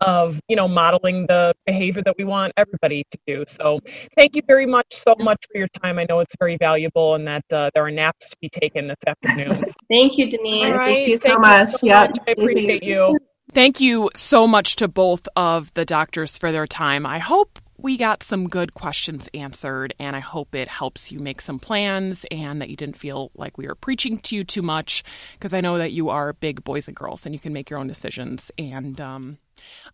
of, 0.00 0.40
you 0.48 0.56
know, 0.56 0.66
modeling 0.66 1.26
the 1.28 1.54
behavior 1.66 2.02
that 2.04 2.14
we 2.18 2.24
want 2.24 2.52
everybody 2.56 3.04
to 3.10 3.18
do. 3.26 3.44
So, 3.48 3.78
thank 4.18 4.34
you 4.34 4.42
very 4.46 4.66
much 4.66 4.86
so 4.90 5.14
much 5.18 5.38
for 5.50 5.58
your 5.58 5.68
time. 5.82 5.98
I 5.98 6.06
know 6.08 6.20
it's 6.20 6.34
very 6.38 6.56
valuable 6.56 7.14
and 7.14 7.26
that 7.26 7.44
uh, 7.52 7.70
there 7.74 7.84
are 7.84 7.90
naps 7.90 8.30
to 8.30 8.36
be 8.40 8.48
taken 8.48 8.88
this 8.88 8.96
afternoon. 9.06 9.64
thank 9.90 10.18
you, 10.18 10.30
Denise. 10.30 10.64
All 10.64 10.72
right. 10.72 10.94
Thank 10.94 11.08
you 11.08 11.16
so 11.16 11.22
thank 11.22 11.40
much. 11.40 11.68
You 11.68 11.78
so 11.78 11.86
yep. 11.86 12.10
Much. 12.10 12.18
I 12.26 12.30
appreciate 12.32 12.82
you. 12.82 13.18
Thank 13.52 13.80
you 13.80 14.10
so 14.16 14.48
much 14.48 14.76
to 14.76 14.88
both 14.88 15.28
of 15.36 15.72
the 15.74 15.84
doctors 15.84 16.36
for 16.36 16.50
their 16.50 16.66
time. 16.66 17.06
I 17.06 17.18
hope 17.18 17.60
we 17.84 17.98
got 17.98 18.22
some 18.22 18.48
good 18.48 18.72
questions 18.72 19.28
answered, 19.34 19.92
and 20.00 20.16
I 20.16 20.20
hope 20.20 20.54
it 20.54 20.68
helps 20.68 21.12
you 21.12 21.18
make 21.18 21.42
some 21.42 21.58
plans 21.58 22.24
and 22.30 22.62
that 22.62 22.70
you 22.70 22.76
didn't 22.76 22.96
feel 22.96 23.30
like 23.34 23.58
we 23.58 23.66
were 23.66 23.74
preaching 23.74 24.16
to 24.20 24.36
you 24.36 24.42
too 24.42 24.62
much 24.62 25.04
because 25.34 25.52
I 25.52 25.60
know 25.60 25.76
that 25.76 25.92
you 25.92 26.08
are 26.08 26.32
big 26.32 26.64
boys 26.64 26.88
and 26.88 26.96
girls 26.96 27.26
and 27.26 27.34
you 27.34 27.38
can 27.38 27.52
make 27.52 27.68
your 27.68 27.78
own 27.78 27.86
decisions. 27.86 28.50
And 28.56 28.98
um, 29.02 29.36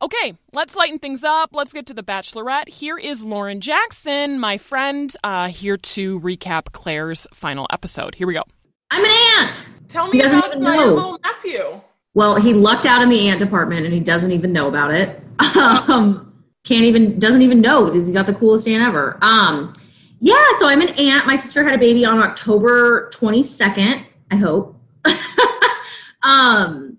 okay, 0.01 0.35
let's 0.53 0.77
lighten 0.77 1.01
things 1.01 1.25
up. 1.25 1.51
Let's 1.53 1.73
get 1.73 1.87
to 1.87 1.95
the 1.95 2.05
Bachelorette. 2.05 2.69
Here 2.69 2.97
is 2.97 3.25
Lauren 3.25 3.61
Jackson, 3.61 4.39
my 4.39 4.57
friend, 4.57 5.13
uh, 5.25 5.49
here 5.49 5.77
to 5.77 6.21
recap 6.21 6.71
Claire's 6.71 7.27
final 7.35 7.67
episode. 7.73 8.15
Here 8.15 8.29
we 8.29 8.35
go. 8.35 8.45
I'm 8.93 9.05
an 9.05 9.11
aunt. 9.41 9.69
Tell 9.89 10.07
me 10.07 10.21
about 10.21 10.61
your 10.61 10.87
little 10.95 11.19
nephew. 11.25 11.81
Well, 12.15 12.37
he 12.37 12.55
lucked 12.55 12.87
out 12.87 13.03
in 13.03 13.09
the 13.09 13.29
aunt 13.29 13.41
department 13.41 13.85
and 13.85 13.93
he 13.93 13.99
doesn't 13.99 14.31
even 14.31 14.53
know 14.53 14.69
about 14.69 14.95
it. 14.95 15.21
Um, 15.89 16.30
can't 16.71 16.85
even 16.85 17.19
doesn't 17.19 17.43
even 17.43 17.61
know 17.61 17.87
because 17.87 18.07
he 18.07 18.13
got 18.13 18.27
the 18.27 18.33
coolest 18.33 18.69
aunt 18.69 18.85
ever. 18.85 19.19
Um, 19.23 19.73
yeah, 20.21 20.47
so 20.59 20.69
I'm 20.69 20.81
an 20.81 20.91
aunt. 20.91 21.27
My 21.27 21.35
sister 21.35 21.65
had 21.65 21.75
a 21.75 21.79
baby 21.79 22.05
on 22.05 22.21
October 22.21 23.11
22nd. 23.13 24.05
I 24.31 24.37
hope. 24.37 24.81
um, 26.23 26.97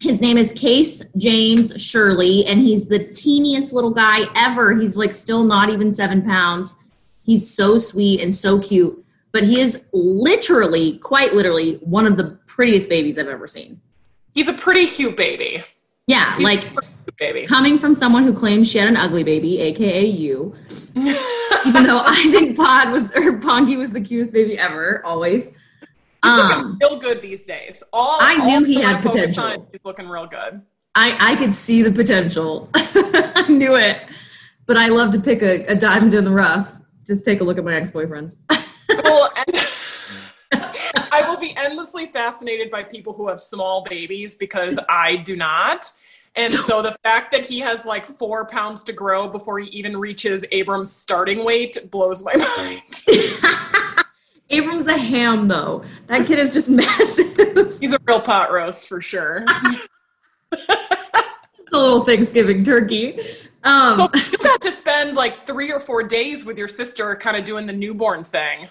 his 0.00 0.22
name 0.22 0.38
is 0.38 0.54
Case 0.54 1.12
James 1.18 1.78
Shirley, 1.82 2.46
and 2.46 2.60
he's 2.60 2.86
the 2.86 2.98
teeniest 2.98 3.74
little 3.74 3.90
guy 3.90 4.20
ever. 4.34 4.72
He's 4.72 4.96
like 4.96 5.12
still 5.12 5.44
not 5.44 5.68
even 5.68 5.92
seven 5.92 6.22
pounds. 6.22 6.78
He's 7.22 7.48
so 7.48 7.76
sweet 7.76 8.22
and 8.22 8.34
so 8.34 8.58
cute, 8.58 9.04
but 9.32 9.44
he 9.44 9.60
is 9.60 9.84
literally, 9.92 10.96
quite 10.98 11.34
literally, 11.34 11.74
one 11.82 12.06
of 12.06 12.16
the 12.16 12.38
prettiest 12.46 12.88
babies 12.88 13.18
I've 13.18 13.28
ever 13.28 13.46
seen. 13.46 13.82
He's 14.32 14.48
a 14.48 14.54
pretty 14.54 14.86
cute 14.86 15.18
baby. 15.18 15.62
Yeah, 16.06 16.36
He's 16.36 16.44
like 16.44 16.64
baby. 17.20 17.46
Coming 17.46 17.78
from 17.78 17.94
someone 17.94 18.24
who 18.24 18.32
claims 18.32 18.68
she 18.68 18.78
had 18.78 18.88
an 18.88 18.96
ugly 18.96 19.22
baby, 19.22 19.60
aka 19.60 20.04
you, 20.04 20.54
even 20.96 21.84
though 21.84 22.02
I 22.04 22.26
think 22.32 22.56
Pod 22.56 22.90
was 22.90 23.10
or 23.12 23.38
Ponky 23.38 23.76
was 23.76 23.92
the 23.92 24.00
cutest 24.00 24.32
baby 24.32 24.58
ever, 24.58 25.04
always. 25.06 25.50
He's 26.22 26.32
um, 26.32 26.78
real 26.80 26.98
good 26.98 27.22
these 27.22 27.46
days. 27.46 27.82
All 27.92 28.18
I 28.20 28.38
all 28.40 28.46
knew 28.46 28.64
he 28.64 28.80
had 28.80 29.00
potential. 29.00 29.68
he's 29.70 29.80
looking 29.84 30.08
real 30.08 30.26
good. 30.26 30.62
I 30.96 31.16
I 31.20 31.36
could 31.36 31.54
see 31.54 31.82
the 31.82 31.92
potential. 31.92 32.68
I 32.74 33.46
knew 33.48 33.76
it, 33.76 33.98
but 34.66 34.76
I 34.76 34.88
love 34.88 35.12
to 35.12 35.20
pick 35.20 35.42
a, 35.42 35.64
a 35.66 35.76
diamond 35.76 36.14
in 36.14 36.24
the 36.24 36.30
rough. 36.30 36.76
Just 37.06 37.24
take 37.24 37.40
a 37.40 37.44
look 37.44 37.58
at 37.58 37.64
my 37.64 37.74
ex 37.74 37.90
boyfriends. 37.90 38.36
well, 39.04 39.32
I 41.12 41.24
will 41.28 41.38
be 41.38 41.56
endlessly 41.56 42.06
fascinated 42.06 42.70
by 42.70 42.82
people 42.82 43.12
who 43.12 43.28
have 43.28 43.40
small 43.40 43.84
babies 43.88 44.34
because 44.34 44.78
I 44.88 45.16
do 45.16 45.36
not. 45.36 45.90
And 46.36 46.52
so 46.66 46.82
the 46.82 46.96
fact 47.02 47.32
that 47.32 47.42
he 47.42 47.60
has 47.60 47.84
like 47.84 48.06
four 48.06 48.44
pounds 48.44 48.82
to 48.84 48.92
grow 48.92 49.28
before 49.28 49.58
he 49.58 49.68
even 49.70 49.96
reaches 49.96 50.44
Abram's 50.52 50.92
starting 50.92 51.44
weight 51.44 51.90
blows 51.90 52.22
my 52.22 52.34
mind. 52.56 53.02
Abram's 54.50 54.88
a 54.88 54.98
ham 54.98 55.46
though. 55.46 55.84
That 56.08 56.26
kid 56.26 56.38
is 56.38 56.52
just 56.52 56.68
massive. 56.68 57.78
He's 57.78 57.92
a 57.92 57.98
real 58.04 58.20
pot 58.20 58.50
roast 58.52 58.88
for 58.88 59.00
sure. 59.00 59.44
a 60.52 60.58
little 61.72 62.00
Thanksgiving 62.00 62.64
turkey. 62.64 63.20
Um, 63.62 63.96
so 63.96 64.08
you 64.32 64.38
got 64.38 64.60
to 64.62 64.72
spend 64.72 65.16
like 65.16 65.46
three 65.46 65.70
or 65.70 65.78
four 65.78 66.02
days 66.02 66.44
with 66.44 66.58
your 66.58 66.66
sister, 66.66 67.14
kind 67.14 67.36
of 67.36 67.44
doing 67.44 67.66
the 67.66 67.72
newborn 67.72 68.24
thing. 68.24 68.68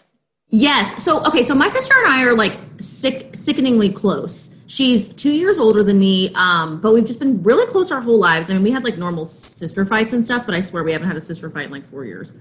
Yes. 0.52 1.04
So 1.04 1.24
okay. 1.26 1.43
So 1.43 1.54
my 1.54 1.68
sister 1.68 1.93
and 1.97 2.12
I 2.12 2.24
are 2.24 2.36
like 2.36 2.60
sick, 2.78 3.36
sickeningly 3.36 3.89
close. 3.89 4.56
She's 4.66 5.08
two 5.08 5.32
years 5.32 5.60
older 5.60 5.84
than 5.84 6.00
me, 6.00 6.32
um, 6.36 6.80
but 6.82 6.93
we've 6.93 7.06
just 7.06 7.20
been 7.20 7.41
really 7.43 7.66
close 7.68 7.91
our 7.91 8.02
whole 8.02 8.20
lives. 8.20 8.50
I 8.50 8.54
mean, 8.54 8.64
we 8.64 8.72
had 8.72 8.84
like 8.84 8.97
normal 8.97 9.26
sister 9.26 9.86
fights 9.86 10.14
and 10.14 10.24
stuff, 10.24 10.45
but 10.45 10.56
I 10.56 10.62
swear 10.62 10.84
we 10.84 10.91
haven't 10.91 11.08
had 11.08 11.18
a 11.18 11.22
sister 11.22 11.50
fight 11.50 11.66
in 11.66 11.72
like 11.72 11.88
four 11.88 12.06
years. 12.06 12.34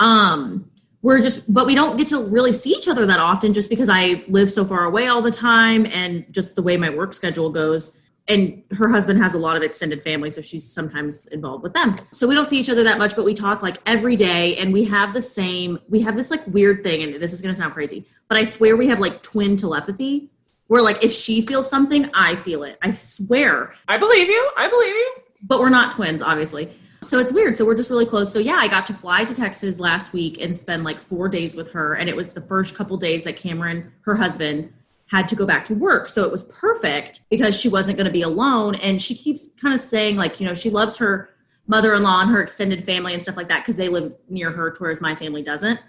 Um, 0.00 0.70
we're 1.02 1.20
just, 1.20 1.52
but 1.52 1.66
we 1.66 1.74
don't 1.74 1.96
get 1.96 2.08
to 2.08 2.22
really 2.22 2.52
see 2.52 2.70
each 2.70 2.88
other 2.88 3.06
that 3.06 3.20
often, 3.20 3.54
just 3.54 3.70
because 3.70 3.88
I 3.88 4.24
live 4.28 4.52
so 4.52 4.64
far 4.64 4.84
away 4.84 5.06
all 5.06 5.22
the 5.22 5.30
time, 5.30 5.86
and 5.86 6.26
just 6.30 6.56
the 6.56 6.62
way 6.62 6.76
my 6.76 6.90
work 6.90 7.14
schedule 7.14 7.50
goes 7.50 7.98
and 8.30 8.62
her 8.70 8.88
husband 8.88 9.20
has 9.20 9.34
a 9.34 9.38
lot 9.38 9.56
of 9.56 9.62
extended 9.62 10.02
family 10.02 10.30
so 10.30 10.40
she's 10.40 10.64
sometimes 10.64 11.26
involved 11.26 11.64
with 11.64 11.74
them. 11.74 11.96
So 12.12 12.28
we 12.28 12.34
don't 12.34 12.48
see 12.48 12.58
each 12.58 12.70
other 12.70 12.84
that 12.84 12.98
much 12.98 13.16
but 13.16 13.24
we 13.24 13.34
talk 13.34 13.60
like 13.62 13.78
every 13.84 14.16
day 14.16 14.56
and 14.56 14.72
we 14.72 14.84
have 14.84 15.12
the 15.12 15.20
same 15.20 15.78
we 15.88 16.00
have 16.02 16.16
this 16.16 16.30
like 16.30 16.46
weird 16.46 16.84
thing 16.84 17.02
and 17.02 17.14
this 17.14 17.32
is 17.32 17.42
going 17.42 17.52
to 17.52 17.60
sound 17.60 17.74
crazy 17.74 18.06
but 18.28 18.38
i 18.38 18.44
swear 18.44 18.76
we 18.76 18.86
have 18.86 19.00
like 19.00 19.22
twin 19.22 19.56
telepathy 19.56 20.30
where 20.68 20.82
like 20.82 21.02
if 21.02 21.12
she 21.12 21.42
feels 21.42 21.68
something 21.68 22.08
i 22.14 22.36
feel 22.36 22.62
it 22.62 22.78
i 22.82 22.90
swear. 22.92 23.74
I 23.88 23.98
believe 23.98 24.28
you 24.28 24.50
i 24.56 24.68
believe 24.68 24.94
you. 24.94 25.14
But 25.42 25.60
we're 25.60 25.70
not 25.70 25.92
twins 25.92 26.22
obviously. 26.22 26.70
So 27.02 27.18
it's 27.18 27.32
weird 27.32 27.56
so 27.56 27.64
we're 27.64 27.74
just 27.74 27.90
really 27.90 28.06
close. 28.06 28.32
So 28.32 28.38
yeah 28.38 28.56
i 28.56 28.68
got 28.68 28.86
to 28.86 28.94
fly 28.94 29.24
to 29.24 29.34
texas 29.34 29.80
last 29.80 30.12
week 30.12 30.40
and 30.40 30.56
spend 30.56 30.84
like 30.84 31.00
four 31.00 31.28
days 31.28 31.56
with 31.56 31.72
her 31.72 31.94
and 31.94 32.08
it 32.08 32.14
was 32.14 32.32
the 32.32 32.42
first 32.42 32.74
couple 32.76 32.96
days 32.96 33.24
that 33.24 33.36
cameron 33.36 33.92
her 34.02 34.14
husband 34.14 34.72
had 35.10 35.26
to 35.26 35.34
go 35.34 35.44
back 35.44 35.64
to 35.64 35.74
work. 35.74 36.08
So 36.08 36.22
it 36.22 36.30
was 36.30 36.44
perfect 36.44 37.20
because 37.30 37.58
she 37.58 37.68
wasn't 37.68 37.96
going 37.96 38.06
to 38.06 38.12
be 38.12 38.22
alone. 38.22 38.76
And 38.76 39.02
she 39.02 39.14
keeps 39.16 39.48
kind 39.60 39.74
of 39.74 39.80
saying, 39.80 40.16
like, 40.16 40.38
you 40.38 40.46
know, 40.46 40.54
she 40.54 40.70
loves 40.70 40.98
her 40.98 41.30
mother 41.66 41.94
in 41.94 42.04
law 42.04 42.20
and 42.20 42.30
her 42.30 42.40
extended 42.40 42.84
family 42.84 43.12
and 43.12 43.22
stuff 43.22 43.36
like 43.36 43.48
that 43.48 43.62
because 43.62 43.76
they 43.76 43.88
live 43.88 44.16
near 44.28 44.52
her, 44.52 44.72
whereas 44.78 45.00
my 45.00 45.16
family 45.16 45.42
doesn't. 45.42 45.80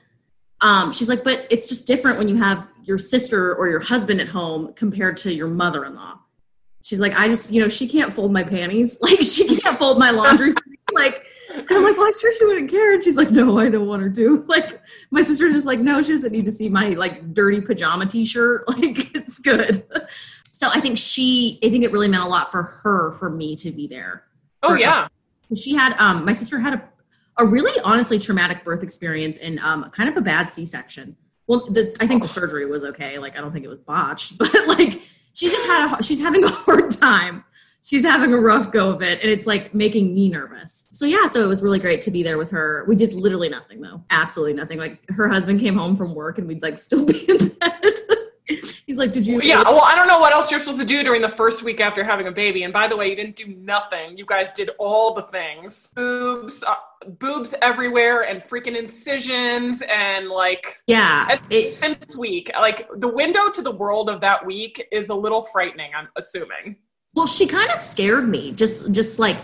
Um, 0.62 0.92
she's 0.92 1.08
like, 1.08 1.24
but 1.24 1.46
it's 1.52 1.68
just 1.68 1.86
different 1.86 2.18
when 2.18 2.30
you 2.30 2.38
have 2.38 2.68
your 2.84 2.98
sister 2.98 3.56
or 3.56 3.68
your 3.68 3.80
husband 3.80 4.20
at 4.22 4.28
home 4.28 4.74
compared 4.74 5.18
to 5.18 5.34
your 5.34 5.48
mother 5.48 5.86
in 5.86 5.96
law. 5.96 6.20
she's 6.84 7.00
like, 7.00 7.16
I 7.16 7.28
just, 7.28 7.52
you 7.52 7.62
know, 7.62 7.68
she 7.68 7.88
can't 7.88 8.12
fold 8.12 8.34
my 8.34 8.44
panties. 8.44 8.98
Like 9.02 9.22
she 9.22 9.56
can't 9.58 9.78
fold 9.78 10.00
my 10.00 10.10
laundry. 10.10 10.54
Like, 10.94 11.26
and 11.54 11.68
I'm 11.70 11.84
like, 11.84 11.98
well, 11.98 12.08
I'm 12.08 12.20
sure 12.20 12.34
she 12.34 12.46
wouldn't 12.46 12.70
care. 12.70 12.94
And 12.94 13.04
she's 13.04 13.16
like, 13.16 13.32
no, 13.32 13.60
I 13.60 13.70
don't 13.70 13.88
want 13.88 14.02
her 14.02 14.10
to. 14.10 14.46
Like, 14.48 14.82
my 15.12 15.22
sister's 15.22 15.54
just 15.54 15.68
like, 15.68 15.80
no, 15.80 16.02
she 16.02 16.14
doesn't 16.14 16.32
need 16.32 16.46
to 16.46 16.52
see 16.52 16.70
my 16.70 16.90
like 16.90 17.34
dirty 17.34 17.62
pajama 17.62 18.06
t-shirt. 18.06 18.66
Like, 18.68 19.16
it's 19.16 19.40
good. 19.40 19.84
So 20.44 20.70
I 20.72 20.80
think 20.80 20.96
she, 21.00 21.58
I 21.64 21.72
think 21.72 21.84
it 21.84 21.92
really 21.92 22.08
meant 22.08 22.24
a 22.24 22.28
lot 22.28 22.52
for 22.52 22.62
her, 22.62 23.14
for 23.14 23.32
me 23.32 23.56
to 23.56 23.72
be 23.72 23.88
there. 23.88 24.26
Oh 24.62 24.70
For- 24.70 24.78
yeah. 24.78 25.08
She 25.56 25.74
had, 25.74 25.98
um, 25.98 26.24
my 26.24 26.34
sister 26.34 26.60
had 26.60 26.76
a, 26.76 26.90
a 27.40 27.46
really 27.48 27.82
honestly 27.84 28.20
traumatic 28.20 28.64
birth 28.64 28.84
experience 28.84 29.40
and 29.40 29.58
um, 29.62 29.90
kind 29.90 30.08
of 30.08 30.18
a 30.18 30.22
bad 30.22 30.52
C-section. 30.52 31.18
Well, 31.48 31.66
the, 31.66 31.96
I 32.00 32.06
think 32.06 32.22
the 32.22 32.28
surgery 32.28 32.68
was 32.68 32.84
okay. 32.84 33.18
Like, 33.18 33.36
I 33.36 33.42
don't 33.42 33.52
think 33.52 33.66
it 33.66 33.70
was 33.70 33.80
botched, 33.80 34.38
but 34.40 34.54
like, 34.68 35.02
she 35.34 35.50
just 35.50 35.66
had, 35.66 35.98
a, 36.00 36.04
she's 36.04 36.20
having 36.20 36.44
a 36.44 36.50
hard 36.50 36.92
time. 36.92 37.44
She's 37.84 38.04
having 38.04 38.32
a 38.32 38.40
rough 38.40 38.72
go 38.72 38.92
of 38.92 39.02
it, 39.02 39.22
and 39.22 39.32
it's 39.32 39.48
like 39.48 39.74
making 39.74 40.14
me 40.14 40.30
nervous. 40.30 40.86
So 40.92 41.06
yeah, 41.06 41.26
so 41.26 41.44
it 41.44 41.48
was 41.48 41.64
really 41.64 41.80
great 41.80 42.02
to 42.04 42.12
be 42.12 42.22
there 42.22 42.38
with 42.38 42.52
her. 42.52 42.86
We 42.88 42.96
did 42.96 43.14
literally 43.14 43.50
nothing 43.50 43.82
though, 43.82 44.04
absolutely 44.12 44.54
nothing. 44.54 44.78
Like 44.78 45.02
her 45.10 45.28
husband 45.28 45.60
came 45.60 45.76
home 45.76 45.96
from 45.96 46.14
work, 46.14 46.38
and 46.38 46.48
we'd 46.48 46.62
like 46.62 46.80
still 46.80 47.06
be 47.06 47.26
in 47.28 47.48
bed. 47.48 47.84
He's 48.86 48.98
like, 48.98 49.12
"Did 49.12 49.26
you?" 49.26 49.42
Yeah, 49.42 49.64
well, 49.64 49.82
I 49.82 49.96
don't 49.96 50.08
know 50.08 50.20
what 50.20 50.32
else 50.32 50.52
you're 50.52 50.60
supposed 50.60 50.80
to 50.80 50.86
do 50.86 51.02
during 51.02 51.22
the 51.22 51.30
first 51.30 51.64
week 51.64 51.80
after 51.80 52.04
having 52.04 52.28
a 52.28 52.32
baby. 52.32 52.64
And 52.64 52.74
by 52.74 52.88
the 52.88 52.96
way, 52.96 53.10
you 53.10 53.16
didn't 53.16 53.36
do 53.36 53.48
nothing. 53.48 54.18
You 54.18 54.26
guys 54.26 54.54
did 54.54 54.70
all 54.78 55.14
the 55.16 55.24
things. 55.24 55.92
Boobs, 55.96 56.62
uh, 56.64 56.76
boobs 57.08 57.56
everywhere, 57.62 58.26
and 58.26 58.44
freaking 58.44 58.78
incisions, 58.78 59.82
and 59.90 60.28
like 60.28 60.82
yeah. 60.86 61.40
It, 61.50 61.80
and 61.82 61.98
this 62.02 62.16
week, 62.16 62.52
like 62.54 62.88
the 62.96 63.08
window 63.08 63.50
to 63.50 63.62
the 63.64 63.72
world 63.72 64.08
of 64.10 64.22
that 64.22 64.46
week 64.46 64.88
is 64.92 65.10
a 65.10 65.16
little 65.16 65.44
frightening. 65.44 65.92
I'm 65.96 66.10
assuming. 66.16 66.76
Well, 67.14 67.28
she 67.28 67.46
kind 67.46 67.70
of 67.70 67.78
scared 67.78 68.28
me. 68.28 68.52
Just 68.52 68.92
just 68.92 69.20
like 69.20 69.44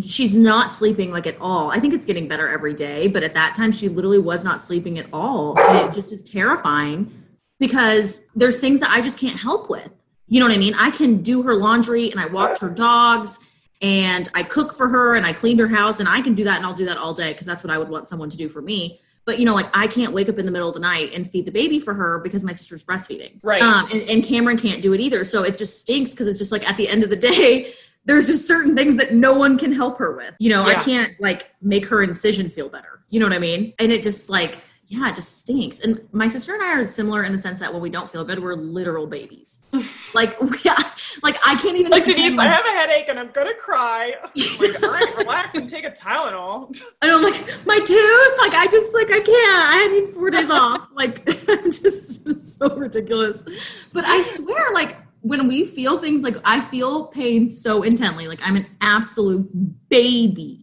she's 0.00 0.34
not 0.34 0.72
sleeping 0.72 1.10
like 1.10 1.26
at 1.26 1.38
all. 1.40 1.70
I 1.70 1.78
think 1.78 1.92
it's 1.92 2.06
getting 2.06 2.28
better 2.28 2.48
every 2.48 2.74
day, 2.74 3.06
but 3.08 3.22
at 3.22 3.34
that 3.34 3.54
time 3.54 3.72
she 3.72 3.88
literally 3.88 4.18
was 4.18 4.42
not 4.44 4.60
sleeping 4.60 4.98
at 4.98 5.06
all. 5.12 5.58
And 5.58 5.88
it 5.88 5.92
just 5.92 6.12
is 6.12 6.22
terrifying 6.22 7.12
because 7.58 8.26
there's 8.34 8.58
things 8.58 8.80
that 8.80 8.90
I 8.90 9.00
just 9.00 9.18
can't 9.18 9.38
help 9.38 9.68
with. 9.68 9.90
You 10.28 10.40
know 10.40 10.46
what 10.46 10.54
I 10.54 10.58
mean? 10.58 10.74
I 10.74 10.90
can 10.90 11.22
do 11.22 11.42
her 11.42 11.54
laundry 11.54 12.10
and 12.10 12.18
I 12.18 12.26
watch 12.26 12.58
her 12.60 12.70
dogs 12.70 13.46
and 13.82 14.28
I 14.34 14.44
cook 14.44 14.72
for 14.72 14.88
her 14.88 15.14
and 15.14 15.26
I 15.26 15.34
clean 15.34 15.58
her 15.58 15.68
house 15.68 16.00
and 16.00 16.08
I 16.08 16.22
can 16.22 16.34
do 16.34 16.44
that 16.44 16.56
and 16.56 16.64
I'll 16.64 16.72
do 16.72 16.86
that 16.86 16.96
all 16.96 17.12
day 17.12 17.32
because 17.32 17.46
that's 17.46 17.62
what 17.62 17.70
I 17.70 17.76
would 17.76 17.90
want 17.90 18.08
someone 18.08 18.30
to 18.30 18.36
do 18.38 18.48
for 18.48 18.62
me. 18.62 19.00
But 19.24 19.38
you 19.38 19.44
know, 19.44 19.54
like 19.54 19.70
I 19.74 19.86
can't 19.86 20.12
wake 20.12 20.28
up 20.28 20.38
in 20.38 20.46
the 20.46 20.52
middle 20.52 20.68
of 20.68 20.74
the 20.74 20.80
night 20.80 21.12
and 21.14 21.28
feed 21.28 21.46
the 21.46 21.52
baby 21.52 21.78
for 21.78 21.94
her 21.94 22.18
because 22.18 22.42
my 22.42 22.52
sister's 22.52 22.84
breastfeeding. 22.84 23.38
Right. 23.42 23.62
Um, 23.62 23.88
and, 23.92 24.02
and 24.08 24.24
Cameron 24.24 24.58
can't 24.58 24.82
do 24.82 24.92
it 24.92 25.00
either. 25.00 25.24
So 25.24 25.42
it 25.44 25.56
just 25.56 25.80
stinks 25.80 26.10
because 26.10 26.26
it's 26.26 26.38
just 26.38 26.52
like 26.52 26.68
at 26.68 26.76
the 26.76 26.88
end 26.88 27.04
of 27.04 27.10
the 27.10 27.16
day, 27.16 27.72
there's 28.04 28.26
just 28.26 28.48
certain 28.48 28.74
things 28.74 28.96
that 28.96 29.14
no 29.14 29.32
one 29.32 29.56
can 29.56 29.72
help 29.72 29.98
her 29.98 30.16
with. 30.16 30.34
You 30.38 30.50
know, 30.50 30.64
I 30.64 30.74
can't 30.74 31.12
like 31.20 31.54
make 31.62 31.86
her 31.86 32.02
incision 32.02 32.48
feel 32.48 32.68
better. 32.68 33.04
You 33.10 33.20
know 33.20 33.26
what 33.26 33.34
I 33.34 33.38
mean? 33.38 33.74
And 33.78 33.92
it 33.92 34.02
just 34.02 34.28
like, 34.28 34.58
yeah, 34.86 35.08
it 35.08 35.14
just 35.14 35.38
stinks. 35.38 35.80
And 35.80 36.06
my 36.12 36.26
sister 36.26 36.52
and 36.52 36.62
I 36.62 36.80
are 36.80 36.86
similar 36.86 37.24
in 37.24 37.32
the 37.32 37.38
sense 37.38 37.60
that 37.60 37.72
when 37.72 37.80
we 37.80 37.88
don't 37.88 38.10
feel 38.10 38.24
good, 38.24 38.42
we're 38.42 38.54
literal 38.54 39.06
babies. 39.06 39.62
like, 40.14 40.36
yeah, 40.64 40.76
like 41.22 41.38
I 41.46 41.54
can't 41.54 41.76
even 41.76 41.90
Like 41.90 42.04
Denise, 42.04 42.38
I 42.38 42.46
have 42.46 42.64
a 42.66 42.70
headache 42.70 43.08
and 43.08 43.18
I'm 43.18 43.30
gonna 43.30 43.54
cry. 43.54 44.14
like, 44.60 44.82
all 44.82 44.90
right, 44.90 45.16
relax 45.16 45.54
and 45.54 45.68
take 45.68 45.84
a 45.84 45.90
Tylenol. 45.90 46.68
And 46.68 46.84
I 47.00 47.06
don't 47.06 47.22
like 47.22 47.66
my 47.66 47.78
tooth. 47.78 48.38
Like 48.40 48.54
I 48.54 48.66
just 48.70 48.92
like 48.92 49.10
I 49.10 49.20
can't. 49.20 49.28
I 49.28 49.88
need 49.88 50.08
four 50.14 50.30
days 50.30 50.50
off. 50.50 50.88
Like 50.92 51.26
I'm 51.48 51.70
just 51.70 52.56
so 52.58 52.74
ridiculous. 52.76 53.44
But 53.92 54.04
I 54.04 54.20
swear, 54.20 54.72
like 54.74 54.96
when 55.22 55.48
we 55.48 55.64
feel 55.64 55.98
things, 55.98 56.22
like 56.22 56.36
I 56.44 56.60
feel 56.60 57.06
pain 57.06 57.48
so 57.48 57.82
intently. 57.82 58.28
Like 58.28 58.40
I'm 58.42 58.56
an 58.56 58.66
absolute 58.80 59.48
baby. 59.88 60.61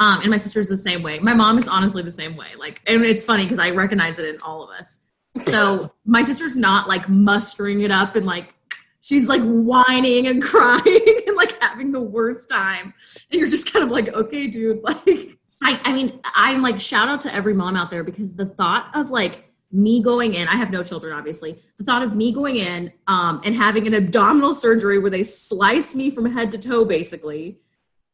Um, 0.00 0.22
and 0.22 0.30
my 0.30 0.38
sister's 0.38 0.66
the 0.66 0.78
same 0.78 1.02
way. 1.02 1.18
My 1.18 1.34
mom 1.34 1.58
is 1.58 1.68
honestly 1.68 2.02
the 2.02 2.10
same 2.10 2.34
way. 2.34 2.48
Like, 2.58 2.80
and 2.86 3.04
it's 3.04 3.24
funny 3.24 3.44
because 3.44 3.58
I 3.58 3.70
recognize 3.70 4.18
it 4.18 4.24
in 4.24 4.38
all 4.42 4.64
of 4.64 4.70
us. 4.70 5.00
So 5.38 5.92
my 6.06 6.22
sister's 6.22 6.56
not 6.56 6.88
like 6.88 7.08
mustering 7.08 7.82
it 7.82 7.90
up 7.90 8.16
and 8.16 8.24
like 8.24 8.54
she's 9.02 9.28
like 9.28 9.42
whining 9.42 10.26
and 10.26 10.42
crying 10.52 11.16
and 11.26 11.36
like 11.36 11.60
having 11.60 11.92
the 11.92 12.00
worst 12.00 12.48
time. 12.48 12.94
And 13.30 13.40
you're 13.40 13.50
just 13.50 13.72
kind 13.72 13.84
of 13.84 13.90
like, 13.90 14.08
okay, 14.08 14.46
dude, 14.46 14.82
like 14.82 15.38
I, 15.62 15.78
I 15.84 15.92
mean, 15.92 16.18
I'm 16.34 16.62
like, 16.62 16.80
shout 16.80 17.08
out 17.08 17.20
to 17.22 17.34
every 17.34 17.52
mom 17.52 17.76
out 17.76 17.90
there 17.90 18.02
because 18.02 18.34
the 18.34 18.46
thought 18.46 18.90
of 18.94 19.10
like 19.10 19.52
me 19.70 20.02
going 20.02 20.32
in, 20.32 20.48
I 20.48 20.56
have 20.56 20.70
no 20.70 20.82
children, 20.82 21.12
obviously. 21.12 21.58
The 21.76 21.84
thought 21.84 22.02
of 22.02 22.16
me 22.16 22.32
going 22.32 22.56
in 22.56 22.90
um, 23.06 23.42
and 23.44 23.54
having 23.54 23.86
an 23.86 23.94
abdominal 23.94 24.54
surgery 24.54 24.98
where 24.98 25.10
they 25.10 25.22
slice 25.22 25.94
me 25.94 26.10
from 26.10 26.24
head 26.24 26.50
to 26.52 26.58
toe, 26.58 26.86
basically. 26.86 27.60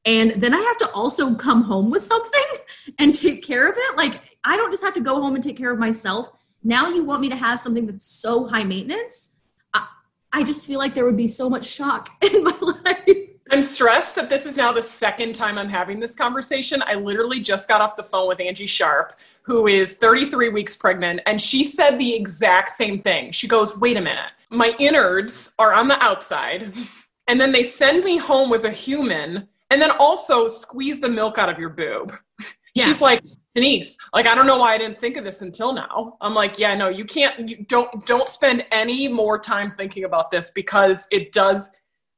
And 0.06 0.30
then 0.36 0.54
I 0.54 0.60
have 0.60 0.76
to 0.78 0.90
also 0.92 1.34
come 1.34 1.62
home 1.62 1.90
with 1.90 2.02
something 2.02 2.44
and 2.98 3.14
take 3.14 3.44
care 3.44 3.68
of 3.68 3.76
it. 3.76 3.96
Like, 3.96 4.20
I 4.44 4.56
don't 4.56 4.70
just 4.70 4.84
have 4.84 4.94
to 4.94 5.00
go 5.00 5.20
home 5.20 5.34
and 5.34 5.42
take 5.42 5.56
care 5.56 5.72
of 5.72 5.78
myself. 5.78 6.30
Now 6.62 6.88
you 6.88 7.04
want 7.04 7.20
me 7.20 7.28
to 7.28 7.36
have 7.36 7.60
something 7.60 7.86
that's 7.86 8.06
so 8.06 8.46
high 8.46 8.64
maintenance. 8.64 9.32
I, 9.74 9.86
I 10.32 10.44
just 10.44 10.66
feel 10.66 10.78
like 10.78 10.94
there 10.94 11.04
would 11.04 11.16
be 11.16 11.28
so 11.28 11.50
much 11.50 11.66
shock 11.66 12.10
in 12.32 12.44
my 12.44 12.56
life. 12.60 13.16
I'm 13.50 13.62
stressed 13.62 14.16
that 14.16 14.28
this 14.28 14.44
is 14.44 14.56
now 14.56 14.72
the 14.72 14.82
second 14.82 15.34
time 15.34 15.56
I'm 15.56 15.68
having 15.68 16.00
this 16.00 16.14
conversation. 16.14 16.82
I 16.84 16.94
literally 16.94 17.38
just 17.38 17.68
got 17.68 17.80
off 17.80 17.94
the 17.94 18.02
phone 18.02 18.26
with 18.26 18.40
Angie 18.40 18.66
Sharp, 18.66 19.14
who 19.42 19.68
is 19.68 19.94
33 19.94 20.48
weeks 20.48 20.76
pregnant, 20.76 21.20
and 21.26 21.40
she 21.40 21.62
said 21.62 21.96
the 21.96 22.14
exact 22.14 22.70
same 22.70 23.00
thing. 23.02 23.30
She 23.30 23.46
goes, 23.46 23.76
Wait 23.78 23.96
a 23.96 24.00
minute, 24.00 24.32
my 24.50 24.74
innards 24.80 25.54
are 25.60 25.72
on 25.72 25.86
the 25.86 26.02
outside, 26.02 26.72
and 27.28 27.40
then 27.40 27.52
they 27.52 27.62
send 27.62 28.02
me 28.02 28.16
home 28.16 28.50
with 28.50 28.64
a 28.64 28.70
human, 28.70 29.46
and 29.70 29.80
then 29.80 29.90
also 29.98 30.48
squeeze 30.48 31.00
the 31.00 31.08
milk 31.08 31.38
out 31.38 31.48
of 31.48 31.58
your 31.58 31.70
boob. 31.70 32.12
Yeah. 32.74 32.84
She's 32.84 33.00
like, 33.00 33.22
Denise, 33.54 33.96
like 34.12 34.26
I 34.26 34.34
don't 34.34 34.46
know 34.46 34.58
why 34.58 34.74
I 34.74 34.76
didn't 34.76 34.98
think 34.98 35.16
of 35.16 35.24
this 35.24 35.40
until 35.40 35.72
now. 35.72 36.18
I'm 36.20 36.34
like, 36.34 36.58
yeah, 36.58 36.74
no, 36.74 36.90
you 36.90 37.06
can't 37.06 37.48
you 37.48 37.64
don't 37.70 38.04
don't 38.04 38.28
spend 38.28 38.66
any 38.70 39.08
more 39.08 39.38
time 39.38 39.70
thinking 39.70 40.04
about 40.04 40.30
this 40.30 40.50
because 40.50 41.08
it 41.10 41.32
does 41.32 41.70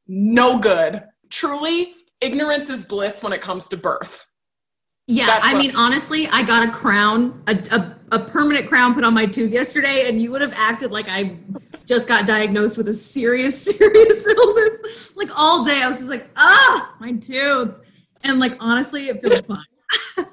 no 0.08 0.58
good. 0.58 1.04
Truly, 1.30 1.94
ignorance 2.20 2.70
is 2.70 2.82
bliss 2.82 3.22
when 3.22 3.32
it 3.32 3.40
comes 3.40 3.68
to 3.68 3.76
birth. 3.76 4.26
Yeah, 5.10 5.26
That's 5.26 5.46
I 5.46 5.54
mean, 5.54 5.74
honestly, 5.74 6.28
I 6.28 6.42
got 6.42 6.68
a 6.68 6.70
crown, 6.70 7.42
a, 7.46 7.56
a, 7.72 7.96
a 8.16 8.18
permanent 8.18 8.68
crown 8.68 8.94
put 8.94 9.04
on 9.04 9.14
my 9.14 9.24
tooth 9.24 9.50
yesterday, 9.50 10.06
and 10.06 10.20
you 10.20 10.30
would 10.30 10.42
have 10.42 10.52
acted 10.54 10.92
like 10.92 11.08
I 11.08 11.38
just 11.86 12.06
got 12.06 12.26
diagnosed 12.26 12.76
with 12.76 12.88
a 12.88 12.92
serious, 12.92 13.62
serious 13.76 14.26
illness. 14.26 15.16
Like 15.16 15.30
all 15.34 15.64
day, 15.64 15.82
I 15.82 15.88
was 15.88 15.96
just 15.96 16.10
like, 16.10 16.28
ah, 16.36 16.94
my 17.00 17.12
tooth. 17.12 17.74
And 18.22 18.38
like, 18.38 18.58
honestly, 18.60 19.08
it 19.08 19.22
feels 19.22 19.46
fine. 19.46 19.64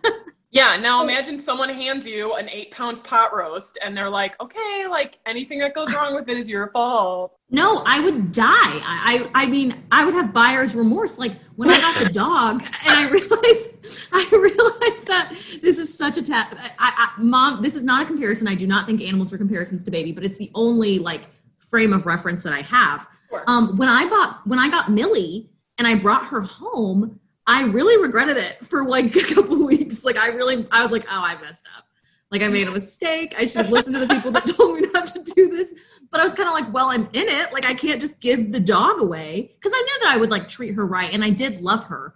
Yeah, 0.55 0.77
now 0.77 1.03
imagine 1.03 1.37
someone 1.37 1.67
hands 1.67 2.07
you 2.07 2.35
an 2.35 2.47
eight 2.47 2.71
pound 2.71 3.03
pot 3.03 3.35
roast 3.35 3.77
and 3.83 3.95
they're 3.95 4.09
like, 4.09 4.39
okay, 4.41 4.87
like 4.89 5.19
anything 5.25 5.59
that 5.59 5.73
goes 5.73 5.93
wrong 5.93 6.15
with 6.15 6.29
it 6.29 6.37
is 6.37 6.49
your 6.49 6.71
fault. 6.71 7.37
No, 7.49 7.83
I 7.85 7.99
would 7.99 8.31
die. 8.31 8.45
I, 8.47 9.29
I, 9.35 9.43
I 9.43 9.47
mean, 9.47 9.83
I 9.91 10.05
would 10.05 10.13
have 10.13 10.31
buyer's 10.31 10.73
remorse. 10.73 11.19
Like 11.19 11.33
when 11.57 11.69
I 11.69 11.77
got 11.81 12.01
the 12.01 12.13
dog, 12.13 12.61
and 12.61 12.71
I 12.85 13.09
realized, 13.09 14.07
I 14.13 14.29
realized 14.31 15.07
that 15.07 15.31
this 15.61 15.77
is 15.77 15.95
such 15.95 16.17
a 16.17 16.23
ta- 16.23 16.49
I, 16.79 17.11
I, 17.17 17.21
mom. 17.21 17.61
This 17.61 17.75
is 17.75 17.83
not 17.83 18.03
a 18.03 18.05
comparison. 18.05 18.47
I 18.47 18.55
do 18.55 18.65
not 18.65 18.85
think 18.85 19.01
animals 19.01 19.33
are 19.33 19.37
comparisons 19.37 19.83
to 19.83 19.91
baby, 19.91 20.13
but 20.13 20.23
it's 20.23 20.37
the 20.37 20.51
only 20.55 20.99
like 20.99 21.23
frame 21.59 21.91
of 21.91 22.05
reference 22.05 22.43
that 22.43 22.53
I 22.53 22.61
have. 22.61 23.09
Sure. 23.29 23.43
Um, 23.47 23.75
when 23.75 23.89
I 23.89 24.05
bought, 24.05 24.47
when 24.47 24.59
I 24.59 24.69
got 24.69 24.89
Millie, 24.89 25.49
and 25.77 25.85
I 25.85 25.95
brought 25.95 26.27
her 26.27 26.39
home, 26.39 27.19
I 27.47 27.63
really 27.63 28.01
regretted 28.01 28.37
it 28.37 28.65
for 28.65 28.85
like 28.85 29.15
a 29.15 29.33
couple 29.33 29.65
weeks. 29.65 30.03
Like 30.05 30.17
I 30.17 30.27
really, 30.27 30.67
I 30.71 30.83
was 30.83 30.91
like, 30.91 31.05
oh, 31.09 31.21
I 31.23 31.39
messed 31.41 31.65
up. 31.77 31.85
Like 32.31 32.41
I 32.41 32.47
made 32.47 32.67
a 32.67 32.71
mistake. 32.71 33.35
I 33.37 33.45
should 33.45 33.61
have 33.63 33.71
listened 33.71 33.93
to 33.95 34.05
the 34.05 34.13
people 34.13 34.31
that 34.31 34.45
told 34.57 34.75
me 34.79 34.87
not 34.93 35.05
to 35.07 35.23
do 35.35 35.49
this. 35.49 35.73
But 36.11 36.21
I 36.21 36.23
was 36.23 36.33
kind 36.33 36.49
of 36.49 36.53
like, 36.53 36.73
well, 36.73 36.89
I'm 36.89 37.07
in 37.13 37.27
it. 37.29 37.53
Like 37.53 37.65
I 37.65 37.73
can't 37.73 38.01
just 38.01 38.19
give 38.19 38.51
the 38.51 38.59
dog 38.59 38.99
away 38.99 39.51
because 39.55 39.71
I 39.75 39.81
knew 39.81 39.99
that 40.05 40.09
I 40.13 40.17
would 40.17 40.31
like 40.31 40.49
treat 40.49 40.73
her 40.75 40.85
right, 40.85 41.13
and 41.13 41.23
I 41.23 41.29
did 41.29 41.61
love 41.61 41.83
her. 41.85 42.15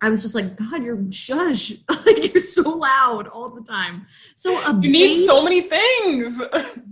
I 0.00 0.08
was 0.08 0.22
just 0.22 0.34
like, 0.36 0.56
God, 0.56 0.84
you're 0.84 0.98
shush. 1.10 1.72
like 2.06 2.32
you're 2.32 2.40
so 2.42 2.70
loud 2.70 3.26
all 3.26 3.48
the 3.48 3.62
time. 3.62 4.06
So 4.36 4.52
You 4.78 4.92
need 4.92 4.92
baby- 5.14 5.26
so 5.26 5.42
many 5.42 5.62
things. 5.62 6.40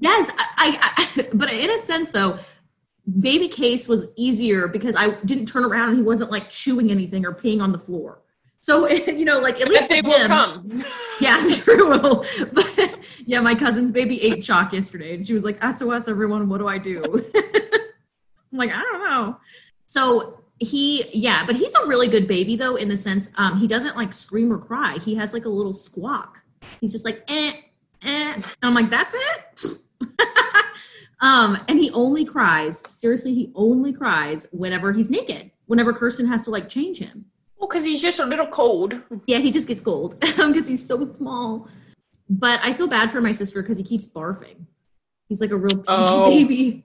Yes, 0.01 0.31
I, 0.37 0.47
I, 0.59 0.95
I 1.17 1.29
but 1.33 1.53
in 1.53 1.71
a 1.71 1.79
sense 1.79 2.11
though, 2.11 2.39
baby 3.21 3.49
case 3.49 3.89
was 3.89 4.07
easier 4.17 4.69
because 4.69 4.95
I 4.97 5.21
didn't 5.25 5.47
turn 5.47 5.65
around 5.65 5.91
and 5.91 5.99
he 5.99 6.03
wasn't 6.03 6.31
like 6.31 6.51
chewing 6.51 6.91
anything 6.91 7.25
or 7.25 7.33
peeing 7.33 7.61
on 7.63 7.73
the 7.73 7.79
floor. 7.79 8.21
So 8.61 8.89
you 8.91 9.25
know, 9.25 9.39
like 9.39 9.61
at 9.61 9.69
least 9.69 9.91
him, 9.91 10.07
will 10.07 10.27
come. 10.27 10.85
Yeah, 11.21 11.41
it 11.47 11.67
will. 11.67 12.25
But 12.53 12.99
yeah, 13.25 13.41
my 13.41 13.55
cousin's 13.55 13.93
baby 13.93 14.23
ate 14.23 14.43
chalk 14.43 14.73
yesterday, 14.73 15.15
and 15.15 15.27
she 15.27 15.33
was 15.33 15.45
like, 15.45 15.63
"SOS, 15.63 16.09
everyone, 16.09 16.49
what 16.49 16.59
do 16.59 16.69
I 16.69 16.79
do?" 16.79 17.03
I'm 17.35 18.59
like, 18.59 18.71
I 18.71 18.81
don't 18.81 19.05
know. 19.05 19.39
So 19.87 20.43
he, 20.59 21.07
yeah, 21.13 21.45
but 21.47 21.57
he's 21.57 21.75
a 21.75 21.87
really 21.87 22.09
good 22.09 22.27
baby 22.27 22.57
though, 22.57 22.77
in 22.77 22.89
the 22.89 22.97
sense 22.97 23.31
um, 23.37 23.59
he 23.59 23.67
doesn't 23.67 23.97
like 23.97 24.13
scream 24.13 24.53
or 24.53 24.59
cry. 24.59 24.99
He 24.99 25.15
has 25.15 25.33
like 25.33 25.45
a 25.45 25.51
little 25.51 25.73
squawk. 25.73 26.43
He's 26.81 26.93
just 26.93 27.05
like, 27.05 27.23
eh, 27.29 27.53
eh. 28.03 28.33
And 28.35 28.45
I'm 28.63 28.75
like, 28.75 28.91
that's 28.91 29.15
it. 29.15 29.79
Um, 31.21 31.59
and 31.69 31.79
he 31.79 31.91
only 31.93 32.25
cries. 32.25 32.81
Seriously, 32.89 33.35
he 33.35 33.51
only 33.55 33.93
cries 33.93 34.47
whenever 34.53 34.93
he's 34.93 35.09
naked. 35.11 35.51
Whenever 35.67 35.93
Kirsten 35.93 36.27
has 36.29 36.45
to 36.45 36.51
like 36.51 36.69
change 36.69 36.99
him. 36.99 37.27
Well, 37.59 37.69
because 37.69 37.85
he's 37.85 38.03
just 38.03 38.19
a 38.19 38.27
little 38.27 38.47
cold. 38.47 39.01
Yeah, 39.27 39.39
he 39.39 39.51
just 39.51 39.67
gets 39.67 39.81
cold 39.81 40.21
because 40.21 40.69
he's 40.69 40.87
so 40.87 41.11
small. 41.15 41.69
But 42.29 42.61
I 42.63 42.73
feel 42.73 42.87
bad 42.87 43.11
for 43.13 43.21
my 43.21 43.33
sister 43.33 43.63
because 43.63 43.79
he 43.79 43.85
keeps 43.85 44.07
barfing. 44.07 44.67
He's 45.29 45.41
like 45.41 45.51
a 45.53 45.57
real 45.57 45.83
Oh. 45.89 46.27
baby. 46.31 46.85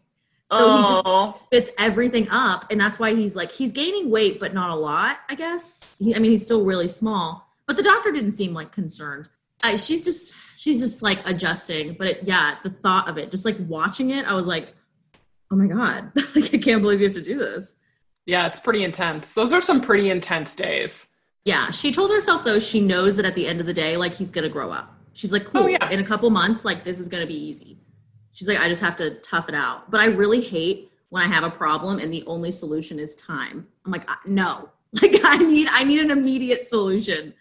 So 0.52 0.78
he 0.78 0.84
just 0.84 1.44
spits 1.44 1.70
everything 1.78 2.28
up, 2.30 2.66
and 2.70 2.80
that's 2.82 3.00
why 3.00 3.16
he's 3.16 3.38
like 3.38 3.54
he's 3.54 3.72
gaining 3.72 4.10
weight, 4.10 4.38
but 4.38 4.54
not 4.54 4.70
a 4.70 4.76
lot, 4.76 5.18
I 5.30 5.36
guess. 5.36 5.98
He, 5.98 6.14
I 6.14 6.20
mean, 6.20 6.32
he's 6.32 6.44
still 6.44 6.66
really 6.66 6.90
small, 6.90 7.48
but 7.68 7.78
the 7.78 7.84
doctor 7.84 8.12
didn't 8.12 8.34
seem 8.34 8.54
like 8.54 8.74
concerned. 8.74 9.30
Uh, 9.64 9.78
she's 9.78 10.04
just 10.04 10.36
she's 10.58 10.82
just 10.82 11.02
like 11.02 11.28
adjusting, 11.28 11.96
but 11.98 12.08
it, 12.08 12.20
yeah, 12.24 12.56
the 12.64 12.70
thought 12.70 13.10
of 13.10 13.18
it, 13.18 13.32
just 13.32 13.46
like 13.46 13.58
watching 13.68 14.12
it, 14.12 14.26
I 14.26 14.34
was 14.34 14.48
like, 14.48 14.76
oh 15.52 15.56
my 15.56 15.68
god, 15.68 16.12
like 16.36 16.54
I 16.54 16.58
can't 16.58 16.82
believe 16.82 17.02
you 17.02 17.08
have 17.08 17.16
to 17.16 17.22
do 17.22 17.38
this. 17.38 17.76
Yeah, 18.26 18.48
it's 18.48 18.60
pretty 18.60 18.84
intense. 18.84 19.34
Those 19.34 19.52
are 19.54 19.62
some 19.62 19.82
pretty 19.82 20.10
intense 20.10 20.56
days. 20.56 21.08
Yeah, 21.46 21.72
she 21.72 21.92
told 21.92 22.12
herself 22.12 22.44
though 22.44 22.60
she 22.60 22.82
knows 22.82 23.16
that 23.18 23.26
at 23.26 23.36
the 23.36 23.48
end 23.48 23.60
of 23.60 23.66
the 23.66 23.74
day, 23.74 23.98
like 23.98 24.14
he's 24.14 24.32
gonna 24.32 24.50
grow 24.50 24.72
up. 24.72 24.96
She's 25.14 25.34
like, 25.34 25.46
cool. 25.46 25.64
Oh, 25.64 25.68
yeah. 25.68 25.90
In 25.90 26.00
a 26.00 26.04
couple 26.04 26.30
months, 26.30 26.64
like 26.64 26.84
this 26.84 27.00
is 27.00 27.08
gonna 27.08 27.28
be 27.28 27.36
easy. 27.36 27.80
She's 28.32 28.48
like, 28.48 28.60
I 28.60 28.70
just 28.70 28.82
have 28.82 28.96
to 28.98 29.16
tough 29.16 29.50
it 29.50 29.56
out. 29.56 29.92
But 29.92 30.02
I 30.02 30.06
really 30.06 30.42
hate 30.42 30.92
when 31.10 31.22
I 31.22 31.28
have 31.28 31.44
a 31.44 31.50
problem 31.50 32.00
and 32.00 32.12
the 32.12 32.24
only 32.28 32.52
solution 32.52 32.98
is 33.00 33.16
time. 33.16 33.68
I'm 33.86 33.92
like, 33.92 34.08
no, 34.26 34.70
like 35.02 35.20
I 35.24 35.38
need, 35.38 35.68
I 35.72 35.84
need 35.84 36.00
an 36.00 36.12
immediate 36.12 36.64
solution. 36.64 37.34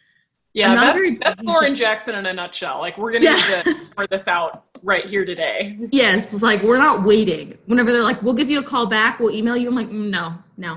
Yeah, 0.52 0.74
that's, 0.74 1.12
that's. 1.22 1.42
Lauren 1.42 1.74
Jackson 1.74 2.14
in 2.16 2.26
a 2.26 2.32
nutshell. 2.32 2.78
Like, 2.80 2.98
we're 2.98 3.12
going 3.12 3.22
to 3.22 3.28
Yeah. 3.28 3.34
need 3.34 3.64
to 3.64 3.74
figure 3.74 4.06
this 4.10 4.26
out 4.26 4.64
right 4.82 5.04
here 5.06 5.24
today. 5.24 5.78
Yes, 5.92 6.32
it's 6.32 6.42
like 6.42 6.62
we're 6.62 6.78
not 6.78 7.04
waiting. 7.04 7.56
Whenever 7.66 7.92
they're 7.92 8.02
like, 8.02 8.20
we'll 8.22 8.34
give 8.34 8.50
you 8.50 8.58
a 8.58 8.62
call 8.62 8.86
back, 8.86 9.20
we'll 9.20 9.34
email 9.34 9.56
you. 9.56 9.68
I'm 9.68 9.74
like, 9.76 9.88
mm, 9.90 10.10
no, 10.10 10.34
no, 10.56 10.74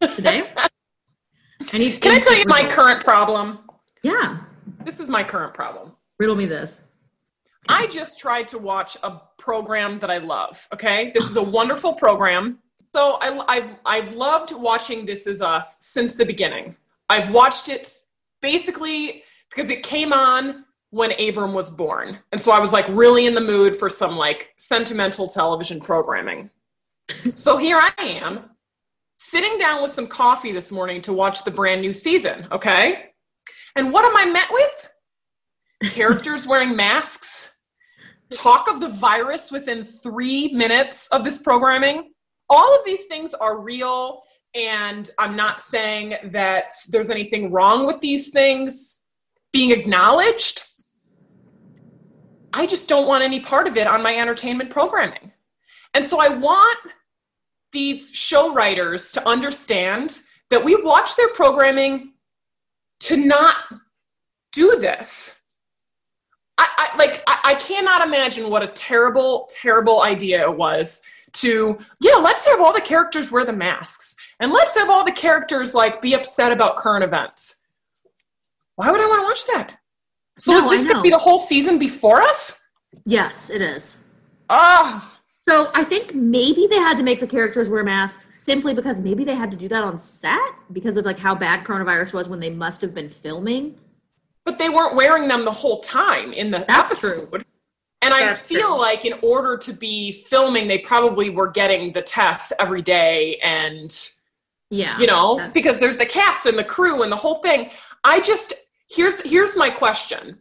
today. 0.14 0.50
I 1.72 1.78
need. 1.78 2.00
Can 2.00 2.12
I 2.12 2.18
tell 2.20 2.34
you 2.36 2.44
my 2.46 2.68
current 2.68 3.04
problem? 3.04 3.60
Yeah, 4.02 4.38
This 4.84 5.00
is 5.00 5.08
my 5.08 5.22
current 5.24 5.54
problem. 5.54 5.92
riddle 6.18 6.36
me 6.36 6.46
this. 6.46 6.82
I 7.68 7.88
just 7.88 8.18
tried 8.20 8.46
to 8.48 8.58
watch 8.58 8.96
a 9.02 9.20
program 9.38 9.98
that 9.98 10.10
I 10.10 10.18
love. 10.18 10.66
Okay, 10.72 11.10
this 11.14 11.28
is 11.28 11.36
a 11.36 11.42
wonderful 11.42 11.92
program. 11.94 12.58
So 12.94 13.18
I, 13.20 13.44
I've 13.56 13.70
I've 13.84 14.12
loved 14.14 14.52
watching 14.52 15.06
This 15.06 15.26
Is 15.26 15.42
Us 15.42 15.76
since 15.80 16.14
the 16.14 16.24
beginning. 16.24 16.76
I've 17.08 17.30
watched 17.30 17.68
it 17.68 17.92
basically 18.46 19.24
because 19.50 19.70
it 19.70 19.82
came 19.82 20.12
on 20.12 20.64
when 20.90 21.10
Abram 21.20 21.52
was 21.52 21.68
born, 21.68 22.16
and 22.30 22.40
so 22.40 22.52
I 22.52 22.60
was 22.60 22.72
like 22.72 22.86
really 22.90 23.26
in 23.26 23.34
the 23.34 23.40
mood 23.40 23.74
for 23.74 23.90
some 23.90 24.16
like 24.16 24.54
sentimental 24.56 25.28
television 25.28 25.80
programming. 25.80 26.48
so 27.34 27.56
here 27.56 27.76
I 27.76 27.92
am, 27.98 28.50
sitting 29.18 29.58
down 29.58 29.82
with 29.82 29.90
some 29.90 30.06
coffee 30.06 30.52
this 30.52 30.70
morning 30.70 31.02
to 31.02 31.12
watch 31.12 31.42
the 31.42 31.50
brand 31.50 31.80
new 31.80 31.92
season. 31.92 32.46
Okay, 32.52 33.10
and 33.74 33.92
what 33.92 34.04
am 34.04 34.16
I 34.16 34.30
met 34.30 34.48
with? 34.52 34.90
Characters 35.92 36.46
wearing 36.50 36.76
masks 36.76 37.52
talk 38.32 38.68
of 38.68 38.78
the 38.78 38.90
virus 38.90 39.50
within 39.50 39.82
three 39.82 40.52
minutes 40.52 41.08
of 41.08 41.24
this 41.24 41.38
programming. 41.38 42.12
All 42.48 42.76
of 42.78 42.84
these 42.84 43.06
things 43.06 43.34
are 43.34 43.58
real, 43.58 44.22
and 44.56 45.10
I'm 45.18 45.36
not 45.36 45.60
saying 45.60 46.14
that 46.32 46.72
there's 46.88 47.10
anything 47.10 47.52
wrong 47.52 47.86
with 47.86 48.00
these 48.00 48.30
things 48.30 49.02
being 49.52 49.70
acknowledged. 49.70 50.62
I 52.54 52.64
just 52.64 52.88
don't 52.88 53.06
want 53.06 53.22
any 53.22 53.38
part 53.38 53.68
of 53.68 53.76
it 53.76 53.86
on 53.86 54.02
my 54.02 54.16
entertainment 54.16 54.70
programming. 54.70 55.30
And 55.92 56.02
so 56.02 56.20
I 56.20 56.28
want 56.28 56.78
these 57.72 58.10
show 58.10 58.54
writers 58.54 59.12
to 59.12 59.28
understand 59.28 60.20
that 60.48 60.64
we 60.64 60.74
watch 60.76 61.16
their 61.16 61.28
programming 61.28 62.14
to 63.00 63.16
not 63.18 63.56
do 64.52 64.78
this. 64.80 65.42
I, 66.56 66.66
I 66.78 66.96
like 66.96 67.22
I, 67.26 67.38
I 67.44 67.54
cannot 67.56 68.06
imagine 68.06 68.48
what 68.48 68.62
a 68.62 68.68
terrible, 68.68 69.46
terrible 69.60 70.00
idea 70.00 70.42
it 70.42 70.56
was 70.56 71.02
to, 71.40 71.78
yeah, 72.00 72.14
let's 72.16 72.44
have 72.46 72.60
all 72.60 72.72
the 72.72 72.80
characters 72.80 73.30
wear 73.30 73.44
the 73.44 73.52
masks 73.52 74.16
and 74.40 74.52
let's 74.52 74.74
have 74.76 74.88
all 74.90 75.04
the 75.04 75.12
characters 75.12 75.74
like 75.74 76.00
be 76.02 76.14
upset 76.14 76.52
about 76.52 76.76
current 76.76 77.04
events. 77.04 77.62
Why 78.76 78.90
would 78.90 79.00
I 79.00 79.06
want 79.06 79.20
to 79.22 79.26
watch 79.26 79.46
that? 79.54 79.78
So 80.38 80.52
No, 80.52 80.70
is 80.72 80.82
this 80.84 80.90
gonna 80.92 81.02
be 81.02 81.10
the 81.10 81.18
whole 81.18 81.38
season 81.38 81.78
before 81.78 82.20
us? 82.22 82.60
Yes, 83.04 83.50
it 83.50 83.62
is. 83.62 84.04
Ah, 84.50 85.18
So 85.48 85.70
I 85.74 85.84
think 85.84 86.14
maybe 86.14 86.66
they 86.68 86.76
had 86.78 86.96
to 86.98 87.02
make 87.02 87.20
the 87.20 87.26
characters 87.26 87.70
wear 87.70 87.84
masks 87.84 88.42
simply 88.42 88.74
because 88.74 89.00
maybe 89.00 89.24
they 89.24 89.34
had 89.34 89.50
to 89.50 89.56
do 89.56 89.68
that 89.68 89.82
on 89.82 89.98
set 89.98 90.38
because 90.72 90.96
of 90.96 91.04
like 91.04 91.18
how 91.18 91.34
bad 91.34 91.64
coronavirus 91.64 92.14
was 92.14 92.28
when 92.28 92.40
they 92.40 92.50
must 92.50 92.80
have 92.80 92.94
been 92.94 93.08
filming. 93.08 93.76
but 94.44 94.58
they 94.58 94.68
weren't 94.68 94.94
wearing 94.94 95.26
them 95.26 95.44
the 95.44 95.50
whole 95.50 95.80
time 95.80 96.32
in 96.32 96.50
the 96.52 96.64
That's 96.68 96.92
episode. 96.92 97.28
true. 97.30 97.40
And 98.02 98.12
I 98.12 98.20
That's 98.26 98.42
feel 98.44 98.68
true. 98.68 98.78
like 98.78 99.04
in 99.04 99.14
order 99.22 99.56
to 99.56 99.72
be 99.72 100.12
filming, 100.12 100.68
they 100.68 100.78
probably 100.78 101.30
were 101.30 101.48
getting 101.48 101.92
the 101.92 102.02
tests 102.02 102.52
every 102.60 102.82
day 102.82 103.36
and 103.42 103.90
Yeah. 104.70 104.98
you 104.98 105.06
know 105.06 105.40
because 105.54 105.78
there's 105.78 105.96
the 105.96 106.06
cast 106.06 106.46
and 106.46 106.58
the 106.58 106.64
crew 106.64 107.02
and 107.04 107.10
the 107.12 107.16
whole 107.16 107.36
thing 107.36 107.70
i 108.02 108.18
just 108.18 108.52
here's 108.90 109.20
here's 109.20 109.54
my 109.56 109.70
question 109.70 110.38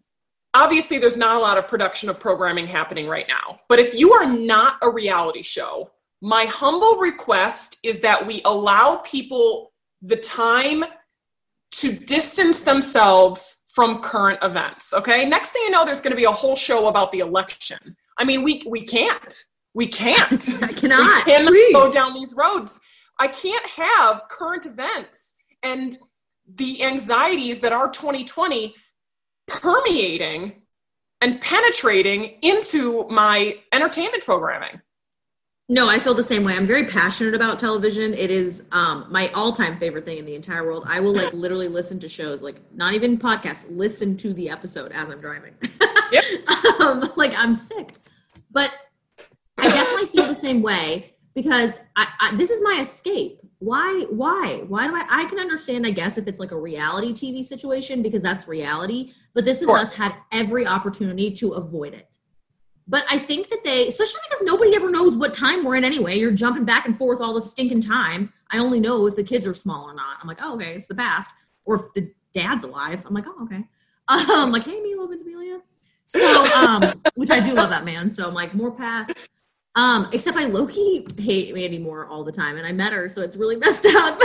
obviously 0.55 0.97
there's 0.97 1.15
not 1.15 1.35
a 1.35 1.39
lot 1.39 1.59
of 1.59 1.67
production 1.67 2.09
of 2.09 2.19
programming 2.19 2.65
happening 2.65 3.07
right 3.07 3.27
now 3.27 3.55
but 3.69 3.77
if 3.79 3.93
you 3.93 4.13
are 4.13 4.25
not 4.25 4.77
a 4.81 4.89
reality 4.89 5.43
show 5.43 5.91
my 6.23 6.45
humble 6.45 6.95
request 6.97 7.77
is 7.83 7.99
that 7.99 8.25
we 8.25 8.41
allow 8.45 8.95
people 9.05 9.71
the 10.01 10.15
time 10.17 10.83
to 11.71 11.91
distance 11.93 12.61
themselves 12.63 13.57
from 13.75 14.01
current 14.01 14.39
events 14.41 14.93
okay 14.93 15.25
next 15.25 15.51
thing 15.51 15.61
you 15.63 15.71
know 15.71 15.85
there's 15.85 16.01
going 16.01 16.11
to 16.11 16.17
be 16.17 16.23
a 16.23 16.31
whole 16.31 16.55
show 16.55 16.87
about 16.87 17.11
the 17.11 17.19
election 17.19 17.95
i 18.17 18.23
mean 18.23 18.41
we 18.41 18.63
we 18.67 18.81
can't 18.81 19.45
we 19.75 19.85
can't 19.85 20.49
I 20.63 20.71
cannot. 20.71 21.25
we 21.27 21.33
cannot 21.33 21.49
Please. 21.49 21.73
go 21.73 21.93
down 21.93 22.15
these 22.15 22.33
roads. 22.33 22.79
I 23.19 23.27
can't 23.27 23.65
have 23.67 24.23
current 24.29 24.65
events 24.65 25.35
and 25.61 25.97
the 26.55 26.83
anxieties 26.83 27.59
that 27.59 27.73
are 27.73 27.89
2020 27.89 28.73
permeating 29.47 30.61
and 31.21 31.39
penetrating 31.41 32.37
into 32.41 33.07
my 33.09 33.57
entertainment 33.73 34.23
programming. 34.23 34.81
No, 35.67 35.89
I 35.89 35.97
feel 35.97 36.13
the 36.13 36.23
same 36.23 36.43
way. 36.43 36.53
I'm 36.55 36.67
very 36.67 36.85
passionate 36.85 37.33
about 37.33 37.57
television. 37.57 38.13
It 38.13 38.29
is 38.29 38.67
um, 38.71 39.07
my 39.09 39.29
all-time 39.29 39.77
favorite 39.77 40.05
thing 40.05 40.19
in 40.19 40.25
the 40.25 40.35
entire 40.35 40.63
world. 40.63 40.83
I 40.87 40.99
will 40.99 41.13
like 41.13 41.33
literally 41.33 41.67
listen 41.67 41.99
to 42.01 42.09
shows, 42.09 42.43
like 42.43 42.61
not 42.75 42.93
even 42.93 43.17
podcasts, 43.17 43.65
listen 43.69 44.15
to 44.17 44.31
the 44.33 44.47
episode 44.49 44.91
as 44.91 45.09
I'm 45.09 45.19
driving. 45.19 45.55
Yep. 46.11 46.23
um, 46.81 47.11
like 47.15 47.33
I'm 47.35 47.55
sick, 47.55 47.95
but 48.51 48.71
I 49.57 49.69
definitely 49.69 50.05
feel 50.05 50.27
the 50.27 50.35
same 50.35 50.61
way 50.61 51.15
because 51.33 51.79
I, 51.95 52.07
I 52.19 52.35
this 52.35 52.51
is 52.51 52.61
my 52.61 52.77
escape. 52.81 53.39
Why? 53.57 54.05
Why? 54.11 54.63
Why 54.67 54.85
do 54.85 54.95
I? 54.95 55.05
I 55.09 55.25
can 55.25 55.39
understand, 55.39 55.87
I 55.87 55.89
guess, 55.89 56.19
if 56.19 56.27
it's 56.27 56.39
like 56.39 56.51
a 56.51 56.59
reality 56.59 57.11
TV 57.11 57.43
situation 57.43 58.03
because 58.03 58.21
that's 58.21 58.47
reality. 58.47 59.13
But 59.33 59.45
this 59.45 59.63
is 59.63 59.67
Sure. 59.67 59.79
us 59.79 59.93
had 59.93 60.15
every 60.31 60.67
opportunity 60.67 61.31
to 61.31 61.53
avoid 61.53 61.95
it. 61.95 62.19
But 62.87 63.05
I 63.09 63.17
think 63.17 63.49
that 63.49 63.63
they, 63.63 63.87
especially 63.87 64.19
because 64.29 64.43
nobody 64.43 64.75
ever 64.75 64.91
knows 64.91 65.15
what 65.15 65.33
time 65.33 65.63
we're 65.63 65.75
in 65.75 65.83
anyway. 65.83 66.17
You're 66.19 66.31
jumping 66.31 66.65
back 66.65 66.85
and 66.85 66.95
forth 66.95 67.19
all 67.19 67.33
the 67.33 67.41
stinking 67.41 67.81
time. 67.81 68.31
I 68.51 68.59
only 68.59 68.79
know 68.79 69.07
if 69.07 69.15
the 69.15 69.23
kids 69.23 69.47
are 69.47 69.55
small 69.55 69.85
or 69.85 69.95
not. 69.95 70.17
I'm 70.21 70.27
like, 70.27 70.37
oh, 70.41 70.55
okay, 70.55 70.73
it's 70.73 70.87
the 70.87 70.95
past. 70.95 71.31
Or 71.65 71.75
if 71.75 71.93
the 71.95 72.13
dad's 72.33 72.63
alive, 72.63 73.03
I'm 73.05 73.13
like, 73.13 73.25
oh, 73.27 73.43
okay. 73.43 73.63
Um, 74.07 74.51
like, 74.51 74.65
hey, 74.65 74.79
Milo 74.81 75.07
Ventimiglia. 75.07 75.61
So, 76.03 76.45
um, 76.53 76.93
which 77.15 77.31
I 77.31 77.39
do 77.39 77.53
love 77.53 77.71
that 77.71 77.85
man. 77.85 78.11
So 78.11 78.27
I'm 78.27 78.35
like, 78.35 78.53
more 78.53 78.69
past. 78.69 79.17
Um, 79.75 80.07
except 80.13 80.37
I 80.37 80.45
low 80.45 80.67
key 80.67 81.07
hate 81.17 81.53
Mandy 81.53 81.79
Moore 81.79 82.05
all 82.05 82.23
the 82.23 82.31
time, 82.31 82.57
and 82.57 82.65
I 82.65 82.71
met 82.71 82.93
her, 82.93 83.09
so 83.09 83.21
it's 83.23 83.35
really 83.35 83.55
messed 83.57 83.85
up. 83.87 84.19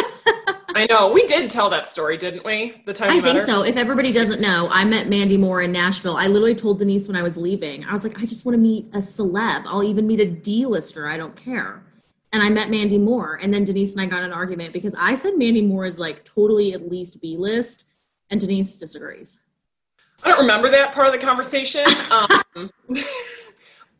I 0.74 0.86
know 0.86 1.12
we 1.12 1.26
did 1.26 1.50
tell 1.50 1.70
that 1.70 1.86
story, 1.86 2.16
didn't 2.16 2.44
we? 2.44 2.82
The 2.86 2.92
time 2.92 3.10
I 3.10 3.20
think 3.20 3.38
her? 3.38 3.44
so. 3.44 3.62
If 3.62 3.76
everybody 3.76 4.12
doesn't 4.12 4.40
know, 4.40 4.68
I 4.70 4.84
met 4.84 5.08
Mandy 5.08 5.36
Moore 5.36 5.62
in 5.62 5.72
Nashville. 5.72 6.16
I 6.16 6.26
literally 6.26 6.54
told 6.54 6.78
Denise 6.78 7.08
when 7.08 7.16
I 7.16 7.22
was 7.22 7.36
leaving, 7.36 7.84
I 7.84 7.92
was 7.92 8.04
like, 8.04 8.20
I 8.20 8.26
just 8.26 8.44
want 8.44 8.54
to 8.54 8.60
meet 8.60 8.86
a 8.92 8.98
celeb. 8.98 9.64
I'll 9.66 9.82
even 9.82 10.06
meet 10.06 10.20
a 10.20 10.26
D-lister. 10.26 11.08
I 11.08 11.16
don't 11.16 11.36
care. 11.36 11.82
And 12.32 12.42
I 12.42 12.48
met 12.48 12.70
Mandy 12.70 12.98
Moore. 12.98 13.38
And 13.42 13.52
then 13.52 13.64
Denise 13.64 13.92
and 13.92 14.00
I 14.00 14.06
got 14.06 14.22
an 14.22 14.32
argument 14.32 14.72
because 14.72 14.94
I 14.94 15.14
said 15.14 15.36
Mandy 15.36 15.62
Moore 15.62 15.84
is 15.84 15.98
like 15.98 16.24
totally 16.24 16.72
at 16.72 16.88
least 16.88 17.20
B-list, 17.20 17.86
and 18.30 18.40
Denise 18.40 18.78
disagrees. 18.78 19.42
I 20.22 20.28
don't 20.28 20.40
remember 20.40 20.70
that 20.70 20.92
part 20.92 21.06
of 21.06 21.12
the 21.12 21.18
conversation. 21.18 21.84
Um, 22.56 22.68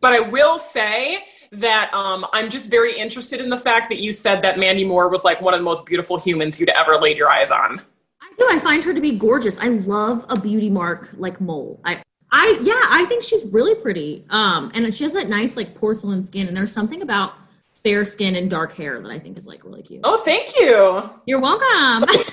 but 0.01 0.13
I 0.13 0.19
will 0.19 0.59
say 0.59 1.23
that 1.53 1.93
um, 1.93 2.25
I'm 2.33 2.49
just 2.49 2.71
very 2.71 2.97
interested 2.97 3.41
in 3.41 3.51
the 3.51 3.59
fact 3.59 3.89
that 3.91 4.01
you 4.01 4.13
said 4.13 4.43
that 4.43 4.59
Mandy 4.59 4.85
Moore 4.85 5.09
was 5.09 5.25
like 5.25 5.41
one 5.41 5.53
of 5.53 5.61
the 5.61 5.65
most 5.65 5.85
beautiful 5.85 6.19
humans 6.19 6.61
you'd 6.61 6.71
ever 6.71 6.97
laid 6.97 7.17
your 7.17 7.31
eyes 7.31 7.51
on. 7.51 7.81
I 8.23 8.33
do. 8.37 8.47
I 8.49 8.59
find 8.59 8.85
her 8.85 8.95
to 8.95 9.01
be 9.01 9.13
gorgeous. 9.13 9.59
I 9.59 9.69
love 9.69 10.25
a 10.29 10.41
beauty 10.41 10.71
mark 10.71 11.11
like 11.17 11.41
mole. 11.41 11.81
I 11.85 12.03
I 12.33 12.59
yeah, 12.63 12.83
I 12.89 13.05
think 13.07 13.25
she's 13.25 13.47
really 13.47 13.75
pretty. 13.75 14.25
Um, 14.31 14.71
and 14.75 14.93
she 14.95 15.05
has 15.05 15.15
that 15.15 15.29
nice 15.29 15.57
like 15.57 15.75
porcelain 15.75 16.25
skin, 16.25 16.47
and 16.47 16.57
there's 16.57 16.73
something 16.73 17.03
about 17.03 17.35
fair 17.83 18.05
skin 18.05 18.37
and 18.37 18.51
dark 18.51 18.75
hair 18.75 19.01
that 19.01 19.11
I 19.11 19.19
think 19.19 19.39
is 19.39 19.47
like 19.47 19.65
really 19.65 19.83
cute. 19.83 20.03
Oh, 20.05 20.23
thank 20.25 20.55
you. 20.59 21.11
You're 21.27 21.41
welcome. 21.41 22.09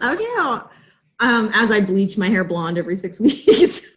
so 0.00 0.16
cute. 0.16 0.62
Um, 1.20 1.50
as 1.52 1.70
I 1.70 1.80
bleach 1.80 2.16
my 2.16 2.28
hair 2.28 2.44
blonde 2.44 2.78
every 2.78 2.96
six 2.96 3.18
weeks. 3.20 3.86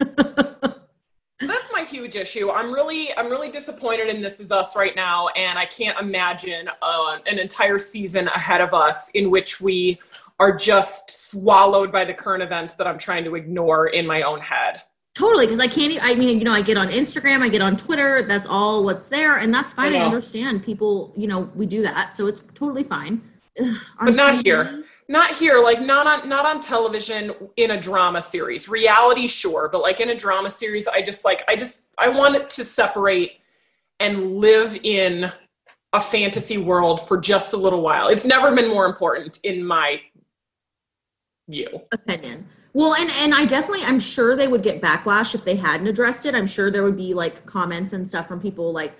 Huge 1.92 2.16
issue. 2.16 2.50
I'm 2.50 2.72
really, 2.72 3.14
I'm 3.18 3.28
really 3.28 3.50
disappointed 3.50 4.08
in 4.08 4.22
This 4.22 4.40
Is 4.40 4.50
Us 4.50 4.74
right 4.74 4.96
now, 4.96 5.28
and 5.36 5.58
I 5.58 5.66
can't 5.66 5.98
imagine 6.00 6.70
uh, 6.80 7.18
an 7.26 7.38
entire 7.38 7.78
season 7.78 8.28
ahead 8.28 8.62
of 8.62 8.72
us 8.72 9.10
in 9.10 9.30
which 9.30 9.60
we 9.60 10.00
are 10.40 10.56
just 10.56 11.28
swallowed 11.28 11.92
by 11.92 12.06
the 12.06 12.14
current 12.14 12.42
events 12.42 12.76
that 12.76 12.86
I'm 12.86 12.96
trying 12.96 13.24
to 13.24 13.34
ignore 13.34 13.88
in 13.88 14.06
my 14.06 14.22
own 14.22 14.40
head. 14.40 14.80
Totally, 15.14 15.44
because 15.44 15.60
I 15.60 15.66
can't. 15.66 16.02
I 16.02 16.14
mean, 16.14 16.38
you 16.38 16.46
know, 16.46 16.54
I 16.54 16.62
get 16.62 16.78
on 16.78 16.88
Instagram, 16.88 17.42
I 17.42 17.50
get 17.50 17.60
on 17.60 17.76
Twitter. 17.76 18.22
That's 18.22 18.46
all 18.46 18.82
what's 18.84 19.10
there, 19.10 19.36
and 19.36 19.52
that's 19.52 19.74
fine. 19.74 19.94
I, 19.94 19.98
know. 19.98 20.06
understand 20.06 20.64
people. 20.64 21.12
You 21.14 21.26
know, 21.28 21.50
we 21.54 21.66
do 21.66 21.82
that, 21.82 22.16
so 22.16 22.26
it's 22.26 22.40
totally 22.54 22.84
fine. 22.84 23.20
Ugh, 23.60 23.76
But 24.00 24.16
not 24.16 24.34
TV? 24.36 24.44
here. 24.46 24.84
Not 25.12 25.34
here, 25.34 25.58
like 25.58 25.82
not 25.82 26.06
on 26.06 26.26
not 26.26 26.46
on 26.46 26.58
television 26.58 27.34
in 27.58 27.72
a 27.72 27.78
drama 27.78 28.22
series. 28.22 28.66
Reality, 28.66 29.26
sure, 29.26 29.68
but 29.70 29.82
like 29.82 30.00
in 30.00 30.08
a 30.08 30.14
drama 30.14 30.48
series, 30.48 30.88
I 30.88 31.02
just 31.02 31.22
like 31.22 31.44
I 31.48 31.54
just 31.54 31.82
I 31.98 32.08
want 32.08 32.34
it 32.34 32.48
to 32.48 32.64
separate 32.64 33.32
and 34.00 34.36
live 34.36 34.74
in 34.82 35.30
a 35.92 36.00
fantasy 36.00 36.56
world 36.56 37.06
for 37.06 37.18
just 37.18 37.52
a 37.52 37.58
little 37.58 37.82
while. 37.82 38.08
It's 38.08 38.24
never 38.24 38.56
been 38.56 38.70
more 38.70 38.86
important 38.86 39.38
in 39.44 39.62
my 39.62 40.00
view. 41.46 41.82
opinion. 41.92 42.46
Well, 42.72 42.94
and 42.94 43.10
and 43.18 43.34
I 43.34 43.44
definitely, 43.44 43.84
I'm 43.84 44.00
sure 44.00 44.34
they 44.34 44.48
would 44.48 44.62
get 44.62 44.80
backlash 44.80 45.34
if 45.34 45.44
they 45.44 45.56
hadn't 45.56 45.88
addressed 45.88 46.24
it. 46.24 46.34
I'm 46.34 46.46
sure 46.46 46.70
there 46.70 46.84
would 46.84 46.96
be 46.96 47.12
like 47.12 47.44
comments 47.44 47.92
and 47.92 48.08
stuff 48.08 48.28
from 48.28 48.40
people 48.40 48.72
like, 48.72 48.94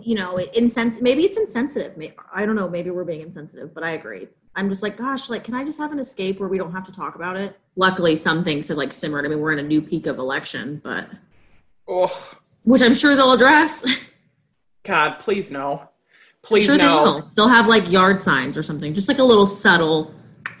you 0.00 0.14
know, 0.14 0.40
insens. 0.40 1.02
Maybe 1.02 1.26
it's 1.26 1.36
insensitive. 1.36 1.98
Maybe, 1.98 2.14
I 2.32 2.46
don't 2.46 2.56
know. 2.56 2.70
Maybe 2.70 2.88
we're 2.88 3.04
being 3.04 3.20
insensitive, 3.20 3.74
but 3.74 3.84
I 3.84 3.90
agree. 3.90 4.28
I'm 4.54 4.68
just 4.68 4.82
like, 4.82 4.96
gosh, 4.96 5.30
like, 5.30 5.44
can 5.44 5.54
I 5.54 5.64
just 5.64 5.78
have 5.78 5.92
an 5.92 5.98
escape 5.98 6.38
where 6.38 6.48
we 6.48 6.58
don't 6.58 6.72
have 6.72 6.84
to 6.86 6.92
talk 6.92 7.14
about 7.14 7.36
it? 7.36 7.58
Luckily, 7.76 8.16
some 8.16 8.44
things 8.44 8.68
have 8.68 8.76
like 8.76 8.92
simmered. 8.92 9.24
I 9.24 9.28
mean, 9.28 9.40
we're 9.40 9.52
in 9.52 9.58
a 9.58 9.62
new 9.62 9.80
peak 9.80 10.06
of 10.06 10.18
election, 10.18 10.80
but 10.84 11.08
Oh 11.88 12.34
which 12.64 12.80
I'm 12.82 12.94
sure 12.94 13.16
they'll 13.16 13.32
address. 13.32 14.08
God, 14.84 15.18
please 15.18 15.50
no. 15.50 15.80
I'm 15.80 15.88
Please 16.42 16.64
sure 16.64 16.76
they 16.76 16.84
no. 16.84 17.02
will. 17.02 17.30
They'll 17.36 17.48
have 17.48 17.68
like 17.68 17.90
yard 17.90 18.20
signs 18.20 18.58
or 18.58 18.62
something, 18.62 18.94
just 18.94 19.08
like 19.08 19.18
a 19.18 19.24
little 19.24 19.46
subtle. 19.46 20.12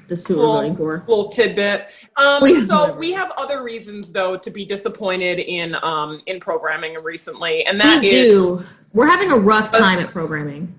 This 0.08 0.28
is 0.28 0.36
what 0.36 0.42
we're 0.46 0.52
voting 0.54 0.76
for. 0.76 0.98
little 1.08 1.28
tidbit. 1.28 1.88
Um, 2.16 2.42
We- 2.42 2.60
so 2.64 2.94
we 2.94 3.12
have 3.12 3.32
other 3.36 3.62
reasons 3.62 4.12
though 4.12 4.36
to 4.36 4.50
be 4.50 4.64
disappointed 4.64 5.38
in 5.40 5.74
um, 5.82 6.20
in 6.26 6.38
programming 6.40 6.94
recently, 7.02 7.64
and 7.66 7.80
that 7.80 8.00
We 8.00 8.08
is 8.08 8.12
do. 8.36 8.64
We're 8.92 9.08
having 9.08 9.32
a 9.32 9.36
rough 9.36 9.70
time 9.72 9.98
at 9.98 10.08
programming. 10.08 10.72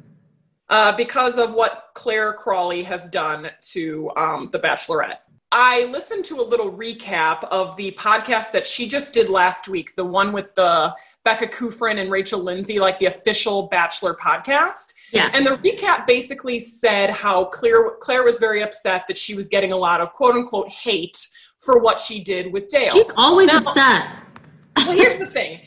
Uh, 0.73 0.91
because 0.91 1.37
of 1.37 1.53
what 1.53 1.89
Claire 1.93 2.33
Crawley 2.33 2.81
has 2.81 3.07
done 3.09 3.51
to 3.73 4.09
um, 4.17 4.49
The 4.51 4.57
Bachelorette. 4.59 5.17
I 5.51 5.83
listened 5.85 6.25
to 6.25 6.41
a 6.41 6.41
little 6.41 6.71
recap 6.71 7.43
of 7.51 7.75
the 7.77 7.91
podcast 7.91 8.51
that 8.53 8.65
she 8.65 8.89
just 8.89 9.13
did 9.13 9.29
last 9.29 9.67
week, 9.67 9.95
the 9.95 10.03
one 10.03 10.33
with 10.33 10.55
the 10.55 10.91
Becca 11.23 11.45
Kufrin 11.45 11.99
and 12.01 12.09
Rachel 12.09 12.39
Lindsay, 12.39 12.79
like 12.79 12.97
the 12.97 13.05
official 13.05 13.67
Bachelor 13.67 14.15
podcast. 14.15 14.93
Yes. 15.11 15.35
And 15.35 15.45
the 15.45 15.51
recap 15.57 16.07
basically 16.07 16.59
said 16.59 17.11
how 17.11 17.45
Claire 17.45 17.91
Claire 17.99 18.23
was 18.23 18.39
very 18.39 18.63
upset 18.63 19.03
that 19.07 19.15
she 19.17 19.35
was 19.35 19.47
getting 19.47 19.73
a 19.73 19.77
lot 19.77 20.01
of 20.01 20.11
quote 20.13 20.33
unquote 20.33 20.69
hate 20.69 21.27
for 21.59 21.77
what 21.77 21.99
she 21.99 22.23
did 22.23 22.51
with 22.51 22.67
Dale. 22.67 22.89
She's 22.89 23.11
always 23.15 23.49
Now- 23.49 23.57
upset. 23.59 24.07
well, 24.77 24.91
here's 24.93 25.19
the 25.19 25.27
thing. 25.27 25.59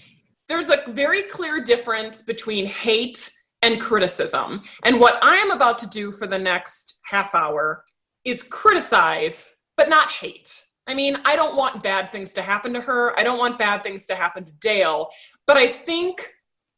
There's 0.49 0.69
a 0.69 0.83
very 0.89 1.23
clear 1.23 1.61
difference 1.63 2.23
between 2.23 2.67
hate 2.67 3.31
and 3.63 3.81
criticism. 3.81 4.63
And 4.85 5.01
what 5.01 5.19
I 5.23 5.37
am 5.37 5.51
about 5.51 5.79
to 5.79 5.89
do 5.89 6.13
for 6.13 6.27
the 6.27 6.39
next 6.39 7.01
half 7.05 7.35
hour 7.35 7.85
is 8.25 8.43
criticize, 8.43 9.53
but 9.77 9.89
not 9.89 10.11
hate. 10.11 10.63
I 10.87 10.95
mean, 10.95 11.17
I 11.25 11.35
don't 11.35 11.57
want 11.57 11.83
bad 11.83 12.13
things 12.13 12.33
to 12.35 12.43
happen 12.43 12.73
to 12.75 12.81
her. 12.81 13.19
I 13.19 13.25
don't 13.25 13.39
want 13.39 13.59
bad 13.59 13.83
things 13.83 14.07
to 14.07 14.15
happen 14.15 14.45
to 14.45 14.53
Dale. 14.61 15.09
But 15.47 15.57
I 15.57 15.67
think 15.67 16.33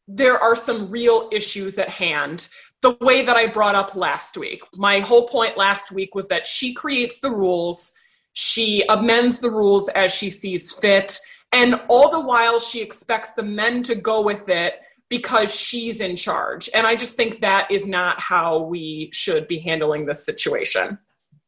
there 0.07 0.39
are 0.39 0.57
some 0.57 0.91
real 0.91 1.29
issues 1.31 1.79
at 1.79 1.91
hand. 1.91 2.49
The 2.81 2.97
way 3.01 3.25
that 3.25 3.37
I 3.37 3.49
brought 3.49 3.75
up 3.75 3.95
last 3.95 4.39
week. 4.39 4.63
My 4.77 5.01
whole 5.01 5.29
point 5.29 5.59
last 5.59 5.93
week 5.93 6.15
was 6.15 6.29
that 6.29 6.47
she 6.47 6.73
creates 6.73 7.21
the 7.21 7.31
rules, 7.31 7.93
she 8.33 8.85
amends 8.89 9.41
the 9.41 9.51
rules 9.51 9.89
as 9.91 10.13
she 10.13 10.31
sees 10.31 10.73
fit, 10.73 11.19
and 11.53 11.81
all 11.89 12.09
the 12.09 12.21
while 12.21 12.61
she 12.61 12.81
expects 12.81 13.33
the 13.33 13.43
men 13.43 13.83
to 13.83 13.95
go 13.95 14.23
with 14.23 14.49
it 14.49 14.75
because 15.09 15.55
she's 15.55 16.01
in 16.01 16.17
charge. 16.17 16.69
And 16.75 16.87
I 16.87 16.97
just 16.97 17.17
think 17.17 17.41
that 17.41 17.71
is 17.71 17.87
not 17.87 18.21
how 18.21 18.59
we 18.59 19.11
should 19.13 19.49
be 19.49 19.59
handling 19.59 20.07
this 20.07 20.25
situation. 20.25 20.99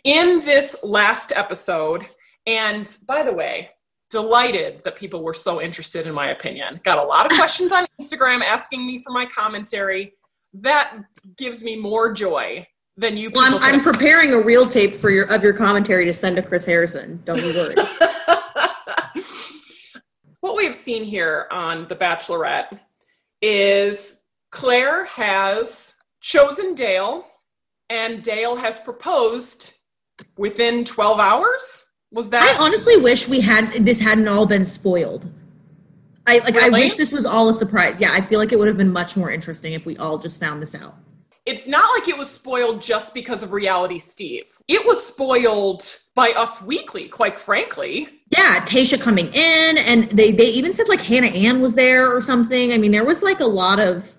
In 0.04 0.40
this 0.40 0.76
last 0.82 1.32
episode, 1.36 2.06
and 2.46 2.96
by 3.06 3.22
the 3.22 3.32
way, 3.32 3.70
delighted 4.08 4.82
that 4.84 4.96
people 4.96 5.22
were 5.22 5.34
so 5.34 5.60
interested 5.60 6.06
in 6.06 6.14
my 6.14 6.30
opinion. 6.30 6.80
Got 6.84 6.98
a 6.98 7.02
lot 7.02 7.26
of 7.30 7.36
questions 7.38 7.70
on 7.70 7.86
Instagram 8.00 8.42
asking 8.42 8.86
me 8.86 9.02
for 9.02 9.10
my 9.10 9.26
commentary. 9.26 10.14
That 10.54 10.96
gives 11.36 11.62
me 11.62 11.76
more 11.76 12.12
joy 12.12 12.66
than 12.96 13.16
you 13.16 13.28
people. 13.28 13.42
Well, 13.42 13.58
I'm, 13.58 13.76
I'm 13.76 13.80
preparing 13.82 14.32
a 14.32 14.40
real 14.40 14.66
tape 14.66 14.94
for 14.94 15.10
your 15.10 15.26
of 15.26 15.44
your 15.44 15.52
commentary 15.52 16.04
to 16.06 16.12
send 16.12 16.36
to 16.36 16.42
Chris 16.42 16.64
Harrison. 16.64 17.22
Don't 17.24 17.38
you 17.38 17.54
worry. 17.54 17.74
what 20.40 20.56
we 20.56 20.64
have 20.64 20.74
seen 20.74 21.04
here 21.04 21.46
on 21.50 21.86
The 21.88 21.94
Bachelorette 21.94 22.80
is 23.42 24.20
Claire 24.50 25.04
has 25.06 25.94
chosen 26.20 26.74
Dale, 26.74 27.26
and 27.88 28.22
Dale 28.22 28.56
has 28.56 28.78
proposed 28.78 29.74
within 30.36 30.84
12 30.84 31.18
hours. 31.18 31.86
Was 32.12 32.30
that? 32.30 32.42
I 32.42 32.62
honestly 32.62 32.96
wish 32.96 33.28
we 33.28 33.40
had 33.40 33.72
this 33.86 34.00
hadn't 34.00 34.28
all 34.28 34.46
been 34.46 34.66
spoiled. 34.66 35.30
I 36.26 36.38
like. 36.38 36.56
I 36.56 36.68
wish 36.68 36.94
this 36.94 37.12
was 37.12 37.24
all 37.24 37.48
a 37.48 37.52
surprise. 37.54 38.00
Yeah, 38.00 38.12
I 38.12 38.20
feel 38.20 38.38
like 38.38 38.52
it 38.52 38.58
would 38.58 38.68
have 38.68 38.76
been 38.76 38.92
much 38.92 39.16
more 39.16 39.30
interesting 39.30 39.72
if 39.72 39.86
we 39.86 39.96
all 39.96 40.18
just 40.18 40.38
found 40.40 40.60
this 40.60 40.74
out. 40.74 40.96
it's 41.46 41.66
not 41.66 41.84
like 41.94 42.08
it 42.08 42.16
was 42.18 42.28
spoiled 42.30 42.82
just 42.82 43.14
because 43.14 43.42
of 43.42 43.52
reality 43.52 43.98
Steve. 43.98 44.44
It 44.68 44.84
was 44.84 45.04
spoiled 45.04 45.84
by 46.14 46.30
Us 46.32 46.60
Weekly, 46.62 47.08
quite 47.08 47.40
frankly. 47.40 48.19
Yeah, 48.30 48.64
Tayshia 48.64 49.00
coming 49.00 49.26
in, 49.34 49.78
and 49.78 50.08
they 50.10 50.30
they 50.30 50.50
even 50.50 50.72
said 50.72 50.88
like 50.88 51.00
Hannah 51.00 51.26
Ann 51.26 51.60
was 51.60 51.74
there 51.74 52.14
or 52.14 52.20
something. 52.20 52.72
I 52.72 52.78
mean, 52.78 52.92
there 52.92 53.04
was 53.04 53.22
like 53.22 53.40
a 53.40 53.46
lot 53.46 53.80
of 53.80 54.14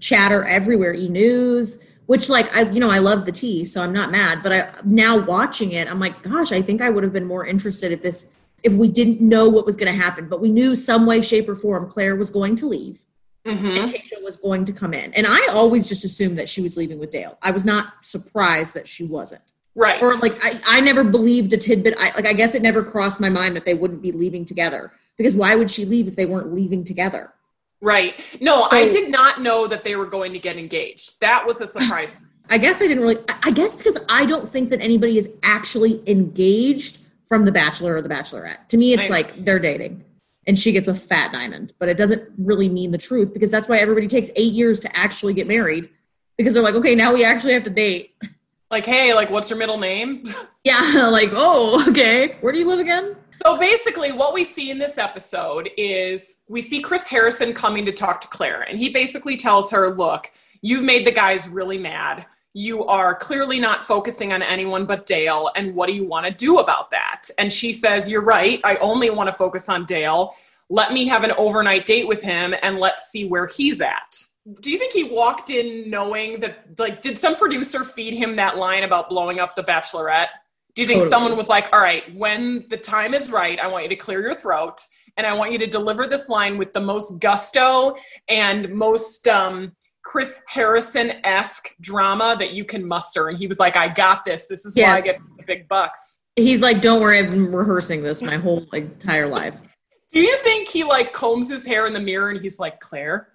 chatter 0.00 0.44
everywhere. 0.44 0.92
E 0.92 1.08
News, 1.08 1.82
which 2.06 2.28
like 2.28 2.54
I 2.54 2.62
you 2.70 2.78
know 2.78 2.90
I 2.90 2.98
love 2.98 3.24
the 3.24 3.32
tea, 3.32 3.64
so 3.64 3.82
I'm 3.82 3.92
not 3.92 4.10
mad. 4.10 4.42
But 4.42 4.52
I 4.52 4.74
now 4.84 5.16
watching 5.16 5.72
it, 5.72 5.90
I'm 5.90 5.98
like, 5.98 6.22
gosh, 6.22 6.52
I 6.52 6.60
think 6.60 6.82
I 6.82 6.90
would 6.90 7.04
have 7.04 7.12
been 7.12 7.24
more 7.24 7.46
interested 7.46 7.90
if 7.90 8.02
this 8.02 8.32
if 8.62 8.72
we 8.74 8.88
didn't 8.88 9.20
know 9.20 9.48
what 9.48 9.66
was 9.66 9.76
going 9.76 9.92
to 9.94 9.98
happen, 9.98 10.28
but 10.28 10.40
we 10.40 10.48
knew 10.50 10.74
some 10.74 11.04
way, 11.04 11.20
shape, 11.20 11.48
or 11.48 11.54
form 11.54 11.88
Claire 11.88 12.16
was 12.16 12.30
going 12.30 12.56
to 12.56 12.66
leave 12.66 13.02
hmm 13.46 13.50
and 13.52 13.92
Tayshia 13.92 14.22
was 14.22 14.36
going 14.38 14.64
to 14.64 14.72
come 14.72 14.94
in. 14.94 15.12
And 15.14 15.26
I 15.26 15.48
always 15.48 15.86
just 15.86 16.04
assumed 16.04 16.38
that 16.38 16.48
she 16.48 16.62
was 16.62 16.76
leaving 16.76 16.98
with 16.98 17.10
Dale. 17.10 17.38
I 17.42 17.50
was 17.50 17.64
not 17.64 17.92
surprised 18.02 18.74
that 18.74 18.88
she 18.88 19.06
wasn't 19.06 19.52
Right. 19.76 20.00
or 20.00 20.16
like 20.18 20.38
I, 20.44 20.60
I 20.66 20.80
never 20.80 21.02
believed 21.02 21.52
a 21.52 21.56
tidbit 21.56 21.94
I, 21.98 22.14
like 22.14 22.26
i 22.26 22.32
guess 22.32 22.54
it 22.54 22.62
never 22.62 22.82
crossed 22.82 23.20
my 23.20 23.28
mind 23.28 23.56
that 23.56 23.64
they 23.64 23.74
wouldn't 23.74 24.02
be 24.02 24.12
leaving 24.12 24.44
together 24.44 24.92
because 25.16 25.34
why 25.34 25.56
would 25.56 25.70
she 25.70 25.84
leave 25.84 26.06
if 26.06 26.14
they 26.14 26.26
weren't 26.26 26.54
leaving 26.54 26.84
together 26.84 27.32
right. 27.80 28.14
No, 28.40 28.66
I 28.70 28.88
did 28.88 29.10
not 29.10 29.42
know 29.42 29.66
that 29.66 29.84
they 29.84 29.94
were 29.94 30.06
going 30.06 30.32
to 30.32 30.38
get 30.38 30.56
engaged. 30.56 31.20
That 31.20 31.46
was 31.46 31.60
a 31.60 31.66
surprise. 31.66 32.18
i 32.50 32.58
guess 32.58 32.80
i 32.82 32.86
didn't 32.86 33.02
really 33.02 33.18
I- 33.42 33.50
guess 33.50 33.74
because 33.74 33.98
i 34.08 34.24
don't 34.26 34.48
think 34.48 34.68
that 34.70 34.80
anybody 34.80 35.18
is 35.18 35.28
actually 35.42 36.02
engaged 36.08 37.00
from 37.26 37.44
the 37.44 37.52
bachelor 37.52 37.96
or 37.96 38.02
the 38.02 38.08
bachelorette 38.08 38.68
to 38.68 38.76
me 38.76 38.92
it's 38.92 39.06
I- 39.06 39.08
like 39.08 39.44
they're 39.44 39.58
dating 39.58 40.04
and 40.46 40.58
she 40.58 40.72
gets 40.72 40.88
a 40.88 40.94
fat 40.94 41.32
diamond 41.32 41.72
but 41.78 41.88
it 41.88 41.96
doesn't 41.96 42.30
really 42.38 42.68
mean 42.68 42.90
the 42.90 42.98
truth 42.98 43.32
because 43.32 43.50
that's 43.50 43.66
why 43.68 43.78
everybody 43.78 44.08
takes 44.08 44.30
eight 44.36 44.52
years 44.52 44.78
to 44.80 44.96
actually 44.96 45.32
get 45.34 45.46
married 45.46 45.88
because 46.36 46.52
they're 46.52 46.62
like 46.62 46.74
okay 46.74 46.94
now 46.94 47.14
we 47.14 47.24
actually 47.24 47.54
have 47.54 47.64
to 47.64 47.70
date 47.70 48.14
like, 48.74 48.86
hey, 48.86 49.14
like, 49.14 49.30
what's 49.30 49.48
your 49.48 49.58
middle 49.58 49.78
name? 49.78 50.24
yeah 50.64 51.06
like 51.10 51.30
oh 51.32 51.84
okay 51.88 52.36
where 52.40 52.52
do 52.52 52.58
you 52.58 52.66
live 52.66 52.80
again 52.80 53.14
So 53.44 53.58
basically, 53.58 54.10
what 54.10 54.32
we 54.32 54.42
see 54.42 54.70
in 54.70 54.78
this 54.78 54.96
episode 54.96 55.68
is 55.76 56.42
we 56.48 56.62
see 56.62 56.80
Chris 56.80 57.06
Harrison 57.06 57.52
coming 57.52 57.84
to 57.84 57.92
talk 57.92 58.22
to 58.22 58.28
Claire, 58.28 58.62
and 58.62 58.78
he 58.78 58.88
basically 58.88 59.36
tells 59.36 59.70
her, 59.70 59.94
Look, 59.94 60.30
you've 60.62 60.82
made 60.82 61.06
the 61.06 61.12
guys 61.12 61.46
really 61.48 61.76
mad. 61.76 62.24
You 62.54 62.86
are 62.86 63.14
clearly 63.14 63.60
not 63.60 63.84
focusing 63.84 64.32
on 64.32 64.40
anyone 64.40 64.86
but 64.86 65.04
Dale, 65.04 65.50
and 65.56 65.74
what 65.74 65.88
do 65.88 65.94
you 65.94 66.06
want 66.06 66.24
to 66.24 66.32
do 66.32 66.60
about 66.60 66.90
that? 66.92 67.28
And 67.36 67.52
she 67.52 67.70
says, 67.72 68.08
You're 68.08 68.22
right. 68.22 68.60
I 68.64 68.76
only 68.76 69.10
want 69.10 69.28
to 69.28 69.34
focus 69.34 69.68
on 69.68 69.84
Dale. 69.84 70.34
Let 70.70 70.94
me 70.94 71.06
have 71.08 71.22
an 71.22 71.32
overnight 71.32 71.84
date 71.84 72.08
with 72.08 72.22
him, 72.22 72.54
and 72.62 72.78
let's 72.78 73.10
see 73.10 73.26
where 73.26 73.46
he's 73.46 73.82
at. 73.82 74.24
Do 74.60 74.70
you 74.70 74.78
think 74.78 74.92
he 74.92 75.04
walked 75.04 75.48
in 75.48 75.88
knowing 75.88 76.40
that, 76.40 76.78
like, 76.78 77.00
did 77.00 77.16
some 77.16 77.36
producer 77.36 77.84
feed 77.84 78.14
him 78.14 78.36
that 78.36 78.58
line 78.58 78.82
about 78.82 79.08
blowing 79.08 79.40
up 79.40 79.56
the 79.56 79.64
Bachelorette? 79.64 80.28
Do 80.74 80.82
you 80.82 80.86
think 80.86 80.98
Totally. 80.98 81.10
someone 81.10 81.36
was 81.36 81.48
like, 81.48 81.74
all 81.74 81.80
right, 81.80 82.02
when 82.14 82.66
the 82.68 82.76
time 82.76 83.14
is 83.14 83.30
right, 83.30 83.58
I 83.60 83.68
want 83.68 83.84
you 83.84 83.88
to 83.90 83.96
clear 83.96 84.20
your 84.20 84.34
throat 84.34 84.80
and 85.16 85.26
I 85.26 85.32
want 85.32 85.52
you 85.52 85.58
to 85.58 85.66
deliver 85.66 86.06
this 86.06 86.28
line 86.28 86.58
with 86.58 86.72
the 86.72 86.80
most 86.80 87.20
gusto 87.20 87.96
and 88.28 88.68
most 88.70 89.28
um, 89.28 89.72
Chris 90.02 90.40
Harrison 90.48 91.12
esque 91.24 91.74
drama 91.80 92.36
that 92.38 92.52
you 92.52 92.64
can 92.64 92.86
muster. 92.86 93.28
And 93.28 93.38
he 93.38 93.46
was 93.46 93.58
like, 93.60 93.76
I 93.76 93.88
got 93.88 94.24
this. 94.24 94.46
This 94.46 94.66
is 94.66 94.76
why 94.76 94.82
I 94.82 95.00
get 95.00 95.18
the 95.38 95.44
big 95.44 95.68
bucks. 95.68 96.24
He's 96.36 96.60
like, 96.60 96.80
don't 96.80 97.00
worry, 97.00 97.18
I've 97.18 97.30
been 97.30 97.52
rehearsing 97.52 98.02
this 98.02 98.20
my 98.20 98.36
whole 98.36 98.66
like, 98.72 98.82
entire 98.82 99.28
life. 99.28 99.62
Do 100.10 100.20
you 100.20 100.36
think 100.38 100.68
he 100.68 100.84
like 100.84 101.12
combs 101.12 101.48
his 101.48 101.64
hair 101.64 101.86
in 101.86 101.92
the 101.92 102.00
mirror 102.00 102.30
and 102.30 102.40
he's 102.40 102.58
like, 102.58 102.80
Claire, 102.80 103.28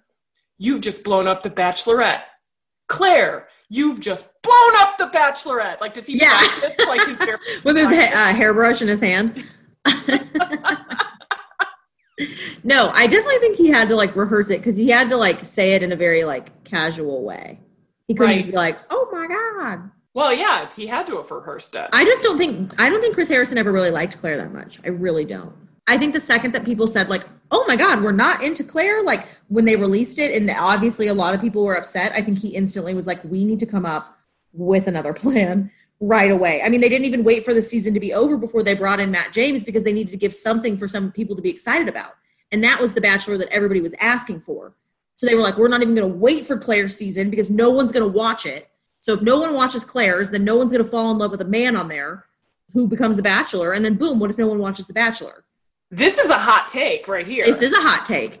you've 0.60 0.82
just 0.82 1.02
blown 1.02 1.26
up 1.26 1.42
the 1.42 1.50
bachelorette. 1.50 2.20
Claire, 2.88 3.48
you've 3.70 3.98
just 3.98 4.26
blown 4.42 4.76
up 4.76 4.98
the 4.98 5.06
bachelorette. 5.06 5.80
Like, 5.80 5.94
does 5.94 6.06
he 6.06 6.18
Yeah. 6.18 6.28
practice 6.38 6.86
like 6.86 7.06
his 7.08 7.18
hair? 7.18 7.38
with 7.64 7.76
his 7.76 7.88
ha- 7.88 8.12
uh, 8.30 8.34
hairbrush 8.34 8.82
in 8.82 8.88
his 8.88 9.00
hand. 9.00 9.44
no, 12.62 12.90
I 12.90 13.06
definitely 13.06 13.38
think 13.38 13.56
he 13.56 13.68
had 13.68 13.88
to 13.88 13.96
like 13.96 14.14
rehearse 14.14 14.50
it 14.50 14.58
because 14.58 14.76
he 14.76 14.90
had 14.90 15.08
to 15.08 15.16
like 15.16 15.44
say 15.46 15.72
it 15.72 15.82
in 15.82 15.92
a 15.92 15.96
very 15.96 16.24
like 16.24 16.62
casual 16.64 17.24
way. 17.24 17.58
He 18.06 18.14
couldn't 18.14 18.30
Right. 18.32 18.36
just 18.38 18.50
be 18.50 18.56
like, 18.56 18.78
"Oh 18.90 19.08
my 19.10 19.26
god." 19.26 19.90
Well, 20.12 20.34
yeah, 20.34 20.68
he 20.74 20.86
had 20.86 21.06
to 21.06 21.16
have 21.16 21.30
rehearsed 21.30 21.74
it. 21.76 21.88
I 21.92 22.04
just 22.04 22.22
don't 22.22 22.36
think 22.36 22.78
I 22.80 22.90
don't 22.90 23.00
think 23.00 23.14
Chris 23.14 23.28
Harrison 23.28 23.56
ever 23.56 23.72
really 23.72 23.90
liked 23.90 24.18
Claire 24.18 24.36
that 24.36 24.52
much. 24.52 24.78
I 24.84 24.88
really 24.88 25.24
don't. 25.24 25.54
I 25.86 25.96
think 25.96 26.12
the 26.12 26.20
second 26.20 26.52
that 26.52 26.64
people 26.64 26.86
said 26.86 27.08
like, 27.08 27.24
"Oh 27.50 27.64
my 27.66 27.76
god, 27.76 28.02
we're 28.02 28.12
not 28.12 28.42
into 28.42 28.64
Claire," 28.64 29.02
like 29.02 29.26
when 29.50 29.64
they 29.64 29.76
released 29.76 30.18
it 30.18 30.32
and 30.32 30.48
obviously 30.50 31.08
a 31.08 31.14
lot 31.14 31.34
of 31.34 31.40
people 31.40 31.64
were 31.64 31.76
upset, 31.76 32.12
I 32.14 32.22
think 32.22 32.38
he 32.38 32.48
instantly 32.48 32.94
was 32.94 33.06
like, 33.06 33.22
"We 33.24 33.44
need 33.44 33.58
to 33.58 33.66
come 33.66 33.84
up 33.84 34.18
with 34.52 34.86
another 34.86 35.12
plan." 35.22 35.70
Right 36.02 36.30
away. 36.30 36.62
I 36.62 36.70
mean, 36.70 36.80
they 36.80 36.88
didn't 36.88 37.04
even 37.04 37.24
wait 37.24 37.44
for 37.44 37.52
the 37.52 37.60
season 37.60 37.92
to 37.92 38.00
be 38.00 38.14
over 38.14 38.38
before 38.38 38.62
they 38.62 38.72
brought 38.72 39.00
in 39.00 39.10
Matt 39.10 39.34
James 39.34 39.62
because 39.62 39.84
they 39.84 39.92
needed 39.92 40.12
to 40.12 40.16
give 40.16 40.32
something 40.32 40.78
for 40.78 40.88
some 40.88 41.12
people 41.12 41.36
to 41.36 41.42
be 41.42 41.50
excited 41.50 41.90
about. 41.90 42.14
And 42.50 42.64
that 42.64 42.80
was 42.80 42.94
the 42.94 43.02
Bachelor 43.02 43.36
that 43.36 43.52
everybody 43.52 43.82
was 43.82 43.94
asking 44.00 44.40
for. 44.40 44.72
So 45.14 45.26
they 45.26 45.34
were 45.34 45.42
like, 45.42 45.58
we're 45.58 45.68
not 45.68 45.82
even 45.82 45.94
going 45.94 46.10
to 46.10 46.18
wait 46.18 46.46
for 46.46 46.56
Claire's 46.56 46.96
season 46.96 47.28
because 47.28 47.50
no 47.50 47.68
one's 47.68 47.92
going 47.92 48.10
to 48.10 48.18
watch 48.18 48.46
it. 48.46 48.70
So 49.00 49.12
if 49.12 49.20
no 49.20 49.38
one 49.38 49.52
watches 49.52 49.84
Claire's, 49.84 50.30
then 50.30 50.42
no 50.42 50.56
one's 50.56 50.72
going 50.72 50.82
to 50.82 50.90
fall 50.90 51.10
in 51.10 51.18
love 51.18 51.32
with 51.32 51.42
a 51.42 51.46
man 51.46 51.76
on 51.76 51.88
there 51.88 52.24
who 52.72 52.88
becomes 52.88 53.18
a 53.18 53.22
bachelor. 53.22 53.72
And 53.72 53.84
then 53.84 53.96
boom, 53.96 54.18
what 54.18 54.30
if 54.30 54.38
no 54.38 54.46
one 54.46 54.58
watches 54.58 54.86
The 54.86 54.94
Bachelor? 54.94 55.44
this 55.90 56.18
is 56.18 56.30
a 56.30 56.38
hot 56.38 56.68
take 56.68 57.08
right 57.08 57.26
here. 57.26 57.44
This 57.44 57.62
is 57.62 57.72
a 57.72 57.80
hot 57.80 58.06
take. 58.06 58.40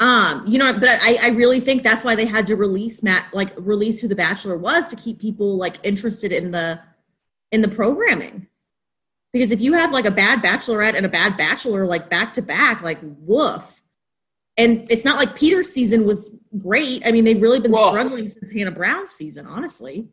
Um, 0.00 0.46
you 0.46 0.58
know, 0.58 0.72
but 0.72 0.88
I, 0.88 1.18
I 1.22 1.28
really 1.28 1.60
think 1.60 1.82
that's 1.82 2.04
why 2.04 2.14
they 2.14 2.24
had 2.24 2.46
to 2.46 2.56
release 2.56 3.02
Matt, 3.02 3.26
like 3.34 3.52
release 3.58 4.00
who 4.00 4.08
the 4.08 4.16
Bachelor 4.16 4.56
was 4.56 4.88
to 4.88 4.96
keep 4.96 5.20
people 5.20 5.56
like 5.56 5.76
interested 5.82 6.32
in 6.32 6.50
the 6.50 6.80
in 7.52 7.60
the 7.60 7.68
programming. 7.68 8.46
Because 9.32 9.52
if 9.52 9.60
you 9.60 9.74
have 9.74 9.92
like 9.92 10.06
a 10.06 10.10
bad 10.10 10.42
bachelorette 10.42 10.94
and 10.94 11.06
a 11.06 11.08
bad 11.08 11.36
bachelor 11.36 11.86
like 11.86 12.08
back 12.08 12.32
to 12.34 12.42
back, 12.42 12.82
like 12.82 12.98
woof. 13.02 13.82
And 14.56 14.90
it's 14.90 15.04
not 15.04 15.16
like 15.16 15.36
Peter's 15.36 15.70
season 15.70 16.04
was 16.04 16.34
great. 16.58 17.06
I 17.06 17.12
mean, 17.12 17.24
they've 17.24 17.40
really 17.40 17.60
been 17.60 17.74
struggling 17.74 18.28
since 18.28 18.50
Hannah 18.50 18.72
Brown's 18.72 19.10
season, 19.10 19.46
honestly. 19.46 20.08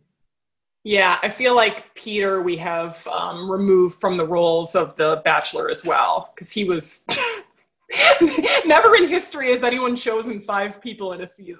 Yeah, 0.84 1.18
I 1.22 1.30
feel 1.30 1.56
like 1.56 1.94
Peter 1.96 2.42
we 2.42 2.56
have 2.58 3.06
um, 3.08 3.50
removed 3.50 4.00
from 4.00 4.16
the 4.16 4.26
roles 4.26 4.76
of 4.76 4.96
the 4.96 5.22
Bachelor 5.26 5.70
as 5.70 5.84
well 5.84 6.32
because 6.34 6.52
he 6.52 6.64
was 6.64 7.06
never 8.66 8.96
in 8.96 9.08
history 9.08 9.52
has 9.52 9.64
anyone 9.64 9.96
chosen 9.96 10.42
five 10.42 10.82
people 10.82 11.14
in 11.14 11.22
a 11.22 11.28
season. 11.28 11.58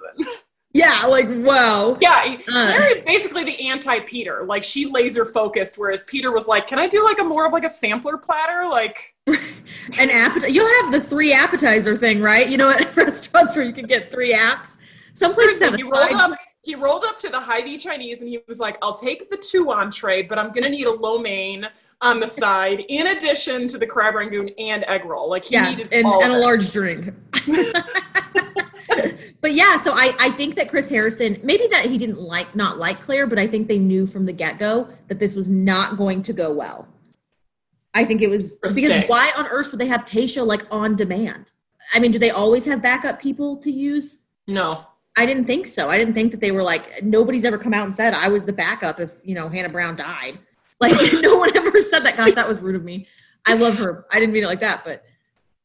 Yeah, 0.74 1.04
like 1.06 1.26
wow. 1.30 1.96
Yeah, 2.00 2.36
Uh. 2.40 2.42
Claire 2.46 2.92
is 2.92 3.00
basically 3.00 3.44
the 3.44 3.68
anti-Peter. 3.68 4.44
Like 4.44 4.62
she 4.62 4.84
laser 4.84 5.24
focused, 5.24 5.78
whereas 5.78 6.04
Peter 6.04 6.30
was 6.30 6.46
like, 6.46 6.66
"Can 6.66 6.78
I 6.78 6.86
do 6.86 7.02
like 7.02 7.18
a 7.18 7.24
more 7.24 7.46
of 7.46 7.52
like 7.54 7.64
a 7.64 7.70
sampler 7.70 8.18
platter?" 8.18 8.68
Like, 8.68 9.14
An 9.26 10.10
appetizer. 10.10 10.48
You'll 10.48 10.82
have 10.82 10.92
the 10.92 11.00
three 11.00 11.32
appetizer 11.32 11.96
thing, 11.96 12.20
right? 12.20 12.48
You 12.48 12.58
know, 12.58 12.70
at 12.78 12.94
restaurants 12.94 13.56
where 13.56 13.64
you 13.64 13.72
can 13.72 13.86
get 13.86 14.10
three 14.10 14.34
apps. 14.34 14.76
Some 15.14 15.32
places 15.34 15.62
have 15.62 15.72
a 15.74 15.76
he 15.78 15.82
rolled 15.84 15.94
side. 15.94 16.12
up. 16.12 16.38
He 16.62 16.74
rolled 16.74 17.04
up 17.04 17.18
to 17.20 17.30
the 17.30 17.40
Hy-Vee 17.40 17.78
Chinese 17.78 18.20
and 18.20 18.28
he 18.28 18.40
was 18.46 18.58
like, 18.60 18.76
"I'll 18.82 18.94
take 18.94 19.30
the 19.30 19.38
two 19.38 19.72
entree, 19.72 20.22
but 20.22 20.38
I'm 20.38 20.52
gonna 20.52 20.68
need 20.68 20.86
a 20.86 20.92
lo 20.92 21.18
mein 21.18 21.66
on 22.00 22.20
the 22.20 22.26
side, 22.26 22.84
in 22.88 23.08
addition 23.08 23.68
to 23.68 23.78
the 23.78 23.86
crab 23.86 24.14
rangoon 24.14 24.50
and 24.58 24.84
egg 24.88 25.04
roll." 25.04 25.28
Like 25.28 25.44
he 25.44 25.54
yeah, 25.54 25.70
needed 25.70 25.88
and, 25.92 26.06
and 26.06 26.32
a 26.32 26.38
large 26.38 26.70
drink. 26.72 27.12
but 29.40 29.54
yeah, 29.54 29.76
so 29.76 29.92
I, 29.92 30.14
I 30.18 30.30
think 30.30 30.56
that 30.56 30.68
Chris 30.68 30.88
Harrison, 30.88 31.38
maybe 31.42 31.66
that 31.68 31.86
he 31.86 31.98
didn't 31.98 32.20
like 32.20 32.54
not 32.54 32.78
like 32.78 33.00
Claire, 33.00 33.26
but 33.26 33.38
I 33.38 33.46
think 33.46 33.68
they 33.68 33.78
knew 33.78 34.06
from 34.06 34.26
the 34.26 34.32
get 34.32 34.58
go 34.58 34.88
that 35.08 35.18
this 35.18 35.34
was 35.34 35.50
not 35.50 35.96
going 35.96 36.22
to 36.22 36.32
go 36.32 36.52
well. 36.52 36.88
I 37.94 38.04
think 38.04 38.22
it 38.22 38.28
was 38.28 38.58
because 38.74 39.04
why 39.08 39.32
on 39.36 39.46
earth 39.46 39.72
would 39.72 39.80
they 39.80 39.86
have 39.86 40.04
Tayshia 40.04 40.46
like 40.46 40.66
on 40.70 40.96
demand? 40.96 41.52
I 41.94 41.98
mean, 41.98 42.10
do 42.10 42.18
they 42.18 42.30
always 42.30 42.64
have 42.66 42.82
backup 42.82 43.20
people 43.20 43.56
to 43.58 43.70
use? 43.70 44.24
No. 44.46 44.84
I 45.16 45.26
didn't 45.26 45.46
think 45.46 45.66
so. 45.66 45.90
I 45.90 45.98
didn't 45.98 46.14
think 46.14 46.30
that 46.30 46.40
they 46.40 46.52
were 46.52 46.62
like 46.62 47.02
nobody's 47.02 47.44
ever 47.44 47.58
come 47.58 47.74
out 47.74 47.84
and 47.84 47.94
said 47.94 48.14
I 48.14 48.28
was 48.28 48.44
the 48.44 48.52
backup 48.52 49.00
if 49.00 49.20
you 49.24 49.34
know 49.34 49.48
Hannah 49.48 49.68
Brown 49.68 49.96
died. 49.96 50.38
Like 50.80 50.94
no 51.22 51.36
one 51.38 51.56
ever 51.56 51.80
said 51.80 52.00
that. 52.04 52.16
Gosh, 52.16 52.34
that 52.34 52.48
was 52.48 52.60
rude 52.60 52.76
of 52.76 52.84
me. 52.84 53.08
I 53.46 53.54
love 53.54 53.76
her. 53.78 54.06
I 54.12 54.20
didn't 54.20 54.32
mean 54.32 54.44
it 54.44 54.46
like 54.46 54.60
that, 54.60 54.84
but 54.84 55.04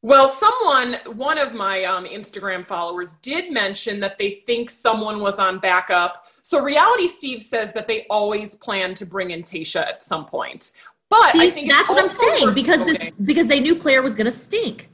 Well, 0.01 0.27
someone, 0.27 0.97
one 1.15 1.37
of 1.37 1.53
my 1.53 1.83
um, 1.83 2.05
Instagram 2.05 2.65
followers, 2.65 3.15
did 3.17 3.51
mention 3.51 3.99
that 3.99 4.17
they 4.17 4.41
think 4.47 4.71
someone 4.71 5.19
was 5.19 5.37
on 5.37 5.59
backup. 5.59 6.25
So, 6.41 6.63
Reality 6.63 7.07
Steve 7.07 7.43
says 7.43 7.73
that 7.73 7.85
they 7.85 8.07
always 8.09 8.55
plan 8.55 8.95
to 8.95 9.05
bring 9.05 9.31
in 9.31 9.43
Tayshia 9.43 9.87
at 9.87 10.01
some 10.01 10.25
point. 10.25 10.71
But 11.09 11.25
I 11.25 11.31
see, 11.31 11.51
think 11.51 11.69
that's 11.69 11.89
what 11.89 11.99
I'm 11.99 12.07
saying 12.07 12.55
because 12.55 12.83
this 12.83 12.99
noting- 12.99 13.13
because 13.23 13.45
they 13.45 13.59
knew 13.59 13.75
Claire 13.75 14.01
was 14.01 14.15
going 14.15 14.25
to 14.25 14.31
stink. 14.31 14.89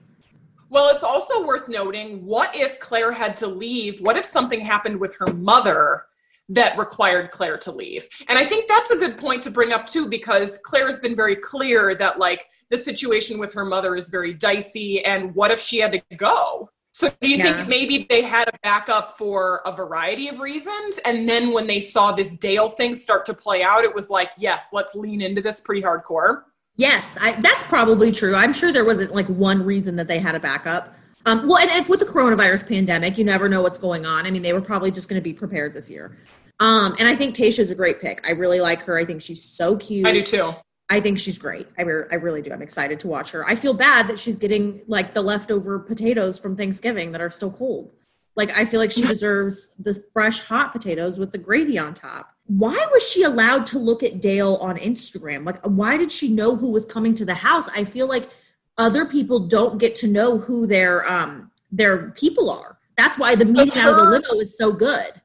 Well, 0.69 0.89
it's 0.89 1.03
also 1.03 1.45
worth 1.45 1.69
noting 1.69 2.25
what 2.25 2.53
if 2.55 2.79
Claire 2.79 3.13
had 3.13 3.37
to 3.37 3.47
leave? 3.47 4.01
What 4.01 4.17
if 4.17 4.25
something 4.25 4.59
happened 4.59 4.99
with 4.99 5.15
her 5.15 5.27
mother 5.33 6.05
that 6.49 6.77
required 6.77 7.31
Claire 7.31 7.57
to 7.59 7.71
leave? 7.71 8.07
And 8.27 8.37
I 8.37 8.45
think 8.45 8.67
that's 8.67 8.91
a 8.91 8.97
good 8.97 9.17
point 9.17 9.41
to 9.43 9.51
bring 9.51 9.71
up 9.71 9.87
too, 9.87 10.07
because 10.07 10.59
Claire 10.65 10.87
has 10.87 10.99
been 10.99 11.15
very 11.15 11.35
clear 11.35 11.95
that 11.95 12.19
like 12.19 12.45
the 12.69 12.77
situation 12.77 13.39
with 13.39 13.53
her 13.53 13.65
mother 13.65 13.95
is 13.95 14.09
very 14.09 14.33
dicey. 14.33 15.03
And 15.05 15.33
what 15.35 15.51
if 15.51 15.59
she 15.59 15.79
had 15.79 15.91
to 15.91 16.01
go? 16.17 16.69
So 16.91 17.09
do 17.21 17.29
you 17.29 17.37
Yeah. 17.37 17.53
think 17.53 17.69
maybe 17.69 18.07
they 18.09 18.23
had 18.23 18.47
a 18.47 18.57
backup 18.63 19.17
for 19.17 19.61
a 19.65 19.71
variety 19.71 20.27
of 20.27 20.39
reasons? 20.39 20.97
And 21.05 21.29
then 21.29 21.51
when 21.53 21.67
they 21.67 21.79
saw 21.79 22.11
this 22.11 22.35
Dale 22.37 22.67
thing 22.67 22.95
start 22.95 23.25
to 23.27 23.33
play 23.33 23.61
out, 23.61 23.83
it 23.83 23.93
was 23.93 24.09
like, 24.09 24.31
yes, 24.37 24.69
let's 24.73 24.95
lean 24.95 25.21
into 25.21 25.41
this 25.41 25.61
pretty 25.61 25.83
hardcore. 25.83 26.41
Yes, 26.77 27.17
I, 27.21 27.33
that's 27.41 27.63
probably 27.63 28.11
true. 28.11 28.35
I'm 28.35 28.53
sure 28.53 28.71
there 28.73 28.85
wasn't 28.85 29.13
like 29.13 29.27
one 29.27 29.63
reason 29.63 29.97
that 29.97 30.07
they 30.07 30.17
had 30.17 30.33
a 30.33 30.39
backup. 30.39 30.95
Um, 31.25 31.47
well, 31.47 31.57
and 31.57 31.69
if 31.71 31.89
with 31.89 31.99
the 31.99 32.05
coronavirus 32.05 32.67
pandemic, 32.67 33.17
you 33.17 33.25
never 33.25 33.49
know 33.49 33.61
what's 33.61 33.77
going 33.77 34.05
on. 34.05 34.25
I 34.25 34.31
mean, 34.31 34.41
they 34.41 34.53
were 34.53 34.61
probably 34.61 34.89
just 34.89 35.09
going 35.09 35.21
to 35.21 35.23
be 35.23 35.33
prepared 35.33 35.73
this 35.73 35.91
year. 35.91 36.17
Um, 36.59 36.95
and 36.99 37.07
I 37.07 37.15
think 37.15 37.35
Tayshia's 37.35 37.71
a 37.71 37.75
great 37.75 38.01
pick. 38.01 38.25
I 38.27 38.31
really 38.31 38.59
like 38.59 38.81
her. 38.81 38.97
I 38.97 39.05
think 39.05 39.21
she's 39.21 39.43
so 39.43 39.77
cute. 39.77 40.05
I 40.05 40.11
do 40.11 40.23
too. 40.23 40.51
I 40.89 40.99
think 40.99 41.19
she's 41.19 41.37
great. 41.37 41.67
I, 41.77 41.83
re- 41.83 42.07
I 42.11 42.15
really 42.15 42.41
do. 42.41 42.51
I'm 42.51 42.63
excited 42.63 42.99
to 43.01 43.07
watch 43.07 43.31
her. 43.31 43.47
I 43.47 43.55
feel 43.55 43.73
bad 43.73 44.07
that 44.07 44.17
she's 44.17 44.37
getting 44.37 44.81
like 44.87 45.13
the 45.13 45.21
leftover 45.21 45.79
potatoes 45.79 46.39
from 46.39 46.55
Thanksgiving 46.55 47.11
that 47.11 47.21
are 47.21 47.29
still 47.29 47.51
cold. 47.51 47.93
Like 48.35 48.57
I 48.57 48.65
feel 48.65 48.79
like 48.79 48.91
she 48.91 49.01
deserves 49.07 49.75
the 49.77 49.93
fresh 50.13 50.39
hot 50.39 50.73
potatoes 50.73 51.19
with 51.19 51.31
the 51.31 51.37
gravy 51.37 51.77
on 51.77 51.93
top. 51.93 52.33
Why 52.47 52.87
was 52.91 53.07
she 53.07 53.21
allowed 53.23 53.67
to 53.67 53.77
look 53.77 54.01
at 54.01 54.21
Dale 54.21 54.55
on 54.55 54.77
Instagram? 54.77 55.45
Like 55.45 55.63
why 55.63 55.97
did 55.97 56.11
she 56.11 56.29
know 56.29 56.55
who 56.55 56.71
was 56.71 56.85
coming 56.85 57.13
to 57.15 57.25
the 57.25 57.35
house? 57.35 57.69
I 57.69 57.83
feel 57.83 58.07
like 58.07 58.29
other 58.77 59.05
people 59.05 59.47
don't 59.47 59.77
get 59.77 59.95
to 59.97 60.07
know 60.07 60.39
who 60.39 60.65
their 60.65 61.07
um 61.07 61.51
their 61.71 62.09
people 62.11 62.49
are. 62.49 62.79
That's 62.97 63.19
why 63.19 63.35
the 63.35 63.45
meeting 63.45 63.81
out 63.81 63.93
of 63.93 63.97
the 63.97 64.09
limo 64.09 64.39
is 64.41 64.57
so 64.57 64.71
good. 64.71 65.18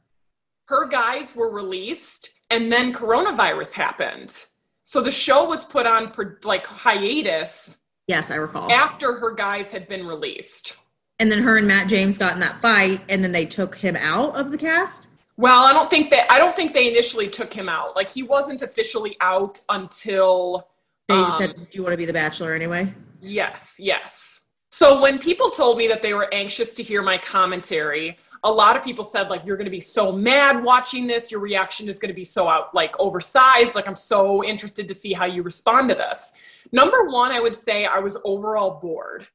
Her 0.66 0.86
guys 0.86 1.34
were 1.36 1.50
released 1.50 2.30
and 2.50 2.72
then 2.72 2.92
coronavirus 2.92 3.72
happened 3.72 4.46
so 4.82 5.00
the 5.00 5.10
show 5.10 5.44
was 5.48 5.64
put 5.64 5.86
on 5.86 6.10
per, 6.10 6.38
like 6.44 6.66
hiatus 6.66 7.78
Yes, 8.06 8.30
I 8.30 8.34
recall. 8.36 8.70
after 8.70 9.14
her 9.14 9.32
guys 9.32 9.70
had 9.70 9.88
been 9.88 10.06
released 10.06 10.76
And 11.18 11.30
then 11.32 11.42
her 11.42 11.56
and 11.56 11.66
Matt 11.66 11.88
James 11.88 12.18
got 12.18 12.34
in 12.34 12.40
that 12.40 12.60
fight, 12.60 13.00
and 13.08 13.22
then 13.24 13.32
they 13.32 13.46
took 13.46 13.76
him 13.76 13.96
out 13.96 14.36
of 14.36 14.50
the 14.50 14.58
cast. 14.58 15.08
well 15.36 15.64
i 15.64 15.72
don't 15.72 15.90
think 15.90 16.10
that 16.10 16.30
i 16.30 16.38
don't 16.38 16.54
think 16.54 16.72
they 16.74 16.88
initially 16.88 17.28
took 17.28 17.52
him 17.52 17.68
out 17.68 17.96
like 17.96 18.08
he 18.08 18.22
wasn't 18.22 18.60
officially 18.62 19.16
out 19.20 19.60
until 19.70 20.68
They 21.08 21.14
um, 21.14 21.32
said, 21.38 21.54
"Do 21.56 21.76
you 21.78 21.82
want 21.82 21.92
to 21.92 21.98
be 21.98 22.06
the 22.06 22.12
Bachelor 22.12 22.54
anyway?" 22.54 22.92
Yes, 23.20 23.76
yes. 23.78 24.40
So 24.74 25.00
when 25.00 25.20
people 25.20 25.50
told 25.50 25.78
me 25.78 25.86
that 25.86 26.02
they 26.02 26.14
were 26.14 26.28
anxious 26.34 26.74
to 26.74 26.82
hear 26.82 27.00
my 27.00 27.16
commentary, 27.16 28.16
a 28.42 28.50
lot 28.50 28.76
of 28.76 28.82
people 28.82 29.04
said 29.04 29.30
like 29.30 29.46
you're 29.46 29.56
going 29.56 29.66
to 29.66 29.70
be 29.70 29.78
so 29.78 30.10
mad 30.10 30.64
watching 30.64 31.06
this, 31.06 31.30
your 31.30 31.38
reaction 31.38 31.88
is 31.88 32.00
going 32.00 32.08
to 32.08 32.14
be 32.14 32.24
so 32.24 32.48
out 32.48 32.74
like 32.74 32.98
oversized, 32.98 33.76
like 33.76 33.86
I'm 33.86 33.94
so 33.94 34.42
interested 34.42 34.88
to 34.88 34.92
see 34.92 35.12
how 35.12 35.26
you 35.26 35.44
respond 35.44 35.90
to 35.90 35.94
this. 35.94 36.32
Number 36.72 37.04
1, 37.04 37.30
I 37.30 37.38
would 37.38 37.54
say 37.54 37.86
I 37.86 38.00
was 38.00 38.18
overall 38.24 38.80
bored. 38.80 39.28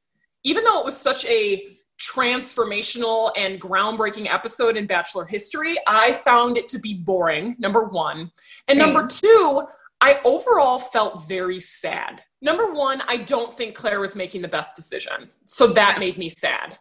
Even 0.44 0.66
though 0.66 0.78
it 0.78 0.84
was 0.84 0.98
such 0.98 1.24
a 1.28 1.78
transformational 2.02 3.32
and 3.38 3.62
groundbreaking 3.62 4.30
episode 4.30 4.76
in 4.76 4.88
bachelor 4.88 5.24
history, 5.24 5.78
I 5.88 6.16
found 6.16 6.58
it 6.58 6.68
to 6.68 6.80
be 6.80 6.96
boring. 6.96 7.56
Number 7.60 7.86
1. 7.86 8.20
And 8.20 8.32
Same. 8.68 8.78
number 8.78 9.08
2, 9.08 9.64
I 10.02 10.20
overall 10.26 10.80
felt 10.80 11.30
very 11.30 11.62
sad 11.62 12.24
Number 12.42 12.72
one, 12.72 13.02
I 13.08 13.18
don't 13.18 13.58
think 13.58 13.76
Claire 13.76 14.00
was 14.00 14.16
making 14.16 14.42
the 14.42 14.48
best 14.48 14.76
decision. 14.76 15.30
So 15.48 15.68
that 15.68 16.00
made 16.00 16.18
me 16.18 16.30
sad. 16.30 16.78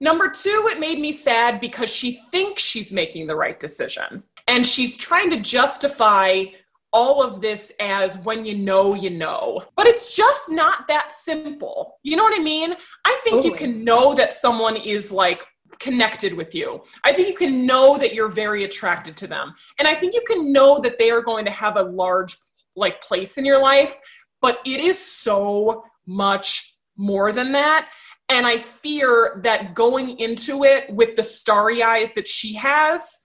Number 0.00 0.30
two, 0.30 0.68
it 0.70 0.78
made 0.78 1.00
me 1.00 1.12
sad 1.12 1.60
because 1.60 1.90
she 1.90 2.22
thinks 2.30 2.62
she's 2.62 2.92
making 2.92 3.26
the 3.26 3.36
right 3.36 3.58
decision. 3.58 4.22
And 4.46 4.66
she's 4.66 4.96
trying 4.96 5.30
to 5.30 5.40
justify 5.40 6.44
all 6.92 7.22
of 7.22 7.42
this 7.42 7.72
as 7.80 8.16
when 8.18 8.46
you 8.46 8.56
know, 8.56 8.94
you 8.94 9.10
know. 9.10 9.62
But 9.76 9.86
it's 9.86 10.14
just 10.14 10.48
not 10.48 10.88
that 10.88 11.12
simple. 11.12 11.98
You 12.02 12.16
know 12.16 12.22
what 12.22 12.38
I 12.38 12.42
mean? 12.42 12.74
I 13.04 13.20
think 13.24 13.36
totally. 13.36 13.50
you 13.50 13.56
can 13.56 13.84
know 13.84 14.14
that 14.14 14.32
someone 14.32 14.76
is 14.76 15.12
like 15.12 15.44
connected 15.80 16.32
with 16.32 16.54
you. 16.54 16.82
I 17.04 17.12
think 17.12 17.28
you 17.28 17.34
can 17.34 17.66
know 17.66 17.98
that 17.98 18.14
you're 18.14 18.30
very 18.30 18.64
attracted 18.64 19.16
to 19.18 19.26
them. 19.26 19.54
And 19.78 19.86
I 19.86 19.94
think 19.94 20.14
you 20.14 20.22
can 20.26 20.52
know 20.52 20.80
that 20.80 20.98
they 20.98 21.10
are 21.10 21.22
going 21.22 21.44
to 21.44 21.50
have 21.50 21.76
a 21.76 21.82
large 21.82 22.36
like 22.74 23.02
place 23.02 23.38
in 23.38 23.44
your 23.44 23.60
life, 23.60 23.94
but 24.40 24.60
it 24.64 24.80
is 24.80 24.98
so 24.98 25.84
much 26.06 26.76
more 26.96 27.32
than 27.32 27.52
that. 27.52 27.88
And 28.28 28.46
I 28.46 28.58
fear 28.58 29.40
that 29.42 29.74
going 29.74 30.18
into 30.18 30.64
it 30.64 30.90
with 30.90 31.16
the 31.16 31.22
starry 31.22 31.82
eyes 31.82 32.12
that 32.12 32.28
she 32.28 32.54
has 32.54 33.18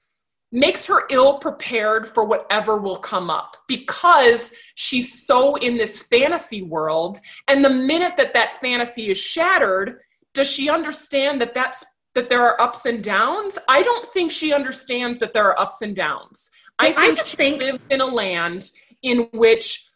makes 0.53 0.85
her 0.85 1.03
ill 1.09 1.39
prepared 1.39 2.07
for 2.07 2.23
whatever 2.23 2.77
will 2.77 2.99
come 2.99 3.29
up 3.29 3.57
because 3.67 4.53
she's 4.75 5.25
so 5.25 5.55
in 5.55 5.77
this 5.77 6.03
fantasy 6.03 6.61
world. 6.61 7.17
And 7.47 7.65
the 7.65 7.71
minute 7.71 8.15
that 8.17 8.35
that 8.35 8.61
fantasy 8.61 9.09
is 9.09 9.17
shattered, 9.17 9.99
does 10.33 10.49
she 10.49 10.69
understand 10.69 11.41
that 11.41 11.53
that's 11.53 11.83
that 12.13 12.29
there 12.29 12.43
are 12.43 12.61
ups 12.61 12.85
and 12.85 13.03
downs? 13.03 13.57
I 13.67 13.81
don't 13.81 14.05
think 14.13 14.31
she 14.31 14.53
understands 14.53 15.19
that 15.19 15.33
there 15.33 15.45
are 15.45 15.59
ups 15.59 15.81
and 15.81 15.95
downs. 15.95 16.51
I 16.77 16.93
think 16.93 16.97
I 16.99 17.15
just 17.15 17.31
she 17.31 17.37
think 17.37 17.59
lives 17.59 17.79
in 17.89 18.01
a 18.01 18.05
land 18.05 18.69
in 19.01 19.27
which 19.33 19.89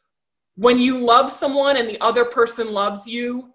when 0.58 0.80
you 0.80 0.98
love 0.98 1.32
someone 1.32 1.78
and 1.78 1.88
the 1.88 2.02
other 2.02 2.26
person 2.26 2.74
loves 2.74 3.08
you, 3.08 3.54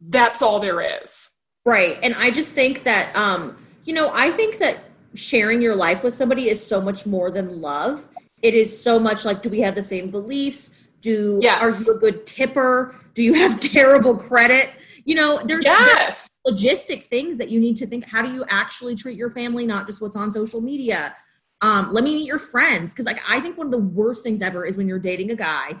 that's 0.00 0.42
all 0.42 0.58
there 0.58 0.80
is. 1.02 1.28
Right. 1.64 1.98
And 2.02 2.14
I 2.14 2.30
just 2.30 2.52
think 2.52 2.82
that 2.82 3.14
um, 3.14 3.56
you 3.84 3.94
know, 3.94 4.10
I 4.12 4.30
think 4.30 4.58
that 4.58 4.84
sharing 5.14 5.60
your 5.60 5.76
life 5.76 6.02
with 6.02 6.14
somebody 6.14 6.48
is 6.48 6.64
so 6.64 6.80
much 6.80 7.06
more 7.06 7.30
than 7.30 7.60
love. 7.60 8.08
It 8.40 8.54
is 8.54 8.82
so 8.82 8.98
much 8.98 9.24
like 9.24 9.42
do 9.42 9.48
we 9.48 9.60
have 9.60 9.74
the 9.74 9.82
same 9.82 10.10
beliefs? 10.10 10.80
Do 11.00 11.38
yes. 11.42 11.60
are 11.60 11.70
you 11.70 11.94
a 11.94 11.98
good 11.98 12.26
tipper? 12.26 12.96
Do 13.14 13.22
you 13.22 13.34
have 13.34 13.60
terrible 13.72 14.16
credit? 14.16 14.70
You 15.04 15.16
know, 15.16 15.40
there's, 15.44 15.64
yes. 15.64 16.28
there's 16.44 16.58
logistic 16.58 17.06
things 17.06 17.36
that 17.38 17.50
you 17.50 17.60
need 17.60 17.76
to 17.76 17.86
think. 17.86 18.04
How 18.04 18.22
do 18.22 18.32
you 18.32 18.44
actually 18.48 18.94
treat 18.94 19.18
your 19.18 19.30
family, 19.30 19.66
not 19.66 19.86
just 19.86 20.00
what's 20.00 20.16
on 20.16 20.32
social 20.32 20.60
media? 20.60 21.14
Um, 21.60 21.92
let 21.92 22.04
me 22.04 22.14
meet 22.14 22.26
your 22.26 22.38
friends 22.38 22.92
because 22.92 23.06
like 23.06 23.20
I 23.28 23.40
think 23.40 23.58
one 23.58 23.66
of 23.66 23.72
the 23.72 23.78
worst 23.78 24.22
things 24.22 24.42
ever 24.42 24.64
is 24.64 24.76
when 24.76 24.88
you're 24.88 24.98
dating 24.98 25.30
a 25.30 25.36
guy 25.36 25.74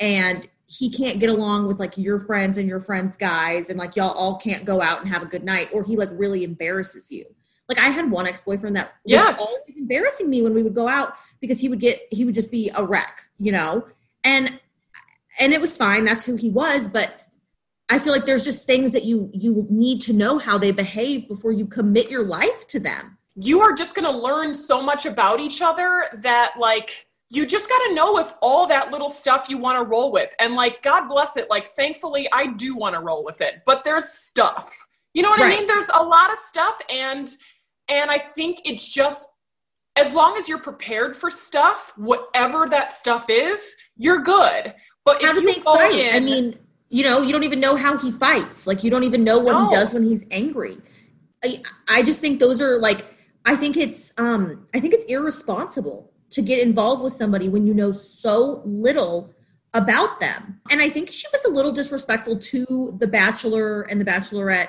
and 0.00 0.48
he 0.68 0.90
can't 0.90 1.18
get 1.18 1.30
along 1.30 1.66
with 1.66 1.80
like 1.80 1.96
your 1.96 2.18
friends 2.20 2.58
and 2.58 2.68
your 2.68 2.78
friends 2.78 3.16
guys 3.16 3.70
and 3.70 3.78
like 3.78 3.96
y'all 3.96 4.10
all 4.10 4.36
can't 4.36 4.66
go 4.66 4.82
out 4.82 5.00
and 5.00 5.08
have 5.08 5.22
a 5.22 5.26
good 5.26 5.42
night 5.42 5.68
or 5.72 5.82
he 5.82 5.96
like 5.96 6.10
really 6.12 6.44
embarrasses 6.44 7.10
you. 7.10 7.24
Like 7.68 7.78
i 7.78 7.88
had 7.88 8.10
one 8.10 8.26
ex-boyfriend 8.26 8.76
that 8.76 8.92
was 9.04 9.12
yes. 9.12 9.38
always 9.38 9.76
embarrassing 9.76 10.30
me 10.30 10.42
when 10.42 10.54
we 10.54 10.62
would 10.62 10.74
go 10.74 10.88
out 10.88 11.14
because 11.40 11.60
he 11.60 11.68
would 11.68 11.80
get 11.80 12.00
he 12.10 12.24
would 12.24 12.34
just 12.34 12.50
be 12.50 12.70
a 12.74 12.82
wreck 12.82 13.28
you 13.38 13.52
know? 13.52 13.86
And 14.24 14.60
and 15.38 15.52
it 15.52 15.60
was 15.60 15.76
fine 15.76 16.04
that's 16.04 16.24
who 16.24 16.36
he 16.36 16.50
was 16.50 16.88
but 16.88 17.14
i 17.88 17.98
feel 17.98 18.12
like 18.12 18.26
there's 18.26 18.44
just 18.44 18.66
things 18.66 18.92
that 18.92 19.04
you 19.04 19.30
you 19.32 19.66
need 19.70 20.00
to 20.02 20.12
know 20.12 20.38
how 20.38 20.58
they 20.58 20.70
behave 20.70 21.28
before 21.28 21.52
you 21.52 21.66
commit 21.66 22.10
your 22.10 22.24
life 22.24 22.66
to 22.68 22.80
them. 22.80 23.16
You 23.36 23.60
are 23.60 23.72
just 23.72 23.94
going 23.94 24.04
to 24.04 24.18
learn 24.18 24.52
so 24.52 24.82
much 24.82 25.06
about 25.06 25.38
each 25.38 25.62
other 25.62 26.06
that 26.12 26.54
like 26.58 27.07
you 27.30 27.46
just 27.46 27.68
got 27.68 27.78
to 27.88 27.94
know 27.94 28.18
if 28.18 28.32
all 28.40 28.66
that 28.66 28.90
little 28.90 29.10
stuff 29.10 29.48
you 29.48 29.58
want 29.58 29.78
to 29.78 29.84
roll 29.84 30.10
with. 30.10 30.30
And 30.38 30.54
like, 30.54 30.82
God 30.82 31.08
bless 31.08 31.36
it. 31.36 31.50
Like, 31.50 31.74
thankfully, 31.74 32.28
I 32.32 32.46
do 32.46 32.74
want 32.76 32.94
to 32.94 33.00
roll 33.00 33.24
with 33.24 33.40
it, 33.40 33.56
but 33.66 33.84
there's 33.84 34.08
stuff. 34.08 34.74
You 35.12 35.22
know 35.22 35.30
what 35.30 35.40
right. 35.40 35.52
I 35.52 35.58
mean? 35.58 35.66
There's 35.66 35.90
a 35.94 36.02
lot 36.02 36.32
of 36.32 36.38
stuff. 36.38 36.80
And, 36.90 37.28
and 37.88 38.10
I 38.10 38.18
think 38.18 38.60
it's 38.64 38.88
just, 38.88 39.28
as 39.96 40.12
long 40.14 40.36
as 40.38 40.48
you're 40.48 40.60
prepared 40.60 41.16
for 41.16 41.30
stuff, 41.30 41.92
whatever 41.96 42.66
that 42.68 42.92
stuff 42.92 43.26
is, 43.28 43.74
you're 43.96 44.20
good. 44.20 44.74
But 45.04 45.20
how 45.20 45.32
do 45.32 45.40
they 45.40 45.54
fight? 45.54 45.94
In, 45.94 46.14
I 46.14 46.20
mean, 46.20 46.58
you 46.88 47.02
know, 47.02 47.20
you 47.20 47.32
don't 47.32 47.42
even 47.42 47.60
know 47.60 47.74
how 47.74 47.98
he 47.98 48.10
fights. 48.12 48.66
Like, 48.66 48.84
you 48.84 48.90
don't 48.90 49.04
even 49.04 49.24
know 49.24 49.38
what 49.38 49.52
no. 49.52 49.68
he 49.68 49.74
does 49.74 49.92
when 49.92 50.04
he's 50.04 50.24
angry. 50.30 50.78
I, 51.44 51.62
I 51.88 52.02
just 52.02 52.20
think 52.20 52.38
those 52.38 52.62
are 52.62 52.78
like, 52.78 53.06
I 53.44 53.56
think 53.56 53.76
it's, 53.76 54.14
um, 54.18 54.66
I 54.72 54.80
think 54.80 54.94
it's 54.94 55.04
irresponsible 55.06 56.07
to 56.30 56.42
get 56.42 56.66
involved 56.66 57.02
with 57.02 57.12
somebody 57.12 57.48
when 57.48 57.66
you 57.66 57.74
know 57.74 57.92
so 57.92 58.62
little 58.64 59.32
about 59.74 60.20
them. 60.20 60.60
And 60.70 60.80
I 60.80 60.90
think 60.90 61.10
she 61.10 61.26
was 61.32 61.44
a 61.44 61.50
little 61.50 61.72
disrespectful 61.72 62.38
to 62.38 62.96
The 62.98 63.06
Bachelor 63.06 63.82
and 63.82 64.00
The 64.00 64.04
Bachelorette 64.04 64.68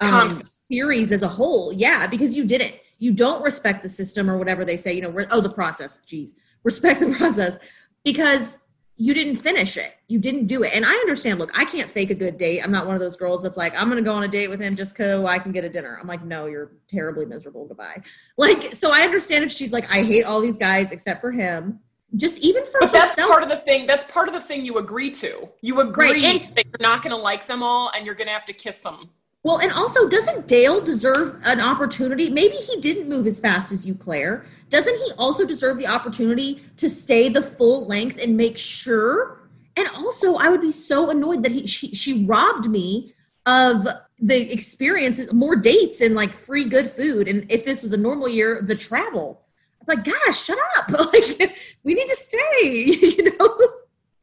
um, 0.00 0.30
series 0.30 1.12
as 1.12 1.22
a 1.22 1.28
whole. 1.28 1.72
Yeah, 1.72 2.06
because 2.06 2.36
you 2.36 2.44
didn't. 2.44 2.74
You 2.98 3.12
don't 3.12 3.42
respect 3.42 3.82
the 3.82 3.88
system 3.88 4.30
or 4.30 4.36
whatever 4.36 4.64
they 4.64 4.76
say. 4.76 4.92
You 4.92 5.02
know, 5.02 5.26
oh, 5.30 5.40
the 5.40 5.50
process. 5.50 6.00
Geez, 6.06 6.34
respect 6.64 7.00
the 7.00 7.10
process 7.16 7.58
because 8.04 8.60
you 9.02 9.14
didn't 9.14 9.34
finish 9.34 9.76
it. 9.76 9.94
You 10.06 10.20
didn't 10.20 10.46
do 10.46 10.62
it. 10.62 10.72
And 10.72 10.86
I 10.86 10.92
understand, 10.92 11.40
look, 11.40 11.50
I 11.58 11.64
can't 11.64 11.90
fake 11.90 12.10
a 12.10 12.14
good 12.14 12.38
date. 12.38 12.60
I'm 12.62 12.70
not 12.70 12.86
one 12.86 12.94
of 12.94 13.00
those 13.00 13.16
girls 13.16 13.42
that's 13.42 13.56
like, 13.56 13.74
I'm 13.74 13.90
going 13.90 13.96
to 13.96 14.08
go 14.08 14.14
on 14.14 14.22
a 14.22 14.28
date 14.28 14.46
with 14.46 14.60
him 14.60 14.76
just 14.76 14.94
because 14.96 15.24
I 15.24 15.40
can 15.40 15.50
get 15.50 15.64
a 15.64 15.68
dinner. 15.68 15.98
I'm 16.00 16.06
like, 16.06 16.22
no, 16.24 16.46
you're 16.46 16.70
terribly 16.86 17.26
miserable. 17.26 17.66
Goodbye. 17.66 18.00
Like, 18.36 18.72
so 18.74 18.92
I 18.92 19.00
understand 19.00 19.42
if 19.42 19.50
she's 19.50 19.72
like, 19.72 19.90
I 19.90 20.04
hate 20.04 20.22
all 20.22 20.40
these 20.40 20.56
guys 20.56 20.92
except 20.92 21.20
for 21.20 21.32
him. 21.32 21.80
Just 22.14 22.38
even 22.42 22.64
for 22.64 22.78
But 22.78 22.90
herself. 22.90 23.16
that's 23.16 23.28
part 23.28 23.42
of 23.42 23.48
the 23.48 23.56
thing. 23.56 23.88
That's 23.88 24.04
part 24.04 24.28
of 24.28 24.34
the 24.34 24.40
thing 24.40 24.64
you 24.64 24.78
agree 24.78 25.10
to. 25.10 25.48
You 25.62 25.80
agree 25.80 26.12
right. 26.12 26.24
and, 26.24 26.56
that 26.56 26.66
you're 26.66 26.88
not 26.88 27.02
going 27.02 27.14
to 27.14 27.20
like 27.20 27.48
them 27.48 27.64
all 27.64 27.90
and 27.96 28.06
you're 28.06 28.14
going 28.14 28.28
to 28.28 28.34
have 28.34 28.44
to 28.44 28.52
kiss 28.52 28.80
them 28.82 29.10
well, 29.44 29.58
and 29.58 29.72
also, 29.72 30.08
doesn't 30.08 30.46
Dale 30.46 30.80
deserve 30.80 31.40
an 31.44 31.60
opportunity? 31.60 32.30
Maybe 32.30 32.54
he 32.54 32.80
didn't 32.80 33.08
move 33.08 33.26
as 33.26 33.40
fast 33.40 33.72
as 33.72 33.84
you, 33.84 33.94
Claire. 33.94 34.44
Doesn't 34.70 34.94
he 34.94 35.12
also 35.18 35.44
deserve 35.44 35.78
the 35.78 35.88
opportunity 35.88 36.64
to 36.76 36.88
stay 36.88 37.28
the 37.28 37.42
full 37.42 37.86
length 37.86 38.18
and 38.22 38.36
make 38.36 38.56
sure? 38.56 39.40
And 39.76 39.88
also, 39.96 40.36
I 40.36 40.48
would 40.48 40.60
be 40.60 40.70
so 40.70 41.10
annoyed 41.10 41.42
that 41.42 41.50
he 41.50 41.66
she, 41.66 41.92
she 41.92 42.24
robbed 42.24 42.70
me 42.70 43.14
of 43.44 43.88
the 44.20 44.52
experience, 44.52 45.20
more 45.32 45.56
dates 45.56 46.00
and 46.00 46.14
like 46.14 46.34
free 46.34 46.64
good 46.64 46.88
food. 46.88 47.26
And 47.26 47.50
if 47.50 47.64
this 47.64 47.82
was 47.82 47.92
a 47.92 47.96
normal 47.96 48.28
year, 48.28 48.62
the 48.62 48.76
travel. 48.76 49.42
I'm 49.80 49.96
like, 49.96 50.04
gosh, 50.04 50.44
shut 50.44 50.58
up! 50.78 50.90
Like, 51.12 51.58
we 51.82 51.94
need 51.94 52.06
to 52.06 52.16
stay. 52.16 52.84
You 53.22 53.36
know. 53.36 53.58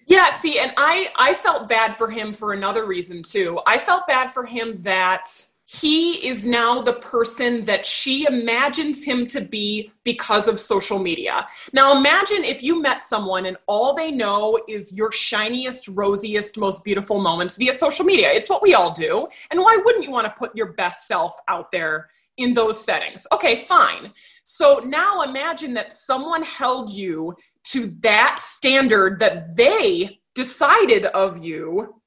Yeah, 0.09 0.31
see, 0.31 0.57
and 0.57 0.73
I 0.75 1.11
I 1.15 1.35
felt 1.35 1.69
bad 1.69 1.95
for 1.95 2.09
him 2.09 2.33
for 2.33 2.53
another 2.53 2.85
reason 2.85 3.21
too. 3.21 3.59
I 3.67 3.77
felt 3.77 4.07
bad 4.07 4.33
for 4.33 4.43
him 4.43 4.81
that 4.81 5.29
he 5.65 6.27
is 6.27 6.47
now 6.47 6.81
the 6.81 6.93
person 6.93 7.63
that 7.65 7.85
she 7.85 8.25
imagines 8.25 9.03
him 9.03 9.27
to 9.27 9.39
be 9.39 9.91
because 10.03 10.47
of 10.47 10.59
social 10.59 10.97
media. 10.97 11.47
Now, 11.73 11.95
imagine 11.95 12.43
if 12.43 12.63
you 12.63 12.81
met 12.81 13.03
someone 13.03 13.45
and 13.45 13.55
all 13.67 13.93
they 13.93 14.09
know 14.09 14.59
is 14.67 14.91
your 14.91 15.11
shiniest, 15.11 15.87
rosiest, 15.89 16.57
most 16.57 16.83
beautiful 16.83 17.21
moments 17.21 17.55
via 17.55 17.73
social 17.73 18.03
media. 18.03 18.31
It's 18.31 18.49
what 18.49 18.63
we 18.63 18.73
all 18.73 18.91
do. 18.91 19.27
And 19.51 19.59
why 19.59 19.77
wouldn't 19.85 20.03
you 20.03 20.09
want 20.09 20.25
to 20.25 20.33
put 20.39 20.55
your 20.55 20.73
best 20.73 21.07
self 21.07 21.35
out 21.47 21.69
there 21.69 22.09
in 22.37 22.55
those 22.55 22.83
settings? 22.83 23.27
Okay, 23.31 23.57
fine. 23.57 24.11
So 24.45 24.81
now 24.83 25.21
imagine 25.21 25.75
that 25.75 25.93
someone 25.93 26.41
held 26.41 26.89
you 26.89 27.35
to 27.71 27.87
that 28.01 28.39
standard 28.39 29.19
that 29.19 29.55
they 29.55 30.19
decided 30.33 31.05
of 31.05 31.43
you 31.43 32.01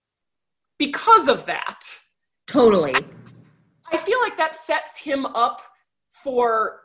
because 0.78 1.28
of 1.28 1.46
that. 1.46 1.80
Totally. 2.46 2.94
I, 3.90 3.96
feel 3.96 4.20
like 4.20 4.36
that 4.36 4.56
sets 4.56 4.96
him 4.96 5.26
up 5.26 5.62
for 6.10 6.80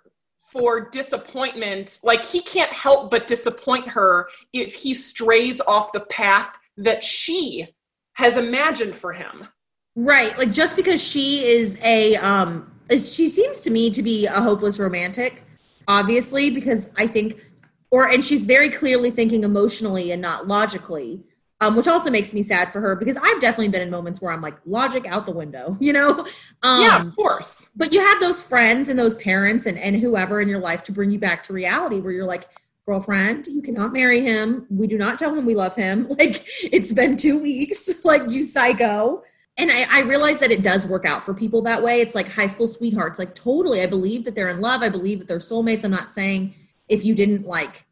for 0.52 0.90
disappointment. 0.90 2.00
Like 2.04 2.24
he 2.24 2.42
can't 2.42 2.72
help 2.72 3.12
but 3.12 3.28
disappoint 3.28 3.88
her 3.90 4.30
if 4.54 4.74
he 4.74 4.94
strays 4.94 5.60
off 5.62 5.92
the 5.92 6.02
path 6.02 6.58
that 6.78 7.04
she 7.04 7.68
has 8.14 8.38
imagined 8.38 8.96
for 8.96 9.12
him. 9.12 9.48
Right. 9.96 10.38
Like 10.38 10.52
just 10.52 10.76
because 10.76 11.04
she 11.04 11.46
is 11.46 11.78
a 11.82 12.16
um 12.18 12.72
she 12.92 13.30
seems 13.30 13.60
to 13.62 13.72
me 13.72 13.90
to 13.90 14.02
be 14.02 14.28
a 14.28 14.40
hopeless 14.42 14.80
romantic, 14.80 15.44
obviously, 15.88 16.50
because 16.50 16.94
I 16.98 17.08
think 17.08 17.47
or 17.92 18.08
and 18.08 18.24
she's 18.24 18.46
very 18.46 18.70
clearly 18.70 19.12
thinking 19.12 19.44
emotionally 19.44 20.12
and 20.12 20.22
not 20.22 20.48
logically 20.48 21.24
um, 21.60 21.76
which 21.76 21.88
also 21.88 22.10
makes 22.10 22.34
me 22.34 22.44
sad 22.44 22.72
for 22.72 22.82
her 22.82 22.96
because 22.96 23.18
I've 23.18 23.42
definitely 23.42 23.70
been 23.70 23.82
in 23.82 23.90
moments 23.90 24.22
where 24.22 24.32
I'm 24.32 24.42
like 24.42 24.56
logic 24.66 25.08
out 25.08 25.26
the 25.26 25.32
window, 25.32 25.76
you 25.80 25.94
know? 25.94 26.28
Um, 26.64 26.82
yeah, 26.84 27.02
of 27.02 27.16
course. 27.16 27.70
But 27.76 27.94
you 27.94 28.00
have 28.00 28.20
those 28.20 28.42
friends 28.42 28.90
and 28.90 29.00
those 29.00 29.16
parents 29.16 29.66
and, 29.66 29.78
and 29.78 29.96
whoever 29.96 30.40
in 30.40 30.48
your 30.48 30.60
life 30.60 30.84
to 30.84 30.92
bring 30.92 31.12
you 31.12 31.20
back 31.20 31.44
to 31.44 31.54
reality 31.54 32.00
where 32.00 32.12
you're 32.12 32.26
like, 32.26 32.48
girlfriend, 32.86 33.48
you 33.48 33.62
cannot 33.62 33.92
marry 33.92 34.22
him. 34.22 34.66
We 34.70 34.88
do 34.88 34.98
not 34.98 35.20
tell 35.20 35.34
him 35.34 35.46
we 35.46 35.56
love 35.56 35.76
him. 35.76 36.08
Like 36.18 36.48
it's 36.64 36.94
been 36.94 37.18
two 37.18 37.40
weeks, 37.40 37.90
like 38.06 38.30
you 38.30 38.44
psycho. 38.44 39.24
And 39.60 39.72
I, 39.72 39.88
I 39.90 40.02
realize 40.02 40.40
that 40.40 40.52
it 40.52 40.62
does 40.62 40.86
work 40.86 41.06
out 41.06 41.24
for 41.24 41.34
people 41.34 41.64
that 41.64 41.82
way. 41.82 42.02
It's 42.02 42.14
like 42.14 42.30
high 42.30 42.48
school 42.48 42.68
sweethearts. 42.68 43.18
Like 43.18 43.34
totally, 43.34 43.82
I 43.82 43.88
believe 43.88 44.24
that 44.26 44.36
they're 44.36 44.50
in 44.50 44.62
love. 44.62 44.84
I 44.84 44.90
believe 44.90 45.18
that 45.18 45.28
they're 45.28 45.38
soulmates. 45.38 45.84
I'm 45.84 45.92
not 45.92 46.08
saying 46.08 46.54
if 46.90 47.04
you 47.04 47.16
didn't 47.16 47.46
like 47.46 47.86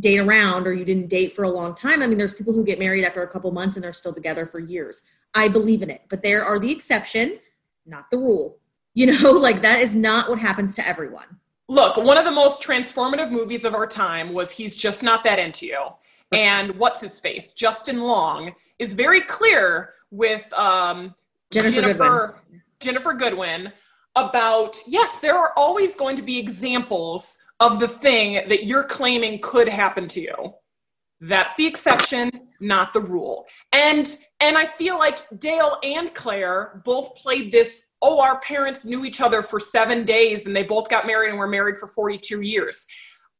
date 0.00 0.18
around 0.18 0.66
or 0.66 0.72
you 0.72 0.84
didn't 0.84 1.08
date 1.08 1.32
for 1.32 1.44
a 1.44 1.50
long 1.50 1.74
time. 1.74 2.02
I 2.02 2.06
mean, 2.06 2.18
there's 2.18 2.34
people 2.34 2.52
who 2.52 2.64
get 2.64 2.78
married 2.78 3.04
after 3.04 3.22
a 3.22 3.28
couple 3.28 3.50
months 3.52 3.76
and 3.76 3.84
they're 3.84 3.92
still 3.92 4.14
together 4.14 4.46
for 4.46 4.58
years. 4.58 5.04
I 5.34 5.48
believe 5.48 5.82
in 5.82 5.90
it, 5.90 6.02
but 6.08 6.22
there 6.22 6.44
are 6.44 6.58
the 6.58 6.72
exception, 6.72 7.38
not 7.86 8.10
the 8.10 8.18
rule. 8.18 8.58
You 8.94 9.06
know, 9.06 9.30
like 9.32 9.62
that 9.62 9.78
is 9.78 9.94
not 9.94 10.28
what 10.28 10.38
happens 10.38 10.74
to 10.76 10.86
everyone. 10.86 11.38
Look, 11.68 11.96
one 11.96 12.18
of 12.18 12.24
the 12.24 12.32
most 12.32 12.62
transformative 12.62 13.30
movies 13.30 13.64
of 13.64 13.74
our 13.74 13.86
time 13.86 14.32
was 14.32 14.50
He's 14.50 14.74
Just 14.74 15.02
Not 15.02 15.22
That 15.22 15.38
Into 15.38 15.66
You. 15.66 15.86
And 16.32 16.68
what's 16.78 17.00
his 17.00 17.20
face? 17.20 17.52
Justin 17.52 18.00
Long 18.00 18.54
is 18.78 18.94
very 18.94 19.20
clear 19.20 19.94
with 20.10 20.52
um, 20.54 21.14
Ginnifer, 21.52 21.72
Ginnifer 21.72 21.98
Goodwin. 21.98 22.62
Ginnifer 22.80 23.18
Goodwin 23.18 23.72
about 24.16 24.76
yes, 24.88 25.20
there 25.20 25.38
are 25.38 25.52
always 25.56 25.94
going 25.94 26.16
to 26.16 26.22
be 26.22 26.38
examples 26.38 27.38
of 27.60 27.78
the 27.78 27.88
thing 27.88 28.48
that 28.48 28.64
you're 28.64 28.84
claiming 28.84 29.38
could 29.40 29.68
happen 29.68 30.08
to 30.08 30.20
you. 30.20 30.54
That's 31.20 31.54
the 31.54 31.66
exception, 31.66 32.30
not 32.60 32.92
the 32.94 33.00
rule. 33.00 33.46
And 33.72 34.16
and 34.40 34.56
I 34.56 34.64
feel 34.64 34.98
like 34.98 35.18
Dale 35.38 35.76
and 35.82 36.14
Claire 36.14 36.80
both 36.84 37.14
played 37.14 37.52
this 37.52 37.88
oh 38.00 38.20
our 38.20 38.40
parents 38.40 38.86
knew 38.86 39.04
each 39.04 39.20
other 39.20 39.42
for 39.42 39.60
7 39.60 40.04
days 40.06 40.46
and 40.46 40.56
they 40.56 40.62
both 40.62 40.88
got 40.88 41.06
married 41.06 41.30
and 41.30 41.38
were 41.38 41.46
married 41.46 41.76
for 41.76 41.88
42 41.88 42.40
years. 42.40 42.86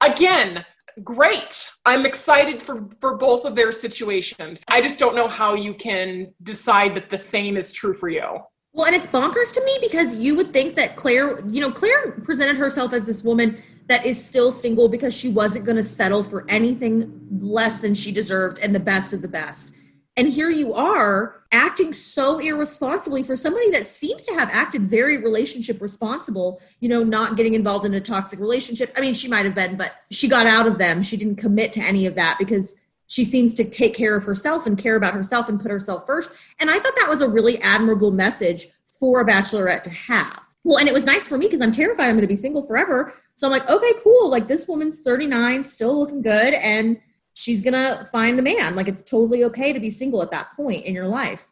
Again, 0.03 0.65
great. 1.03 1.67
I'm 1.87 2.05
excited 2.05 2.63
for 2.63 2.91
for 3.01 3.17
both 3.17 3.47
of 3.47 3.57
their 3.57 3.73
situations. 3.73 4.63
I 4.69 4.83
just 4.83 4.99
don't 4.99 5.17
know 5.17 5.29
how 5.29 5.55
you 5.55 5.73
can 5.73 6.35
decide 6.43 6.95
that 6.97 7.09
the 7.09 7.19
same 7.19 7.57
is 7.57 7.73
true 7.73 7.95
for 7.95 8.11
you. 8.11 8.41
Well, 8.73 8.87
and 8.87 8.95
it's 8.95 9.07
bonkers 9.07 9.53
to 9.55 9.65
me 9.65 9.79
because 9.81 10.15
you 10.15 10.37
would 10.37 10.53
think 10.53 10.77
that 10.77 10.95
Claire, 10.95 11.45
you 11.49 11.61
know, 11.61 11.73
Claire 11.73 12.13
presented 12.23 12.57
herself 12.57 12.93
as 12.93 13.05
this 13.05 13.25
woman 13.25 13.61
that 13.91 14.07
is 14.07 14.25
still 14.25 14.53
single 14.53 14.89
because 14.89 15.13
she 15.13 15.29
wasn't 15.29 15.65
going 15.65 15.77
to 15.77 15.83
settle 15.83 16.23
for 16.23 16.49
anything 16.49 17.27
less 17.41 17.81
than 17.81 17.93
she 17.93 18.13
deserved 18.13 18.59
and 18.61 18.73
the 18.73 18.81
best 18.81 19.13
of 19.13 19.21
the 19.21 19.29
best. 19.29 19.73
And 20.17 20.29
here 20.29 20.49
you 20.49 20.75
are 20.75 21.43
acting 21.51 21.93
so 21.93 22.39
irresponsibly 22.39 23.25
for 23.25 23.35
somebody 23.35 23.69
that 23.71 23.87
seems 23.87 24.27
to 24.27 24.35
have 24.35 24.49
acted 24.53 24.89
very 24.89 25.19
relationship 25.19 25.81
responsible, 25.81 26.61
you 26.79 26.89
know, 26.89 27.03
not 27.03 27.37
getting 27.37 27.55
involved 27.55 27.85
in 27.85 27.95
a 27.95 28.01
toxic 28.01 28.39
relationship. 28.39 28.93
I 28.97 29.01
mean, 29.01 29.15
she 29.15 29.27
might 29.27 29.45
have 29.45 29.57
been, 29.57 29.77
but 29.77 29.93
she 30.13 30.29
got 30.29 30.47
out 30.47 30.69
of 30.69 30.79
them. 30.79 31.03
She 31.03 31.17
didn't 31.17 31.37
commit 31.37 31.73
to 31.73 31.81
any 31.81 32.07
of 32.07 32.15
that 32.15 32.37
because 32.39 32.77
she 33.09 33.25
seems 33.25 33.55
to 33.55 33.65
take 33.65 33.95
care 33.95 34.15
of 34.15 34.23
herself 34.23 34.67
and 34.67 34.79
care 34.79 34.95
about 34.95 35.15
herself 35.15 35.49
and 35.49 35.61
put 35.61 35.73
herself 35.73 36.07
first. 36.07 36.31
And 36.61 36.71
I 36.71 36.79
thought 36.79 36.95
that 36.97 37.11
was 37.11 37.23
a 37.23 37.29
really 37.29 37.61
admirable 37.61 38.13
message 38.13 38.67
for 39.01 39.21
a 39.21 39.27
bachelorette 39.27 39.83
to 39.83 39.91
have. 39.91 40.45
Well, 40.63 40.79
and 40.79 40.89
it 40.89 40.93
was 40.93 41.05
nice 41.05 41.27
for 41.27 41.39
me 41.39 41.47
because 41.47 41.61
I'm 41.61 41.73
terrified 41.73 42.05
I'm 42.05 42.17
going 42.17 42.21
to 42.21 42.27
be 42.27 42.37
single 42.37 42.63
forever. 42.63 43.15
So 43.41 43.47
I'm 43.47 43.53
like, 43.53 43.71
okay, 43.71 43.95
cool. 44.05 44.29
Like 44.29 44.49
this 44.49 44.69
woman's 44.69 45.01
39, 45.01 45.65
still 45.65 45.99
looking 45.99 46.21
good, 46.21 46.53
and 46.53 47.01
she's 47.33 47.63
to 47.63 48.07
find 48.13 48.37
the 48.37 48.43
man. 48.43 48.77
Like 48.77 48.87
it's 48.87 49.01
totally 49.01 49.45
okay 49.45 49.73
to 49.73 49.81
be 49.81 49.89
single 49.89 50.21
at 50.21 50.31
that 50.31 50.55
point 50.55 50.85
in 50.85 50.95
your 50.95 51.07
life. 51.07 51.47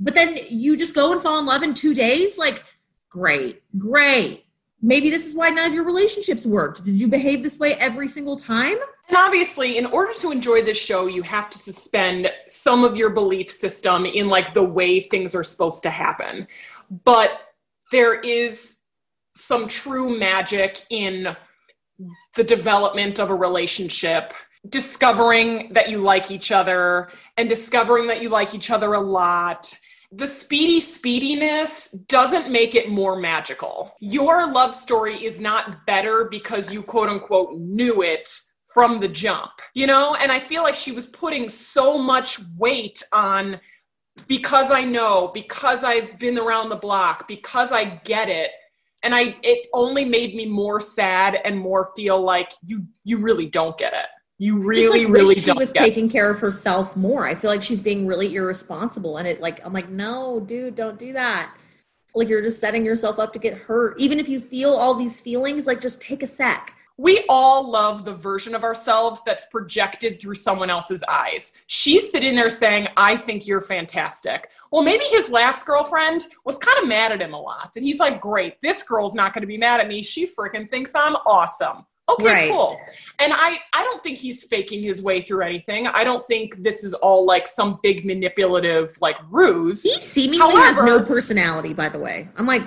But 0.00 0.14
then 0.14 0.36
you 0.48 0.76
just 0.76 0.92
go 0.92 1.12
and 1.12 1.22
fall 1.22 1.38
in 1.38 1.46
love 1.46 1.62
in 1.62 1.72
two 1.72 1.94
days. 1.94 2.36
Like, 2.36 2.64
great, 3.10 3.62
great. 3.78 4.44
Maybe 4.82 5.08
this 5.08 5.24
is 5.24 5.36
why 5.36 5.50
none 5.50 5.68
of 5.68 5.72
your 5.72 5.84
relationships 5.84 6.44
worked. 6.44 6.82
Did 6.82 6.98
you 6.98 7.06
behave 7.06 7.44
this 7.44 7.60
way 7.60 7.74
every 7.74 8.08
single 8.08 8.36
time? 8.36 8.78
And 9.06 9.16
obviously, 9.16 9.78
in 9.78 9.86
order 9.86 10.12
to 10.14 10.32
enjoy 10.32 10.62
this 10.62 10.82
show, 10.82 11.06
you 11.06 11.22
have 11.22 11.48
to 11.50 11.58
suspend 11.58 12.28
some 12.48 12.82
of 12.82 12.96
your 12.96 13.10
belief 13.10 13.52
system 13.52 14.04
in 14.04 14.26
like 14.26 14.52
the 14.52 14.64
way 14.64 14.98
things 14.98 15.36
are 15.36 15.44
supposed 15.44 15.84
to 15.84 15.90
happen. 15.90 16.48
But 17.04 17.40
there 17.92 18.18
is 18.18 18.79
some 19.40 19.68
true 19.68 20.18
magic 20.18 20.84
in 20.90 21.36
the 22.36 22.44
development 22.44 23.18
of 23.18 23.30
a 23.30 23.34
relationship, 23.34 24.32
discovering 24.68 25.72
that 25.72 25.90
you 25.90 25.98
like 25.98 26.30
each 26.30 26.52
other 26.52 27.10
and 27.36 27.48
discovering 27.48 28.06
that 28.06 28.22
you 28.22 28.28
like 28.28 28.54
each 28.54 28.70
other 28.70 28.94
a 28.94 29.00
lot. 29.00 29.76
The 30.12 30.26
speedy 30.26 30.80
speediness 30.80 31.90
doesn't 32.08 32.50
make 32.50 32.74
it 32.74 32.90
more 32.90 33.16
magical. 33.16 33.92
Your 34.00 34.50
love 34.50 34.74
story 34.74 35.24
is 35.24 35.40
not 35.40 35.86
better 35.86 36.26
because 36.30 36.72
you 36.72 36.82
quote 36.82 37.08
unquote 37.08 37.58
knew 37.58 38.02
it 38.02 38.28
from 38.72 39.00
the 39.00 39.08
jump, 39.08 39.50
you 39.74 39.86
know? 39.86 40.14
And 40.16 40.30
I 40.30 40.38
feel 40.38 40.62
like 40.62 40.74
she 40.74 40.92
was 40.92 41.06
putting 41.06 41.48
so 41.48 41.98
much 41.98 42.40
weight 42.56 43.02
on 43.12 43.60
because 44.26 44.70
I 44.70 44.82
know, 44.82 45.30
because 45.32 45.84
I've 45.84 46.18
been 46.18 46.38
around 46.38 46.68
the 46.68 46.76
block, 46.76 47.26
because 47.26 47.72
I 47.72 48.00
get 48.04 48.28
it. 48.28 48.50
And 49.02 49.14
I 49.14 49.36
it 49.42 49.68
only 49.72 50.04
made 50.04 50.34
me 50.34 50.46
more 50.46 50.80
sad 50.80 51.38
and 51.44 51.58
more 51.58 51.90
feel 51.96 52.20
like 52.20 52.52
you 52.64 52.86
you 53.04 53.18
really 53.18 53.46
don't 53.46 53.76
get 53.78 53.92
it. 53.92 54.06
You 54.40 54.58
really, 54.58 55.04
like, 55.04 55.14
really 55.14 55.34
she 55.34 55.52
was 55.52 55.70
taking 55.70 56.08
care 56.08 56.30
of 56.30 56.40
herself 56.40 56.96
more. 56.96 57.26
I 57.26 57.34
feel 57.34 57.50
like 57.50 57.62
she's 57.62 57.82
being 57.82 58.06
really 58.06 58.34
irresponsible, 58.34 59.18
and 59.18 59.28
it 59.28 59.40
like 59.42 59.64
I'm 59.64 59.74
like, 59.74 59.90
no, 59.90 60.40
dude, 60.40 60.76
don't 60.76 60.98
do 60.98 61.12
that. 61.12 61.54
Like 62.14 62.28
you're 62.28 62.42
just 62.42 62.58
setting 62.58 62.84
yourself 62.84 63.18
up 63.18 63.34
to 63.34 63.38
get 63.38 63.54
hurt. 63.54 64.00
Even 64.00 64.18
if 64.18 64.30
you 64.30 64.40
feel 64.40 64.72
all 64.72 64.94
these 64.94 65.20
feelings, 65.20 65.66
like 65.66 65.80
just 65.80 66.00
take 66.00 66.22
a 66.22 66.26
sec. 66.26 66.74
We 67.00 67.24
all 67.30 67.70
love 67.70 68.04
the 68.04 68.12
version 68.12 68.54
of 68.54 68.62
ourselves 68.62 69.22
that's 69.24 69.46
projected 69.46 70.20
through 70.20 70.34
someone 70.34 70.68
else's 70.68 71.02
eyes. 71.08 71.52
She's 71.66 72.10
sitting 72.12 72.36
there 72.36 72.50
saying, 72.50 72.88
I 72.98 73.16
think 73.16 73.46
you're 73.46 73.62
fantastic. 73.62 74.50
Well, 74.70 74.82
maybe 74.82 75.04
his 75.06 75.30
last 75.30 75.64
girlfriend 75.64 76.26
was 76.44 76.58
kind 76.58 76.76
of 76.78 76.86
mad 76.86 77.10
at 77.10 77.22
him 77.22 77.32
a 77.32 77.40
lot. 77.40 77.72
And 77.76 77.86
he's 77.86 78.00
like, 78.00 78.20
Great, 78.20 78.60
this 78.60 78.82
girl's 78.82 79.14
not 79.14 79.32
going 79.32 79.40
to 79.40 79.46
be 79.46 79.56
mad 79.56 79.80
at 79.80 79.88
me. 79.88 80.02
She 80.02 80.26
freaking 80.26 80.68
thinks 80.68 80.92
I'm 80.94 81.14
awesome. 81.24 81.86
Okay, 82.10 82.24
Right. 82.26 82.50
cool. 82.50 82.78
And 83.18 83.32
I, 83.32 83.58
I 83.72 83.82
don't 83.82 84.02
think 84.02 84.18
he's 84.18 84.44
faking 84.44 84.82
his 84.82 85.00
way 85.00 85.22
through 85.22 85.42
anything. 85.42 85.86
I 85.86 86.04
don't 86.04 86.26
think 86.26 86.62
this 86.62 86.84
is 86.84 86.92
all 86.92 87.24
like 87.24 87.46
some 87.46 87.78
big 87.82 88.04
manipulative 88.04 88.92
like 89.00 89.16
ruse. 89.30 89.82
He 89.82 89.98
seemingly 90.02 90.52
has 90.56 90.76
no 90.78 91.02
personality, 91.02 91.72
by 91.72 91.88
the 91.88 91.98
way. 91.98 92.28
I'm 92.36 92.46
like, 92.46 92.62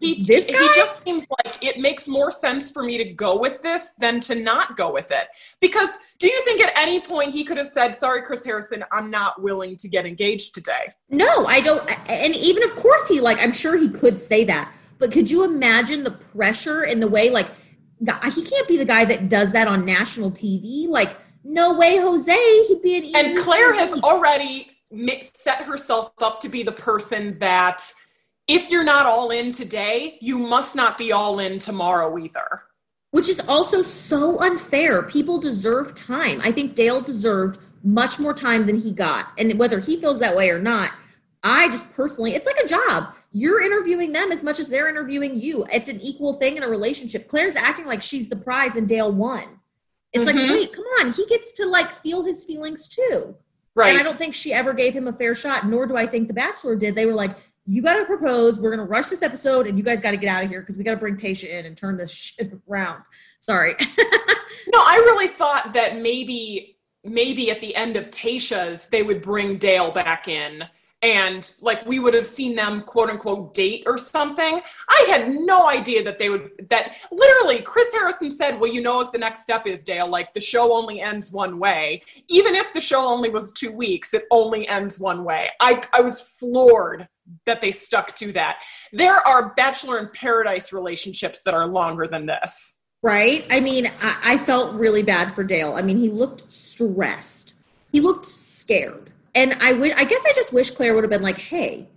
he, 0.00 0.22
This 0.22 0.46
he 0.46 0.52
just 0.74 1.04
seems 1.04 1.26
like 1.44 1.62
it 1.64 1.78
makes 1.78 2.08
more 2.08 2.30
sense 2.30 2.70
for 2.70 2.82
me 2.82 2.98
to 2.98 3.04
go 3.04 3.38
with 3.38 3.60
this 3.62 3.94
than 3.98 4.20
to 4.20 4.34
not 4.34 4.76
go 4.76 4.92
with 4.92 5.10
it. 5.10 5.28
Because 5.60 5.98
do 6.18 6.28
you 6.28 6.42
think 6.44 6.60
at 6.60 6.72
any 6.76 7.00
point 7.00 7.32
he 7.32 7.44
could 7.44 7.58
have 7.58 7.68
said, 7.68 7.94
"Sorry, 7.94 8.22
Chris 8.22 8.44
Harrison, 8.44 8.84
I'm 8.92 9.10
not 9.10 9.42
willing 9.42 9.76
to 9.76 9.88
get 9.88 10.06
engaged 10.06 10.54
today"? 10.54 10.92
no, 11.10 11.46
I 11.46 11.60
don't. 11.60 11.88
And 12.08 12.34
even 12.34 12.62
of 12.62 12.74
course 12.76 13.08
he 13.08 13.20
like, 13.20 13.38
I'm 13.38 13.52
sure 13.52 13.76
he 13.76 13.88
could 13.88 14.20
say 14.20 14.44
that. 14.44 14.72
But 14.98 15.12
could 15.12 15.30
you 15.30 15.44
imagine 15.44 16.04
the 16.04 16.10
pressure 16.10 16.82
and 16.82 17.02
the 17.02 17.08
way 17.08 17.30
like, 17.30 17.48
he 18.00 18.42
can't 18.44 18.68
be 18.68 18.76
the 18.76 18.84
guy 18.84 19.04
that 19.04 19.28
does 19.28 19.52
that 19.52 19.68
on 19.68 19.84
national 19.84 20.30
TV. 20.30 20.86
Like, 20.88 21.18
no 21.44 21.76
way, 21.76 21.96
Jose. 21.96 22.64
He'd 22.66 22.82
be 22.82 22.96
an 22.96 23.16
And 23.16 23.38
Claire 23.38 23.72
has 23.72 23.94
already 24.02 24.70
set 25.34 25.62
herself 25.62 26.12
up 26.22 26.40
to 26.40 26.48
be 26.48 26.62
the 26.62 26.72
person 26.72 27.38
that, 27.38 27.92
if 28.48 28.70
you're 28.70 28.84
not 28.84 29.06
all 29.06 29.30
in 29.30 29.52
today, 29.52 30.18
you 30.20 30.38
must 30.38 30.74
not 30.74 30.98
be 30.98 31.12
all 31.12 31.38
in 31.38 31.58
tomorrow 31.58 32.16
either. 32.18 32.62
which 33.10 33.26
is 33.30 33.40
also 33.48 33.80
so 33.80 34.38
unfair. 34.40 35.02
People 35.02 35.38
deserve 35.40 35.94
time. 35.94 36.42
I 36.44 36.52
think 36.52 36.74
Dale 36.74 37.00
deserved 37.00 37.58
much 37.82 38.20
more 38.20 38.34
time 38.34 38.66
than 38.66 38.76
he 38.76 38.92
got. 38.92 39.28
And 39.38 39.58
whether 39.58 39.78
he 39.78 39.98
feels 39.98 40.18
that 40.18 40.36
way 40.36 40.50
or 40.50 40.58
not, 40.58 40.90
I 41.42 41.68
just 41.70 41.90
personally, 41.94 42.34
it's 42.34 42.44
like 42.44 42.58
a 42.62 42.66
job. 42.68 43.14
You're 43.32 43.62
interviewing 43.62 44.12
them 44.12 44.30
as 44.30 44.42
much 44.44 44.60
as 44.60 44.68
they're 44.68 44.90
interviewing 44.90 45.40
you. 45.40 45.64
It's 45.72 45.88
an 45.88 45.98
equal 46.02 46.34
thing 46.34 46.58
in 46.58 46.62
a 46.62 46.68
relationship. 46.68 47.28
Claire's 47.28 47.56
acting 47.56 47.86
like 47.86 48.02
she's 48.02 48.28
the 48.28 48.36
prize 48.36 48.76
and 48.76 48.86
Dale 48.86 49.10
won. 49.10 49.58
It's 50.12 50.26
like, 50.26 50.36
Mhm. 50.36 50.50
wait, 50.50 50.72
come 50.74 50.84
on. 51.00 51.12
He 51.12 51.24
gets 51.24 51.54
to 51.54 51.64
like 51.66 51.90
feel 51.90 52.24
his 52.24 52.44
feelings 52.44 52.90
too. 52.90 53.36
Right. 53.74 53.88
And 53.88 53.98
I 53.98 54.02
don't 54.02 54.18
think 54.18 54.34
she 54.34 54.52
ever 54.52 54.74
gave 54.74 54.92
him 54.92 55.08
a 55.08 55.12
fair 55.14 55.34
shot, 55.34 55.66
nor 55.66 55.86
do 55.86 55.96
I 55.96 56.06
think 56.06 56.28
The 56.28 56.34
Bachelor 56.34 56.76
did. 56.76 56.94
They 56.94 57.06
were 57.06 57.14
like, 57.14 57.36
you 57.68 57.82
got 57.82 57.98
to 57.98 58.04
propose. 58.04 58.58
We're 58.58 58.74
going 58.74 58.86
to 58.86 58.90
rush 58.90 59.08
this 59.08 59.22
episode, 59.22 59.66
and 59.66 59.76
you 59.76 59.84
guys 59.84 60.00
got 60.00 60.12
to 60.12 60.16
get 60.16 60.28
out 60.28 60.42
of 60.42 60.50
here 60.50 60.60
because 60.60 60.76
we 60.76 60.84
got 60.84 60.92
to 60.92 60.96
bring 60.96 61.16
Tayshia 61.16 61.50
in 61.50 61.66
and 61.66 61.76
turn 61.76 61.96
this 61.96 62.10
shit 62.10 62.52
around. 62.68 63.02
Sorry. 63.40 63.76
No, 64.72 64.80
I 64.80 64.96
really 64.96 65.28
thought 65.28 65.72
that 65.74 65.98
maybe 65.98 66.76
maybe 67.04 67.50
at 67.50 67.60
the 67.60 67.74
end 67.74 67.96
of 67.96 68.10
Tayshia's 68.10 68.88
they 68.88 69.02
would 69.02 69.22
bring 69.22 69.56
Dale 69.56 69.90
back 69.90 70.28
in 70.28 70.64
and 71.02 71.52
like 71.60 71.84
we 71.86 71.98
would 71.98 72.14
have 72.14 72.26
seen 72.26 72.56
them 72.56 72.82
quote 72.82 73.08
unquote 73.10 73.54
date 73.54 73.84
or 73.86 73.98
something. 73.98 74.60
I 74.88 75.06
had 75.08 75.30
no 75.30 75.68
idea 75.68 76.02
that 76.02 76.18
they 76.18 76.28
would 76.28 76.50
that 76.70 76.96
literally 77.12 77.62
Chris 77.62 77.92
Harrison 77.92 78.30
said, 78.30 78.58
"Well, 78.58 78.72
you 78.72 78.80
know 78.80 78.96
what 78.96 79.12
the 79.12 79.18
next 79.18 79.42
step 79.42 79.66
is, 79.66 79.84
Dale, 79.84 80.08
like 80.08 80.32
the 80.34 80.40
show 80.40 80.72
only 80.72 81.00
ends 81.00 81.30
one 81.30 81.58
way. 81.58 82.02
Even 82.28 82.54
if 82.54 82.72
the 82.72 82.80
show 82.80 83.06
only 83.06 83.30
was 83.30 83.52
2 83.52 83.70
weeks, 83.70 84.12
it 84.12 84.24
only 84.30 84.66
ends 84.66 84.98
one 84.98 85.24
way." 85.24 85.50
I 85.60 85.82
I 85.92 86.00
was 86.00 86.20
floored 86.20 87.08
that 87.44 87.60
they 87.60 87.72
stuck 87.72 88.16
to 88.16 88.32
that. 88.32 88.62
There 88.92 89.26
are 89.26 89.54
bachelor 89.54 89.98
in 89.98 90.08
paradise 90.08 90.72
relationships 90.72 91.42
that 91.42 91.54
are 91.54 91.66
longer 91.66 92.08
than 92.08 92.26
this. 92.26 92.80
Right? 93.02 93.46
I 93.50 93.60
mean, 93.60 93.86
I, 94.02 94.18
I 94.24 94.38
felt 94.38 94.74
really 94.74 95.04
bad 95.04 95.32
for 95.32 95.44
Dale. 95.44 95.74
I 95.74 95.82
mean, 95.82 95.98
he 95.98 96.08
looked 96.08 96.50
stressed. 96.50 97.54
He 97.92 98.00
looked 98.00 98.26
scared. 98.26 99.12
And 99.38 99.54
I 99.60 99.72
would 99.72 99.92
I 99.92 100.02
guess 100.02 100.24
I 100.26 100.32
just 100.32 100.52
wish 100.52 100.72
Claire 100.72 100.94
would 100.94 101.04
have 101.04 101.10
been 101.10 101.22
like, 101.22 101.38
hey, 101.38 101.88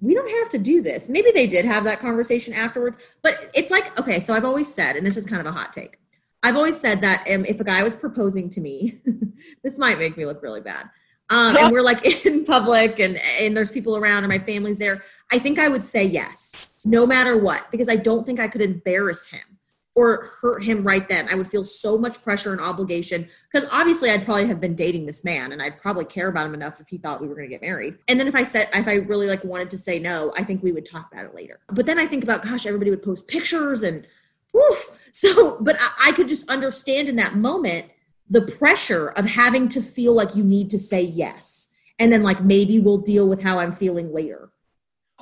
we 0.00 0.14
don't 0.14 0.30
have 0.30 0.48
to 0.50 0.58
do 0.58 0.80
this. 0.80 1.08
Maybe 1.08 1.32
they 1.32 1.48
did 1.48 1.64
have 1.64 1.82
that 1.84 1.98
conversation 1.98 2.54
afterwards. 2.54 2.98
But 3.20 3.50
it's 3.52 3.68
like, 3.68 3.98
okay, 3.98 4.20
so 4.20 4.32
I've 4.32 4.44
always 4.44 4.72
said, 4.72 4.94
and 4.94 5.04
this 5.04 5.16
is 5.16 5.26
kind 5.26 5.40
of 5.40 5.46
a 5.46 5.50
hot 5.50 5.72
take. 5.72 5.98
I've 6.44 6.54
always 6.54 6.78
said 6.78 7.00
that 7.00 7.26
um, 7.28 7.44
if 7.46 7.58
a 7.58 7.64
guy 7.64 7.82
was 7.82 7.96
proposing 7.96 8.48
to 8.50 8.60
me, 8.60 9.00
this 9.64 9.76
might 9.76 9.98
make 9.98 10.16
me 10.16 10.24
look 10.24 10.40
really 10.40 10.60
bad. 10.60 10.88
Um, 11.30 11.56
and 11.56 11.72
we're 11.72 11.82
like 11.82 12.24
in 12.26 12.44
public 12.44 13.00
and 13.00 13.16
and 13.16 13.56
there's 13.56 13.72
people 13.72 13.96
around 13.96 14.22
and 14.22 14.32
my 14.32 14.38
family's 14.38 14.78
there. 14.78 15.02
I 15.32 15.40
think 15.40 15.58
I 15.58 15.66
would 15.66 15.84
say 15.84 16.04
yes, 16.04 16.78
no 16.84 17.06
matter 17.06 17.36
what, 17.36 17.68
because 17.72 17.88
I 17.88 17.96
don't 17.96 18.24
think 18.24 18.38
I 18.38 18.46
could 18.46 18.62
embarrass 18.62 19.26
him 19.26 19.57
or 19.98 20.30
hurt 20.40 20.62
him 20.62 20.84
right 20.84 21.08
then. 21.08 21.28
I 21.28 21.34
would 21.34 21.48
feel 21.48 21.64
so 21.64 21.98
much 21.98 22.22
pressure 22.22 22.52
and 22.52 22.60
obligation 22.60 23.28
because 23.52 23.68
obviously 23.72 24.12
I'd 24.12 24.24
probably 24.24 24.46
have 24.46 24.60
been 24.60 24.76
dating 24.76 25.06
this 25.06 25.24
man 25.24 25.50
and 25.50 25.60
I'd 25.60 25.76
probably 25.76 26.04
care 26.04 26.28
about 26.28 26.46
him 26.46 26.54
enough 26.54 26.80
if 26.80 26.86
he 26.86 26.98
thought 26.98 27.20
we 27.20 27.26
were 27.26 27.34
going 27.34 27.48
to 27.48 27.52
get 27.52 27.62
married. 27.62 27.98
And 28.06 28.20
then 28.20 28.28
if 28.28 28.36
I 28.36 28.44
said 28.44 28.68
if 28.72 28.86
I 28.86 28.94
really 28.94 29.26
like 29.26 29.42
wanted 29.42 29.70
to 29.70 29.78
say 29.78 29.98
no, 29.98 30.32
I 30.36 30.44
think 30.44 30.62
we 30.62 30.70
would 30.70 30.86
talk 30.86 31.10
about 31.10 31.24
it 31.24 31.34
later. 31.34 31.58
But 31.66 31.84
then 31.84 31.98
I 31.98 32.06
think 32.06 32.22
about 32.22 32.44
gosh, 32.44 32.64
everybody 32.64 32.92
would 32.92 33.02
post 33.02 33.26
pictures 33.26 33.82
and 33.82 34.06
woof. 34.54 34.90
So, 35.10 35.56
but 35.60 35.76
I, 35.80 36.10
I 36.10 36.12
could 36.12 36.28
just 36.28 36.48
understand 36.48 37.08
in 37.08 37.16
that 37.16 37.34
moment 37.34 37.86
the 38.30 38.42
pressure 38.42 39.08
of 39.08 39.24
having 39.24 39.68
to 39.70 39.82
feel 39.82 40.12
like 40.12 40.36
you 40.36 40.44
need 40.44 40.70
to 40.70 40.78
say 40.78 41.02
yes. 41.02 41.72
And 41.98 42.12
then 42.12 42.22
like 42.22 42.44
maybe 42.44 42.78
we'll 42.78 42.98
deal 42.98 43.26
with 43.26 43.42
how 43.42 43.58
I'm 43.58 43.72
feeling 43.72 44.12
later. 44.12 44.50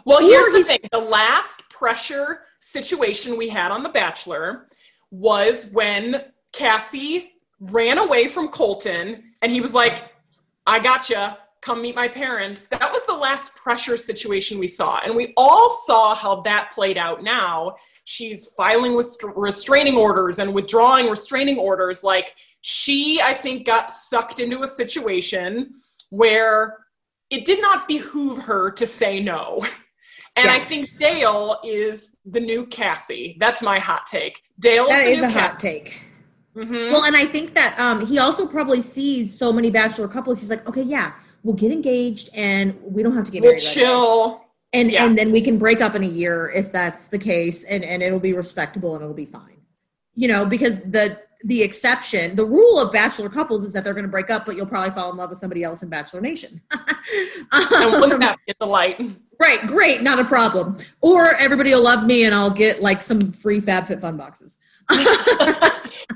Well, 0.05 0.21
here's 0.21 0.53
the 0.53 0.65
thing. 0.65 0.81
The 0.93 0.99
last 0.99 1.71
pressure 1.71 2.46
situation 2.67 3.37
we 3.37 3.49
had 3.49 3.71
on 3.71 3.83
The 3.83 3.89
Bachelor 3.89 4.67
was 5.11 5.67
when 5.73 6.25
Cassie 6.53 7.33
ran 7.61 7.99
away 7.99 8.27
from 8.27 8.49
Colton 8.49 9.23
and 9.41 9.53
he 9.53 9.61
was 9.61 9.73
like, 9.73 10.13
I 10.67 10.81
gotcha. 10.81 11.39
Come 11.63 11.83
meet 11.83 11.97
my 11.97 12.09
parents. 12.09 12.69
That 12.69 12.93
was 12.93 13.05
the 13.07 13.15
last 13.15 13.55
pressure 13.55 13.97
situation 13.97 14.59
we 14.59 14.69
saw. 14.69 15.01
And 15.05 15.17
we 15.17 15.33
all 15.37 15.69
saw 15.85 16.15
how 16.15 16.43
that 16.43 16.71
played 16.73 16.99
out 16.99 17.23
now. 17.23 17.77
She's 18.05 18.53
filing 18.57 18.95
with 18.95 19.17
restraining 19.35 19.97
orders 19.97 20.39
and 20.39 20.55
withdrawing 20.55 21.09
restraining 21.09 21.59
orders. 21.59 22.05
Like, 22.05 22.35
she, 22.61 23.21
I 23.21 23.35
think, 23.35 23.67
got 23.67 23.91
sucked 23.91 24.39
into 24.39 24.63
a 24.63 24.67
situation 24.67 25.71
where 26.11 26.79
it 27.31 27.45
did 27.45 27.61
not 27.61 27.89
behoove 27.89 28.39
her 28.39 28.71
to 28.73 28.87
say 28.87 29.21
no. 29.21 29.65
And 30.37 30.45
yes. 30.45 30.61
I 30.61 30.65
think 30.65 30.99
Dale 30.99 31.59
is 31.65 32.17
the 32.27 32.41
new 32.41 32.67
Cassie. 32.67 33.37
That's 33.41 33.63
my 33.63 33.79
hot 33.79 34.07
take. 34.07 34.43
Dale 34.59 34.85
is 34.85 34.91
that 34.91 35.07
is 35.07 35.19
a 35.21 35.23
Cassie. 35.23 35.39
hot 35.39 35.61
take. 35.61 36.03
Mm-hmm. 36.55 36.93
Well, 36.93 37.05
and 37.05 37.17
I 37.17 37.27
think 37.27 37.55
that 37.55 37.79
um, 37.79 38.05
he 38.05 38.19
also 38.19 38.47
probably 38.47 38.81
sees 38.81 39.37
so 39.37 39.53
many 39.53 39.71
bachelor 39.71 40.09
couples. 40.09 40.41
He's 40.41 40.51
like, 40.51 40.67
okay, 40.69 40.83
yeah, 40.83 41.13
we'll 41.43 41.57
get 41.57 41.73
engaged 41.73 42.31
and 42.35 42.79
we 42.83 43.03
don't 43.03 43.15
have 43.15 43.25
to 43.25 43.33
get 43.33 43.43
we'll 43.43 43.53
married. 43.53 43.63
Chill. 43.63 44.33
Right 44.33 44.41
and 44.73 44.91
yeah. 44.91 45.07
and 45.07 45.17
then 45.17 45.33
we 45.33 45.41
can 45.41 45.59
break 45.59 45.81
up 45.81 45.95
in 45.95 46.03
a 46.03 46.09
year 46.09 46.51
if 46.55 46.71
that's 46.71 47.07
the 47.07 47.19
case, 47.19 47.65
and 47.65 47.85
and 47.85 48.03
it'll 48.03 48.21
be 48.21 48.35
respectable 48.35 48.95
and 48.95 49.03
it'll 49.03 49.15
be 49.15 49.27
fine. 49.27 49.61
You 50.15 50.29
know, 50.29 50.47
because 50.47 50.83
the 50.83 51.19
the 51.45 51.63
exception, 51.63 52.35
the 52.37 52.45
rule 52.45 52.79
of 52.81 52.93
bachelor 52.93 53.29
couples 53.29 53.65
is 53.65 53.73
that 53.73 53.85
they're 53.85 53.95
going 53.95 54.05
to 54.05 54.11
break 54.11 54.31
up, 54.31 54.47
but 54.47 54.57
you'll 54.57 54.67
probably 54.67 54.91
fall 54.91 55.11
in 55.11 55.17
love 55.17 55.31
with 55.31 55.39
somebody 55.39 55.63
else 55.63 55.83
in 55.83 55.89
Bachelor 55.89 56.21
Nation. 56.21 56.61
um, 56.73 58.01
wouldn't 58.01 58.21
that 58.21 58.39
the 58.59 58.67
light? 58.67 59.01
Right, 59.39 59.61
great, 59.67 60.03
not 60.03 60.19
a 60.19 60.25
problem. 60.25 60.79
Or 61.01 61.35
everybody 61.37 61.75
will 61.75 61.83
love 61.83 62.07
me 62.07 62.25
and 62.25 62.35
I'll 62.35 62.51
get 62.51 62.83
like 62.83 63.03
some 63.03 63.33
free 63.33 63.61
FabFitFun 63.61 64.17
boxes. 64.17 64.59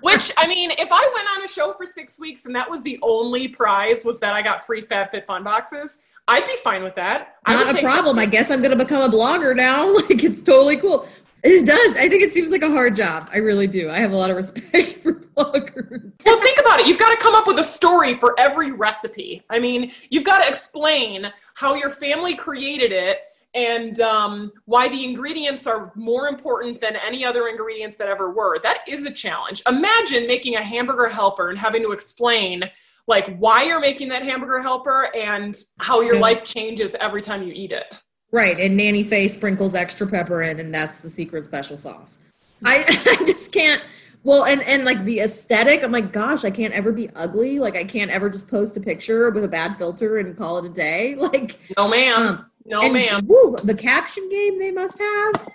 Which 0.03 0.33
I 0.37 0.47
mean, 0.47 0.71
if 0.73 0.89
I 0.93 1.13
went 1.15 1.29
on 1.37 1.45
a 1.45 1.49
show 1.49 1.75
for 1.75 1.87
six 1.87 2.19
weeks 2.19 2.47
and 2.47 2.55
that 2.55 2.71
was 2.71 2.83
the 2.83 2.99
only 3.03 3.49
prize 3.49 4.05
was 4.05 4.19
that 4.21 4.33
I 4.33 4.43
got 4.43 4.65
free 4.65 4.83
FabFitFun 4.83 5.45
boxes, 5.45 5.99
I'd 6.29 6.47
be 6.47 6.57
fine 6.63 6.85
with 6.85 6.95
that. 6.95 7.37
Not 7.49 7.77
a 7.77 7.81
problem. 7.83 8.19
I 8.19 8.27
guess 8.27 8.51
I'm 8.51 8.63
going 8.63 8.77
to 8.77 8.83
become 8.83 9.03
a 9.03 9.15
blogger 9.15 9.55
now. 9.55 9.93
Like 10.01 10.25
it's 10.25 10.43
totally 10.43 10.77
cool. 10.77 11.07
It 11.43 11.67
does. 11.67 11.97
I 11.97 12.09
think 12.09 12.23
it 12.23 12.31
seems 12.31 12.51
like 12.51 12.63
a 12.63 12.71
hard 12.71 12.97
job. 12.97 13.29
I 13.33 13.39
really 13.39 13.67
do. 13.67 13.91
I 13.91 13.99
have 13.99 14.13
a 14.13 14.17
lot 14.17 14.31
of 14.31 14.37
respect 14.37 14.93
for 15.03 15.15
bloggers. 15.15 16.13
Well, 16.25 16.41
think 16.41 16.59
about 16.61 16.81
it. 16.81 16.87
You've 16.87 16.99
got 16.99 17.11
to 17.11 17.17
come 17.17 17.35
up 17.35 17.47
with 17.47 17.59
a 17.59 17.65
story 17.65 18.15
for 18.15 18.39
every 18.39 18.73
recipe. 18.73 19.43
I 19.49 19.59
mean, 19.59 19.91
you've 20.11 20.25
got 20.25 20.43
to 20.43 20.49
explain 20.49 21.27
how 21.55 21.75
your 21.75 21.91
family 21.91 22.35
created 22.35 22.93
it 22.93 23.21
and 23.55 24.01
um, 24.01 24.53
why 24.67 24.89
the 24.89 25.05
ingredients 25.05 25.67
are 25.67 25.93
more 25.95 26.29
important 26.29 26.81
than 26.81 26.95
any 26.97 27.25
other 27.25 27.49
ingredients 27.49 27.97
that 27.97 28.09
ever 28.09 28.31
were. 28.31 28.59
That 28.63 28.81
is 28.87 29.05
a 29.07 29.11
challenge. 29.11 29.63
Imagine 29.67 30.27
making 30.27 30.57
a 30.57 30.63
hamburger 30.63 31.09
helper 31.09 31.51
and 31.51 31.59
having 31.59 31.83
to 31.83 31.93
explain 31.93 32.65
like 33.07 33.37
why 33.39 33.65
you're 33.65 33.81
making 33.81 34.09
that 34.11 34.23
hamburger 34.23 34.61
helper 34.61 35.15
and 35.17 35.65
how 35.79 36.01
your 36.01 36.19
life 36.19 36.45
changes 36.45 36.95
every 37.01 37.23
time 37.23 37.43
you 37.43 37.53
eat 37.53 37.73
it. 37.73 37.93
Right, 38.33 38.59
and 38.59 38.77
Nanny 38.77 39.03
Faye 39.03 39.29
sprinkles 39.29 39.75
extra 39.75 40.07
pepper 40.07 40.43
in, 40.43 40.61
and 40.61 40.73
that's 40.73 41.01
the 41.01 41.11
secret 41.11 41.45
special 41.45 41.77
sauce. 41.77 42.19
I, 42.65 42.85
I 43.21 43.25
just 43.27 43.53
can't. 43.53 43.83
Well, 44.23 44.45
and 44.45 44.63
and 44.63 44.85
like 44.85 45.05
the 45.05 45.21
aesthetic, 45.21 45.83
I'm 45.83 45.93
like, 45.93 46.13
gosh, 46.13 46.45
I 46.45 46.51
can't 46.51 46.75
ever 46.75 46.93
be 46.93 47.09
ugly. 47.17 47.59
Like 47.59 47.75
I 47.75 47.85
can't 47.85 48.11
ever 48.11 48.29
just 48.29 48.49
post 48.49 48.77
a 48.77 48.81
picture 48.81 49.31
with 49.31 49.45
a 49.45 49.49
bad 49.49 49.77
filter 49.79 50.19
and 50.19 50.37
call 50.37 50.59
it 50.59 50.65
a 50.67 50.69
day. 50.69 51.17
Like 51.21 51.59
no, 51.77 51.89
ma'am, 51.89 52.27
um, 52.27 52.47
no, 52.65 52.81
and, 52.81 52.93
ma'am. 52.93 53.27
Woo, 53.27 53.57
the 53.65 53.75
caption 53.75 54.29
game 54.29 54.59
they 54.59 54.71
must 54.71 54.99
have. 54.99 55.49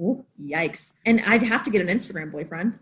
Ooh, 0.00 0.24
yikes! 0.40 0.94
And 1.06 1.20
I'd 1.26 1.42
have 1.42 1.62
to 1.64 1.70
get 1.70 1.80
an 1.80 1.88
Instagram 1.88 2.30
boyfriend. 2.30 2.78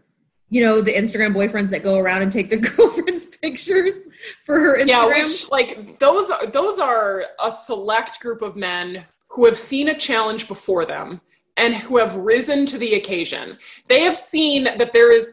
You 0.48 0.60
know, 0.60 0.80
the 0.80 0.92
Instagram 0.92 1.34
boyfriends 1.34 1.70
that 1.70 1.82
go 1.82 1.98
around 1.98 2.22
and 2.22 2.30
take 2.30 2.50
their 2.50 2.58
girlfriends' 2.76 3.26
pictures 3.26 3.96
for 4.44 4.58
her 4.58 4.78
Instagram. 4.78 4.88
Yeah, 4.88 5.24
which 5.24 5.50
like 5.50 5.98
those 5.98 6.30
are 6.30 6.46
those 6.46 6.78
are 6.78 7.24
a 7.44 7.52
select 7.52 8.20
group 8.20 8.42
of 8.42 8.56
men 8.56 9.04
who 9.36 9.44
have 9.44 9.58
seen 9.58 9.88
a 9.88 9.98
challenge 9.98 10.48
before 10.48 10.86
them 10.86 11.20
and 11.58 11.74
who 11.74 11.98
have 11.98 12.16
risen 12.16 12.64
to 12.64 12.78
the 12.78 12.94
occasion. 12.94 13.58
They 13.86 14.00
have 14.00 14.16
seen 14.16 14.64
that 14.64 14.94
there 14.94 15.12
is 15.12 15.32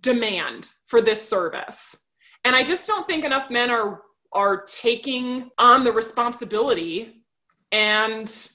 demand 0.00 0.72
for 0.86 1.02
this 1.02 1.28
service. 1.28 2.04
And 2.44 2.54
I 2.54 2.62
just 2.62 2.86
don't 2.86 3.06
think 3.08 3.24
enough 3.24 3.50
men 3.50 3.70
are 3.70 4.02
are 4.32 4.62
taking 4.62 5.50
on 5.58 5.82
the 5.82 5.90
responsibility 5.90 7.24
and 7.72 8.48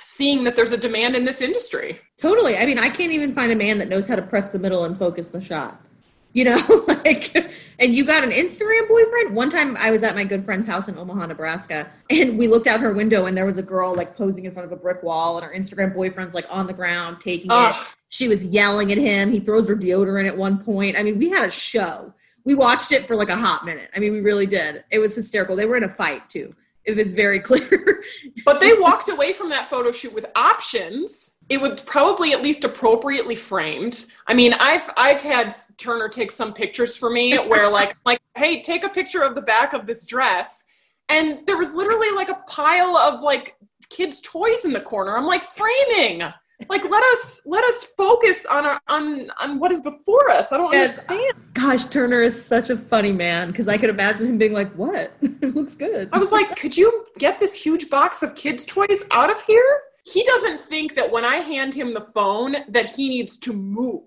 seeing 0.00 0.44
that 0.44 0.54
there's 0.54 0.70
a 0.70 0.76
demand 0.76 1.16
in 1.16 1.24
this 1.24 1.40
industry. 1.40 1.98
Totally. 2.20 2.56
I 2.56 2.64
mean, 2.64 2.78
I 2.78 2.88
can't 2.88 3.10
even 3.10 3.34
find 3.34 3.50
a 3.50 3.56
man 3.56 3.78
that 3.78 3.88
knows 3.88 4.06
how 4.06 4.14
to 4.14 4.22
press 4.22 4.50
the 4.50 4.60
middle 4.60 4.84
and 4.84 4.96
focus 4.96 5.28
the 5.28 5.40
shot 5.40 5.84
you 6.32 6.44
know 6.44 6.84
like 6.88 7.34
and 7.78 7.94
you 7.94 8.04
got 8.04 8.24
an 8.24 8.30
instagram 8.30 8.88
boyfriend? 8.88 9.34
One 9.34 9.50
time 9.50 9.76
i 9.76 9.90
was 9.90 10.02
at 10.02 10.14
my 10.14 10.24
good 10.24 10.44
friend's 10.44 10.66
house 10.66 10.88
in 10.88 10.98
omaha 10.98 11.26
nebraska 11.26 11.90
and 12.10 12.38
we 12.38 12.48
looked 12.48 12.66
out 12.66 12.80
her 12.80 12.92
window 12.92 13.26
and 13.26 13.36
there 13.36 13.46
was 13.46 13.58
a 13.58 13.62
girl 13.62 13.94
like 13.94 14.16
posing 14.16 14.44
in 14.44 14.52
front 14.52 14.66
of 14.66 14.72
a 14.72 14.80
brick 14.80 15.02
wall 15.02 15.36
and 15.36 15.46
her 15.46 15.52
instagram 15.54 15.92
boyfriend's 15.92 16.34
like 16.34 16.46
on 16.50 16.66
the 16.66 16.72
ground 16.72 17.20
taking 17.20 17.50
Ugh. 17.50 17.74
it 17.74 17.88
she 18.12 18.28
was 18.28 18.44
yelling 18.44 18.92
at 18.92 18.98
him. 18.98 19.32
He 19.32 19.40
throws 19.40 19.66
her 19.68 19.74
deodorant 19.74 20.28
at 20.28 20.36
one 20.36 20.62
point. 20.62 20.98
I 20.98 21.02
mean 21.02 21.18
we 21.18 21.30
had 21.30 21.48
a 21.48 21.50
show. 21.50 22.12
We 22.44 22.54
watched 22.54 22.92
it 22.92 23.06
for 23.06 23.16
like 23.16 23.30
a 23.30 23.36
hot 23.36 23.64
minute. 23.64 23.88
I 23.96 23.98
mean 23.98 24.12
we 24.12 24.20
really 24.20 24.46
did. 24.46 24.84
It 24.90 24.98
was 24.98 25.14
hysterical. 25.14 25.56
They 25.56 25.64
were 25.64 25.78
in 25.78 25.84
a 25.84 25.88
fight 25.88 26.28
too. 26.28 26.54
It 26.84 26.94
was 26.94 27.14
very 27.14 27.40
clear. 27.48 28.04
But 28.44 28.60
they 28.60 28.74
walked 28.74 29.08
away 29.08 29.32
from 29.32 29.48
that 29.48 29.68
photo 29.68 29.90
shoot 29.90 30.12
with 30.12 30.26
options 30.36 31.31
it 31.48 31.60
would 31.60 31.82
probably 31.84 32.32
at 32.32 32.42
least 32.42 32.64
appropriately 32.64 33.34
framed. 33.36 34.06
I 34.26 34.34
mean, 34.34 34.54
I've 34.54 34.90
I've 34.96 35.20
had 35.20 35.54
Turner 35.76 36.08
take 36.08 36.30
some 36.30 36.52
pictures 36.52 36.96
for 36.96 37.10
me 37.10 37.36
where 37.48 37.70
like 37.70 37.96
like 38.04 38.20
hey, 38.36 38.62
take 38.62 38.84
a 38.84 38.88
picture 38.88 39.22
of 39.22 39.34
the 39.34 39.42
back 39.42 39.72
of 39.72 39.86
this 39.86 40.06
dress, 40.06 40.64
and 41.08 41.46
there 41.46 41.56
was 41.56 41.74
literally 41.74 42.10
like 42.10 42.28
a 42.28 42.38
pile 42.46 42.96
of 42.96 43.20
like 43.20 43.56
kids' 43.90 44.20
toys 44.20 44.64
in 44.64 44.72
the 44.72 44.80
corner. 44.80 45.16
I'm 45.16 45.26
like 45.26 45.44
framing. 45.44 46.22
Like 46.68 46.84
let 46.84 47.02
us 47.14 47.42
let 47.44 47.64
us 47.64 47.84
focus 47.84 48.46
on 48.46 48.64
our 48.64 48.80
on 48.88 49.30
on 49.40 49.58
what 49.58 49.72
is 49.72 49.80
before 49.80 50.30
us. 50.30 50.52
I 50.52 50.58
don't 50.58 50.72
yes. 50.72 51.08
understand. 51.08 51.54
Gosh, 51.54 51.84
Turner 51.86 52.22
is 52.22 52.44
such 52.44 52.70
a 52.70 52.76
funny 52.76 53.12
man 53.12 53.48
because 53.48 53.68
I 53.68 53.76
could 53.76 53.90
imagine 53.90 54.26
him 54.26 54.38
being 54.38 54.52
like, 54.52 54.72
"What? 54.74 55.12
it 55.22 55.54
looks 55.54 55.74
good." 55.74 56.08
I 56.12 56.18
was 56.18 56.30
like, 56.30 56.56
"Could 56.56 56.76
you 56.76 57.06
get 57.18 57.38
this 57.38 57.54
huge 57.54 57.90
box 57.90 58.22
of 58.22 58.34
kids' 58.34 58.64
toys 58.64 59.04
out 59.10 59.30
of 59.30 59.42
here?" 59.42 59.80
He 60.04 60.22
doesn't 60.24 60.60
think 60.60 60.94
that 60.96 61.10
when 61.10 61.24
I 61.24 61.36
hand 61.36 61.74
him 61.74 61.94
the 61.94 62.00
phone 62.00 62.56
that 62.68 62.90
he 62.90 63.08
needs 63.08 63.38
to 63.38 63.52
move. 63.52 64.02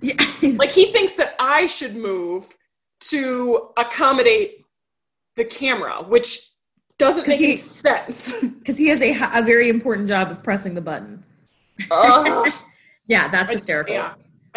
Yeah. 0.00 0.14
like 0.56 0.70
he 0.70 0.86
thinks 0.86 1.14
that 1.14 1.34
I 1.38 1.66
should 1.66 1.94
move 1.94 2.48
to 3.02 3.70
accommodate 3.76 4.64
the 5.36 5.44
camera, 5.44 6.02
which 6.02 6.50
doesn't 6.98 7.26
make 7.26 7.40
he, 7.40 7.46
any 7.46 7.56
sense. 7.56 8.32
Because 8.42 8.78
he 8.78 8.88
has 8.88 9.02
a, 9.02 9.12
a 9.34 9.42
very 9.42 9.68
important 9.68 10.08
job 10.08 10.30
of 10.30 10.42
pressing 10.42 10.74
the 10.74 10.80
button. 10.80 11.24
Uh, 11.90 12.50
yeah, 13.06 13.28
that's 13.28 13.52
hysterical. 13.52 13.94
Yeah. 13.94 14.14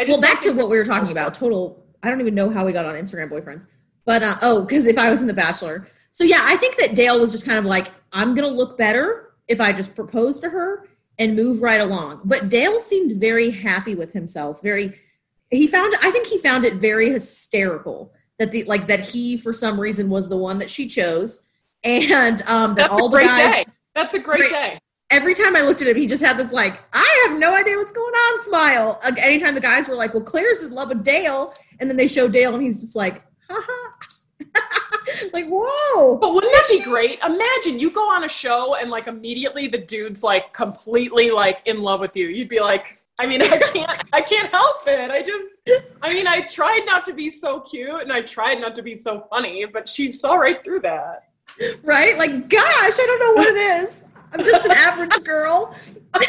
Well, 0.08 0.22
back 0.22 0.42
to 0.42 0.52
what 0.52 0.70
we 0.70 0.78
were 0.78 0.86
talking 0.86 1.12
about. 1.12 1.34
Total. 1.34 1.84
I 2.04 2.10
don't 2.10 2.22
even 2.22 2.36
know 2.36 2.50
how 2.50 2.66
we 2.66 2.72
got 2.72 2.86
on 2.86 2.96
Instagram 2.96 3.32
boyfriends, 3.32 3.66
but 4.06 4.22
uh, 4.22 4.38
oh, 4.42 4.62
because 4.62 4.86
if 4.86 4.98
I 4.98 5.10
was 5.10 5.22
in 5.22 5.28
The 5.28 5.34
Bachelor. 5.34 5.88
So 6.12 6.24
yeah, 6.24 6.42
I 6.44 6.56
think 6.58 6.78
that 6.78 6.96
Dale 6.96 7.20
was 7.20 7.32
just 7.32 7.46
kind 7.46 7.58
of 7.58 7.66
like, 7.66 7.92
I'm 8.14 8.36
gonna 8.36 8.48
look 8.48 8.78
better 8.78 9.34
if 9.48 9.62
I 9.62 9.72
just 9.72 9.96
propose 9.96 10.40
to 10.42 10.50
her 10.50 10.88
and 11.18 11.36
move 11.36 11.62
right 11.62 11.82
along. 11.82 12.22
But 12.26 12.50
Dale 12.50 12.80
seemed 12.80 13.20
very 13.20 13.52
happy 13.52 13.96
with 13.96 14.12
himself. 14.14 14.62
Very, 14.62 15.00
he 15.50 15.68
found, 15.68 15.94
I 16.02 16.12
think 16.12 16.28
he 16.28 16.38
found 16.38 16.66
it 16.66 16.76
very 16.76 17.10
hysterical 17.12 18.14
that 18.38 18.52
the, 18.52 18.64
like 18.66 18.88
that 18.88 19.06
he, 19.08 19.38
for 19.38 19.54
some 19.54 19.80
reason, 19.80 20.10
was 20.10 20.28
the 20.28 20.38
one 20.38 20.58
that 20.60 20.70
she 20.70 20.88
chose. 20.88 21.46
And 21.84 22.42
um, 22.44 22.76
that 22.76 22.90
That's 22.90 22.94
all 22.94 23.10
the 23.10 23.20
guys. 23.20 23.66
Day. 23.66 23.72
That's 23.94 24.14
a 24.14 24.20
great, 24.20 24.40
great 24.40 24.52
day. 24.52 24.80
every 25.10 25.34
time 25.34 25.56
I 25.56 25.62
looked 25.62 25.82
at 25.82 25.88
him, 25.88 25.96
he 25.96 26.08
just 26.08 26.24
had 26.24 26.36
this 26.36 26.52
like, 26.52 26.82
I 26.92 27.28
have 27.28 27.40
no 27.40 27.56
idea 27.56 27.78
what's 27.78 27.92
going 27.92 28.14
on 28.14 28.42
smile. 28.42 29.00
Like, 29.04 29.20
anytime 29.20 29.56
the 29.56 29.62
guys 29.62 29.88
were 29.88 29.96
like, 29.96 30.14
well, 30.14 30.24
Claire's 30.24 30.64
in 30.64 30.72
love 30.72 30.90
with 30.90 31.04
Dale, 31.04 31.54
and 31.80 31.90
then 31.90 31.96
they 31.96 32.08
show 32.08 32.28
Dale, 32.28 32.54
and 32.54 32.64
he's 32.64 32.82
just 32.82 32.96
like, 32.96 33.24
haha. 33.48 33.85
Like, 35.34 35.48
whoa. 35.48 36.18
But 36.18 36.34
wouldn't 36.34 36.54
that 36.54 36.66
be 36.70 36.84
great? 36.84 37.20
Imagine 37.24 37.80
you 37.80 37.92
go 37.92 38.10
on 38.10 38.24
a 38.24 38.30
show 38.30 38.76
and 38.76 38.90
like 38.90 39.08
immediately 39.08 39.68
the 39.68 39.78
dude's 39.78 40.24
like 40.24 40.54
completely 40.54 41.32
like 41.32 41.62
in 41.66 41.82
love 41.82 42.00
with 42.00 42.16
you. 42.16 42.28
You'd 42.28 42.50
be 42.50 42.60
like, 42.60 43.02
I 43.18 43.26
mean, 43.26 43.42
I 43.42 43.58
can't, 43.58 44.04
I 44.14 44.22
can't 44.22 44.50
help 44.50 44.88
it. 44.88 45.12
I 45.12 45.22
just, 45.22 45.62
I 46.02 46.14
mean, 46.14 46.28
I 46.28 46.42
tried 46.42 46.84
not 46.86 47.04
to 47.06 47.14
be 47.14 47.30
so 47.30 47.62
cute 47.62 48.02
and 48.02 48.12
I 48.12 48.22
tried 48.22 48.60
not 48.60 48.76
to 48.76 48.82
be 48.82 48.96
so 48.96 49.28
funny, 49.30 49.66
but 49.66 49.88
she 49.88 50.12
saw 50.12 50.36
right 50.36 50.64
through 50.64 50.82
that. 50.82 51.30
Right? 51.84 52.18
Like, 52.18 52.50
gosh, 52.50 52.64
I 52.64 53.04
don't 53.06 53.20
know 53.20 53.34
what 53.34 53.56
it 53.56 53.84
is. 53.84 54.04
I'm 54.34 54.44
just 54.44 54.66
an 54.66 54.72
average 54.72 55.24
girl. 55.24 55.74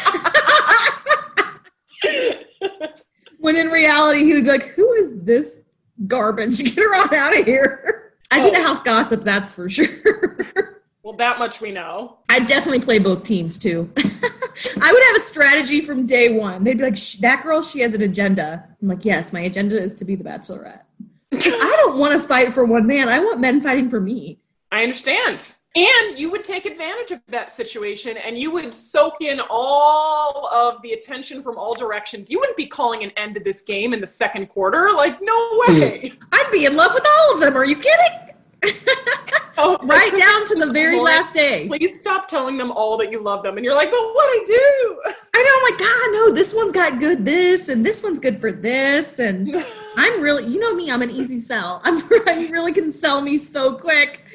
when 3.39 3.57
in 3.57 3.67
reality, 3.67 4.23
he 4.23 4.33
would 4.33 4.45
be 4.45 4.49
like, 4.49 4.67
who 4.67 4.93
is 4.93 5.11
this 5.15 5.61
garbage? 6.07 6.63
Get 6.63 6.77
her 6.77 6.95
on 6.95 7.13
out 7.13 7.37
of 7.37 7.45
here. 7.45 8.06
I'd 8.31 8.43
be 8.43 8.51
the 8.51 8.57
oh. 8.57 8.63
house 8.63 8.81
gossip, 8.81 9.23
that's 9.23 9.53
for 9.53 9.69
sure. 9.69 10.37
Well, 11.07 11.15
that 11.15 11.39
much 11.39 11.61
we 11.61 11.71
know. 11.71 12.17
I'd 12.27 12.47
definitely 12.47 12.81
play 12.81 12.99
both 12.99 13.23
teams 13.23 13.57
too. 13.57 13.89
I 13.97 14.91
would 14.91 15.03
have 15.03 15.15
a 15.15 15.21
strategy 15.21 15.79
from 15.79 16.05
day 16.05 16.37
one. 16.37 16.65
They'd 16.65 16.77
be 16.77 16.83
like, 16.83 16.97
that 17.21 17.43
girl, 17.43 17.61
she 17.61 17.79
has 17.79 17.93
an 17.93 18.01
agenda. 18.01 18.67
I'm 18.81 18.89
like, 18.89 19.05
yes, 19.05 19.31
my 19.31 19.39
agenda 19.39 19.81
is 19.81 19.95
to 19.95 20.03
be 20.03 20.17
the 20.17 20.25
bachelorette. 20.25 20.81
I 21.31 21.75
don't 21.85 21.97
want 21.97 22.21
to 22.21 22.27
fight 22.27 22.51
for 22.51 22.65
one 22.65 22.85
man. 22.87 23.07
I 23.07 23.19
want 23.19 23.39
men 23.39 23.61
fighting 23.61 23.87
for 23.87 24.01
me. 24.01 24.39
I 24.69 24.83
understand. 24.83 25.53
And 25.77 26.17
you 26.17 26.31
would 26.31 26.43
take 26.43 26.65
advantage 26.65 27.11
of 27.11 27.21
that 27.27 27.51
situation 27.51 28.17
and 28.17 28.35
you 28.35 28.49
would 28.49 28.73
soak 28.73 29.21
in 29.21 29.39
all 29.47 30.47
of 30.47 30.81
the 30.81 30.93
attention 30.93 31.43
from 31.43 31.59
all 31.59 31.75
directions. 31.75 32.31
You 32.31 32.39
wouldn't 32.39 32.57
be 32.57 32.65
calling 32.65 33.03
an 33.03 33.11
end 33.11 33.35
to 33.35 33.41
this 33.41 33.61
game 33.61 33.93
in 33.93 34.01
the 34.01 34.07
second 34.07 34.47
quarter. 34.47 34.91
Like, 34.93 35.21
no 35.21 35.49
hmm. 35.51 35.79
way. 35.79 36.13
I'd 36.31 36.49
be 36.51 36.65
in 36.65 36.75
love 36.75 36.95
with 36.95 37.05
all 37.05 37.35
of 37.35 37.41
them. 37.41 37.55
Are 37.55 37.65
you 37.65 37.75
kidding? 37.75 38.26
Oh, 39.59 39.77
right 39.81 40.15
down 40.15 40.45
to 40.45 40.55
the 40.55 40.71
very 40.71 40.97
Lauren, 40.97 41.15
last 41.15 41.33
day. 41.33 41.67
Please 41.67 41.99
stop 41.99 42.27
telling 42.27 42.57
them 42.57 42.71
all 42.71 42.95
that 42.97 43.11
you 43.11 43.21
love 43.21 43.41
them. 43.41 43.57
And 43.57 43.65
you're 43.65 43.73
like, 43.73 43.89
but 43.89 44.13
what 44.13 44.25
I 44.25 44.43
do? 44.45 45.01
I 45.33 45.43
know, 45.43 45.51
I'm 45.57 45.71
like, 45.71 45.79
God, 45.79 46.13
no, 46.13 46.31
this 46.31 46.53
one's 46.53 46.71
got 46.71 46.99
good 46.99 47.25
this, 47.25 47.67
and 47.69 47.83
this 47.83 48.03
one's 48.03 48.19
good 48.19 48.39
for 48.39 48.51
this. 48.51 49.17
And 49.17 49.55
I'm 49.97 50.21
really, 50.21 50.45
you 50.45 50.59
know 50.59 50.75
me, 50.75 50.91
I'm 50.91 51.01
an 51.01 51.09
easy 51.09 51.39
sell. 51.39 51.81
I'm, 51.83 51.97
I 52.27 52.47
really 52.51 52.71
can 52.71 52.91
sell 52.91 53.21
me 53.21 53.39
so 53.39 53.73
quick. 53.73 54.25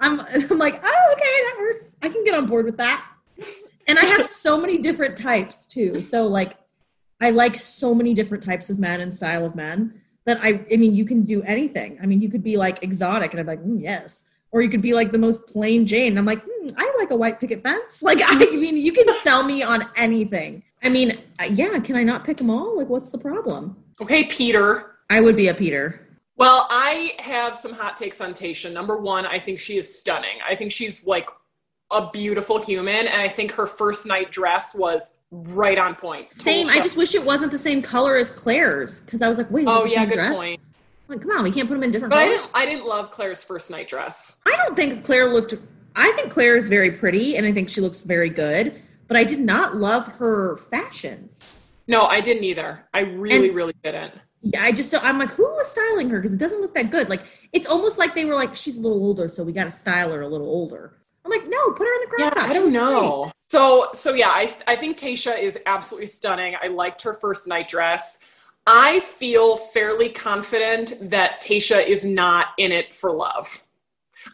I'm, 0.00 0.20
I'm 0.20 0.58
like, 0.58 0.80
oh, 0.84 1.12
okay, 1.12 1.24
that 1.24 1.56
works. 1.58 1.96
I 2.02 2.10
can 2.10 2.22
get 2.24 2.34
on 2.34 2.44
board 2.44 2.66
with 2.66 2.76
that. 2.76 3.06
And 3.88 3.98
I 3.98 4.04
have 4.04 4.26
so 4.26 4.60
many 4.60 4.78
different 4.78 5.16
types 5.16 5.66
too. 5.66 6.02
So, 6.02 6.26
like, 6.26 6.58
I 7.20 7.30
like 7.30 7.56
so 7.56 7.94
many 7.94 8.12
different 8.12 8.44
types 8.44 8.68
of 8.68 8.78
men 8.78 9.00
and 9.00 9.14
style 9.14 9.46
of 9.46 9.54
men 9.54 10.02
that 10.26 10.38
I, 10.42 10.64
I 10.70 10.76
mean, 10.76 10.94
you 10.94 11.04
can 11.04 11.22
do 11.22 11.42
anything. 11.42 11.98
I 12.02 12.06
mean, 12.06 12.20
you 12.20 12.28
could 12.28 12.42
be 12.42 12.56
like 12.56 12.82
exotic, 12.82 13.32
and 13.32 13.40
I'm 13.40 13.46
like, 13.46 13.62
mm, 13.62 13.82
yes 13.82 14.24
or 14.56 14.62
you 14.62 14.70
could 14.70 14.80
be 14.80 14.94
like 14.94 15.12
the 15.12 15.18
most 15.18 15.46
plain 15.46 15.84
Jane. 15.84 16.16
I'm 16.16 16.24
like, 16.24 16.42
hmm, 16.42 16.68
I 16.78 16.90
like 16.98 17.10
a 17.10 17.16
white 17.16 17.38
picket 17.38 17.62
fence. 17.62 18.02
Like, 18.06 18.20
I 18.24 18.36
mean, 18.36 18.76
you 18.76 18.92
can 18.92 19.06
sell 19.22 19.42
me 19.42 19.62
on 19.62 19.86
anything. 19.96 20.62
I 20.82 20.88
mean, 20.88 21.18
uh, 21.38 21.44
yeah, 21.50 21.78
can 21.80 21.96
I 21.96 22.04
not 22.04 22.24
pick 22.24 22.38
them 22.38 22.48
all? 22.48 22.76
Like, 22.76 22.88
what's 22.88 23.10
the 23.10 23.18
problem? 23.18 23.76
Okay, 24.00 24.24
Peter. 24.24 24.96
I 25.10 25.20
would 25.20 25.36
be 25.36 25.48
a 25.48 25.54
Peter. 25.54 26.08
Well, 26.36 26.66
I 26.70 27.14
have 27.18 27.56
some 27.56 27.72
hot 27.72 27.96
takes 27.96 28.20
on 28.20 28.32
Tayshia. 28.32 28.72
Number 28.72 28.96
one, 28.96 29.26
I 29.26 29.38
think 29.38 29.58
she 29.58 29.76
is 29.76 29.98
stunning. 29.98 30.38
I 30.48 30.54
think 30.54 30.72
she's 30.72 31.04
like 31.04 31.28
a 31.90 32.10
beautiful 32.10 32.62
human, 32.62 33.08
and 33.08 33.20
I 33.20 33.28
think 33.28 33.50
her 33.52 33.66
first 33.66 34.06
night 34.06 34.30
dress 34.30 34.74
was 34.74 35.14
right 35.30 35.78
on 35.78 35.94
point. 35.94 36.30
Same. 36.32 36.68
I 36.68 36.80
just 36.80 36.96
wish 36.96 37.14
it 37.14 37.24
wasn't 37.24 37.50
the 37.52 37.58
same 37.58 37.82
color 37.82 38.16
as 38.16 38.30
Claire's 38.30 39.00
because 39.00 39.22
I 39.22 39.28
was 39.28 39.38
like, 39.38 39.50
wait. 39.50 39.66
oh 39.68 39.84
yeah, 39.84 40.04
good 40.04 40.14
dress? 40.14 40.36
point. 40.36 40.60
Like, 41.08 41.20
come 41.22 41.30
on, 41.30 41.44
we 41.44 41.52
can't 41.52 41.68
put 41.68 41.74
them 41.74 41.84
in 41.84 41.92
different 41.92 42.10
But 42.10 42.18
I 42.18 42.24
colors. 42.26 42.40
didn't. 42.42 42.50
I 42.54 42.66
didn't 42.66 42.86
love 42.86 43.10
Claire's 43.12 43.42
first 43.42 43.70
night 43.70 43.86
dress. 43.88 44.38
I 44.46 44.56
don't 44.56 44.74
think 44.76 45.04
Claire 45.04 45.32
looked. 45.32 45.54
I 45.94 46.12
think 46.12 46.30
Claire 46.32 46.56
is 46.56 46.68
very 46.68 46.90
pretty, 46.90 47.36
and 47.36 47.46
I 47.46 47.52
think 47.52 47.68
she 47.68 47.80
looks 47.80 48.02
very 48.02 48.28
good. 48.28 48.80
But 49.08 49.16
I 49.16 49.22
did 49.24 49.38
not 49.38 49.76
love 49.76 50.06
her 50.08 50.56
fashions. 50.56 51.68
No, 51.86 52.06
I 52.06 52.20
didn't 52.20 52.42
either. 52.42 52.84
I 52.92 53.00
really, 53.00 53.46
And- 53.48 53.54
really 53.56 53.74
didn't. 53.84 54.14
Yeah, 54.42 54.62
I 54.62 54.70
just 54.72 54.92
don't. 54.92 55.02
I'm 55.04 55.18
like, 55.18 55.30
who 55.30 55.42
was 55.44 55.68
styling 55.68 56.08
her? 56.10 56.18
Because 56.18 56.32
it 56.32 56.38
doesn't 56.38 56.60
look 56.60 56.74
that 56.74 56.90
good. 56.90 57.08
Like, 57.08 57.22
it's 57.52 57.66
almost 57.66 57.98
like 57.98 58.14
they 58.14 58.24
were 58.24 58.34
like, 58.34 58.54
she's 58.54 58.76
a 58.76 58.80
little 58.80 58.98
older, 59.02 59.28
so 59.28 59.42
we 59.42 59.52
got 59.52 59.64
to 59.64 59.70
style 59.70 60.12
her 60.12 60.20
a 60.20 60.28
little 60.28 60.48
older. 60.48 60.98
I'm 61.24 61.30
like, 61.32 61.48
no, 61.48 61.70
put 61.70 61.86
her 61.86 61.94
in 61.94 62.00
the 62.02 62.06
crop 62.06 62.18
Yeah, 62.34 62.40
top. 62.42 62.50
I 62.50 62.52
She 62.52 62.58
don't 62.58 62.72
know. 62.72 63.22
great. 63.24 63.32
So, 63.48 63.90
so 63.94 64.14
yeah, 64.14 64.30
I 64.30 64.54
I 64.66 64.76
think 64.76 64.98
Tayshia 64.98 65.38
is 65.38 65.58
absolutely 65.66 66.08
stunning. 66.08 66.56
I 66.60 66.68
liked 66.68 67.02
her 67.02 67.14
first 67.14 67.46
night 67.46 67.68
dress. 67.68 68.18
I 68.66 69.00
feel 69.00 69.56
fairly 69.56 70.08
confident 70.08 70.94
that 71.10 71.40
Tayshia 71.40 71.86
is 71.86 72.04
not 72.04 72.48
in 72.58 72.72
it 72.72 72.94
for 72.94 73.12
love. 73.12 73.62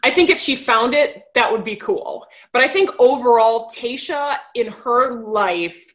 I 0.03 0.09
think 0.09 0.31
if 0.31 0.39
she 0.39 0.55
found 0.55 0.95
it, 0.95 1.25
that 1.35 1.51
would 1.51 1.63
be 1.63 1.75
cool. 1.75 2.25
But 2.51 2.63
I 2.63 2.67
think 2.67 2.89
overall, 2.97 3.69
Tayshia 3.69 4.37
in 4.55 4.67
her 4.67 5.21
life, 5.21 5.93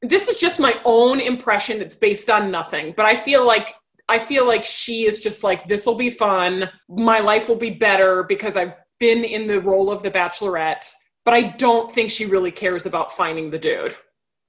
this 0.00 0.28
is 0.28 0.38
just 0.38 0.60
my 0.60 0.80
own 0.84 1.18
impression. 1.20 1.82
It's 1.82 1.96
based 1.96 2.30
on 2.30 2.52
nothing, 2.52 2.94
but 2.96 3.06
I 3.06 3.16
feel 3.16 3.44
like 3.44 3.74
I 4.08 4.18
feel 4.18 4.46
like 4.46 4.64
she 4.64 5.06
is 5.06 5.18
just 5.18 5.42
like 5.42 5.66
this 5.66 5.86
will 5.86 5.94
be 5.94 6.10
fun. 6.10 6.70
My 6.88 7.18
life 7.20 7.48
will 7.48 7.56
be 7.56 7.70
better 7.70 8.22
because 8.22 8.56
I've 8.56 8.74
been 8.98 9.24
in 9.24 9.46
the 9.46 9.60
role 9.60 9.90
of 9.90 10.02
the 10.02 10.10
bachelorette. 10.10 10.92
But 11.24 11.34
I 11.34 11.42
don't 11.42 11.94
think 11.94 12.10
she 12.10 12.26
really 12.26 12.50
cares 12.50 12.86
about 12.86 13.12
finding 13.12 13.50
the 13.50 13.58
dude. 13.58 13.94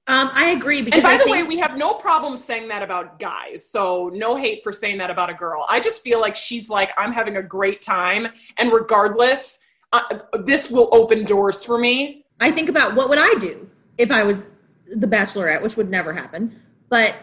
Um, 0.06 0.30
I 0.34 0.50
agree 0.50 0.82
because 0.82 0.98
And 0.98 1.04
by 1.04 1.14
I 1.14 1.18
the 1.18 1.24
think, 1.24 1.36
way, 1.36 1.42
we 1.44 1.58
have 1.58 1.78
no 1.78 1.94
problem 1.94 2.36
saying 2.36 2.68
that 2.68 2.82
about 2.82 3.18
guys. 3.18 3.66
So 3.66 4.10
no 4.12 4.36
hate 4.36 4.62
for 4.62 4.70
saying 4.72 4.98
that 4.98 5.10
about 5.10 5.30
a 5.30 5.34
girl. 5.34 5.64
I 5.68 5.80
just 5.80 6.02
feel 6.02 6.20
like 6.20 6.36
she's 6.36 6.68
like, 6.68 6.92
I'm 6.98 7.10
having 7.10 7.38
a 7.38 7.42
great 7.42 7.80
time. 7.80 8.28
And 8.58 8.70
regardless, 8.70 9.60
uh, 9.92 10.18
this 10.42 10.70
will 10.70 10.90
open 10.92 11.24
doors 11.24 11.64
for 11.64 11.78
me. 11.78 12.26
I 12.40 12.50
think 12.50 12.68
about 12.68 12.94
what 12.94 13.08
would 13.08 13.18
I 13.18 13.32
do 13.38 13.70
if 13.96 14.10
I 14.10 14.24
was 14.24 14.50
the 14.94 15.06
Bachelorette, 15.06 15.62
which 15.62 15.76
would 15.78 15.88
never 15.88 16.12
happen. 16.12 16.60
But 16.90 17.14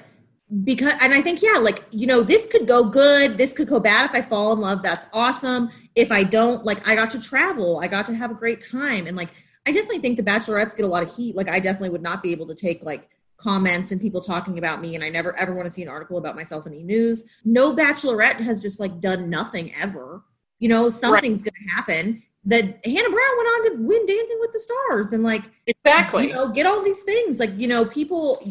because, 0.63 0.93
and 0.99 1.13
I 1.13 1.21
think, 1.21 1.41
yeah, 1.41 1.57
like, 1.57 1.83
you 1.91 2.07
know, 2.07 2.23
this 2.23 2.45
could 2.47 2.67
go 2.67 2.83
good. 2.83 3.37
This 3.37 3.53
could 3.53 3.67
go 3.67 3.79
bad. 3.79 4.09
If 4.09 4.15
I 4.15 4.21
fall 4.21 4.51
in 4.53 4.59
love, 4.59 4.83
that's 4.83 5.05
awesome. 5.13 5.69
If 5.95 6.11
I 6.11 6.23
don't, 6.23 6.65
like, 6.65 6.85
I 6.87 6.95
got 6.95 7.11
to 7.11 7.21
travel. 7.21 7.79
I 7.79 7.87
got 7.87 8.05
to 8.07 8.15
have 8.15 8.31
a 8.31 8.35
great 8.35 8.59
time. 8.61 9.07
And 9.07 9.15
like, 9.15 9.29
I 9.65 9.71
definitely 9.71 9.99
think 9.99 10.17
the 10.17 10.23
Bachelorettes 10.23 10.75
get 10.75 10.85
a 10.85 10.89
lot 10.89 11.03
of 11.03 11.15
heat. 11.15 11.35
Like, 11.35 11.49
I 11.49 11.59
definitely 11.59 11.89
would 11.89 12.01
not 12.01 12.21
be 12.21 12.31
able 12.31 12.47
to 12.47 12.55
take 12.55 12.83
like 12.83 13.09
comments 13.37 13.91
and 13.91 13.99
people 13.99 14.21
talking 14.21 14.57
about 14.57 14.81
me. 14.81 14.95
And 14.95 15.03
I 15.03 15.09
never 15.09 15.37
ever 15.37 15.53
want 15.53 15.67
to 15.67 15.73
see 15.73 15.83
an 15.83 15.89
article 15.89 16.17
about 16.17 16.35
myself 16.35 16.67
in 16.67 16.73
e 16.73 16.83
news. 16.83 17.29
No 17.45 17.75
Bachelorette 17.75 18.39
has 18.41 18.61
just 18.61 18.79
like 18.79 18.99
done 18.99 19.29
nothing 19.29 19.73
ever. 19.75 20.23
You 20.59 20.69
know, 20.69 20.89
something's 20.89 21.41
going 21.41 21.53
to 21.53 21.73
happen. 21.73 22.23
That 22.45 22.63
Hannah 22.83 23.09
Brown 23.09 23.37
went 23.37 23.49
on 23.49 23.63
to 23.65 23.83
win 23.83 24.05
Dancing 24.05 24.37
with 24.39 24.51
the 24.51 24.59
Stars 24.59 25.13
and 25.13 25.23
like 25.23 25.43
Exactly. 25.67 26.27
you 26.27 26.33
know 26.33 26.49
get 26.49 26.65
all 26.65 26.83
these 26.83 27.03
things 27.03 27.39
like 27.39 27.51
you 27.55 27.67
know 27.67 27.85
people 27.85 28.41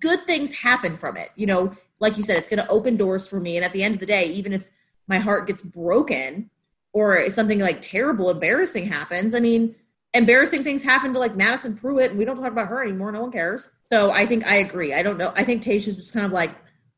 good 0.00 0.26
things 0.26 0.54
happen 0.54 0.96
from 0.96 1.16
it. 1.16 1.30
You 1.36 1.46
know 1.46 1.76
like 2.00 2.16
you 2.16 2.22
said 2.22 2.36
it's 2.36 2.48
going 2.48 2.62
to 2.62 2.68
open 2.68 2.96
doors 2.96 3.28
for 3.28 3.40
me 3.40 3.56
and 3.56 3.64
at 3.64 3.72
the 3.72 3.82
end 3.82 3.94
of 3.94 4.00
the 4.00 4.06
day 4.06 4.26
even 4.26 4.52
if 4.52 4.70
my 5.08 5.18
heart 5.18 5.46
gets 5.46 5.62
broken 5.62 6.50
or 6.92 7.28
something 7.30 7.58
like 7.58 7.80
terrible 7.80 8.30
embarrassing 8.30 8.86
happens 8.86 9.34
i 9.34 9.40
mean 9.40 9.74
embarrassing 10.12 10.62
things 10.62 10.82
happen 10.82 11.12
to 11.12 11.18
like 11.18 11.34
madison 11.34 11.76
prewett 11.76 12.10
and 12.10 12.18
we 12.18 12.24
don't 12.24 12.36
talk 12.36 12.52
about 12.52 12.68
her 12.68 12.82
anymore 12.82 13.10
no 13.10 13.22
one 13.22 13.32
cares. 13.32 13.70
So 13.86 14.10
i 14.12 14.26
think 14.26 14.46
i 14.46 14.56
agree. 14.56 14.92
I 14.92 15.02
don't 15.02 15.18
know 15.18 15.32
i 15.34 15.44
think 15.44 15.62
tayshia's 15.62 15.96
just 15.96 16.12
kind 16.12 16.26
of 16.26 16.32
like 16.32 16.50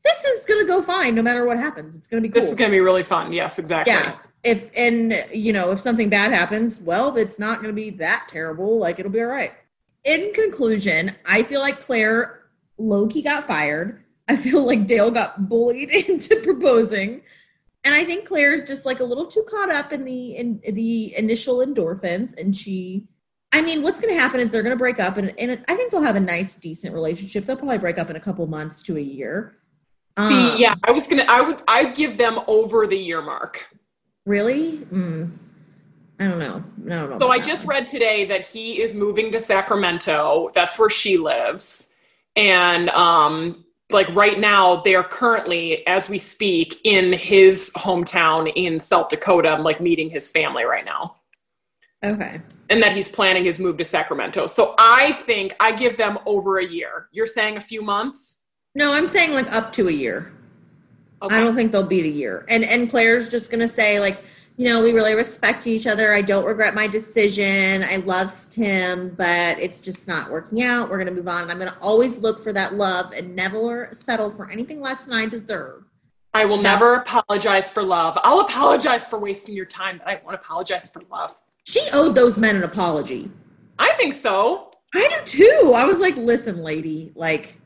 this 0.03 0.23
is 0.23 0.45
going 0.45 0.61
to 0.61 0.67
go 0.67 0.81
fine 0.81 1.15
no 1.15 1.21
matter 1.21 1.45
what 1.45 1.57
happens. 1.57 1.93
It's 1.95 2.07
going 2.07 2.23
to 2.23 2.27
be 2.29 2.31
cool 2.31 2.39
This 2.39 2.49
is 2.49 2.55
going 2.55 2.71
to 2.71 2.75
be 2.75 2.79
really 2.79 3.03
fun. 3.03 3.33
Yes, 3.33 3.59
exactly. 3.59 3.93
yeah. 3.93 4.15
If 4.43 4.71
and 4.77 5.25
you 5.33 5.51
know 5.51 5.71
if 5.71 5.79
something 5.79 6.09
bad 6.09 6.31
happens 6.31 6.79
well 6.81 7.15
it's 7.17 7.39
not 7.39 7.61
going 7.61 7.75
to 7.75 7.81
be 7.81 7.89
that 7.97 8.27
terrible. 8.29 8.77
Like 8.77 8.99
it'll 8.99 9.11
be 9.11 9.21
all 9.21 9.27
right. 9.27 9.51
In 10.03 10.31
conclusion 10.33 11.15
i 11.25 11.43
feel 11.43 11.59
like 11.61 11.81
claire 11.81 12.36
loki 12.77 13.21
got 13.21 13.43
fired 13.43 14.03
i 14.27 14.35
feel 14.35 14.65
like 14.65 14.87
dale 14.87 15.11
got 15.11 15.47
bullied 15.49 15.89
into 16.09 16.35
proposing 16.43 17.21
and 17.83 17.93
i 17.95 18.03
think 18.03 18.25
claire's 18.25 18.63
just 18.63 18.85
like 18.85 18.99
a 18.99 19.03
little 19.03 19.25
too 19.27 19.45
caught 19.49 19.71
up 19.71 19.91
in 19.93 20.03
the 20.05 20.35
in 20.35 20.61
the 20.73 21.15
initial 21.17 21.57
endorphins 21.65 22.37
and 22.39 22.55
she 22.55 23.07
i 23.53 23.61
mean 23.61 23.81
what's 23.83 23.99
going 23.99 24.13
to 24.13 24.19
happen 24.19 24.39
is 24.39 24.49
they're 24.49 24.63
going 24.63 24.75
to 24.75 24.79
break 24.79 24.99
up 24.99 25.17
and, 25.17 25.33
and 25.39 25.63
i 25.67 25.75
think 25.75 25.91
they'll 25.91 26.01
have 26.01 26.15
a 26.15 26.19
nice 26.19 26.55
decent 26.55 26.93
relationship 26.93 27.45
they'll 27.45 27.55
probably 27.55 27.77
break 27.77 27.97
up 27.97 28.09
in 28.09 28.15
a 28.15 28.19
couple 28.19 28.45
months 28.47 28.81
to 28.83 28.97
a 28.97 29.01
year 29.01 29.53
Um, 30.17 30.55
yeah, 30.57 30.73
I 30.83 30.91
was 30.91 31.05
gonna. 31.07 31.25
I 31.29 31.41
would. 31.41 31.61
I'd 31.67 31.93
give 31.95 32.17
them 32.17 32.39
over 32.47 32.87
the 32.87 32.97
year 32.97 33.21
mark. 33.21 33.67
really 34.25 34.79
mm, 34.91 35.29
i 36.19 36.25
don't 36.27 36.39
know 36.39 36.63
i 36.87 36.89
don't 36.89 37.09
know 37.11 37.19
So 37.19 37.29
I 37.29 37.37
just 37.39 37.65
one. 37.65 37.75
read 37.75 37.87
today 37.87 38.25
that 38.25 38.45
he 38.45 38.81
is 38.81 38.93
moving 38.95 39.31
to 39.31 39.39
Sacramento. 39.39 40.49
That's 40.55 40.77
where 40.79 40.89
she 40.89 41.17
lives. 41.17 41.86
And 42.37 42.89
um 42.91 43.65
like 43.89 44.07
right 44.15 44.37
now 44.39 44.81
they 44.81 44.95
are 44.95 45.03
currently 45.03 45.85
as 45.87 46.09
we 46.09 46.17
speak 46.17 46.79
in 46.83 47.13
his 47.13 47.71
hometown 47.75 48.51
in 48.55 48.79
South 48.79 49.09
Dakota 49.09 49.49
i'm 49.49 49.63
like 49.63 49.79
meeting 49.79 50.09
his 50.09 50.29
family 50.29 50.63
right 50.63 50.85
now. 50.85 51.15
Okay. 52.05 52.39
and 52.69 52.83
that 52.83 52.95
he's 52.95 53.09
planning 53.09 53.43
his 53.43 53.59
move 53.59 53.77
to 53.77 53.83
Sacramento. 53.83 54.45
So 54.47 54.75
I 54.77 55.13
think 55.13 55.55
I 55.59 55.71
give 55.71 55.97
them 55.97 56.19
over 56.25 56.59
a 56.59 56.65
year. 56.65 57.07
You're 57.11 57.25
saying 57.25 57.57
a 57.57 57.61
few 57.61 57.81
months? 57.81 58.39
No, 58.75 58.93
I'm 58.93 59.07
saying 59.07 59.33
like 59.33 59.51
up 59.51 59.71
to 59.73 59.87
a 59.87 59.91
year. 59.91 60.31
Okay. 61.21 61.35
I 61.35 61.39
don't 61.39 61.55
think 61.55 61.71
they'll 61.71 61.87
beat 61.87 62.05
a 62.05 62.09
year. 62.09 62.45
And 62.49 62.63
and 62.63 62.89
Claire's 62.89 63.29
just 63.29 63.49
gonna 63.49 63.67
say 63.67 63.99
like, 63.99 64.23
you 64.57 64.67
know, 64.67 64.81
we 64.81 64.91
really 64.91 65.13
respect 65.13 65.67
each 65.67 65.85
other. 65.85 66.15
I 66.15 66.23
don't 66.23 66.43
regret 66.43 66.73
my 66.73 66.87
decision. 66.87 67.83
I 67.83 67.97
loved 67.97 68.55
him, 68.55 69.13
but 69.15 69.59
it's 69.59 69.79
just 69.79 70.07
not 70.07 70.31
working 70.31 70.63
out. 70.63 70.89
We're 70.89 70.97
gonna 70.97 71.11
move 71.11 71.27
on. 71.27 71.43
And 71.43 71.51
I'm 71.51 71.59
gonna 71.59 71.77
always 71.79 72.17
look 72.17 72.43
for 72.43 72.51
that 72.53 72.73
love 72.73 73.13
and 73.13 73.35
never 73.35 73.89
settle 73.91 74.31
for 74.31 74.49
anything 74.49 74.81
less 74.81 75.01
than 75.01 75.13
I 75.13 75.27
deserve. 75.27 75.83
I 76.33 76.45
will 76.45 76.57
That's- 76.57 76.79
never 76.79 76.95
apologize 76.95 77.69
for 77.69 77.83
love. 77.83 78.17
I'll 78.23 78.39
apologize 78.39 79.07
for 79.07 79.19
wasting 79.19 79.55
your 79.55 79.65
time, 79.65 79.99
but 79.99 80.07
I 80.07 80.21
won't 80.23 80.35
apologize 80.35 80.89
for 80.89 81.03
love. 81.11 81.35
She 81.63 81.81
owed 81.93 82.15
those 82.15 82.39
men 82.39 82.55
an 82.55 82.63
apology. 82.63 83.31
I 83.77 83.91
think 83.93 84.15
so. 84.15 84.71
I 84.95 85.07
do 85.07 85.25
too. 85.25 85.73
I 85.75 85.83
was 85.83 85.99
like, 85.99 86.17
listen, 86.17 86.63
lady, 86.63 87.11
like, 87.13 87.59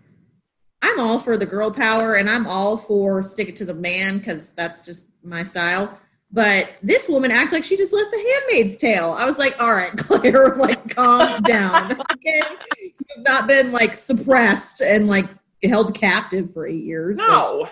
I'm 0.81 0.99
all 0.99 1.19
for 1.19 1.37
the 1.37 1.45
girl 1.45 1.71
power 1.71 2.15
and 2.15 2.29
I'm 2.29 2.47
all 2.47 2.75
for 2.75 3.23
stick 3.23 3.47
it 3.47 3.55
to 3.57 3.65
the 3.65 3.73
man 3.73 4.17
because 4.17 4.49
that's 4.49 4.81
just 4.81 5.07
my 5.23 5.43
style. 5.43 5.97
But 6.33 6.71
this 6.81 7.09
woman 7.09 7.29
acted 7.31 7.55
like 7.55 7.63
she 7.65 7.75
just 7.75 7.91
left 7.93 8.09
the 8.11 8.17
handmaid's 8.17 8.77
tale. 8.77 9.11
I 9.11 9.25
was 9.25 9.37
like, 9.37 9.61
all 9.61 9.73
right, 9.73 9.91
Claire, 9.97 10.55
like, 10.55 10.95
calm 10.95 11.41
down. 11.43 11.99
Okay. 12.11 12.41
You've 12.83 13.25
not 13.25 13.47
been 13.47 13.71
like 13.71 13.95
suppressed 13.95 14.81
and 14.81 15.07
like 15.07 15.27
held 15.63 15.95
captive 15.95 16.53
for 16.53 16.67
eight 16.67 16.83
years. 16.83 17.17
No. 17.17 17.67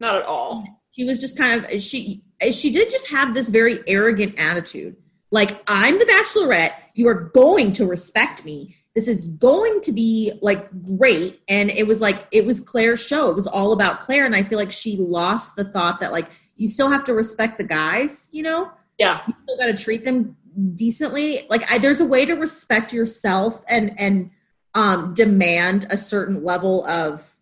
Not 0.00 0.16
at 0.16 0.24
all. 0.24 0.64
she 0.92 1.04
was 1.04 1.18
just 1.20 1.36
kind 1.36 1.64
of 1.64 1.80
she 1.80 2.22
she 2.50 2.72
did 2.72 2.88
just 2.90 3.10
have 3.10 3.34
this 3.34 3.50
very 3.50 3.80
arrogant 3.88 4.38
attitude 4.38 4.96
like 5.30 5.60
i'm 5.66 5.98
the 5.98 6.04
bachelorette 6.06 6.72
you 6.94 7.06
are 7.08 7.30
going 7.34 7.72
to 7.72 7.84
respect 7.84 8.44
me 8.44 8.74
this 8.94 9.08
is 9.08 9.26
going 9.38 9.80
to 9.80 9.90
be 9.92 10.32
like 10.40 10.68
great 10.96 11.40
and 11.48 11.68
it 11.70 11.86
was 11.86 12.00
like 12.00 12.26
it 12.30 12.46
was 12.46 12.60
claire's 12.60 13.04
show 13.04 13.28
it 13.28 13.34
was 13.36 13.46
all 13.48 13.72
about 13.72 13.98
claire 14.00 14.24
and 14.24 14.36
i 14.36 14.42
feel 14.42 14.58
like 14.58 14.72
she 14.72 14.96
lost 14.96 15.56
the 15.56 15.64
thought 15.64 15.98
that 16.00 16.12
like 16.12 16.30
you 16.58 16.68
still 16.68 16.90
have 16.90 17.04
to 17.04 17.14
respect 17.14 17.56
the 17.56 17.64
guys 17.64 18.28
you 18.32 18.42
know? 18.42 18.70
Yeah. 18.98 19.22
you 19.26 19.34
still 19.44 19.56
got 19.56 19.66
to 19.66 19.82
treat 19.82 20.04
them 20.04 20.36
decently. 20.74 21.46
Like 21.48 21.70
I, 21.70 21.78
there's 21.78 22.00
a 22.00 22.06
way 22.06 22.24
to 22.26 22.34
respect 22.34 22.92
yourself 22.92 23.64
and 23.68 23.98
and 23.98 24.30
um 24.74 25.14
demand 25.14 25.86
a 25.90 25.96
certain 25.96 26.44
level 26.44 26.86
of 26.86 27.34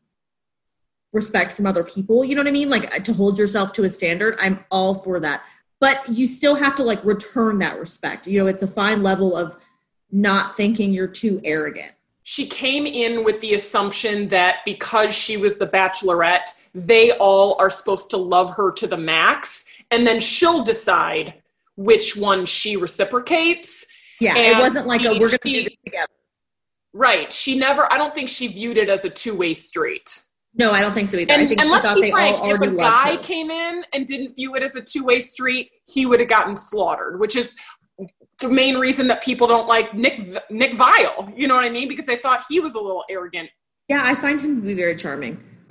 respect 1.13 1.53
from 1.53 1.67
other 1.67 1.83
people 1.83 2.25
you 2.25 2.35
know 2.35 2.41
what 2.41 2.49
i 2.49 2.53
mean? 2.53 2.71
Like 2.71 3.05
to 3.05 3.13
hold 3.13 3.39
yourself 3.39 3.73
to 3.75 3.85
a 3.85 3.91
standard 3.91 4.37
i'm 4.41 4.65
all 4.71 4.95
for 4.95 5.19
that. 5.21 5.43
But 5.81 6.09
you 6.09 6.27
still 6.27 6.55
have 6.55 6.75
to 6.77 6.83
like 6.83 7.05
return 7.05 7.59
that 7.59 7.79
respect. 7.79 8.27
You 8.27 8.41
know 8.41 8.47
it's 8.47 8.63
a 8.63 8.69
fine 8.69 9.03
level 9.03 9.37
of 9.37 9.57
not 10.11 10.57
thinking 10.57 10.93
you're 10.93 11.07
too 11.07 11.41
arrogant. 11.45 11.93
She 12.23 12.47
came 12.47 12.87
in 12.87 13.25
with 13.25 13.41
the 13.41 13.55
assumption 13.55 14.29
that 14.29 14.57
because 14.65 15.15
she 15.15 15.37
was 15.37 15.59
the 15.59 15.67
bachelorette, 15.67 16.66
they 16.77 17.13
all 17.13 17.57
are 17.59 17.71
supposed 17.71 18.11
to 18.11 18.17
love 18.19 18.51
her 18.57 18.71
to 18.73 18.87
the 18.87 18.97
max, 18.97 19.65
and 19.91 20.07
then 20.07 20.21
she'll 20.21 20.63
decide 20.63 21.35
which 21.77 22.17
one 22.17 22.45
she 22.47 22.77
reciprocates. 22.77 23.87
yeah 24.21 24.35
And 24.37 24.59
it 24.59 24.61
wasn't 24.61 24.87
like 24.87 25.03
oh, 25.05 25.13
a 25.13 25.19
we're 25.19 25.29
gonna 25.29 25.39
she- 25.47 25.53
do 25.53 25.63
this 25.65 25.77
together 25.85 26.07
Right. 26.93 27.31
She 27.31 27.59
never, 27.59 27.93
I 27.93 27.99
don't 27.99 28.15
think 28.15 28.31
she 28.31 28.47
viewed 28.49 28.79
it 28.79 28.89
as 28.89 29.05
a 29.05 29.11
two 29.11 29.35
way 29.35 29.53
street. 29.53 30.09
no 30.55 30.71
i 30.73 30.81
don't 30.81 30.95
think 30.95 31.09
so 31.09 31.19
either 31.19 31.33
i 31.35 31.47
think 31.47 31.61
and 31.61 31.69
she 31.69 31.81
thought 31.83 32.01
they 32.01 32.11
frank, 32.11 32.39
all 32.39 32.55
if 32.55 32.61
a 32.63 32.71
guy 32.75 33.17
her 33.17 33.23
came 33.23 33.51
in 33.51 33.85
and 33.93 34.07
didn't 34.07 34.35
view 34.35 34.55
it 34.55 34.63
as 34.63 34.75
a 34.77 34.81
two 34.81 35.05
way 35.05 35.21
street, 35.21 35.71
he 35.87 36.07
would 36.07 36.21
have 36.21 36.29
gotten 36.31 36.57
slaughtered, 36.57 37.21
which 37.21 37.37
is 37.37 37.55
the 38.41 38.49
main 38.49 38.77
reason 38.79 39.07
that 39.09 39.23
people 39.23 39.47
don't 39.47 39.67
like 39.69 39.93
Nick 39.95 40.17
Nick 40.51 40.73
Viall. 40.73 41.33
You 41.37 41.47
know 41.49 41.55
what 41.55 41.65
I 41.65 41.71
mean? 41.71 41.89
Because 41.89 42.05
they 42.07 42.17
thought 42.17 42.45
he 42.49 42.61
was 42.61 42.75
a 42.75 42.81
little 42.81 43.05
arrogant. 43.11 43.49
yeah 43.89 44.03
i 44.11 44.15
find 44.15 44.41
him 44.41 44.53
to 44.61 44.67
be 44.67 44.73
very 44.75 44.97
charming 44.97 45.35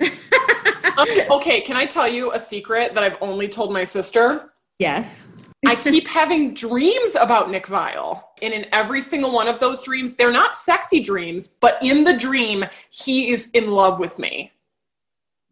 okay, 1.30 1.60
can 1.60 1.76
I 1.76 1.86
tell 1.86 2.08
you 2.08 2.32
a 2.32 2.40
secret 2.40 2.94
that 2.94 3.02
I've 3.02 3.18
only 3.20 3.48
told 3.48 3.72
my 3.72 3.84
sister? 3.84 4.52
yes 4.78 5.26
I 5.66 5.74
keep 5.74 6.06
having 6.06 6.54
dreams 6.54 7.16
about 7.18 7.50
Nick 7.50 7.66
Viall. 7.66 8.22
And 8.42 8.52
in 8.52 8.66
every 8.72 9.00
single 9.00 9.32
one 9.32 9.48
of 9.48 9.58
those 9.58 9.82
dreams, 9.82 10.14
they're 10.14 10.32
not 10.32 10.54
sexy 10.54 11.00
dreams, 11.00 11.48
but 11.48 11.78
in 11.82 12.04
the 12.04 12.16
dream, 12.16 12.64
he 12.90 13.30
is 13.30 13.50
in 13.52 13.70
love 13.70 13.98
with 13.98 14.18
me. 14.18 14.52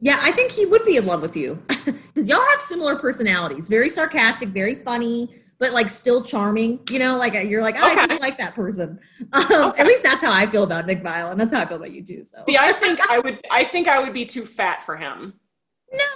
Yeah, 0.00 0.18
I 0.20 0.32
think 0.32 0.52
he 0.52 0.66
would 0.66 0.84
be 0.84 0.98
in 0.98 1.06
love 1.06 1.22
with 1.22 1.36
you 1.36 1.60
because 1.68 2.28
y'all 2.28 2.44
have 2.50 2.60
similar 2.60 2.96
personalities. 2.96 3.68
Very 3.68 3.88
sarcastic, 3.88 4.50
very 4.50 4.74
funny, 4.74 5.30
but 5.58 5.72
like 5.72 5.90
still 5.90 6.22
charming. 6.22 6.80
You 6.90 6.98
know, 6.98 7.16
like 7.16 7.34
you're 7.34 7.62
like, 7.62 7.76
oh, 7.78 7.82
I 7.84 8.06
just 8.06 8.20
like 8.20 8.38
that 8.38 8.54
person. 8.54 8.98
Um, 9.32 9.72
At 9.76 9.86
least 9.86 10.02
that's 10.02 10.22
how 10.22 10.32
I 10.32 10.46
feel 10.46 10.62
about 10.64 10.86
Nick 10.86 11.02
Viall, 11.02 11.30
and 11.30 11.40
that's 11.40 11.52
how 11.52 11.60
I 11.60 11.66
feel 11.66 11.76
about 11.76 11.92
you 11.92 12.04
too. 12.04 12.24
So 12.24 12.38
See, 12.46 12.56
I 12.58 12.72
think 12.72 13.00
I 13.10 13.18
would 13.18 13.40
I 13.50 13.64
think 13.64 13.88
I 13.88 14.00
would 14.02 14.12
be 14.12 14.24
too 14.24 14.44
fat 14.44 14.82
for 14.82 14.96
him. 14.96 15.34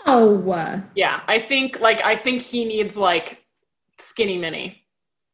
no, 0.06 0.35
Yeah, 0.94 1.23
I 1.27 1.39
think 1.39 1.81
like 1.81 2.05
I 2.05 2.16
think 2.16 2.43
he 2.43 2.65
needs 2.65 2.97
like 2.97 3.43
skinny 3.98 4.39
mini. 4.39 4.82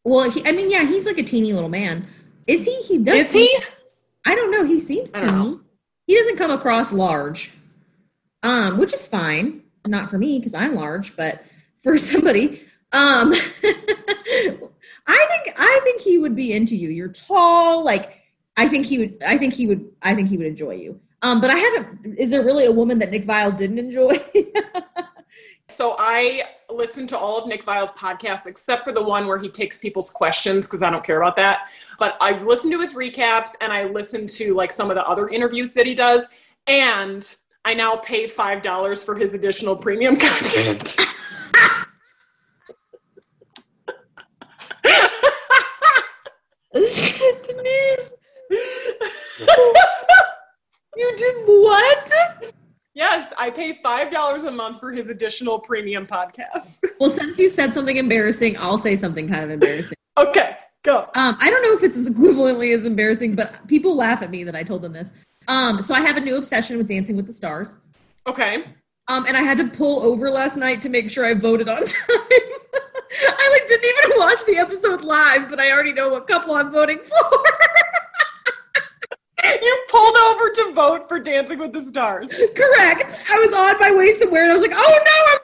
well, 0.05 0.31
he, 0.31 0.47
I 0.47 0.53
mean, 0.53 0.71
yeah, 0.71 0.85
he's 0.85 1.07
like 1.07 1.19
a 1.19 1.23
teeny 1.23 1.53
little 1.53 1.69
man. 1.69 2.07
Is 2.47 2.65
he? 2.65 2.75
He 2.83 2.99
does. 2.99 3.27
Is 3.27 3.33
he? 3.33 3.59
I 4.27 4.35
don't 4.35 4.51
know. 4.51 4.65
He 4.65 4.81
seems 4.81 5.11
teeny. 5.13 5.59
He 6.07 6.15
doesn't 6.17 6.37
come 6.37 6.51
across 6.51 6.93
large, 6.93 7.53
um, 8.43 8.79
which 8.79 8.93
is 8.93 9.07
fine. 9.09 9.63
Not 9.87 10.11
for 10.11 10.19
me 10.19 10.39
because 10.39 10.55
I'm 10.55 10.75
large, 10.75 11.17
but 11.17 11.43
for 11.83 11.97
somebody, 12.11 12.63
um, 12.95 13.33
I 15.07 15.27
think 15.29 15.57
I 15.59 15.81
think 15.85 16.01
he 16.01 16.19
would 16.19 16.35
be 16.35 16.53
into 16.53 16.77
you. 16.77 16.89
You're 16.89 17.09
tall, 17.09 17.85
like 17.85 18.23
I 18.57 18.69
think 18.69 18.87
he 18.87 18.99
would. 18.99 19.23
I 19.27 19.37
think 19.37 19.53
he 19.53 19.67
would. 19.67 19.91
I 20.03 20.15
think 20.15 20.29
he 20.29 20.39
would 20.39 20.47
enjoy 20.47 20.77
you. 20.77 21.01
Um, 21.23 21.41
but 21.41 21.51
I 21.51 21.57
haven't. 21.57 22.17
Is 22.19 22.31
there 22.31 22.45
really 22.45 22.67
a 22.67 22.73
woman 22.73 22.99
that 23.01 23.11
Nick 23.11 23.25
Viall 23.25 23.57
didn't 23.57 23.79
enjoy? 23.79 24.19
So 25.75 25.97
I 25.99 26.45
listen 26.71 27.05
to 27.09 27.19
all 27.19 27.37
of 27.37 27.49
Nick 27.49 27.65
Viall's 27.67 27.91
podcasts 27.91 28.47
except 28.47 28.85
for 28.85 28.93
the 28.93 29.03
one 29.03 29.27
where 29.27 29.39
he 29.39 29.49
takes 29.49 29.77
people's 29.77 30.09
questions 30.09 30.69
because 30.69 30.85
I 30.85 30.91
don't 30.91 31.03
care 31.03 31.21
about 31.21 31.35
that. 31.35 31.69
But 31.99 32.17
I 32.21 32.41
listen 32.43 32.71
to 32.71 32.79
his 32.79 32.95
recaps 32.95 33.57
and 33.61 33.73
I 33.73 33.87
listen 33.87 34.29
to 34.29 34.55
like 34.55 34.71
some 34.71 34.89
of 34.89 34.95
the 34.95 35.05
other 35.05 35.29
interviews 35.29 35.75
that 35.75 35.85
he 35.85 35.97
does. 35.97 36.27
And 36.69 37.27
I 37.65 37.75
now 37.75 37.97
pay 37.97 38.29
five 38.29 38.63
dollars 38.63 39.03
for 39.03 39.17
his 39.17 39.35
additional 39.35 39.75
premium 39.75 40.17
content. 40.17 40.97
Denise, 46.75 48.13
you 50.97 51.17
did 51.17 51.37
what? 51.47 52.13
yes, 52.95 53.33
I 53.39 53.51
pay 53.51 53.79
five 53.83 54.11
dollars 54.13 54.45
a 54.45 54.51
month 54.51 54.81
for 54.81 54.93
his 54.93 55.09
additional 55.09 55.59
premium 55.61 56.07
podcast. 56.07 56.83
Well, 57.01 57.11
since 57.11 57.39
you 57.39 57.49
said 57.49 57.75
something 57.75 57.97
embarrassing, 57.97 58.57
I'll 58.59 58.79
say 58.79 58.97
something 58.97 59.29
kind 59.29 59.45
of 59.45 59.51
embarrassing. 59.51 59.97
okay, 60.17 60.57
go. 60.85 61.09
Um, 61.15 61.37
I 61.41 61.51
don't 61.51 61.63
know 61.63 61.73
if 61.75 61.83
it's 61.83 61.97
as 61.97 62.09
equivalently 62.09 62.75
as 62.75 62.87
embarrassing, 62.87 63.35
but 63.35 63.67
people 63.67 63.97
laugh 63.97 64.23
at 64.23 64.31
me 64.31 64.45
that 64.45 64.55
I 64.57 64.63
told 64.63 64.83
them 64.83 64.93
this. 64.93 65.13
Um, 65.49 65.83
so 65.83 65.95
I 65.95 66.01
have 66.01 66.17
a 66.17 66.21
new 66.21 66.37
obsession 66.37 66.79
with 66.79 66.89
Dancing 66.89 67.17
with 67.17 67.27
the 67.27 67.33
Stars. 67.33 67.77
Okay. 68.27 68.65
Um, 69.09 69.27
and 69.27 69.37
I 69.37 69.43
had 69.43 69.59
to 69.59 69.67
pull 69.67 70.03
over 70.03 70.31
last 70.31 70.57
night 70.57 70.81
to 70.83 70.89
make 70.89 71.11
sure 71.11 71.27
I 71.27 71.35
voted 71.35 71.69
on 71.69 71.77
time. 71.85 72.19
I 73.23 73.51
like 73.53 73.67
didn't 73.67 73.85
even 73.85 74.19
watch 74.19 74.45
the 74.45 74.57
episode 74.57 75.05
live, 75.05 75.49
but 75.49 75.61
I 75.61 75.71
already 75.71 75.93
know 75.93 76.09
what 76.09 76.27
couple 76.27 76.55
I'm 76.55 76.73
voting 76.73 76.99
for. 76.99 77.45
You 79.63 79.85
pulled 79.89 80.17
over 80.17 80.51
to 80.51 80.73
vote 80.75 81.09
for 81.09 81.19
Dancing 81.19 81.59
with 81.59 81.73
the 81.73 81.85
Stars. 81.85 82.31
Correct. 82.55 83.25
I 83.31 83.39
was 83.39 83.53
on 83.53 83.79
my 83.79 83.95
way 83.97 84.13
somewhere 84.13 84.45
and 84.45 84.53
I 84.53 84.55
was 84.55 84.63
like, 84.63 84.73
oh 84.75 85.05
no, 85.07 85.23
I'm 85.33 85.39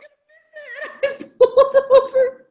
gonna 1.03 1.19
miss 1.19 1.21
it. 1.21 1.33
I 1.41 1.45
pulled 1.45 1.77
over. 2.03 2.47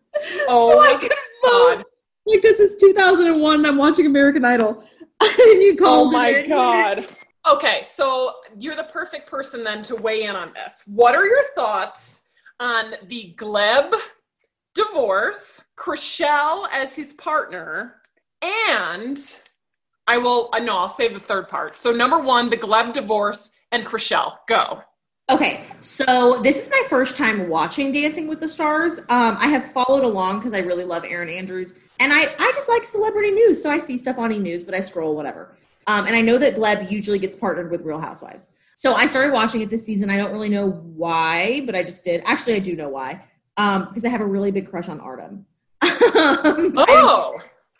Oh, 0.48 0.72
so 0.72 0.82
I 0.82 1.00
could 1.00 1.12
vote. 1.44 1.86
Like 2.26 2.42
this 2.42 2.60
is 2.60 2.76
2001 2.76 3.56
and 3.56 3.68
I'm 3.68 3.78
watching 3.78 4.06
American 4.06 4.46
Idol. 4.46 4.84
and 5.22 5.62
you 5.62 5.76
oh 5.82 5.84
called 5.84 6.08
Oh 6.10 6.12
my 6.12 6.30
it 6.30 6.50
god. 6.50 7.08
Okay, 7.50 7.82
so 7.84 8.36
you're 8.58 8.76
the 8.76 8.84
perfect 8.84 9.30
person 9.30 9.64
then 9.64 9.82
to 9.84 9.96
weigh 9.96 10.24
in 10.24 10.36
on 10.36 10.54
this. 10.54 10.84
What 10.86 11.16
are 11.16 11.26
your 11.26 11.42
thoughts 11.56 12.22
on 12.60 12.94
the 13.08 13.34
Gleb 13.38 13.94
divorce, 14.88 15.64
Chrishell 15.78 16.68
as 16.72 16.96
his 16.96 17.14
partner, 17.14 17.96
and 18.42 19.20
I 20.08 20.18
will 20.18 20.50
uh, 20.54 20.60
no, 20.60 20.76
I'll 20.76 20.90
save 20.90 21.14
the 21.14 21.20
third 21.20 21.50
part. 21.50 21.78
So 21.78 21.92
number 21.92 22.20
one, 22.20 22.50
the 22.50 22.58
Gleb 22.58 22.94
divorce 22.94 23.52
and 23.72 23.86
Chrishell. 23.86 24.38
Go. 24.48 24.82
Okay, 25.30 25.66
so 25.82 26.40
this 26.42 26.64
is 26.64 26.72
my 26.72 26.82
first 26.90 27.16
time 27.16 27.50
watching 27.50 27.92
Dancing 27.92 28.28
with 28.28 28.40
the 28.40 28.50
Stars. 28.50 29.00
Um, 29.10 29.38
I 29.40 29.48
have 29.48 29.64
followed 29.64 30.04
along 30.04 30.40
because 30.40 30.54
I 30.54 30.60
really 30.60 30.86
love 30.86 31.04
Erin 31.06 31.30
Andrews, 31.30 31.76
and 32.00 32.12
I 32.12 32.22
I 32.40 32.52
just 32.56 32.70
like 32.70 32.84
celebrity 32.84 33.32
news, 33.32 33.62
so 33.62 33.70
I 33.70 33.78
see 33.78 33.98
stuff 33.98 34.18
on 34.18 34.32
E 34.32 34.40
News, 34.40 34.64
but 34.64 34.74
I 34.74 34.80
scroll 34.80 35.16
whatever. 35.16 35.56
Um, 35.88 36.08
and 36.08 36.16
I 36.16 36.22
know 36.22 36.38
that 36.40 36.56
Gleb 36.56 36.90
usually 36.90 37.20
gets 37.20 37.36
partnered 37.36 37.70
with 37.70 37.82
Real 37.82 38.00
Housewives, 38.00 38.52
so 38.76 38.96
I 38.96 39.06
started 39.06 39.34
watching 39.34 39.62
it 39.62 39.70
this 39.70 39.86
season. 39.86 40.10
I 40.10 40.18
don't 40.18 40.32
really 40.32 40.50
know 40.50 40.70
why, 40.70 41.62
but 41.66 41.76
I 41.76 41.84
just 41.84 42.04
did. 42.04 42.24
Actually, 42.26 42.56
I 42.56 42.60
do 42.60 42.76
know 42.76 42.90
why, 42.90 43.24
um, 43.60 43.86
because 43.86 44.04
I 44.06 44.10
have 44.10 44.22
a 44.22 44.26
really 44.26 44.50
big 44.52 44.70
crush 44.70 44.90
on 44.90 45.00
Artem. 45.00 45.46
Um, 45.82 46.74
Oh. 46.78 47.40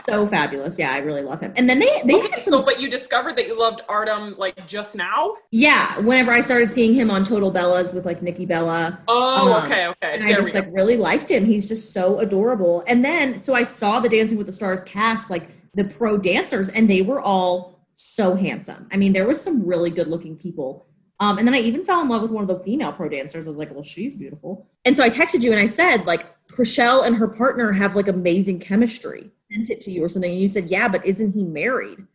So 0.10 0.26
fabulous. 0.26 0.80
Yeah, 0.80 0.92
I 0.94 1.00
really 1.00 1.22
love 1.22 1.40
him. 1.42 1.54
And 1.56 1.70
then 1.70 1.78
they 1.78 2.02
they 2.06 2.16
Okay, 2.16 2.30
had 2.32 2.42
so 2.42 2.52
some 2.52 2.66
but 2.66 2.80
you 2.82 2.90
discovered 2.90 3.36
that 3.38 3.46
you 3.48 3.60
loved 3.60 3.82
Artem 3.90 4.34
like 4.40 4.66
just 4.68 4.96
now? 4.96 5.36
yeah, 5.52 6.00
whenever 6.00 6.32
I 6.32 6.40
started 6.40 6.72
seeing 6.72 6.94
him 6.96 7.12
on 7.12 7.24
Total 7.24 7.52
Bellas 7.52 7.94
with 7.94 8.06
like 8.06 8.22
Nikki 8.24 8.46
Bella. 8.46 9.00
Oh, 9.08 9.54
Um, 9.54 9.66
okay, 9.66 9.88
okay. 9.88 10.14
and 10.14 10.24
I 10.24 10.34
just 10.34 10.56
like 10.56 10.66
really 10.72 10.98
liked 10.98 11.30
him. 11.30 11.46
He's 11.46 11.68
just 11.68 11.94
so 11.94 12.18
adorable. 12.20 12.84
And 12.88 13.04
then 13.06 13.38
so 13.38 13.54
I 13.54 13.64
saw 13.64 14.00
the 14.00 14.10
Dancing 14.10 14.38
with 14.38 14.48
the 14.48 14.54
Stars 14.54 14.82
cast, 14.84 15.30
like 15.30 15.50
the 15.76 15.84
pro 15.84 16.18
dancers, 16.18 16.70
and 16.70 16.90
they 16.90 17.02
were 17.04 17.22
all 17.22 17.80
so 17.94 18.36
handsome. 18.36 18.88
I 18.92 18.98
mean, 18.98 19.14
there 19.14 19.28
was 19.28 19.40
some 19.40 19.64
really 19.64 19.92
good 19.92 20.08
looking 20.08 20.38
people. 20.38 20.88
Um, 21.22 21.38
and 21.38 21.46
then 21.46 21.54
I 21.54 21.60
even 21.60 21.84
fell 21.84 22.02
in 22.02 22.08
love 22.08 22.22
with 22.22 22.32
one 22.32 22.44
of 22.44 22.48
the 22.48 22.64
female 22.64 22.94
pro 22.94 23.10
dancers. 23.10 23.46
I 23.46 23.50
was 23.50 23.58
like, 23.58 23.74
well, 23.74 23.84
she's 23.84 24.16
beautiful. 24.16 24.68
And 24.86 24.96
so 24.96 25.04
I 25.04 25.10
texted 25.10 25.44
you 25.44 25.52
and 25.52 25.60
I 25.60 25.66
said, 25.66 26.06
like, 26.06 26.26
Chrishell 26.48 27.06
and 27.06 27.16
her 27.18 27.28
partner 27.28 27.72
have 27.74 27.96
like 27.96 28.08
amazing 28.08 28.60
chemistry. 28.60 29.30
Sent 29.52 29.70
it 29.70 29.82
to 29.82 29.92
you 29.92 30.04
or 30.04 30.10
something. 30.10 30.32
And 30.32 30.40
you 30.40 30.48
said, 30.48 30.70
yeah, 30.70 30.88
but 30.88 31.06
isn't 31.06 31.34
he 31.34 31.44
married? 31.44 32.06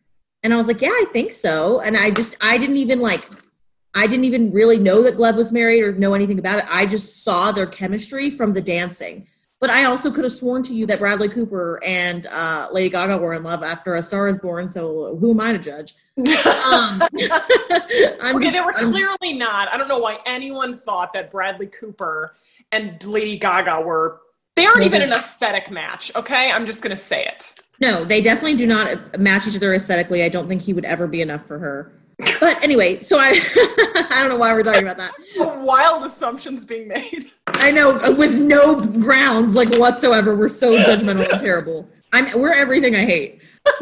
And 0.41 0.53
I 0.53 0.57
was 0.57 0.67
like, 0.67 0.81
yeah, 0.81 0.89
I 0.89 1.05
think 1.11 1.33
so. 1.33 1.81
And 1.81 1.95
I 1.95 2.09
just, 2.09 2.35
I 2.41 2.57
didn't 2.57 2.77
even 2.77 2.99
like, 2.99 3.29
I 3.93 4.07
didn't 4.07 4.25
even 4.25 4.51
really 4.51 4.77
know 4.77 5.03
that 5.03 5.17
Gleb 5.17 5.35
was 5.35 5.51
married 5.51 5.83
or 5.83 5.93
know 5.93 6.13
anything 6.13 6.39
about 6.39 6.59
it. 6.59 6.65
I 6.69 6.85
just 6.85 7.23
saw 7.23 7.51
their 7.51 7.65
chemistry 7.65 8.29
from 8.29 8.53
the 8.53 8.61
dancing. 8.61 9.27
But 9.61 9.69
I 9.69 9.85
also 9.85 10.11
could 10.11 10.25
have 10.25 10.33
sworn 10.33 10.63
to 10.63 10.73
you 10.73 10.85
that 10.87 10.99
Bradley 10.99 11.29
Cooper 11.29 11.81
and 11.83 12.25
uh, 12.27 12.67
Lady 12.71 12.89
Gaga 12.89 13.17
were 13.17 13.33
in 13.33 13.41
love 13.43 13.63
after 13.63 13.95
A 13.95 14.01
Star 14.01 14.27
is 14.27 14.37
Born. 14.37 14.67
So 14.67 15.15
who 15.19 15.31
am 15.31 15.39
I 15.39 15.53
to 15.53 15.57
judge? 15.57 15.93
Um, 16.17 16.25
I'm 18.21 18.35
okay, 18.35 18.45
just- 18.45 18.53
they 18.53 18.61
were 18.61 18.75
I'm- 18.75 18.91
clearly 18.91 19.37
not. 19.37 19.73
I 19.73 19.77
don't 19.77 19.87
know 19.87 19.97
why 19.99 20.19
anyone 20.25 20.79
thought 20.79 21.13
that 21.13 21.31
Bradley 21.31 21.67
Cooper 21.67 22.35
and 22.71 23.01
Lady 23.03 23.37
Gaga 23.37 23.81
were. 23.81 24.21
They 24.55 24.65
aren't 24.65 24.83
even 24.83 25.01
an 25.01 25.11
aesthetic 25.11 25.69
match. 25.69 26.11
Okay, 26.15 26.49
I'm 26.51 26.65
just 26.65 26.81
gonna 26.81 26.95
say 26.95 27.25
it. 27.25 27.53
No, 27.81 28.05
they 28.05 28.21
definitely 28.21 28.55
do 28.55 28.65
not 28.65 29.19
match 29.19 29.47
each 29.47 29.55
other 29.57 29.73
aesthetically. 29.73 30.23
I 30.23 30.29
don't 30.29 30.47
think 30.47 30.61
he 30.61 30.71
would 30.71 30.85
ever 30.85 31.07
be 31.07 31.21
enough 31.21 31.45
for 31.45 31.59
her. 31.59 31.91
But 32.17 32.63
anyway, 32.63 33.01
so 33.01 33.17
I 33.19 33.29
I 34.09 34.21
don't 34.21 34.29
know 34.29 34.37
why 34.37 34.53
we're 34.53 34.63
talking 34.63 34.87
about 34.87 34.97
that. 34.97 35.13
Wild 35.63 36.03
assumptions 36.05 36.63
being 36.63 36.87
made. 36.87 37.31
I 37.47 37.71
know 37.71 37.97
uh, 37.99 38.13
with 38.15 38.39
no 38.39 38.81
grounds 38.81 39.55
like 39.55 39.69
whatsoever. 39.77 40.35
We're 40.35 40.49
so 40.49 40.77
judgmental 40.77 41.29
and 41.29 41.39
terrible. 41.39 41.87
I'm 42.13 42.39
we're 42.39 42.53
everything 42.53 42.95
I 42.95 43.05
hate. 43.05 43.41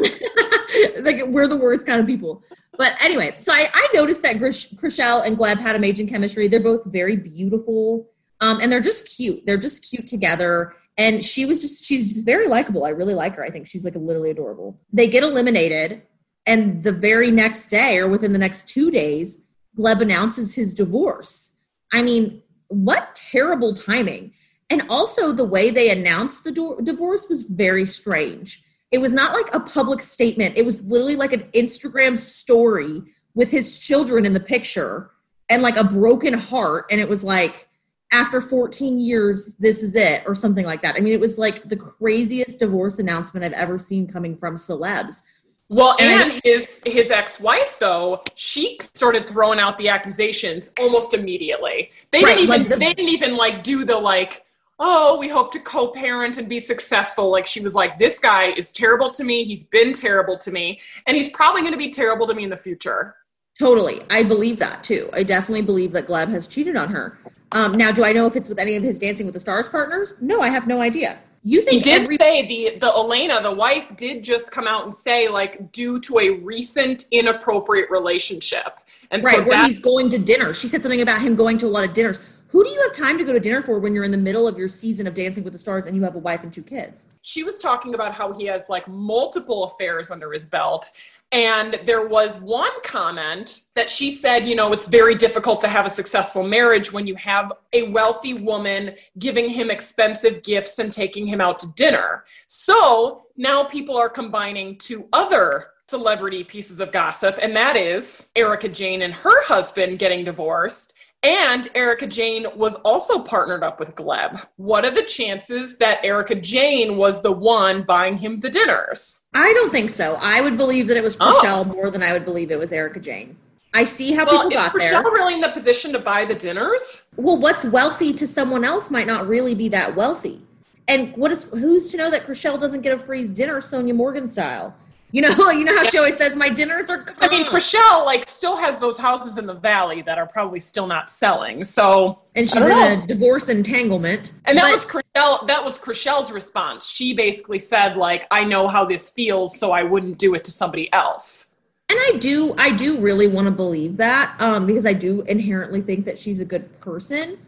like 1.00 1.24
we're 1.26 1.48
the 1.48 1.56
worst 1.56 1.86
kind 1.86 2.00
of 2.00 2.06
people. 2.06 2.42
But 2.76 2.96
anyway, 3.00 3.36
so 3.38 3.52
I, 3.52 3.70
I 3.72 3.88
noticed 3.94 4.22
that 4.22 4.38
Grish, 4.38 4.70
Chrishell 4.72 5.24
and 5.24 5.38
Gleb 5.38 5.58
had 5.58 5.76
amazing 5.76 6.08
chemistry. 6.08 6.48
They're 6.48 6.58
both 6.58 6.84
very 6.86 7.14
beautiful, 7.14 8.08
um, 8.40 8.58
and 8.60 8.72
they're 8.72 8.80
just 8.80 9.16
cute. 9.16 9.46
They're 9.46 9.56
just 9.56 9.88
cute 9.88 10.08
together. 10.08 10.74
And 10.96 11.24
she 11.24 11.44
was 11.44 11.60
just 11.60 11.84
she's 11.84 12.12
very 12.12 12.48
likable. 12.48 12.84
I 12.84 12.90
really 12.90 13.14
like 13.14 13.36
her. 13.36 13.44
I 13.44 13.50
think 13.50 13.66
she's 13.66 13.84
like 13.84 13.94
literally 13.94 14.30
adorable. 14.30 14.80
They 14.92 15.06
get 15.06 15.22
eliminated, 15.22 16.02
and 16.46 16.84
the 16.84 16.92
very 16.92 17.30
next 17.30 17.68
day, 17.68 17.98
or 17.98 18.08
within 18.08 18.32
the 18.32 18.38
next 18.38 18.68
two 18.68 18.90
days, 18.90 19.44
Gleb 19.76 20.00
announces 20.00 20.54
his 20.54 20.74
divorce. 20.74 21.52
I 21.92 22.02
mean, 22.02 22.42
what 22.68 23.14
terrible 23.14 23.74
timing. 23.74 24.32
And 24.70 24.82
also, 24.88 25.32
the 25.32 25.44
way 25.44 25.70
they 25.70 25.90
announced 25.90 26.44
the 26.44 26.52
do- 26.52 26.78
divorce 26.82 27.28
was 27.28 27.44
very 27.44 27.84
strange. 27.84 28.64
It 28.90 28.98
was 28.98 29.12
not 29.12 29.32
like 29.32 29.52
a 29.54 29.60
public 29.60 30.00
statement, 30.00 30.56
it 30.56 30.64
was 30.64 30.86
literally 30.86 31.16
like 31.16 31.32
an 31.32 31.48
Instagram 31.54 32.18
story 32.18 33.02
with 33.34 33.50
his 33.50 33.78
children 33.84 34.24
in 34.24 34.32
the 34.32 34.40
picture 34.40 35.10
and 35.48 35.62
like 35.62 35.76
a 35.76 35.84
broken 35.84 36.34
heart. 36.34 36.86
And 36.90 37.00
it 37.00 37.08
was 37.08 37.24
like, 37.24 37.68
after 38.12 38.40
14 38.40 39.00
years, 39.00 39.56
this 39.56 39.82
is 39.82 39.96
it, 39.96 40.22
or 40.24 40.36
something 40.36 40.64
like 40.64 40.82
that. 40.82 40.94
I 40.96 41.00
mean, 41.00 41.12
it 41.12 41.20
was 41.20 41.36
like 41.36 41.68
the 41.68 41.76
craziest 41.76 42.60
divorce 42.60 43.00
announcement 43.00 43.44
I've 43.44 43.52
ever 43.52 43.76
seen 43.76 44.06
coming 44.06 44.36
from 44.36 44.54
celebs. 44.54 45.22
Well, 45.70 45.96
And 45.98 46.22
and 46.22 46.40
his 46.44 46.82
his 46.86 47.10
ex 47.10 47.40
wife 47.40 47.78
though, 47.80 48.22
she 48.34 48.78
started 48.80 49.26
throwing 49.26 49.58
out 49.58 49.78
the 49.78 49.88
accusations 49.88 50.72
almost 50.78 51.14
immediately. 51.14 51.90
They 52.12 52.22
Right, 52.22 52.36
didn't 52.36 52.42
even 52.44 52.60
like 52.60 52.68
the- 52.68 52.76
they 52.76 52.92
didn't 52.94 53.10
even 53.10 53.36
like 53.36 53.64
do 53.64 53.84
the 53.84 53.96
like, 53.96 54.44
oh, 54.78 55.16
we 55.18 55.28
hope 55.28 55.52
to 55.52 55.60
co-parent 55.60 56.36
and 56.36 56.48
be 56.48 56.60
successful. 56.60 57.30
Like 57.30 57.46
she 57.46 57.60
was 57.60 57.74
like, 57.74 57.98
this 57.98 58.18
guy 58.18 58.52
is 58.56 58.72
terrible 58.72 59.10
to 59.12 59.24
me. 59.24 59.44
He's 59.44 59.64
been 59.64 59.92
terrible 59.92 60.36
to 60.38 60.50
me, 60.50 60.80
and 61.06 61.16
he's 61.16 61.30
probably 61.30 61.62
going 61.62 61.72
to 61.72 61.78
be 61.78 61.90
terrible 61.90 62.26
to 62.26 62.34
me 62.34 62.44
in 62.44 62.50
the 62.50 62.56
future. 62.56 63.14
Totally. 63.58 64.02
I 64.10 64.24
believe 64.24 64.58
that 64.58 64.82
too. 64.84 65.08
I 65.12 65.22
definitely 65.22 65.62
believe 65.62 65.92
that 65.92 66.06
Gleb 66.06 66.28
has 66.28 66.46
cheated 66.46 66.76
on 66.76 66.88
her. 66.90 67.18
Um, 67.52 67.76
now, 67.76 67.92
do 67.92 68.04
I 68.04 68.12
know 68.12 68.26
if 68.26 68.34
it's 68.34 68.48
with 68.48 68.58
any 68.58 68.74
of 68.74 68.82
his 68.82 68.98
Dancing 68.98 69.26
with 69.26 69.34
the 69.34 69.40
Stars 69.40 69.68
partners? 69.68 70.14
No, 70.20 70.40
I 70.42 70.48
have 70.48 70.66
no 70.66 70.80
idea. 70.80 71.20
You 71.46 71.62
He 71.68 71.78
did 71.78 72.02
every 72.02 72.16
say 72.16 72.46
the 72.46 72.78
the 72.78 72.86
Elena, 72.86 73.42
the 73.42 73.52
wife, 73.52 73.94
did 73.96 74.24
just 74.24 74.50
come 74.50 74.66
out 74.66 74.84
and 74.84 74.94
say 74.94 75.28
like 75.28 75.70
due 75.72 76.00
to 76.00 76.18
a 76.18 76.30
recent 76.30 77.04
inappropriate 77.10 77.90
relationship, 77.90 78.78
and 79.10 79.22
right 79.22 79.36
so 79.36 79.42
where 79.42 79.58
that 79.58 79.66
he's 79.66 79.78
going 79.78 80.08
to 80.08 80.18
dinner? 80.18 80.54
She 80.54 80.68
said 80.68 80.82
something 80.82 81.02
about 81.02 81.20
him 81.20 81.36
going 81.36 81.58
to 81.58 81.66
a 81.66 81.68
lot 81.68 81.84
of 81.84 81.92
dinners. 81.92 82.18
Who 82.48 82.64
do 82.64 82.70
you 82.70 82.80
have 82.82 82.92
time 82.92 83.18
to 83.18 83.24
go 83.24 83.32
to 83.32 83.40
dinner 83.40 83.60
for 83.62 83.78
when 83.78 83.94
you're 83.94 84.04
in 84.04 84.12
the 84.12 84.16
middle 84.16 84.46
of 84.46 84.56
your 84.56 84.68
season 84.68 85.06
of 85.06 85.14
Dancing 85.14 85.42
with 85.42 85.52
the 85.52 85.58
Stars 85.58 85.86
and 85.86 85.96
you 85.96 86.02
have 86.04 86.14
a 86.14 86.20
wife 86.20 86.44
and 86.44 86.52
two 86.52 86.62
kids? 86.62 87.08
she 87.20 87.42
was 87.42 87.58
talking 87.58 87.94
about 87.94 88.14
how 88.14 88.32
he 88.32 88.44
has 88.44 88.68
like 88.68 88.86
multiple 88.86 89.64
affairs 89.64 90.10
under 90.10 90.32
his 90.32 90.46
belt. 90.46 90.90
And 91.32 91.80
there 91.84 92.06
was 92.06 92.38
one 92.38 92.70
comment 92.82 93.62
that 93.74 93.90
she 93.90 94.12
said, 94.12 94.46
you 94.46 94.54
know, 94.54 94.72
it's 94.72 94.86
very 94.86 95.16
difficult 95.16 95.60
to 95.62 95.68
have 95.68 95.84
a 95.84 95.90
successful 95.90 96.44
marriage 96.44 96.92
when 96.92 97.08
you 97.08 97.16
have 97.16 97.52
a 97.72 97.90
wealthy 97.90 98.34
woman 98.34 98.94
giving 99.18 99.48
him 99.48 99.70
expensive 99.70 100.44
gifts 100.44 100.78
and 100.78 100.92
taking 100.92 101.26
him 101.26 101.40
out 101.40 101.58
to 101.58 101.66
dinner. 101.74 102.24
So 102.46 103.26
now 103.36 103.64
people 103.64 103.96
are 103.96 104.08
combining 104.08 104.78
two 104.78 105.08
other 105.12 105.70
celebrity 105.88 106.44
pieces 106.44 106.80
of 106.80 106.92
gossip, 106.92 107.38
and 107.42 107.54
that 107.56 107.76
is 107.76 108.28
Erika 108.36 108.68
Jayne 108.68 109.02
and 109.02 109.12
her 109.12 109.42
husband 109.44 109.98
getting 109.98 110.24
divorced. 110.24 110.94
And 111.24 111.68
Erika 111.74 112.06
Jayne 112.06 112.46
was 112.54 112.74
also 112.76 113.18
partnered 113.18 113.64
up 113.64 113.80
with 113.80 113.94
Gleb. 113.94 114.46
What 114.56 114.84
are 114.84 114.90
the 114.90 115.02
chances 115.02 115.78
that 115.78 116.04
Erika 116.04 116.34
Jayne 116.34 116.98
was 116.98 117.22
the 117.22 117.32
one 117.32 117.82
buying 117.82 118.18
him 118.18 118.40
the 118.40 118.50
dinners? 118.50 119.20
I 119.34 119.52
don't 119.54 119.72
think 119.72 119.88
so. 119.88 120.18
I 120.20 120.42
would 120.42 120.58
believe 120.58 120.86
that 120.88 120.98
it 120.98 121.02
was 121.02 121.16
Oh. 121.20 121.64
More 121.64 121.90
than 121.90 122.02
I 122.02 122.12
would 122.12 122.26
believe 122.26 122.50
it 122.50 122.58
was 122.58 122.72
Erika 122.72 123.00
Jayne. 123.00 123.36
I 123.72 123.84
see 123.84 124.12
how 124.12 124.26
Well, 124.26 124.42
people 124.42 124.48
is 124.48 124.54
got 124.54 124.72
there. 124.78 124.92
Rochelle 124.92 125.10
really 125.12 125.34
in 125.34 125.40
the 125.40 125.48
position 125.48 125.92
to 125.94 125.98
buy 125.98 126.26
the 126.26 126.34
dinners? 126.34 127.08
well, 127.16 127.38
what's 127.38 127.64
wealthy 127.64 128.12
to 128.12 128.26
someone 128.26 128.64
else 128.64 128.90
might 128.90 129.06
not 129.06 129.26
really 129.26 129.54
be 129.54 129.68
that 129.70 129.96
wealthy. 129.96 130.42
And 130.86 131.16
what 131.16 131.32
is 131.32 131.44
who's 131.44 131.90
to 131.92 131.96
know 131.96 132.10
that 132.10 132.26
Chrishell 132.26 132.60
doesn't 132.60 132.82
get 132.82 132.92
a 132.92 132.98
free 132.98 133.26
dinner 133.26 133.56
Sonja 133.62 133.94
Morgan 133.94 134.28
style? 134.28 134.74
You 135.14 135.20
know, 135.22 135.50
you 135.58 135.62
know 135.64 135.76
how 135.76 135.84
she 135.84 135.96
always 135.96 136.16
says 136.16 136.34
my 136.34 136.48
dinners 136.48 136.90
are 136.90 137.06
I 137.20 137.28
mean, 137.28 137.44
coming." 137.44 137.54
Rochelle 137.54 138.04
like 138.04 138.28
still 138.28 138.56
has 138.56 138.78
those 138.78 138.98
houses 138.98 139.38
in 139.38 139.46
the 139.46 139.54
valley 139.54 140.02
that 140.02 140.18
are 140.18 140.26
probably 140.26 140.58
still 140.58 140.88
not 140.88 141.08
selling. 141.08 141.62
So 141.62 142.18
and 142.34 142.48
she's 142.48 142.60
in 142.60 142.68
know. 142.68 143.02
a 143.04 143.06
divorce 143.06 143.48
entanglement. 143.48 144.32
And 144.44 144.58
that 144.58 144.64
But- 144.64 144.72
was 144.72 144.84
Chrishell. 144.86 145.46
That 145.46 145.64
was 145.64 145.78
Chrishell's 145.78 146.32
response. 146.32 146.88
She 146.88 147.14
basically 147.14 147.60
said, 147.60 147.96
like, 147.96 148.26
I 148.32 148.42
know 148.42 148.66
how 148.66 148.84
this 148.84 149.08
feels, 149.10 149.56
so 149.56 149.70
I 149.70 149.84
wouldn't 149.84 150.18
do 150.18 150.34
it 150.34 150.42
to 150.46 150.52
somebody 150.52 150.92
else. 150.92 151.52
and 151.90 151.98
I 152.08 152.18
do 152.18 152.54
I 152.58 152.70
do 152.70 152.98
really 152.98 153.28
want 153.28 153.46
to 153.46 153.52
believe 153.52 153.98
that 153.98 154.34
um 154.40 154.66
because 154.66 154.86
I 154.86 154.94
do 154.94 155.20
inherently 155.34 155.80
think 155.80 156.06
that 156.06 156.18
she's 156.18 156.40
a 156.40 156.44
good 156.44 156.66
person. 156.80 157.38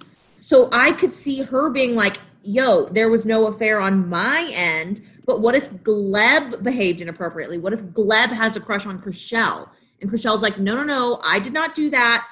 So 0.40 0.68
I 0.70 0.92
could 0.92 1.12
see 1.12 1.42
her 1.42 1.68
being 1.70 1.96
like, 1.96 2.18
"Yo, 2.44 2.84
there 2.96 3.08
was 3.08 3.26
no 3.26 3.46
affair 3.46 3.80
on 3.80 4.08
my 4.08 4.48
end, 4.54 5.00
but 5.26 5.40
what 5.40 5.54
if 5.54 5.70
Gleb 5.82 6.62
behaved 6.62 7.00
inappropriately? 7.00 7.58
What 7.58 7.72
if 7.72 7.82
Gleb 7.82 8.30
has 8.30 8.56
a 8.56 8.60
crush 8.60 8.86
on 8.86 9.00
Chrishell?" 9.00 9.68
And 10.00 10.10
Chrishell's 10.10 10.42
like, 10.42 10.58
"No, 10.58 10.74
no, 10.74 10.84
no, 10.84 11.20
I 11.22 11.38
did 11.38 11.52
not 11.52 11.74
do 11.74 11.90
that. 11.90 12.26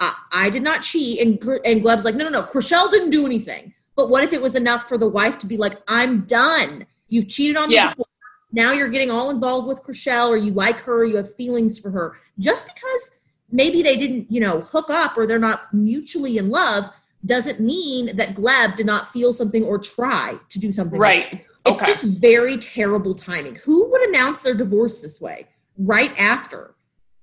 I, 0.00 0.14
I 0.32 0.50
did 0.50 0.62
not 0.62 0.82
cheat." 0.82 1.20
And 1.20 1.42
and 1.64 1.82
Gleb's 1.82 2.04
like, 2.04 2.14
"No, 2.14 2.24
no, 2.24 2.30
no, 2.30 2.42
Chrishell 2.42 2.90
didn't 2.90 3.10
do 3.10 3.24
anything." 3.26 3.74
But 3.94 4.10
what 4.10 4.22
if 4.24 4.32
it 4.32 4.42
was 4.42 4.56
enough 4.56 4.88
for 4.88 4.98
the 4.98 5.08
wife 5.08 5.38
to 5.38 5.46
be 5.46 5.56
like, 5.56 5.80
"I'm 5.88 6.22
done. 6.22 6.86
You've 7.08 7.28
cheated 7.28 7.56
on 7.56 7.68
me 7.68 7.76
Yeah. 7.76 7.90
before 7.90 8.06
now 8.52 8.72
you're 8.72 8.88
getting 8.88 9.10
all 9.10 9.30
involved 9.30 9.68
with 9.68 9.82
Chrishell 9.82 10.28
or 10.28 10.36
you 10.36 10.50
like 10.52 10.78
her 10.80 10.98
or 11.00 11.04
you 11.04 11.16
have 11.16 11.32
feelings 11.34 11.78
for 11.78 11.90
her 11.90 12.16
just 12.38 12.66
because 12.66 13.18
maybe 13.50 13.82
they 13.82 13.96
didn't 13.96 14.30
you 14.30 14.40
know 14.40 14.60
hook 14.60 14.90
up 14.90 15.16
or 15.16 15.26
they're 15.26 15.38
not 15.38 15.72
mutually 15.72 16.38
in 16.38 16.50
love 16.50 16.88
doesn't 17.24 17.60
mean 17.60 18.16
that 18.16 18.34
gleb 18.34 18.76
did 18.76 18.86
not 18.86 19.08
feel 19.08 19.32
something 19.32 19.64
or 19.64 19.78
try 19.78 20.36
to 20.48 20.58
do 20.58 20.72
something 20.72 20.98
Right. 20.98 21.44
It's 21.66 21.82
Okay. 21.82 21.86
just 21.92 22.04
very 22.04 22.56
terrible 22.58 23.14
timing 23.14 23.56
who 23.56 23.90
would 23.90 24.02
announce 24.08 24.40
their 24.40 24.54
divorce 24.54 25.00
this 25.00 25.20
way 25.20 25.46
right 25.78 26.12
after 26.18 26.74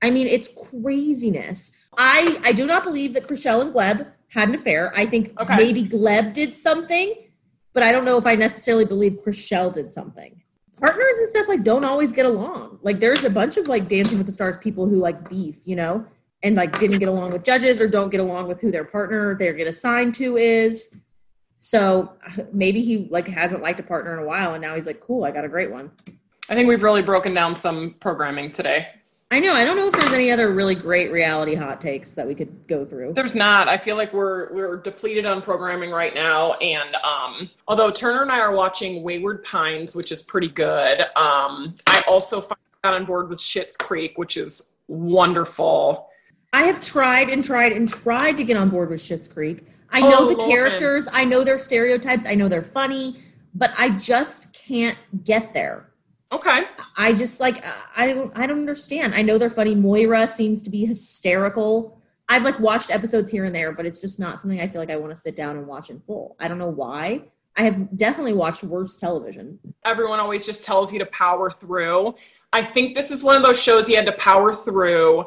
i 0.03 0.09
mean 0.11 0.27
it's 0.27 0.49
craziness 0.69 1.71
i 1.97 2.39
i 2.43 2.51
do 2.51 2.65
not 2.67 2.83
believe 2.83 3.13
that 3.15 3.27
Chrishell 3.27 3.61
and 3.61 3.73
gleb 3.73 4.11
had 4.29 4.49
an 4.49 4.55
affair 4.55 4.91
i 4.95 5.05
think 5.05 5.33
Okay. 5.41 5.55
maybe 5.57 5.83
gleb 5.83 6.33
did 6.33 6.55
something 6.55 7.15
but 7.73 7.81
i 7.83 7.91
don't 7.91 8.05
know 8.05 8.17
if 8.17 8.27
i 8.27 8.35
necessarily 8.35 8.85
believe 8.85 9.13
Chrishell 9.25 9.71
did 9.73 9.93
something 9.93 10.41
partners 10.79 11.17
and 11.19 11.29
stuff 11.29 11.47
like 11.47 11.63
don't 11.63 11.85
always 11.85 12.11
get 12.11 12.25
along. 12.25 12.77
Like 12.81 12.99
there's 12.99 13.23
a 13.23 13.29
bunch 13.29 13.55
of 13.55 13.69
like 13.69 13.87
Dancing 13.87 14.17
with 14.17 14.27
the 14.27 14.33
Stars 14.33 14.57
people 14.57 14.85
who 14.85 14.97
like 14.97 15.29
beef, 15.29 15.61
you 15.63 15.77
know, 15.77 16.05
and 16.43 16.57
like 16.57 16.77
didn't 16.77 16.99
get 16.99 17.07
along 17.07 17.31
with 17.31 17.43
judges 17.45 17.79
or 17.79 17.87
don't 17.87 18.09
get 18.09 18.19
along 18.19 18.49
with 18.49 18.59
who 18.59 18.69
their 18.69 18.83
partner 18.83 19.33
they 19.39 19.53
get 19.53 19.67
assigned 19.67 20.13
to 20.15 20.35
is. 20.35 20.99
So 21.63 22.11
maybe 22.51 22.81
he 22.81 23.07
like 23.09 23.27
hasn't 23.27 23.63
liked 23.63 23.79
a 23.79 23.83
partner 23.83 24.13
in 24.13 24.19
a 24.23 24.27
while, 24.27 24.53
and 24.53 24.61
now 24.61 24.75
he's 24.75 24.85
like, 24.85 24.99
cool, 24.99 25.23
I 25.23 25.31
got 25.31 25.45
a 25.45 25.49
great 25.49 25.71
one. 25.71 25.89
I 26.49 26.55
think 26.55 26.67
we've 26.67 26.83
really 26.83 27.01
broken 27.01 27.33
down 27.33 27.55
some 27.55 27.95
programming 28.01 28.51
today. 28.51 28.87
I 29.31 29.39
know. 29.39 29.55
I 29.55 29.63
don't 29.63 29.77
know 29.77 29.87
if 29.87 29.93
there's 29.93 30.13
any 30.13 30.29
other 30.29 30.51
really 30.51 30.75
great 30.75 31.11
reality 31.11 31.55
hot 31.55 31.81
takes 31.81 32.11
that 32.11 32.27
we 32.27 32.35
could 32.35 32.67
go 32.67 32.85
through. 32.85 33.13
There's 33.13 33.33
not. 33.33 33.67
I 33.67 33.77
feel 33.77 33.95
like 33.95 34.13
we're 34.13 34.53
we're 34.53 34.77
depleted 34.77 35.25
on 35.25 35.41
programming 35.41 35.89
right 35.89 36.13
now. 36.13 36.53
And 36.55 36.95
um, 36.97 37.49
although 37.67 37.89
Turner 37.89 38.21
and 38.21 38.31
I 38.31 38.41
are 38.41 38.53
watching 38.53 39.01
Wayward 39.01 39.43
Pines, 39.43 39.95
which 39.95 40.11
is 40.11 40.21
pretty 40.21 40.49
good, 40.49 40.99
um, 41.15 41.73
I 41.87 42.03
also 42.07 42.41
got 42.41 42.93
on 42.93 43.05
board 43.05 43.29
with 43.29 43.39
Schitt's 43.39 43.77
Creek, 43.77 44.17
which 44.17 44.37
is 44.37 44.71
wonderful. 44.87 46.09
I 46.51 46.63
have 46.63 46.79
tried 46.79 47.29
and 47.29 47.43
tried 47.43 47.71
and 47.71 47.87
tried 47.87 48.37
to 48.37 48.43
get 48.43 48.57
on 48.57 48.69
board 48.69 48.89
with 48.91 48.99
Schitt's 48.99 49.29
Creek. 49.29 49.65
I 49.93 50.01
know 50.01 50.19
Oh, 50.21 50.27
the 50.29 50.35
Lauren. 50.35 50.51
characters, 50.51 51.07
I 51.13 51.23
know 51.23 51.43
their 51.43 51.57
stereotypes, 51.59 52.25
I 52.25 52.35
know 52.35 52.47
they're 52.49 52.61
funny, 52.61 53.19
but 53.53 53.73
I 53.77 53.89
just 53.89 54.53
can't 54.53 54.97
get 55.23 55.53
there. 55.53 55.91
Okay. 56.31 56.63
I 56.97 57.13
just 57.13 57.39
like 57.39 57.65
uh, 57.65 57.71
I 57.95 58.07
don't 58.07 58.35
I 58.37 58.47
don't 58.47 58.57
understand. 58.59 59.13
I 59.13 59.21
know 59.21 59.37
they're 59.37 59.51
funny. 59.51 59.75
Moira 59.75 60.27
seems 60.27 60.63
to 60.63 60.71
be 60.71 60.83
hysterical. 60.85 62.01
I've 62.27 62.43
like 62.43 62.59
watched 62.59 62.89
episodes 62.89 63.29
here 63.29 63.45
and 63.45 63.53
there, 63.55 63.71
but 63.73 63.85
it's 63.85 63.99
just 63.99 64.19
not 64.19 64.39
something 64.39 64.59
I 64.59 64.65
feel 64.67 64.81
like 64.81 64.89
I 64.89 64.95
want 64.97 65.11
to 65.11 65.15
sit 65.15 65.35
down 65.35 65.57
and 65.57 65.67
watch 65.67 65.91
in 65.91 65.99
full. 65.99 66.35
I 66.39 66.47
don't 66.47 66.57
know 66.57 66.69
why. 66.71 67.25
I 67.55 67.61
have 67.61 67.95
definitely 67.95 68.33
watched 68.33 68.63
worse 68.63 68.99
television. 68.99 69.59
Everyone 69.85 70.19
always 70.19 70.43
just 70.43 70.63
tells 70.63 70.91
you 70.91 70.97
to 70.99 71.05
power 71.07 71.51
through. 71.51 72.15
I 72.51 72.63
think 72.63 72.95
this 72.95 73.11
is 73.11 73.21
one 73.23 73.35
of 73.37 73.43
those 73.43 73.61
shows 73.61 73.87
you 73.87 73.95
had 73.95 74.07
to 74.07 74.13
power 74.13 74.53
through, 74.55 75.25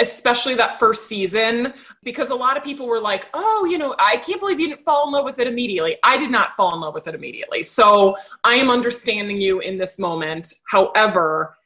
especially 0.00 0.54
that 0.54 0.78
first 0.78 1.06
season, 1.06 1.72
because 2.02 2.30
a 2.30 2.34
lot 2.34 2.56
of 2.56 2.64
people 2.64 2.86
were 2.86 3.00
like, 3.00 3.28
oh, 3.34 3.66
you 3.70 3.78
know, 3.78 3.94
I 3.98 4.16
can't 4.16 4.40
believe 4.40 4.58
you 4.58 4.68
didn't 4.68 4.82
fall 4.82 5.06
in 5.06 5.12
love 5.12 5.24
with 5.24 5.38
it 5.38 5.46
immediately. 5.46 5.96
I 6.02 6.16
did 6.16 6.30
not 6.30 6.52
fall 6.54 6.74
in 6.74 6.80
love 6.80 6.94
with 6.94 7.06
it 7.06 7.14
immediately. 7.14 7.62
So 7.62 8.16
I 8.44 8.54
am 8.54 8.70
understanding 8.70 9.40
you 9.40 9.60
in 9.60 9.78
this 9.78 9.98
moment. 9.98 10.54
However, 10.68 11.56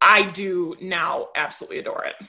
I 0.00 0.30
do 0.30 0.76
now 0.80 1.28
absolutely 1.36 1.78
adore 1.78 2.04
it. 2.04 2.26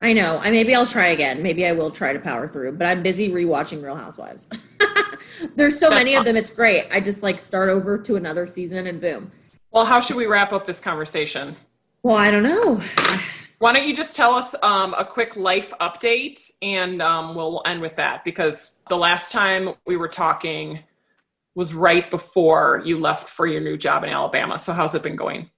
I 0.00 0.12
know. 0.12 0.38
I 0.42 0.50
maybe 0.50 0.74
I'll 0.74 0.86
try 0.86 1.08
again. 1.08 1.42
Maybe 1.42 1.66
I 1.66 1.72
will 1.72 1.90
try 1.90 2.12
to 2.12 2.20
power 2.20 2.46
through, 2.46 2.72
but 2.72 2.86
I'm 2.86 3.02
busy 3.02 3.30
rewatching 3.30 3.82
Real 3.82 3.96
Housewives. 3.96 4.48
There's 5.56 5.78
so 5.78 5.90
many 5.90 6.14
of 6.14 6.24
them. 6.24 6.36
It's 6.36 6.50
great. 6.50 6.86
I 6.92 7.00
just 7.00 7.22
like 7.22 7.40
start 7.40 7.68
over 7.68 7.98
to 7.98 8.16
another 8.16 8.46
season 8.46 8.86
and 8.86 9.00
boom. 9.00 9.32
Well, 9.72 9.84
how 9.84 10.00
should 10.00 10.16
we 10.16 10.26
wrap 10.26 10.52
up 10.52 10.66
this 10.66 10.80
conversation? 10.80 11.56
Well, 12.02 12.16
I 12.16 12.30
don't 12.30 12.44
know. 12.44 12.80
Why 13.58 13.72
don't 13.72 13.88
you 13.88 13.94
just 13.94 14.14
tell 14.14 14.34
us 14.34 14.54
um, 14.62 14.94
a 14.94 15.04
quick 15.04 15.34
life 15.34 15.72
update 15.80 16.50
and 16.62 17.02
um, 17.02 17.34
we'll 17.34 17.60
end 17.66 17.80
with 17.80 17.96
that 17.96 18.24
because 18.24 18.78
the 18.88 18.96
last 18.96 19.32
time 19.32 19.74
we 19.84 19.96
were 19.96 20.08
talking 20.08 20.80
was 21.56 21.74
right 21.74 22.08
before 22.08 22.82
you 22.84 23.00
left 23.00 23.28
for 23.28 23.48
your 23.48 23.60
new 23.60 23.76
job 23.76 24.04
in 24.04 24.10
Alabama. 24.10 24.60
So, 24.60 24.72
how's 24.72 24.94
it 24.94 25.02
been 25.02 25.16
going? 25.16 25.50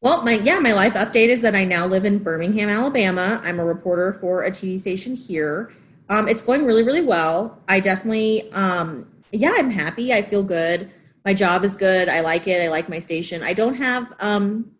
Well, 0.00 0.22
my 0.22 0.34
yeah, 0.34 0.60
my 0.60 0.72
life 0.72 0.94
update 0.94 1.28
is 1.28 1.42
that 1.42 1.56
I 1.56 1.64
now 1.64 1.84
live 1.84 2.04
in 2.04 2.18
Birmingham, 2.18 2.68
Alabama. 2.68 3.40
I'm 3.42 3.58
a 3.58 3.64
reporter 3.64 4.12
for 4.12 4.44
a 4.44 4.52
TV 4.52 4.78
station 4.78 5.16
here. 5.16 5.72
Um, 6.08 6.28
it's 6.28 6.42
going 6.42 6.64
really, 6.64 6.84
really 6.84 7.00
well. 7.00 7.60
I 7.66 7.80
definitely, 7.80 8.52
um, 8.52 9.10
yeah, 9.32 9.52
I'm 9.56 9.70
happy. 9.70 10.14
I 10.14 10.22
feel 10.22 10.44
good. 10.44 10.90
My 11.24 11.34
job 11.34 11.64
is 11.64 11.76
good. 11.76 12.08
I 12.08 12.20
like 12.20 12.46
it. 12.46 12.62
I 12.62 12.68
like 12.68 12.88
my 12.88 13.00
station. 13.00 13.42
I 13.42 13.52
don't 13.52 13.74
have, 13.74 14.14
um, 14.20 14.70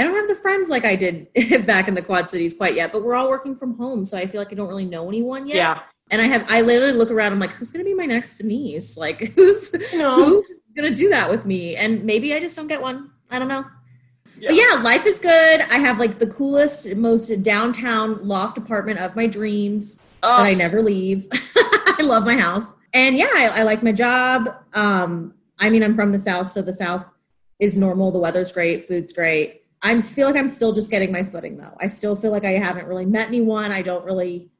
I 0.00 0.02
don't 0.02 0.14
have 0.14 0.28
the 0.28 0.34
friends 0.34 0.70
like 0.70 0.86
I 0.86 0.96
did 0.96 1.28
back 1.66 1.86
in 1.86 1.92
the 1.92 2.00
Quad 2.00 2.26
Cities 2.30 2.54
quite 2.54 2.74
yet. 2.74 2.90
But 2.90 3.02
we're 3.02 3.14
all 3.14 3.28
working 3.28 3.54
from 3.54 3.76
home, 3.76 4.06
so 4.06 4.16
I 4.16 4.26
feel 4.26 4.40
like 4.40 4.50
I 4.50 4.54
don't 4.54 4.68
really 4.68 4.86
know 4.86 5.06
anyone 5.08 5.46
yet. 5.46 5.56
Yeah. 5.56 5.82
And 6.10 6.22
I 6.22 6.24
have, 6.24 6.46
I 6.48 6.62
literally 6.62 6.94
look 6.94 7.10
around. 7.10 7.32
I'm 7.34 7.38
like, 7.38 7.52
who's 7.52 7.70
gonna 7.70 7.84
be 7.84 7.92
my 7.92 8.06
next 8.06 8.42
niece? 8.42 8.96
Like, 8.96 9.20
who's 9.34 9.70
No. 9.94 10.14
who's 10.16 10.46
gonna 10.74 10.94
do 10.94 11.10
that 11.10 11.28
with 11.30 11.44
me? 11.44 11.76
And 11.76 12.02
maybe 12.04 12.32
I 12.32 12.40
just 12.40 12.56
don't 12.56 12.66
get 12.66 12.80
one. 12.80 13.10
I 13.30 13.38
don't 13.38 13.48
know. 13.48 13.66
But 14.42 14.54
yeah, 14.54 14.80
life 14.82 15.04
is 15.04 15.18
good. 15.18 15.60
I 15.60 15.76
have 15.76 15.98
like 15.98 16.18
the 16.18 16.26
coolest, 16.26 16.96
most 16.96 17.42
downtown 17.42 18.26
loft 18.26 18.56
apartment 18.56 19.00
of 19.00 19.14
my 19.14 19.26
dreams 19.26 19.98
that 20.22 20.40
I 20.40 20.54
never 20.54 20.80
leave. 20.82 21.26
I 21.56 21.98
love 22.00 22.24
my 22.24 22.38
house. 22.38 22.64
And 22.94 23.18
yeah, 23.18 23.28
I, 23.30 23.48
I 23.56 23.62
like 23.64 23.82
my 23.82 23.92
job. 23.92 24.48
Um, 24.72 25.34
I 25.58 25.68
mean, 25.68 25.82
I'm 25.82 25.94
from 25.94 26.12
the 26.12 26.18
South, 26.18 26.48
so 26.48 26.62
the 26.62 26.72
South 26.72 27.04
is 27.58 27.76
normal. 27.76 28.10
The 28.10 28.18
weather's 28.18 28.50
great, 28.50 28.84
food's 28.84 29.12
great. 29.12 29.59
I 29.82 30.00
feel 30.00 30.26
like 30.26 30.36
I'm 30.36 30.48
still 30.48 30.72
just 30.72 30.90
getting 30.90 31.10
my 31.12 31.22
footing 31.22 31.56
though. 31.56 31.76
I 31.80 31.86
still 31.86 32.14
feel 32.16 32.30
like 32.30 32.44
I 32.44 32.52
haven't 32.52 32.86
really 32.86 33.06
met 33.06 33.28
anyone. 33.28 33.72
I 33.72 33.82
don't 33.82 34.04
really, 34.04 34.50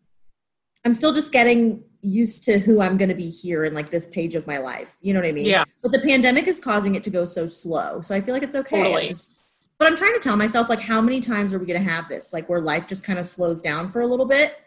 I'm 0.85 0.95
still 0.95 1.13
just 1.13 1.31
getting 1.33 1.85
used 2.03 2.45
to 2.45 2.59
who 2.59 2.81
I'm 2.81 2.97
going 2.97 3.11
to 3.11 3.15
be 3.15 3.29
here 3.29 3.67
in 3.67 3.75
like 3.75 3.91
this 3.91 4.07
page 4.09 4.35
of 4.35 4.47
my 4.47 4.57
life. 4.59 4.97
You 5.03 5.13
know 5.13 5.21
what 5.21 5.29
I 5.29 5.33
mean? 5.33 5.45
Yeah. 5.45 5.65
But 5.83 5.93
the 5.93 5.99
pandemic 5.99 6.49
is 6.49 6.59
causing 6.59 6.95
it 6.95 7.03
to 7.05 7.11
go 7.11 7.27
so 7.27 7.47
slow. 7.47 8.01
So 8.01 8.15
I 8.15 8.21
feel 8.23 8.33
like 8.33 8.43
it's 8.43 8.55
okay. 8.57 8.81
I'm 9.03 9.09
just- 9.09 9.37
but 9.79 9.89
I'm 9.89 9.97
trying 9.97 10.13
to 10.13 10.21
tell 10.21 10.37
myself, 10.37 10.69
like, 10.69 10.81
how 10.81 11.01
many 11.01 11.21
times 11.21 11.55
are 11.55 11.59
we 11.59 11.65
going 11.65 11.83
to 11.83 11.91
have 11.91 12.07
this? 12.07 12.35
Like, 12.35 12.51
where 12.51 12.61
life 12.61 12.87
just 12.87 13.03
kind 13.03 13.19
of 13.19 13.25
slows 13.25 13.63
down 13.63 13.89
for 13.89 14.03
a 14.03 14.07
little 14.07 14.27
bit. 14.27 14.59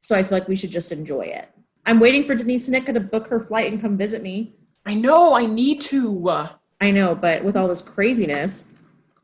So 0.00 0.14
I 0.14 0.22
feel 0.22 0.36
like 0.36 0.48
we 0.48 0.56
should 0.56 0.70
just 0.70 0.92
enjoy 0.92 1.22
it. 1.22 1.48
I'm 1.86 1.98
waiting 1.98 2.22
for 2.22 2.34
Denise 2.34 2.68
Hnytka 2.68 2.92
to 2.92 3.00
book 3.00 3.28
her 3.28 3.40
flight 3.40 3.72
and 3.72 3.80
come 3.80 3.96
visit 3.96 4.22
me. 4.22 4.54
I 4.84 4.92
know, 4.94 5.32
I 5.34 5.46
need 5.46 5.80
to. 5.82 6.48
I 6.78 6.90
know, 6.90 7.14
but 7.14 7.42
with 7.42 7.56
all 7.56 7.68
this 7.68 7.80
craziness, 7.80 8.69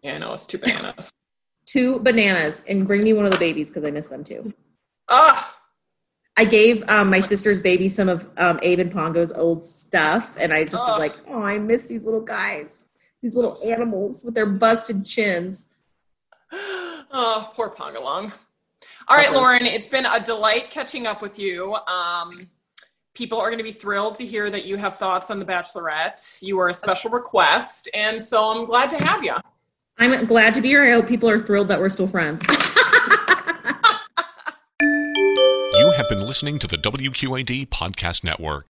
yeah, 0.06 0.14
I 0.14 0.18
know, 0.18 0.32
it's 0.32 0.46
two 0.46 0.58
bananas. 0.58 1.12
two 1.66 1.98
bananas 1.98 2.62
and 2.68 2.86
bring 2.86 3.02
me 3.02 3.12
one 3.12 3.26
of 3.26 3.32
the 3.32 3.38
babies 3.38 3.68
because 3.68 3.84
I 3.84 3.90
miss 3.90 4.06
them 4.06 4.22
too. 4.24 4.52
Ah, 5.08 5.56
I 6.36 6.44
gave 6.44 6.88
um, 6.88 7.08
my 7.08 7.20
sister's 7.20 7.60
baby 7.60 7.88
some 7.88 8.08
of 8.08 8.28
um, 8.36 8.60
Abe 8.62 8.80
and 8.80 8.92
Pongo's 8.92 9.32
old 9.32 9.62
stuff, 9.62 10.36
and 10.38 10.52
I 10.52 10.64
just 10.64 10.86
was 10.86 10.98
like, 10.98 11.14
oh, 11.28 11.42
I 11.42 11.58
miss 11.58 11.88
these 11.88 12.04
little 12.04 12.20
guys, 12.20 12.86
these 13.22 13.34
little 13.34 13.58
animals 13.64 14.22
with 14.22 14.34
their 14.34 14.44
busted 14.44 15.06
chins. 15.06 15.68
oh, 16.52 17.50
poor 17.54 17.70
Pongalong. 17.70 18.32
All 19.08 19.16
right, 19.16 19.32
Lauren, 19.32 19.64
it's 19.64 19.86
been 19.86 20.04
a 20.04 20.20
delight 20.20 20.70
catching 20.70 21.06
up 21.06 21.22
with 21.22 21.38
you. 21.38 21.74
Um, 21.74 22.48
people 23.14 23.40
are 23.40 23.48
going 23.48 23.58
to 23.58 23.64
be 23.64 23.72
thrilled 23.72 24.16
to 24.16 24.26
hear 24.26 24.50
that 24.50 24.66
you 24.66 24.76
have 24.76 24.98
thoughts 24.98 25.30
on 25.30 25.38
The 25.38 25.44
Bachelorette. 25.44 26.42
You 26.42 26.58
are 26.58 26.68
a 26.68 26.74
special 26.74 27.10
request, 27.10 27.88
and 27.94 28.22
so 28.22 28.44
I'm 28.44 28.66
glad 28.66 28.90
to 28.90 29.02
have 29.06 29.24
you. 29.24 29.36
I'm 29.98 30.26
glad 30.26 30.54
to 30.54 30.60
be 30.60 30.68
here. 30.68 30.84
I 30.84 30.90
hope 30.90 31.06
people 31.06 31.28
are 31.28 31.38
thrilled 31.38 31.68
that 31.68 31.80
we're 31.80 31.88
still 31.88 32.06
friends. 32.06 32.44
You 35.78 35.90
have 35.90 36.08
been 36.08 36.26
listening 36.26 36.58
to 36.60 36.66
the 36.66 36.78
WQAD 36.78 37.68
Podcast 37.68 38.24
Network. 38.24 38.66